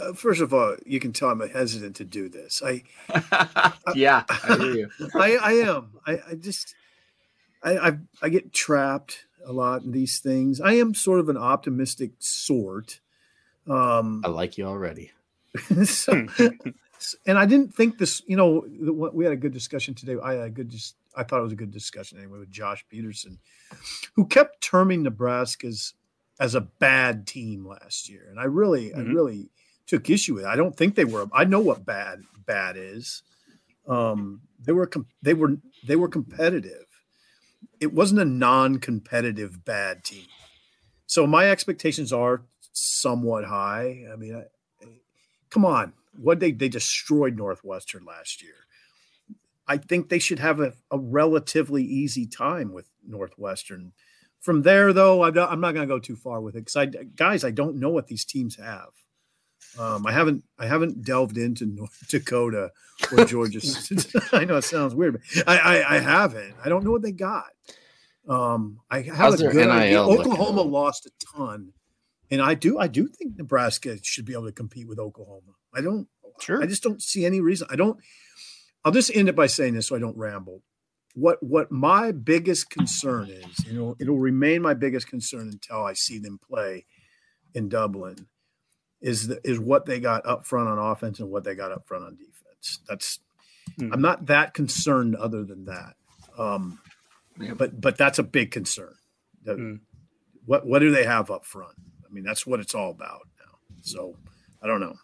uh, 0.00 0.12
first 0.12 0.40
of 0.40 0.52
all, 0.52 0.76
you 0.84 1.00
can 1.00 1.12
tell 1.12 1.30
I'm 1.30 1.40
hesitant 1.40 1.96
to 1.96 2.04
do 2.04 2.28
this. 2.28 2.62
I, 2.64 2.82
yeah, 3.94 4.24
I 4.28 4.56
hear 4.56 4.74
you. 4.74 4.90
I, 5.14 5.36
I 5.36 5.52
am. 5.52 5.92
I, 6.06 6.18
I 6.30 6.34
just, 6.34 6.74
I, 7.62 7.78
I, 7.78 7.98
I, 8.22 8.28
get 8.28 8.52
trapped 8.52 9.24
a 9.44 9.52
lot 9.52 9.82
in 9.82 9.92
these 9.92 10.18
things. 10.18 10.60
I 10.60 10.74
am 10.74 10.94
sort 10.94 11.20
of 11.20 11.28
an 11.28 11.36
optimistic 11.36 12.12
sort. 12.18 13.00
Um, 13.66 14.22
I 14.24 14.28
like 14.28 14.58
you 14.58 14.66
already. 14.66 15.12
so, 15.84 16.26
and 17.26 17.38
I 17.38 17.46
didn't 17.46 17.74
think 17.74 17.98
this. 17.98 18.22
You 18.26 18.36
know, 18.36 18.66
we 19.12 19.24
had 19.24 19.32
a 19.32 19.36
good 19.36 19.52
discussion 19.52 19.94
today. 19.94 20.16
I 20.22 20.34
had 20.34 20.46
a 20.46 20.50
good, 20.50 20.68
just, 20.68 20.96
I 21.14 21.22
thought 21.22 21.40
it 21.40 21.44
was 21.44 21.52
a 21.52 21.56
good 21.56 21.70
discussion 21.70 22.18
anyway 22.18 22.38
with 22.38 22.50
Josh 22.50 22.84
Peterson, 22.88 23.38
who 24.14 24.26
kept 24.26 24.60
terming 24.60 25.02
Nebraska's 25.02 25.94
as 26.38 26.54
a 26.54 26.60
bad 26.60 27.26
team 27.26 27.66
last 27.66 28.08
year, 28.08 28.26
and 28.30 28.38
I 28.38 28.44
really, 28.44 28.90
mm-hmm. 28.90 29.00
I 29.00 29.12
really 29.12 29.50
took 29.86 30.10
issue 30.10 30.34
with. 30.34 30.44
It. 30.44 30.48
I 30.48 30.56
don't 30.56 30.76
think 30.76 30.94
they 30.94 31.04
were. 31.04 31.26
I 31.32 31.44
know 31.44 31.60
what 31.60 31.86
bad 31.86 32.22
bad 32.46 32.76
is. 32.76 33.22
Um, 33.88 34.42
they 34.60 34.72
were 34.72 34.90
they 35.22 35.34
were 35.34 35.56
they 35.86 35.96
were 35.96 36.08
competitive. 36.08 36.86
It 37.80 37.92
wasn't 37.92 38.20
a 38.20 38.24
non-competitive 38.24 39.64
bad 39.64 40.04
team. 40.04 40.26
So 41.06 41.26
my 41.26 41.50
expectations 41.50 42.12
are 42.12 42.42
somewhat 42.72 43.44
high. 43.44 44.04
I 44.12 44.16
mean, 44.16 44.34
I, 44.34 44.44
come 45.50 45.64
on, 45.64 45.92
what 46.16 46.40
they 46.40 46.52
they 46.52 46.68
destroyed 46.68 47.36
Northwestern 47.36 48.04
last 48.04 48.42
year. 48.42 48.54
I 49.68 49.78
think 49.78 50.08
they 50.08 50.18
should 50.18 50.38
have 50.38 50.60
a, 50.60 50.74
a 50.90 50.98
relatively 50.98 51.82
easy 51.82 52.26
time 52.26 52.72
with 52.72 52.88
Northwestern. 53.06 53.92
From 54.40 54.62
there, 54.62 54.92
though, 54.92 55.24
I'm 55.24 55.34
not, 55.34 55.58
not 55.58 55.74
going 55.74 55.88
to 55.88 55.92
go 55.92 55.98
too 55.98 56.14
far 56.14 56.40
with 56.40 56.54
it 56.54 56.60
because 56.60 56.76
I, 56.76 56.86
guys, 56.86 57.42
I 57.42 57.50
don't 57.50 57.80
know 57.80 57.88
what 57.88 58.06
these 58.06 58.24
teams 58.24 58.56
have. 58.56 58.90
Um, 59.78 60.06
I 60.06 60.12
haven't 60.12 60.44
I 60.58 60.66
haven't 60.66 61.04
delved 61.04 61.36
into 61.36 61.66
North 61.66 62.06
Dakota 62.08 62.70
or 63.12 63.24
Georgia. 63.24 63.60
I 64.32 64.44
know 64.44 64.56
it 64.56 64.62
sounds 64.62 64.94
weird, 64.94 65.20
but 65.34 65.48
I, 65.48 65.58
I, 65.58 65.96
I 65.96 65.98
haven't. 65.98 66.54
I 66.64 66.68
don't 66.68 66.84
know 66.84 66.92
what 66.92 67.02
they 67.02 67.12
got. 67.12 67.50
Um, 68.28 68.80
I 68.90 69.02
have 69.02 69.16
How's 69.16 69.40
a 69.40 69.48
good 69.48 69.68
idea. 69.68 70.00
Oklahoma 70.02 70.62
lost 70.62 71.06
a 71.06 71.10
ton, 71.36 71.72
and 72.30 72.42
I 72.42 72.54
do 72.54 72.78
I 72.78 72.88
do 72.88 73.08
think 73.08 73.36
Nebraska 73.36 73.98
should 74.02 74.24
be 74.24 74.32
able 74.32 74.46
to 74.46 74.52
compete 74.52 74.88
with 74.88 74.98
Oklahoma. 74.98 75.52
I 75.74 75.80
don't. 75.80 76.08
Sure. 76.40 76.62
I 76.62 76.66
just 76.66 76.82
don't 76.82 77.02
see 77.02 77.24
any 77.24 77.40
reason. 77.40 77.66
I 77.70 77.76
don't. 77.76 77.98
I'll 78.84 78.92
just 78.92 79.14
end 79.14 79.28
it 79.28 79.36
by 79.36 79.46
saying 79.46 79.74
this 79.74 79.88
so 79.88 79.96
I 79.96 79.98
don't 79.98 80.16
ramble. 80.16 80.62
What 81.14 81.42
what 81.42 81.72
my 81.72 82.12
biggest 82.12 82.70
concern 82.70 83.30
is, 83.30 83.64
you 83.64 83.72
know, 83.72 83.96
it'll 83.98 84.18
remain 84.18 84.62
my 84.62 84.74
biggest 84.74 85.08
concern 85.08 85.48
until 85.48 85.84
I 85.84 85.94
see 85.94 86.18
them 86.18 86.38
play 86.38 86.84
in 87.54 87.68
Dublin 87.68 88.26
is 89.00 89.28
the, 89.28 89.40
is 89.44 89.58
what 89.58 89.86
they 89.86 90.00
got 90.00 90.26
up 90.26 90.46
front 90.46 90.68
on 90.68 90.78
offense 90.78 91.20
and 91.20 91.30
what 91.30 91.44
they 91.44 91.54
got 91.54 91.72
up 91.72 91.86
front 91.86 92.04
on 92.04 92.16
defense. 92.16 92.80
That's 92.88 93.20
mm. 93.80 93.90
I'm 93.92 94.02
not 94.02 94.26
that 94.26 94.52
concerned 94.52 95.16
other 95.16 95.44
than 95.44 95.64
that. 95.66 95.94
Um, 96.38 96.80
yeah. 97.40 97.54
but 97.54 97.80
but 97.80 97.96
that's 97.96 98.18
a 98.18 98.22
big 98.22 98.50
concern. 98.50 98.94
The, 99.44 99.54
mm. 99.54 99.80
What 100.44 100.66
what 100.66 100.80
do 100.80 100.90
they 100.90 101.04
have 101.04 101.30
up 101.30 101.44
front? 101.44 101.76
I 102.08 102.12
mean, 102.12 102.24
that's 102.24 102.46
what 102.46 102.60
it's 102.60 102.74
all 102.74 102.90
about 102.90 103.28
now. 103.38 103.58
So 103.82 104.16
I 104.62 104.66
don't 104.66 104.80
know. 104.80 104.94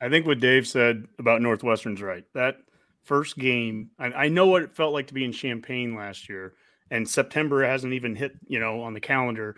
I 0.00 0.08
think 0.08 0.26
what 0.26 0.40
Dave 0.40 0.66
said 0.66 1.06
about 1.18 1.42
Northwestern's 1.42 2.00
right. 2.00 2.24
That 2.34 2.56
first 3.02 3.36
game, 3.36 3.90
I, 3.98 4.06
I 4.06 4.28
know 4.28 4.46
what 4.46 4.62
it 4.62 4.74
felt 4.74 4.94
like 4.94 5.08
to 5.08 5.14
be 5.14 5.24
in 5.24 5.32
Champaign 5.32 5.94
last 5.94 6.28
year, 6.28 6.54
and 6.90 7.08
September 7.08 7.64
hasn't 7.64 7.92
even 7.92 8.14
hit, 8.14 8.32
you 8.46 8.58
know, 8.60 8.82
on 8.82 8.94
the 8.94 9.00
calendar 9.00 9.56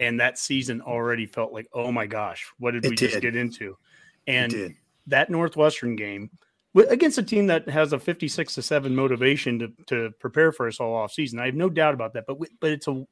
and 0.00 0.18
that 0.18 0.38
season 0.38 0.80
already 0.80 1.26
felt 1.26 1.52
like, 1.52 1.68
oh 1.72 1.92
my 1.92 2.06
gosh, 2.06 2.50
what 2.58 2.72
did 2.72 2.84
it 2.84 2.88
we 2.88 2.96
did. 2.96 3.10
just 3.10 3.22
get 3.22 3.36
into? 3.36 3.76
And 4.26 4.74
that 5.06 5.30
Northwestern 5.30 5.94
game 5.94 6.30
against 6.88 7.18
a 7.18 7.22
team 7.22 7.46
that 7.48 7.68
has 7.68 7.92
a 7.92 7.98
56 7.98 8.54
to 8.54 8.62
7 8.62 8.94
motivation 8.96 9.58
to, 9.58 9.72
to 9.86 10.10
prepare 10.18 10.52
for 10.52 10.66
us 10.66 10.80
all 10.80 10.94
off 10.94 11.12
season. 11.12 11.38
I 11.38 11.46
have 11.46 11.54
no 11.54 11.68
doubt 11.68 11.94
about 11.94 12.14
that, 12.14 12.24
but 12.26 12.40
we, 12.40 12.46
but 12.60 12.70
it's 12.70 12.88
a 12.88 13.04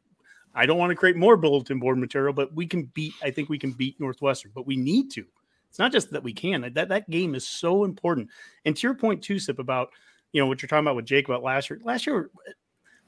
I 0.58 0.66
don't 0.66 0.78
want 0.78 0.90
to 0.90 0.96
create 0.96 1.16
more 1.16 1.36
bulletin 1.36 1.78
board 1.78 1.98
material, 1.98 2.32
but 2.32 2.52
we 2.52 2.66
can 2.66 2.90
beat 2.94 3.14
I 3.22 3.30
think 3.30 3.48
we 3.48 3.58
can 3.58 3.70
beat 3.70 4.00
Northwestern, 4.00 4.50
but 4.54 4.66
we 4.66 4.76
need 4.76 5.10
to. 5.12 5.24
It's 5.70 5.78
not 5.78 5.92
just 5.92 6.10
that 6.10 6.22
we 6.22 6.32
can. 6.32 6.72
That 6.74 6.88
that 6.88 7.08
game 7.08 7.36
is 7.36 7.46
so 7.46 7.84
important. 7.84 8.28
And 8.64 8.76
to 8.76 8.86
your 8.86 8.94
point 8.94 9.22
too, 9.22 9.38
Sip, 9.38 9.60
about 9.60 9.90
you 10.32 10.40
know 10.40 10.46
what 10.46 10.60
you're 10.60 10.68
talking 10.68 10.84
about 10.84 10.96
with 10.96 11.06
Jake 11.06 11.28
about 11.28 11.44
last 11.44 11.70
year. 11.70 11.80
Last 11.84 12.06
year 12.06 12.30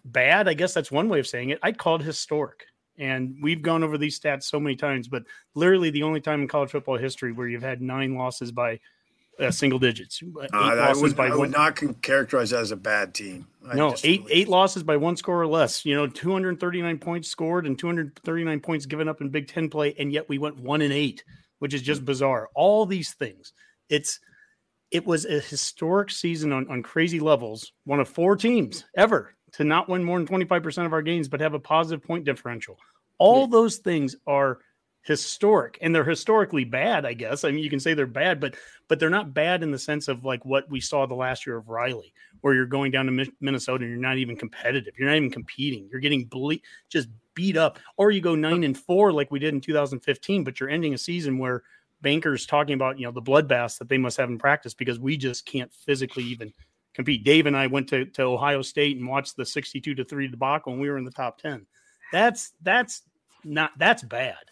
bad, 0.05 0.49
I 0.49 0.55
guess 0.55 0.73
that's 0.73 0.93
one 0.93 1.09
way 1.09 1.19
of 1.19 1.27
saying 1.27 1.51
it. 1.51 1.59
I'd 1.63 1.79
call 1.79 1.97
it 1.97 2.03
historic. 2.03 2.67
And 2.99 3.37
we've 3.43 3.63
gone 3.63 3.83
over 3.83 3.99
these 3.99 4.21
stats 4.21 4.45
so 4.45 4.61
many 4.61 4.77
times, 4.77 5.09
but 5.09 5.25
literally 5.55 5.91
the 5.91 6.03
only 6.03 6.21
time 6.21 6.43
in 6.43 6.49
college 6.49 6.71
football 6.71 6.99
history 6.99 7.33
where 7.33 7.49
you've 7.49 7.63
had 7.63 7.83
nine 7.83 8.15
losses 8.15 8.53
by 8.53 8.79
uh, 9.41 9.51
single 9.51 9.79
digits. 9.79 10.23
Uh, 10.23 10.47
I, 10.53 10.93
would, 10.95 11.17
by 11.17 11.29
I 11.29 11.37
would 11.37 11.51
not 11.51 11.81
characterize 12.03 12.51
that 12.51 12.61
as 12.61 12.71
a 12.71 12.77
bad 12.77 13.15
team. 13.15 13.47
I 13.69 13.75
no, 13.75 13.95
eight 14.05 14.25
eight 14.31 14.49
losses 14.49 14.83
by 14.83 14.97
one 14.97 15.17
score 15.17 15.41
or 15.41 15.47
less. 15.47 15.85
You 15.85 15.95
know, 15.95 16.07
239 16.07 16.99
points 16.99 17.29
scored 17.29 17.67
and 17.67 17.79
239 17.79 18.61
points 18.61 18.87
given 18.87 19.09
up 19.09 19.21
in 19.21 19.29
Big 19.29 19.49
Ten 19.49 19.69
play, 19.69 19.95
and 19.99 20.13
yet 20.13 20.29
we 20.29 20.39
went 20.39 20.59
one 20.61 20.83
and 20.83 20.93
eight, 20.93 21.25
which 21.59 21.75
is 21.75 21.83
just 21.83 22.05
bizarre. 22.05 22.49
All 22.55 22.87
these 22.87 23.13
things. 23.13 23.53
It's 23.89 24.21
it 24.91 25.07
was 25.07 25.25
a 25.25 25.41
historic 25.41 26.11
season 26.11 26.53
on, 26.53 26.69
on 26.69 26.83
crazy 26.83 27.21
levels. 27.21 27.73
One 27.85 28.01
of 28.01 28.09
four 28.09 28.37
teams 28.37 28.85
ever 28.97 29.35
to 29.53 29.65
not 29.65 29.89
win 29.89 30.05
more 30.05 30.19
than 30.19 30.27
25% 30.27 30.87
of 30.87 30.93
our 30.93 31.03
games, 31.03 31.29
but 31.29 31.41
have 31.41 31.55
a 31.55 31.61
positive 31.61 32.05
point 32.05 32.25
differential. 32.25 32.77
All 33.19 33.43
yeah. 33.43 33.51
those 33.51 33.77
things 33.79 34.17
are 34.27 34.59
historic 35.03 35.79
and 35.81 35.95
they're 35.95 36.05
historically 36.05 36.65
bad, 36.65 37.05
I 37.05 37.15
guess. 37.15 37.45
I 37.45 37.51
mean, 37.51 37.65
you 37.65 37.71
can 37.71 37.81
say 37.81 37.95
they're 37.95 38.07
bad, 38.07 38.41
but 38.41 38.57
but 38.89 38.99
they're 38.99 39.11
not 39.11 39.35
bad 39.35 39.63
in 39.63 39.71
the 39.71 39.79
sense 39.79 40.09
of 40.09 40.25
like 40.25 40.45
what 40.45 40.69
we 40.69 40.81
saw 40.81 41.07
the 41.07 41.15
last 41.15 41.47
year 41.47 41.57
of 41.57 41.69
Riley, 41.69 42.13
where 42.41 42.55
you're 42.55 42.67
going 42.67 42.91
down 42.91 43.07
to 43.07 43.33
Minnesota 43.41 43.85
and 43.85 43.93
you're 43.93 44.01
not 44.01 44.19
even 44.19 44.37
competitive. 44.37 44.95
You're 44.99 45.09
not 45.09 45.17
even 45.17 45.31
competing. 45.31 45.89
You're 45.91 46.01
getting 46.01 46.25
ble- 46.25 46.59
just 46.89 47.09
beat 47.35 47.57
up. 47.57 47.79
Or 47.97 48.11
you 48.11 48.21
go 48.21 48.35
nine 48.35 48.65
and 48.65 48.77
four 48.77 49.13
like 49.13 49.31
we 49.31 49.39
did 49.39 49.55
in 49.55 49.61
2015, 49.61 50.45
but 50.45 50.61
you're 50.61 50.69
ending 50.69 50.95
a 50.95 50.99
season 50.99 51.39
where 51.39 51.63
Banker's 52.03 52.47
talking 52.47 52.75
about 52.75 52.99
you 52.99 53.07
know 53.07 53.13
the 53.13 53.23
bloodbaths 53.23 53.79
that 53.79 53.89
they 53.89 53.99
must 53.99 54.17
have 54.17 54.29
in 54.29 54.39
practice 54.39 54.75
because 54.75 54.99
we 54.99 55.17
just 55.17 55.47
can't 55.47 55.73
physically 55.73 56.25
even– 56.25 56.53
compete. 56.95 57.25
Dave 57.25 57.47
and 57.47 57.57
I 57.57 57.67
went 57.67 57.89
to, 57.89 58.05
to 58.07 58.23
Ohio 58.23 58.63
State 58.63 58.97
and 58.97 59.09
watched 59.09 59.37
the 59.37 59.47
62 59.47 59.95
to 59.95 60.05
3 60.05 60.29
debacle 60.29 60.73
and 60.73 60.81
we 60.81 60.91
were 60.91 60.99
in 60.99 61.05
the 61.05 61.11
top 61.11 61.39
10. 61.39 61.67
That's 62.13 62.53
that's 62.63 63.03
not 63.45 63.71
that's 63.79 64.03
bad. 64.03 64.50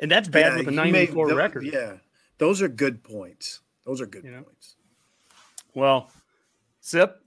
And 0.00 0.10
that's 0.10 0.28
bad 0.28 0.52
yeah, 0.52 0.58
with 0.58 0.68
a 0.68 0.72
94 0.72 1.34
record. 1.34 1.64
Yeah. 1.64 1.94
Those 2.38 2.62
are 2.62 2.68
good 2.68 3.02
points. 3.02 3.60
Those 3.84 4.00
are 4.00 4.06
good 4.06 4.24
you 4.24 4.30
know? 4.30 4.42
points. 4.42 4.76
Well, 5.74 6.10
Sip, 6.80 7.20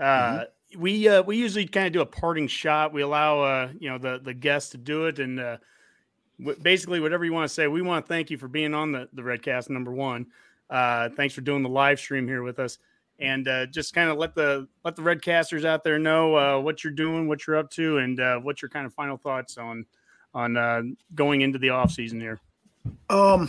uh, 0.00 0.04
mm-hmm. 0.04 0.80
we 0.80 1.08
uh, 1.08 1.22
we 1.22 1.36
usually 1.36 1.66
kind 1.66 1.86
of 1.86 1.92
do 1.92 2.00
a 2.00 2.06
parting 2.06 2.48
shot. 2.48 2.92
We 2.92 3.02
allow 3.02 3.40
uh, 3.40 3.68
you 3.78 3.88
know 3.90 3.98
the 3.98 4.20
the 4.22 4.34
guests 4.34 4.70
to 4.70 4.78
do 4.78 5.06
it, 5.06 5.18
and 5.18 5.38
uh, 5.38 5.56
w- 6.38 6.58
basically 6.60 7.00
whatever 7.00 7.24
you 7.24 7.32
want 7.32 7.48
to 7.48 7.54
say. 7.54 7.66
We 7.68 7.82
want 7.82 8.04
to 8.04 8.08
thank 8.08 8.30
you 8.30 8.38
for 8.38 8.48
being 8.48 8.74
on 8.74 8.92
the 8.92 9.08
the 9.12 9.22
Redcast 9.22 9.70
number 9.70 9.92
one. 9.92 10.26
Uh, 10.68 11.10
thanks 11.10 11.34
for 11.34 11.42
doing 11.42 11.62
the 11.62 11.68
live 11.68 11.98
stream 11.98 12.26
here 12.26 12.42
with 12.42 12.58
us 12.58 12.78
and 13.18 13.46
uh, 13.46 13.66
just 13.66 13.94
kind 13.94 14.10
of 14.10 14.18
let 14.18 14.34
the 14.34 14.66
let 14.84 14.96
the 14.96 15.02
red 15.02 15.22
casters 15.22 15.64
out 15.64 15.84
there 15.84 15.98
know 15.98 16.36
uh, 16.36 16.60
what 16.60 16.82
you're 16.82 16.92
doing, 16.92 17.28
what 17.28 17.46
you're 17.46 17.56
up 17.56 17.70
to, 17.70 17.98
and 17.98 18.20
uh, 18.20 18.38
what's 18.38 18.60
your 18.62 18.68
kind 18.68 18.86
of 18.86 18.92
final 18.92 19.16
thoughts 19.16 19.56
on 19.56 19.86
on 20.34 20.56
uh, 20.56 20.82
going 21.14 21.40
into 21.40 21.58
the 21.58 21.70
off 21.70 21.92
season 21.92 22.20
here. 22.20 22.40
Um, 23.08 23.48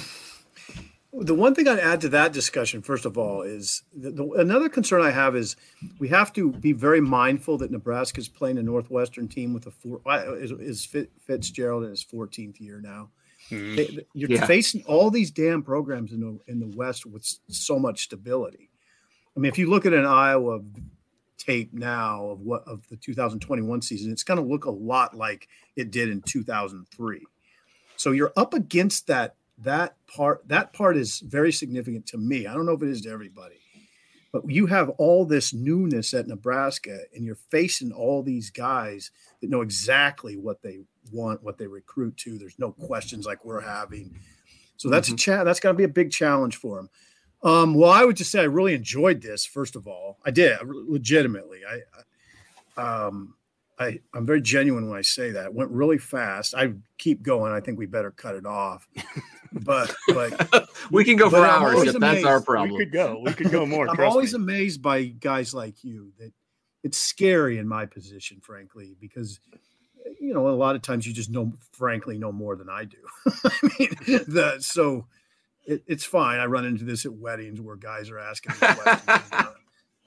the 1.13 1.33
one 1.33 1.55
thing 1.55 1.67
I'd 1.67 1.79
add 1.79 2.01
to 2.01 2.09
that 2.09 2.33
discussion, 2.33 2.81
first 2.81 3.05
of 3.05 3.17
all, 3.17 3.41
is 3.41 3.83
the, 3.93 4.11
the, 4.11 4.29
another 4.31 4.69
concern 4.69 5.01
I 5.01 5.11
have 5.11 5.35
is 5.35 5.55
we 5.99 6.07
have 6.09 6.31
to 6.33 6.51
be 6.51 6.73
very 6.73 7.01
mindful 7.01 7.57
that 7.59 7.71
Nebraska 7.71 8.19
is 8.19 8.27
playing 8.27 8.57
a 8.57 8.63
Northwestern 8.63 9.27
team 9.27 9.53
with 9.53 9.65
a 9.65 9.71
four 9.71 10.01
is, 10.37 10.51
is 10.51 10.85
Fitzgerald 11.25 11.83
in 11.83 11.89
his 11.89 12.03
14th 12.03 12.59
year 12.59 12.79
now. 12.81 13.09
Mm-hmm. 13.49 13.75
They, 13.75 14.05
you're 14.13 14.31
yeah. 14.31 14.45
facing 14.45 14.83
all 14.87 15.11
these 15.11 15.31
damn 15.31 15.61
programs 15.61 16.11
in 16.11 16.19
the 16.19 16.51
in 16.51 16.59
the 16.59 16.75
West 16.75 17.05
with 17.05 17.23
so 17.47 17.77
much 17.77 18.03
stability 18.03 18.71
I 19.35 19.39
mean, 19.39 19.49
if 19.49 19.57
you 19.57 19.69
look 19.69 19.85
at 19.85 19.93
an 19.93 20.05
Iowa 20.05 20.61
tape 21.37 21.73
now 21.73 22.27
of 22.27 22.41
what 22.41 22.63
of 22.67 22.87
the 22.89 22.97
2021 22.97 23.81
season, 23.81 24.11
it's 24.11 24.23
going 24.23 24.41
to 24.41 24.45
look 24.45 24.65
a 24.65 24.71
lot 24.71 25.15
like 25.15 25.47
it 25.75 25.91
did 25.91 26.09
in 26.09 26.21
2003. 26.21 27.25
So 27.97 28.11
you're 28.11 28.33
up 28.35 28.53
against 28.53 29.07
that 29.07 29.35
that 29.59 29.95
part. 30.07 30.47
That 30.47 30.73
part 30.73 30.97
is 30.97 31.19
very 31.19 31.51
significant 31.51 32.05
to 32.07 32.17
me. 32.17 32.47
I 32.47 32.53
don't 32.53 32.65
know 32.65 32.73
if 32.73 32.83
it 32.83 32.89
is 32.89 33.01
to 33.01 33.09
everybody, 33.09 33.55
But 34.31 34.49
you 34.49 34.65
have 34.67 34.89
all 34.91 35.25
this 35.25 35.53
newness 35.53 36.13
at 36.13 36.27
Nebraska, 36.27 36.99
and 37.13 37.25
you're 37.25 37.37
facing 37.51 37.91
all 37.91 38.21
these 38.21 38.49
guys 38.49 39.11
that 39.41 39.49
know 39.49 39.61
exactly 39.61 40.35
what 40.35 40.61
they 40.61 40.79
want, 41.11 41.43
what 41.43 41.57
they 41.57 41.67
recruit 41.67 42.17
to. 42.17 42.37
There's 42.37 42.59
no 42.59 42.71
questions 42.71 43.25
like 43.25 43.45
we're 43.45 43.61
having. 43.61 44.19
So 44.77 44.89
that's 44.89 45.07
mm-hmm. 45.07 45.15
a 45.15 45.17
cha- 45.17 45.43
that's 45.43 45.61
going 45.61 45.73
to 45.73 45.77
be 45.77 45.85
a 45.85 45.89
big 45.89 46.11
challenge 46.11 46.57
for 46.57 46.77
them. 46.77 46.89
Um, 47.45 47.75
well, 47.75 47.91
I 47.91 48.03
would 48.03 48.17
just 48.17 48.31
say 48.31 48.41
I 48.41 48.45
really 48.45 48.73
enjoyed 48.73 49.21
this. 49.21 49.45
First 49.45 49.75
of 49.75 49.87
all, 49.87 50.17
I 50.25 50.31
did 50.31 50.57
legitimately. 50.63 51.61
I, 51.63 51.81
I 52.75 53.05
um, 53.05 53.35
I, 53.77 53.99
I'm 54.13 54.25
very 54.25 54.41
genuine 54.41 54.89
when 54.89 54.97
I 54.97 55.01
say 55.01 55.31
that. 55.31 55.45
It 55.45 55.53
went 55.53 55.69
really 55.69 55.97
fast. 55.97 56.55
I 56.55 56.73
keep 56.97 57.21
going. 57.21 57.51
I 57.51 57.59
think 57.59 57.77
we 57.77 57.85
better 57.85 58.11
cut 58.11 58.35
it 58.35 58.45
off. 58.45 58.87
But 59.51 59.93
but 60.07 60.69
we 60.91 61.03
can 61.03 61.17
go 61.17 61.29
for 61.29 61.45
hours 61.45 61.83
if 61.83 61.99
that's 61.99 62.25
our 62.25 62.41
problem. 62.41 62.71
We 62.71 62.79
could 62.79 62.91
go. 62.91 63.21
We 63.23 63.33
could 63.33 63.51
go 63.51 63.65
more. 63.65 63.87
I'm 63.89 63.99
always 63.99 64.33
me. 64.33 64.37
amazed 64.37 64.81
by 64.81 65.03
guys 65.03 65.53
like 65.53 65.83
you 65.83 66.13
that 66.19 66.31
it's 66.83 66.97
scary 66.97 67.57
in 67.57 67.67
my 67.67 67.85
position, 67.85 68.39
frankly, 68.41 68.95
because 68.99 69.39
you 70.19 70.33
know 70.33 70.47
a 70.47 70.51
lot 70.51 70.75
of 70.75 70.81
times 70.81 71.05
you 71.05 71.13
just 71.13 71.29
know, 71.29 71.53
frankly, 71.73 72.17
know 72.17 72.31
more 72.31 72.55
than 72.55 72.69
I 72.69 72.85
do. 72.85 72.97
I 73.27 73.69
mean, 73.79 73.89
the 74.27 74.57
so 74.59 75.05
it, 75.65 75.83
it's 75.87 76.05
fine. 76.05 76.39
I 76.39 76.45
run 76.45 76.65
into 76.65 76.85
this 76.85 77.05
at 77.05 77.13
weddings 77.13 77.61
where 77.61 77.75
guys 77.75 78.09
are 78.09 78.19
asking 78.19 78.53
me 78.53 78.75
questions. 78.75 79.47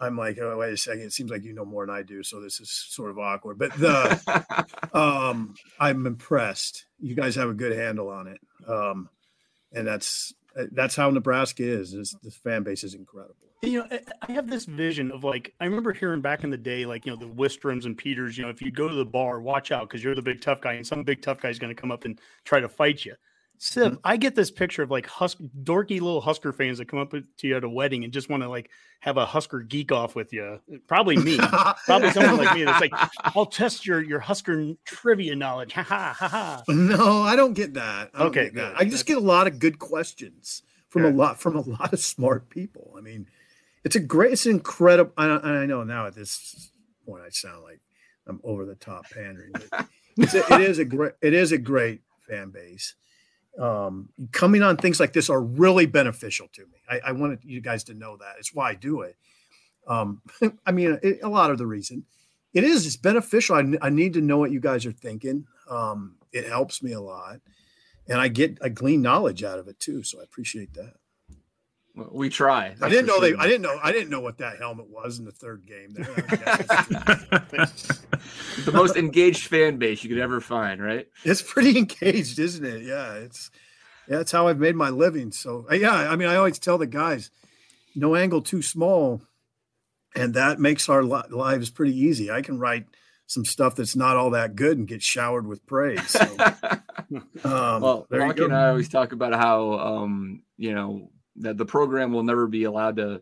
I'm 0.00 0.16
like, 0.16 0.38
oh, 0.40 0.56
wait 0.56 0.72
a 0.72 0.76
second. 0.76 1.02
It 1.02 1.12
seems 1.12 1.30
like 1.30 1.42
you 1.42 1.52
know 1.52 1.64
more 1.64 1.84
than 1.84 1.94
I 1.94 2.02
do, 2.02 2.22
so 2.22 2.40
this 2.40 2.60
is 2.60 2.70
sort 2.70 3.10
of 3.10 3.18
awkward. 3.18 3.58
But 3.58 3.72
the, 3.74 4.66
um, 4.92 5.54
I'm 5.80 6.06
impressed. 6.06 6.86
You 7.00 7.14
guys 7.14 7.34
have 7.34 7.48
a 7.48 7.54
good 7.54 7.76
handle 7.76 8.08
on 8.08 8.28
it, 8.28 8.40
um, 8.68 9.08
and 9.72 9.86
that's 9.86 10.32
that's 10.72 10.94
how 10.94 11.10
Nebraska 11.10 11.64
is. 11.64 11.92
This, 11.92 12.14
this 12.22 12.36
fan 12.36 12.62
base 12.62 12.84
is 12.84 12.94
incredible. 12.94 13.34
You 13.62 13.80
know, 13.80 13.98
I 14.22 14.32
have 14.32 14.48
this 14.48 14.66
vision 14.66 15.10
of 15.10 15.24
like 15.24 15.52
I 15.60 15.64
remember 15.64 15.92
hearing 15.92 16.20
back 16.20 16.44
in 16.44 16.50
the 16.50 16.56
day, 16.56 16.86
like 16.86 17.04
you 17.04 17.10
know, 17.10 17.18
the 17.18 17.26
Wistroms 17.26 17.84
and 17.84 17.98
Peters. 17.98 18.38
You 18.38 18.44
know, 18.44 18.50
if 18.50 18.62
you 18.62 18.70
go 18.70 18.88
to 18.88 18.94
the 18.94 19.04
bar, 19.04 19.40
watch 19.40 19.72
out 19.72 19.88
because 19.88 20.04
you're 20.04 20.14
the 20.14 20.22
big 20.22 20.40
tough 20.40 20.60
guy, 20.60 20.74
and 20.74 20.86
some 20.86 21.02
big 21.02 21.22
tough 21.22 21.40
guy 21.40 21.48
is 21.48 21.58
going 21.58 21.74
to 21.74 21.80
come 21.80 21.90
up 21.90 22.04
and 22.04 22.20
try 22.44 22.60
to 22.60 22.68
fight 22.68 23.04
you. 23.04 23.14
Sip, 23.60 23.92
mm-hmm. 23.92 24.00
I 24.04 24.16
get 24.16 24.36
this 24.36 24.52
picture 24.52 24.82
of 24.84 24.90
like 24.90 25.06
Husk, 25.06 25.38
dorky 25.62 26.00
little 26.00 26.20
Husker 26.20 26.52
fans 26.52 26.78
that 26.78 26.86
come 26.86 27.00
up 27.00 27.10
to 27.10 27.46
you 27.46 27.56
at 27.56 27.64
a 27.64 27.68
wedding 27.68 28.04
and 28.04 28.12
just 28.12 28.30
want 28.30 28.44
to 28.44 28.48
like 28.48 28.70
have 29.00 29.16
a 29.16 29.26
Husker 29.26 29.60
geek 29.60 29.90
off 29.90 30.14
with 30.14 30.32
you. 30.32 30.60
Probably 30.86 31.16
me, 31.16 31.38
probably 31.38 32.10
someone 32.12 32.36
like 32.36 32.54
me 32.54 32.62
that's 32.62 32.80
like, 32.80 32.92
I'll 33.36 33.46
test 33.46 33.84
your 33.84 34.00
your 34.00 34.20
Husker 34.20 34.74
trivia 34.84 35.34
knowledge. 35.34 35.72
Ha 35.72 35.82
ha 35.82 36.16
ha 36.16 36.28
ha. 36.28 36.62
No, 36.68 37.22
I 37.22 37.34
don't 37.34 37.54
get 37.54 37.74
that. 37.74 38.10
I 38.14 38.24
okay, 38.24 38.44
get 38.44 38.54
that. 38.54 38.74
I 38.76 38.84
just 38.84 38.98
that's... 38.98 39.02
get 39.02 39.16
a 39.18 39.20
lot 39.20 39.48
of 39.48 39.58
good 39.58 39.80
questions 39.80 40.62
from 40.88 41.04
a 41.04 41.10
lot 41.10 41.40
from 41.40 41.56
a 41.56 41.60
lot 41.60 41.92
of 41.92 41.98
smart 41.98 42.48
people. 42.50 42.94
I 42.96 43.00
mean, 43.00 43.26
it's 43.84 43.96
a 43.96 44.00
great, 44.00 44.32
it's 44.32 44.46
incredible. 44.46 45.12
I, 45.16 45.26
I 45.26 45.66
know 45.66 45.82
now 45.82 46.06
at 46.06 46.14
this 46.14 46.70
point 47.04 47.24
I 47.26 47.30
sound 47.30 47.64
like 47.64 47.80
I'm 48.28 48.40
over 48.44 48.64
the 48.64 48.76
top 48.76 49.10
pandering, 49.10 49.50
but 49.52 49.86
it's 50.16 50.34
a, 50.34 50.54
it 50.54 50.60
is 50.60 50.78
a 50.78 50.84
great 50.84 51.14
it 51.20 51.34
is 51.34 51.50
a 51.50 51.58
great 51.58 52.02
fan 52.28 52.50
base 52.50 52.94
um, 53.58 54.10
coming 54.32 54.62
on 54.62 54.76
things 54.76 55.00
like 55.00 55.12
this 55.12 55.28
are 55.28 55.40
really 55.40 55.86
beneficial 55.86 56.48
to 56.52 56.62
me. 56.62 56.78
I, 56.88 57.00
I 57.08 57.12
wanted 57.12 57.40
you 57.42 57.60
guys 57.60 57.84
to 57.84 57.94
know 57.94 58.16
that. 58.18 58.36
It's 58.38 58.54
why 58.54 58.70
I 58.70 58.74
do 58.74 59.02
it. 59.02 59.16
Um, 59.86 60.22
I 60.66 60.72
mean, 60.72 60.98
it, 61.02 61.20
a 61.22 61.28
lot 61.28 61.50
of 61.50 61.58
the 61.58 61.66
reason 61.66 62.04
it 62.54 62.64
is, 62.64 62.86
it's 62.86 62.96
beneficial. 62.96 63.56
I, 63.56 63.86
I 63.86 63.90
need 63.90 64.14
to 64.14 64.20
know 64.20 64.38
what 64.38 64.50
you 64.50 64.60
guys 64.60 64.86
are 64.86 64.92
thinking. 64.92 65.46
Um, 65.68 66.16
it 66.32 66.46
helps 66.46 66.82
me 66.82 66.92
a 66.92 67.00
lot. 67.00 67.40
And 68.08 68.20
I 68.20 68.28
get, 68.28 68.58
I 68.62 68.70
glean 68.70 69.02
knowledge 69.02 69.44
out 69.44 69.58
of 69.58 69.68
it 69.68 69.78
too. 69.78 70.02
So 70.02 70.20
I 70.20 70.22
appreciate 70.22 70.74
that. 70.74 70.94
We 72.10 72.28
try. 72.28 72.74
I 72.80 72.88
didn't 72.88 73.06
know 73.06 73.20
sure. 73.20 73.32
they. 73.32 73.36
I 73.36 73.46
didn't 73.46 73.62
know. 73.62 73.78
I 73.82 73.92
didn't 73.92 74.10
know 74.10 74.20
what 74.20 74.38
that 74.38 74.58
helmet 74.58 74.88
was 74.88 75.18
in 75.18 75.24
the 75.24 75.32
third 75.32 75.66
game. 75.66 75.92
the 78.64 78.72
most 78.72 78.96
engaged 78.96 79.46
fan 79.46 79.78
base 79.78 80.02
you 80.02 80.08
could 80.08 80.18
ever 80.18 80.40
find, 80.40 80.82
right? 80.82 81.08
It's 81.24 81.42
pretty 81.42 81.78
engaged, 81.78 82.38
isn't 82.38 82.64
it? 82.64 82.82
Yeah, 82.82 83.14
it's. 83.14 83.50
Yeah, 84.08 84.18
that's 84.18 84.32
how 84.32 84.48
I've 84.48 84.58
made 84.58 84.74
my 84.74 84.88
living. 84.88 85.32
So 85.32 85.66
uh, 85.70 85.74
yeah, 85.74 85.92
I 85.92 86.16
mean, 86.16 86.28
I 86.28 86.36
always 86.36 86.58
tell 86.58 86.78
the 86.78 86.86
guys, 86.86 87.30
no 87.94 88.14
angle 88.14 88.40
too 88.40 88.62
small, 88.62 89.20
and 90.14 90.34
that 90.34 90.58
makes 90.58 90.88
our 90.88 91.02
lives 91.02 91.70
pretty 91.70 91.98
easy. 91.98 92.30
I 92.30 92.40
can 92.40 92.58
write 92.58 92.86
some 93.26 93.44
stuff 93.44 93.76
that's 93.76 93.94
not 93.94 94.16
all 94.16 94.30
that 94.30 94.56
good 94.56 94.78
and 94.78 94.88
get 94.88 95.02
showered 95.02 95.46
with 95.46 95.66
praise. 95.66 96.08
So, 96.08 96.22
um, 97.44 97.82
well, 97.82 98.06
Rocky 98.10 98.44
and 98.44 98.56
I 98.56 98.70
always 98.70 98.88
talk 98.88 99.12
about 99.12 99.34
how 99.34 99.78
um, 99.78 100.42
you 100.56 100.74
know 100.74 101.10
that 101.40 101.56
the 101.56 101.66
program 101.66 102.12
will 102.12 102.22
never 102.22 102.46
be 102.46 102.64
allowed 102.64 102.96
to 102.96 103.20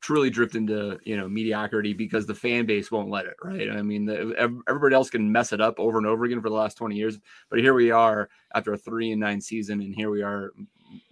truly 0.00 0.30
drift 0.30 0.54
into 0.54 0.98
you 1.04 1.16
know 1.16 1.28
mediocrity 1.28 1.92
because 1.92 2.26
the 2.26 2.34
fan 2.34 2.66
base 2.66 2.90
won't 2.90 3.10
let 3.10 3.26
it 3.26 3.36
right? 3.42 3.70
I 3.70 3.82
mean 3.82 4.06
the, 4.06 4.60
everybody 4.68 4.94
else 4.94 5.10
can 5.10 5.30
mess 5.30 5.52
it 5.52 5.60
up 5.60 5.78
over 5.78 5.98
and 5.98 6.06
over 6.06 6.24
again 6.24 6.40
for 6.40 6.48
the 6.48 6.54
last 6.54 6.76
20 6.76 6.94
years 6.94 7.18
but 7.50 7.58
here 7.58 7.74
we 7.74 7.90
are 7.90 8.28
after 8.54 8.72
a 8.72 8.78
three 8.78 9.10
and 9.10 9.20
nine 9.20 9.40
season 9.40 9.80
and 9.80 9.94
here 9.94 10.10
we 10.10 10.22
are 10.22 10.52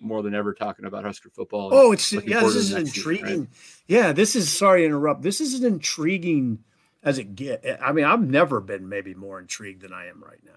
more 0.01 0.23
than 0.23 0.35
ever 0.35 0.55
talking 0.55 0.85
about 0.85 1.05
husker 1.05 1.31
football 1.31 1.71
oh 1.73 1.93
it's 1.93 2.13
yeah 2.13 2.41
this 2.41 2.55
is 2.55 2.73
intriguing 2.73 3.27
season, 3.27 3.41
right? 3.41 3.49
yeah 3.89 4.13
this 4.13 4.37
is 4.37 4.51
sorry 4.51 4.83
to 4.83 4.87
interrupt 4.87 5.23
this 5.23 5.41
is 5.41 5.63
intriguing 5.63 6.61
as 7.03 7.19
it 7.19 7.35
get 7.35 7.65
i 7.83 7.93
mean 7.93 8.05
i've 8.05 8.23
never 8.23 8.61
been 8.61 8.89
maybe 8.89 9.15
more 9.15 9.39
intrigued 9.39 9.83
than 9.83 9.93
i 9.93 10.07
am 10.07 10.23
right 10.23 10.41
now 10.45 10.53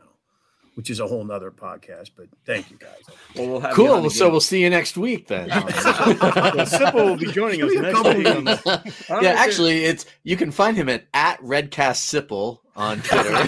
which 0.76 0.90
is 0.90 1.00
a 1.00 1.08
whole 1.08 1.24
nother 1.24 1.52
podcast. 1.52 2.12
But 2.16 2.28
thank 2.46 2.72
you 2.72 2.78
guys. 2.78 3.02
Well, 3.36 3.48
we'll 3.48 3.60
have 3.60 3.74
cool. 3.74 4.10
So 4.10 4.30
we'll 4.30 4.40
see 4.42 4.62
you 4.62 4.70
next 4.70 4.98
week 4.98 5.28
then. 5.28 5.50
well, 5.50 5.64
Sipple 5.64 7.06
will 7.06 7.18
be 7.18 7.32
joining 7.32 7.64
us 7.64 7.74
next 7.74 8.04
week. 8.16 9.22
yeah, 9.22 9.36
actually, 9.38 9.86
it's 9.86 10.06
you 10.24 10.38
can 10.38 10.52
find 10.52 10.78
him 10.78 10.90
at 10.90 11.06
at 11.14 11.42
Redcast 11.42 12.00
Sipple 12.00 12.60
on 12.76 13.02
Twitter. 13.02 13.30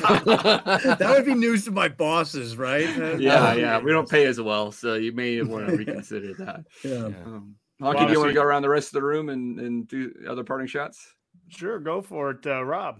that 0.96 1.14
would 1.16 1.26
be 1.26 1.34
news 1.34 1.66
to 1.66 1.72
my 1.72 1.88
bosses, 1.88 2.58
right? 2.58 2.90
Yeah, 3.20 3.54
yeah. 3.54 3.80
We 3.80 3.92
don't 3.92 4.10
pay 4.10 4.26
as 4.26 4.40
well, 4.40 4.72
so 4.72 4.96
you 4.96 5.14
may 5.14 5.42
want 5.42 5.68
to 5.68 5.76
reconsider 5.78 6.34
that. 6.36 6.66
Yeah. 6.84 7.06
Um, 7.06 7.56
Honky, 7.82 8.06
do 8.06 8.14
you 8.14 8.20
want 8.20 8.30
to 8.30 8.36
go 8.36 8.44
around 8.44 8.62
the 8.62 8.70
rest 8.70 8.90
of 8.90 8.94
the 8.94 9.04
room 9.04 9.30
and, 9.30 9.60
and 9.60 9.88
do 9.88 10.14
other 10.30 10.44
parting 10.44 10.68
shots? 10.68 11.16
Sure, 11.50 11.80
go 11.80 12.02
for 12.02 12.32
it, 12.32 12.46
uh, 12.46 12.64
Rob. 12.64 13.00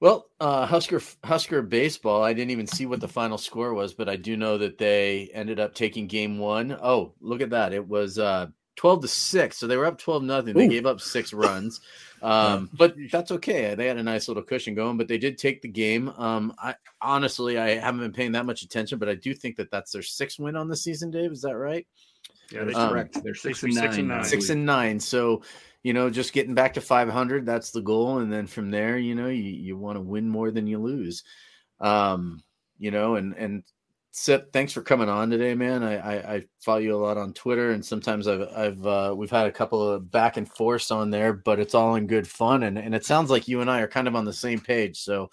Well, 0.00 0.26
uh, 0.40 0.66
Husker 0.66 1.00
Husker 1.24 1.62
baseball. 1.62 2.22
I 2.22 2.34
didn't 2.34 2.50
even 2.50 2.66
see 2.66 2.84
what 2.84 3.00
the 3.00 3.08
final 3.08 3.38
score 3.38 3.72
was, 3.72 3.94
but 3.94 4.08
I 4.08 4.16
do 4.16 4.36
know 4.36 4.58
that 4.58 4.76
they 4.76 5.30
ended 5.32 5.58
up 5.58 5.74
taking 5.74 6.06
game 6.06 6.38
one. 6.38 6.76
Oh, 6.82 7.14
look 7.20 7.40
at 7.40 7.50
that! 7.50 7.72
It 7.72 7.86
was 7.88 8.18
uh, 8.18 8.48
twelve 8.76 9.00
to 9.02 9.08
six, 9.08 9.56
so 9.56 9.66
they 9.66 9.76
were 9.78 9.86
up 9.86 9.98
twelve 9.98 10.22
nothing. 10.22 10.54
They 10.54 10.68
gave 10.68 10.84
up 10.84 11.00
six 11.00 11.32
runs, 11.32 11.80
um, 12.20 12.68
but 12.74 12.94
that's 13.10 13.30
okay. 13.30 13.74
They 13.74 13.86
had 13.86 13.96
a 13.96 14.02
nice 14.02 14.28
little 14.28 14.42
cushion 14.42 14.74
going, 14.74 14.98
but 14.98 15.08
they 15.08 15.16
did 15.16 15.38
take 15.38 15.62
the 15.62 15.68
game. 15.68 16.10
Um, 16.10 16.54
I 16.58 16.74
honestly, 17.00 17.58
I 17.58 17.78
haven't 17.78 18.00
been 18.00 18.12
paying 18.12 18.32
that 18.32 18.44
much 18.44 18.60
attention, 18.60 18.98
but 18.98 19.08
I 19.08 19.14
do 19.14 19.32
think 19.32 19.56
that 19.56 19.70
that's 19.70 19.92
their 19.92 20.02
sixth 20.02 20.38
win 20.38 20.56
on 20.56 20.68
the 20.68 20.76
season. 20.76 21.10
Dave, 21.10 21.32
is 21.32 21.40
that 21.40 21.56
right? 21.56 21.86
Yeah, 22.50 22.64
that's 22.64 22.76
um, 22.76 22.90
correct. 22.90 23.22
They're 23.24 23.34
six, 23.34 23.62
and, 23.62 23.74
six 23.74 23.96
and 23.96 24.08
nine. 24.08 24.24
Six 24.24 24.50
and 24.50 24.66
nine. 24.66 25.00
So 25.00 25.42
you 25.86 25.92
know, 25.92 26.10
just 26.10 26.32
getting 26.32 26.52
back 26.52 26.74
to 26.74 26.80
500, 26.80 27.46
that's 27.46 27.70
the 27.70 27.80
goal. 27.80 28.18
And 28.18 28.32
then 28.32 28.48
from 28.48 28.72
there, 28.72 28.98
you 28.98 29.14
know, 29.14 29.28
you, 29.28 29.44
you 29.44 29.76
want 29.76 29.94
to 29.94 30.00
win 30.00 30.28
more 30.28 30.50
than 30.50 30.66
you 30.66 30.80
lose. 30.80 31.22
Um, 31.78 32.42
you 32.76 32.90
know, 32.90 33.14
and, 33.14 33.36
and 33.36 33.62
Sip, 34.10 34.52
thanks 34.52 34.72
for 34.72 34.82
coming 34.82 35.08
on 35.08 35.30
today, 35.30 35.54
man. 35.54 35.84
I, 35.84 35.94
I, 35.98 36.34
I, 36.34 36.44
follow 36.58 36.78
you 36.78 36.96
a 36.96 36.98
lot 36.98 37.18
on 37.18 37.34
Twitter, 37.34 37.70
and 37.70 37.84
sometimes 37.84 38.26
I've, 38.26 38.48
I've, 38.56 38.84
uh, 38.84 39.14
we've 39.16 39.30
had 39.30 39.46
a 39.46 39.52
couple 39.52 39.88
of 39.88 40.10
back 40.10 40.36
and 40.36 40.50
forths 40.50 40.90
on 40.90 41.10
there, 41.10 41.32
but 41.32 41.60
it's 41.60 41.76
all 41.76 41.94
in 41.94 42.08
good 42.08 42.26
fun, 42.26 42.64
and 42.64 42.78
and 42.78 42.92
it 42.92 43.04
sounds 43.04 43.30
like 43.30 43.46
you 43.46 43.60
and 43.60 43.70
I 43.70 43.80
are 43.80 43.86
kind 43.86 44.08
of 44.08 44.16
on 44.16 44.24
the 44.24 44.32
same 44.32 44.58
page. 44.58 44.98
So, 44.98 45.30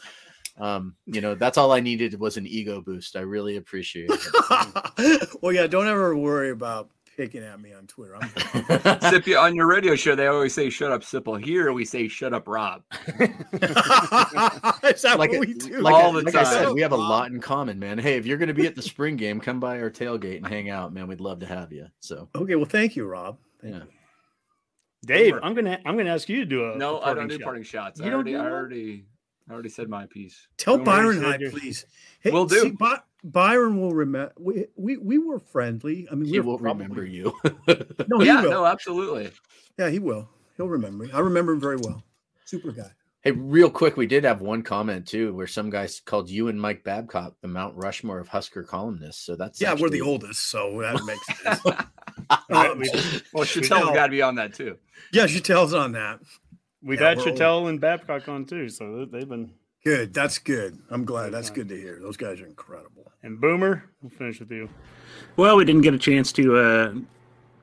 um, 0.60 0.96
you 1.08 1.22
know, 1.22 1.34
that's 1.34 1.58
all 1.58 1.72
I 1.72 1.80
needed 1.80 2.20
was 2.20 2.38
an 2.38 2.46
ego 2.46 2.80
boost. 2.80 3.16
I 3.16 3.22
really 3.22 3.58
appreciate 3.58 4.12
it. 4.12 5.30
well, 5.42 5.54
yeah, 5.54 5.66
don't 5.66 5.88
ever 5.88 6.16
worry 6.16 6.52
about 6.52 6.92
picking 7.16 7.44
at 7.44 7.60
me 7.60 7.74
on 7.74 7.88
Twitter. 7.88 8.16
I'm 8.16 8.30
Sippy 8.30 9.40
on 9.40 9.56
your 9.56 9.68
radio 9.68 9.96
show, 9.96 10.16
they 10.16 10.28
always 10.28 10.54
say 10.54 10.70
"Shut 10.70 10.92
up, 10.92 11.02
Sipple." 11.02 11.44
Here 11.44 11.72
we 11.74 11.86
say 11.86 12.08
"Shut 12.08 12.34
up, 12.34 12.48
Rob." 12.48 12.84
Is 13.08 15.02
that 15.02 15.16
like 15.18 15.32
what 15.32 15.40
we 15.40 15.54
do? 15.54 15.82
Like, 15.82 15.94
all 15.94 16.12
the 16.12 16.22
like 16.22 16.34
time. 16.34 16.46
I 16.46 16.50
said, 16.50 16.70
we 16.74 16.82
have 16.82 16.92
a 16.92 16.98
lot 16.98 17.32
in 17.32 17.40
common, 17.40 17.80
man. 17.80 17.98
Hey, 17.98 18.18
if 18.18 18.26
you're 18.26 18.38
going 18.38 18.48
to 18.48 18.54
be 18.54 18.68
at 18.68 18.76
the 18.76 18.82
spring 18.82 19.16
game, 19.16 19.40
come 19.40 19.60
by 19.60 19.80
our 19.80 19.90
tailgate 19.90 20.38
and 20.38 20.48
hang 20.48 20.70
out, 20.70 20.94
man. 20.94 21.08
We'd 21.08 21.22
love 21.22 21.40
to 21.40 21.46
have 21.46 21.72
you. 21.72 21.88
So 22.00 22.30
okay, 22.36 22.56
well, 22.56 22.66
thank 22.66 22.96
you, 22.96 23.06
Rob. 23.06 23.38
Thank 23.62 23.76
yeah. 23.76 23.82
You. 23.82 23.88
Dave, 25.06 25.36
I'm 25.44 25.54
gonna 25.54 25.80
I'm 25.86 25.98
gonna 25.98 26.14
ask 26.14 26.30
you 26.30 26.38
to 26.40 26.46
do 26.46 26.72
a 26.72 26.78
no. 26.78 27.02
I 27.02 27.14
don't 27.14 27.28
do 27.28 27.38
shot. 27.38 27.44
parting 27.44 27.64
shots. 27.64 28.00
You 28.00 28.08
I 28.08 28.14
already, 28.14 28.32
do 28.32 28.38
I 28.40 28.46
already, 28.46 29.06
I 29.50 29.54
already 29.54 29.70
said 29.70 29.90
my 29.90 30.06
piece. 30.06 30.48
Tell 30.58 30.78
Byron 30.78 31.22
hi, 31.22 31.38
please. 31.38 31.86
Hey, 32.22 32.32
We'll 32.32 32.46
do. 32.46 32.62
See, 32.62 32.72
Byron 33.24 33.80
will 33.80 33.94
remember. 33.94 34.34
We, 34.38 34.66
we 34.76 34.98
we 34.98 35.18
were 35.18 35.40
friendly. 35.40 36.08
I 36.12 36.16
mean, 36.16 36.30
he 36.32 36.40
will 36.40 36.58
probably... 36.58 36.84
remember 36.84 37.06
you. 37.06 37.34
no, 38.08 38.20
he 38.20 38.26
yeah, 38.26 38.42
will. 38.42 38.52
no, 38.52 38.66
absolutely. 38.66 39.32
Yeah, 39.78 39.90
he 39.90 40.00
will. 40.00 40.28
He'll 40.58 40.68
remember 40.68 41.06
me. 41.06 41.12
I 41.12 41.20
remember 41.20 41.54
him 41.54 41.60
very 41.60 41.78
well. 41.78 42.04
Super 42.46 42.72
guy. 42.72 42.92
Hey, 43.22 43.32
real 43.32 43.70
quick, 43.70 43.96
we 43.96 44.06
did 44.06 44.26
have 44.26 44.42
one 44.42 44.64
comment 44.64 45.08
too, 45.08 45.34
where 45.34 45.48
some 45.48 45.70
guys 45.70 46.02
called 46.02 46.30
you 46.30 46.50
and 46.50 46.60
Mike 46.60 46.84
Babcock 46.84 47.36
the 47.42 47.48
Mount 47.48 47.74
Rushmore 47.78 48.20
of 48.20 48.28
Husker 48.28 48.64
columnists. 48.64 49.26
So 49.26 49.38
that's 49.38 49.62
yeah, 49.62 49.72
actually... 49.72 49.84
we're 49.84 49.90
the 49.92 50.02
oldest, 50.02 50.50
so 50.50 50.82
that 50.82 51.02
makes 51.06 51.26
sense. 51.42 51.64
well, 53.34 53.46
Shatel's 53.46 53.96
got 53.96 54.08
to 54.08 54.12
be 54.12 54.22
on 54.22 54.36
that 54.36 54.54
too. 54.54 54.78
Yeah, 55.14 55.26
Shatel's 55.26 55.74
on 55.74 55.94
that. 55.94 56.20
We've 56.82 57.00
yeah, 57.00 57.10
had 57.10 57.20
Shatel 57.20 57.70
and 57.70 57.80
Babcock 57.80 58.28
on 58.28 58.44
too, 58.44 58.68
so 58.68 59.06
they've 59.06 59.28
been 59.28 59.52
good. 59.84 60.14
That's 60.14 60.38
good. 60.40 60.80
I'm 60.90 61.06
glad. 61.06 61.34
That's 61.34 61.50
good 61.50 61.70
to 61.70 61.76
hear. 61.76 62.00
Those 62.02 62.18
guys 62.18 62.42
are 62.42 62.46
incredible. 62.46 63.12
And 63.24 63.40
Boomer, 63.40 63.90
we'll 64.02 64.10
finish 64.10 64.40
with 64.40 64.52
you. 64.52 64.70
Well, 65.38 65.58
we 65.58 65.66
didn't 65.66 65.82
get 65.82 65.94
a 65.94 66.00
chance 66.00 66.32
to 66.34 66.58
uh, 66.58 66.94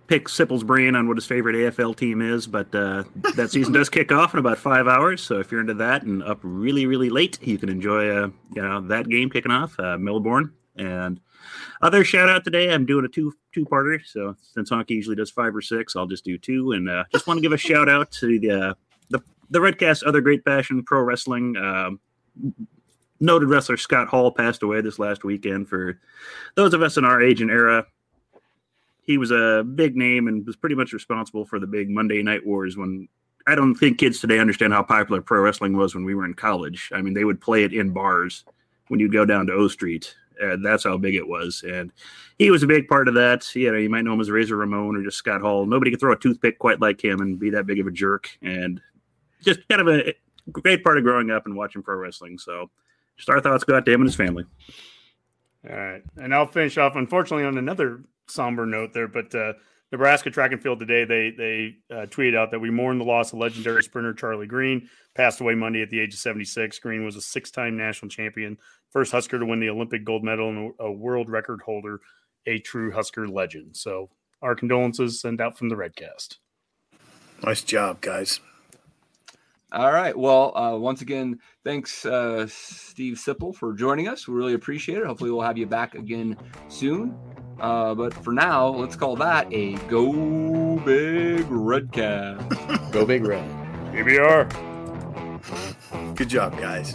pick 0.06 0.28
Sipple's 0.28 0.64
brain 0.64 0.96
on 0.96 1.06
what 1.06 1.16
his 1.16 1.26
favorite 1.26 1.54
AFL 1.54 1.96
team 1.96 2.20
is, 2.20 2.46
but 2.46 2.74
uh, 2.74 3.04
that 3.36 3.50
season 3.50 3.72
does 3.72 3.88
kick 3.88 4.10
off 4.10 4.34
in 4.34 4.40
about 4.40 4.58
five 4.58 4.88
hours. 4.88 5.22
So 5.22 5.38
if 5.38 5.52
you're 5.52 5.60
into 5.60 5.74
that 5.74 6.02
and 6.02 6.22
up 6.22 6.40
really, 6.42 6.86
really 6.86 7.10
late, 7.10 7.38
you 7.42 7.58
can 7.58 7.68
enjoy 7.68 8.08
uh, 8.08 8.30
you 8.54 8.62
know 8.62 8.80
that 8.88 9.08
game 9.08 9.30
kicking 9.30 9.52
off, 9.52 9.78
uh, 9.78 9.96
Melbourne. 9.98 10.52
And 10.76 11.20
other 11.82 12.04
shout 12.04 12.28
out 12.28 12.42
today, 12.42 12.72
I'm 12.72 12.86
doing 12.86 13.04
a 13.04 13.08
two 13.08 13.32
two 13.54 13.64
parter. 13.64 14.04
So 14.04 14.34
since 14.40 14.70
Honky 14.70 14.90
usually 14.90 15.16
does 15.16 15.30
five 15.30 15.54
or 15.54 15.62
six, 15.62 15.94
I'll 15.94 16.06
just 16.06 16.24
do 16.24 16.38
two. 16.38 16.72
And 16.72 16.88
uh, 16.88 17.04
just 17.12 17.26
want 17.26 17.38
to 17.38 17.42
give 17.42 17.52
a 17.52 17.56
shout 17.56 17.88
out 17.88 18.10
to 18.12 18.40
the 18.40 18.50
uh, 18.50 18.74
the 19.10 19.20
the 19.50 19.60
Redcast 19.60 20.02
Other 20.06 20.20
Great 20.20 20.44
Passion 20.44 20.82
Pro 20.82 21.02
Wrestling. 21.02 21.56
Um, 21.56 22.00
noted 23.20 23.48
wrestler 23.48 23.76
Scott 23.76 24.08
Hall 24.08 24.32
passed 24.32 24.62
away 24.62 24.80
this 24.80 24.98
last 24.98 25.24
weekend. 25.24 25.68
For 25.68 26.00
those 26.54 26.74
of 26.74 26.82
us 26.82 26.96
in 26.96 27.04
our 27.04 27.22
age 27.22 27.40
and 27.40 27.50
era, 27.50 27.86
he 29.02 29.18
was 29.18 29.30
a 29.30 29.64
big 29.74 29.96
name 29.96 30.28
and 30.28 30.46
was 30.46 30.56
pretty 30.56 30.74
much 30.74 30.92
responsible 30.92 31.44
for 31.44 31.58
the 31.58 31.66
big 31.66 31.90
Monday 31.90 32.22
Night 32.22 32.46
Wars 32.46 32.76
when 32.76 33.08
I 33.46 33.54
don't 33.54 33.74
think 33.74 33.98
kids 33.98 34.20
today 34.20 34.38
understand 34.38 34.72
how 34.72 34.82
popular 34.82 35.20
pro 35.20 35.40
wrestling 35.40 35.76
was 35.76 35.94
when 35.94 36.04
we 36.04 36.14
were 36.14 36.24
in 36.24 36.34
college. 36.34 36.90
I 36.94 37.00
mean, 37.00 37.14
they 37.14 37.24
would 37.24 37.40
play 37.40 37.64
it 37.64 37.72
in 37.72 37.90
bars 37.90 38.44
when 38.88 39.00
you'd 39.00 39.12
go 39.12 39.24
down 39.24 39.46
to 39.46 39.52
O 39.52 39.68
Street. 39.68 40.14
That's 40.58 40.84
how 40.84 40.96
big 40.96 41.14
it 41.14 41.26
was. 41.26 41.64
And 41.68 41.92
he 42.38 42.50
was 42.50 42.62
a 42.62 42.66
big 42.66 42.88
part 42.88 43.08
of 43.08 43.14
that. 43.14 43.54
You 43.54 43.72
know, 43.72 43.78
you 43.78 43.90
might 43.90 44.04
know 44.04 44.14
him 44.14 44.20
as 44.20 44.30
Razor 44.30 44.56
Ramon 44.56 44.96
or 44.96 45.02
just 45.02 45.18
Scott 45.18 45.42
Hall. 45.42 45.66
Nobody 45.66 45.90
could 45.90 46.00
throw 46.00 46.12
a 46.12 46.18
toothpick 46.18 46.58
quite 46.58 46.80
like 46.80 47.02
him 47.02 47.20
and 47.20 47.38
be 47.38 47.50
that 47.50 47.66
big 47.66 47.80
of 47.80 47.86
a 47.86 47.90
jerk. 47.90 48.30
And 48.40 48.80
just 49.42 49.66
kind 49.68 49.80
of 49.80 49.88
a 49.88 50.14
great 50.50 50.84
part 50.84 50.98
of 50.98 51.04
growing 51.04 51.30
up 51.30 51.46
and 51.46 51.56
watching 51.56 51.82
pro 51.82 51.96
wrestling. 51.96 52.38
So 52.38 52.70
just 53.16 53.28
our 53.28 53.40
thoughts 53.40 53.64
go 53.64 53.76
out 53.76 53.84
to 53.86 53.92
him 53.92 54.00
and 54.00 54.08
his 54.08 54.16
family. 54.16 54.44
All 55.68 55.76
right. 55.76 56.02
And 56.16 56.34
I'll 56.34 56.46
finish 56.46 56.78
off, 56.78 56.96
unfortunately, 56.96 57.44
on 57.44 57.58
another 57.58 58.02
somber 58.26 58.64
note 58.64 58.92
there, 58.92 59.08
but 59.08 59.34
uh, 59.34 59.54
Nebraska 59.92 60.30
track 60.30 60.52
and 60.52 60.62
field 60.62 60.78
today, 60.78 61.04
they 61.04 61.30
they 61.30 61.76
uh, 61.94 62.06
tweeted 62.06 62.36
out 62.36 62.52
that 62.52 62.60
we 62.60 62.70
mourn 62.70 62.98
the 62.98 63.04
loss 63.04 63.32
of 63.32 63.40
legendary 63.40 63.82
sprinter 63.82 64.14
Charlie 64.14 64.46
Greene, 64.46 64.88
passed 65.14 65.40
away 65.40 65.54
Monday 65.54 65.82
at 65.82 65.90
the 65.90 66.00
age 66.00 66.14
of 66.14 66.20
76. 66.20 66.78
Greene 66.78 67.04
was 67.04 67.16
a 67.16 67.20
six-time 67.20 67.76
national 67.76 68.08
champion, 68.08 68.56
first 68.90 69.10
Husker 69.10 69.38
to 69.38 69.46
win 69.46 69.58
the 69.58 69.68
Olympic 69.68 70.04
gold 70.04 70.22
medal, 70.22 70.48
and 70.48 70.72
a 70.78 70.90
world 70.90 71.28
record 71.28 71.60
holder, 71.62 72.00
a 72.46 72.60
true 72.60 72.92
Husker 72.92 73.28
legend. 73.28 73.76
So 73.76 74.10
our 74.42 74.54
condolences 74.54 75.20
sent 75.20 75.40
out 75.40 75.58
from 75.58 75.68
the 75.68 75.76
Redcast. 75.76 76.36
Nice 77.42 77.62
job, 77.62 78.00
guys. 78.00 78.40
All 79.72 79.92
right. 79.92 80.16
Well, 80.16 80.56
uh, 80.56 80.76
once 80.76 81.00
again, 81.00 81.38
thanks, 81.64 82.04
uh, 82.04 82.46
Steve 82.48 83.14
Sipple, 83.14 83.54
for 83.54 83.72
joining 83.72 84.08
us. 84.08 84.26
We 84.26 84.34
really 84.34 84.54
appreciate 84.54 84.98
it. 84.98 85.06
Hopefully, 85.06 85.30
we'll 85.30 85.42
have 85.42 85.58
you 85.58 85.66
back 85.66 85.94
again 85.94 86.36
soon. 86.68 87.16
Uh, 87.60 87.94
but 87.94 88.12
for 88.12 88.32
now, 88.32 88.66
let's 88.68 88.96
call 88.96 89.14
that 89.16 89.46
a 89.52 89.74
Go 89.88 90.80
Big 90.84 91.46
Redcast. 91.46 92.92
Go 92.92 93.04
Big 93.04 93.24
Red. 93.24 93.48
GBR. 93.92 94.48
Good 96.16 96.28
job, 96.28 96.58
guys. 96.58 96.94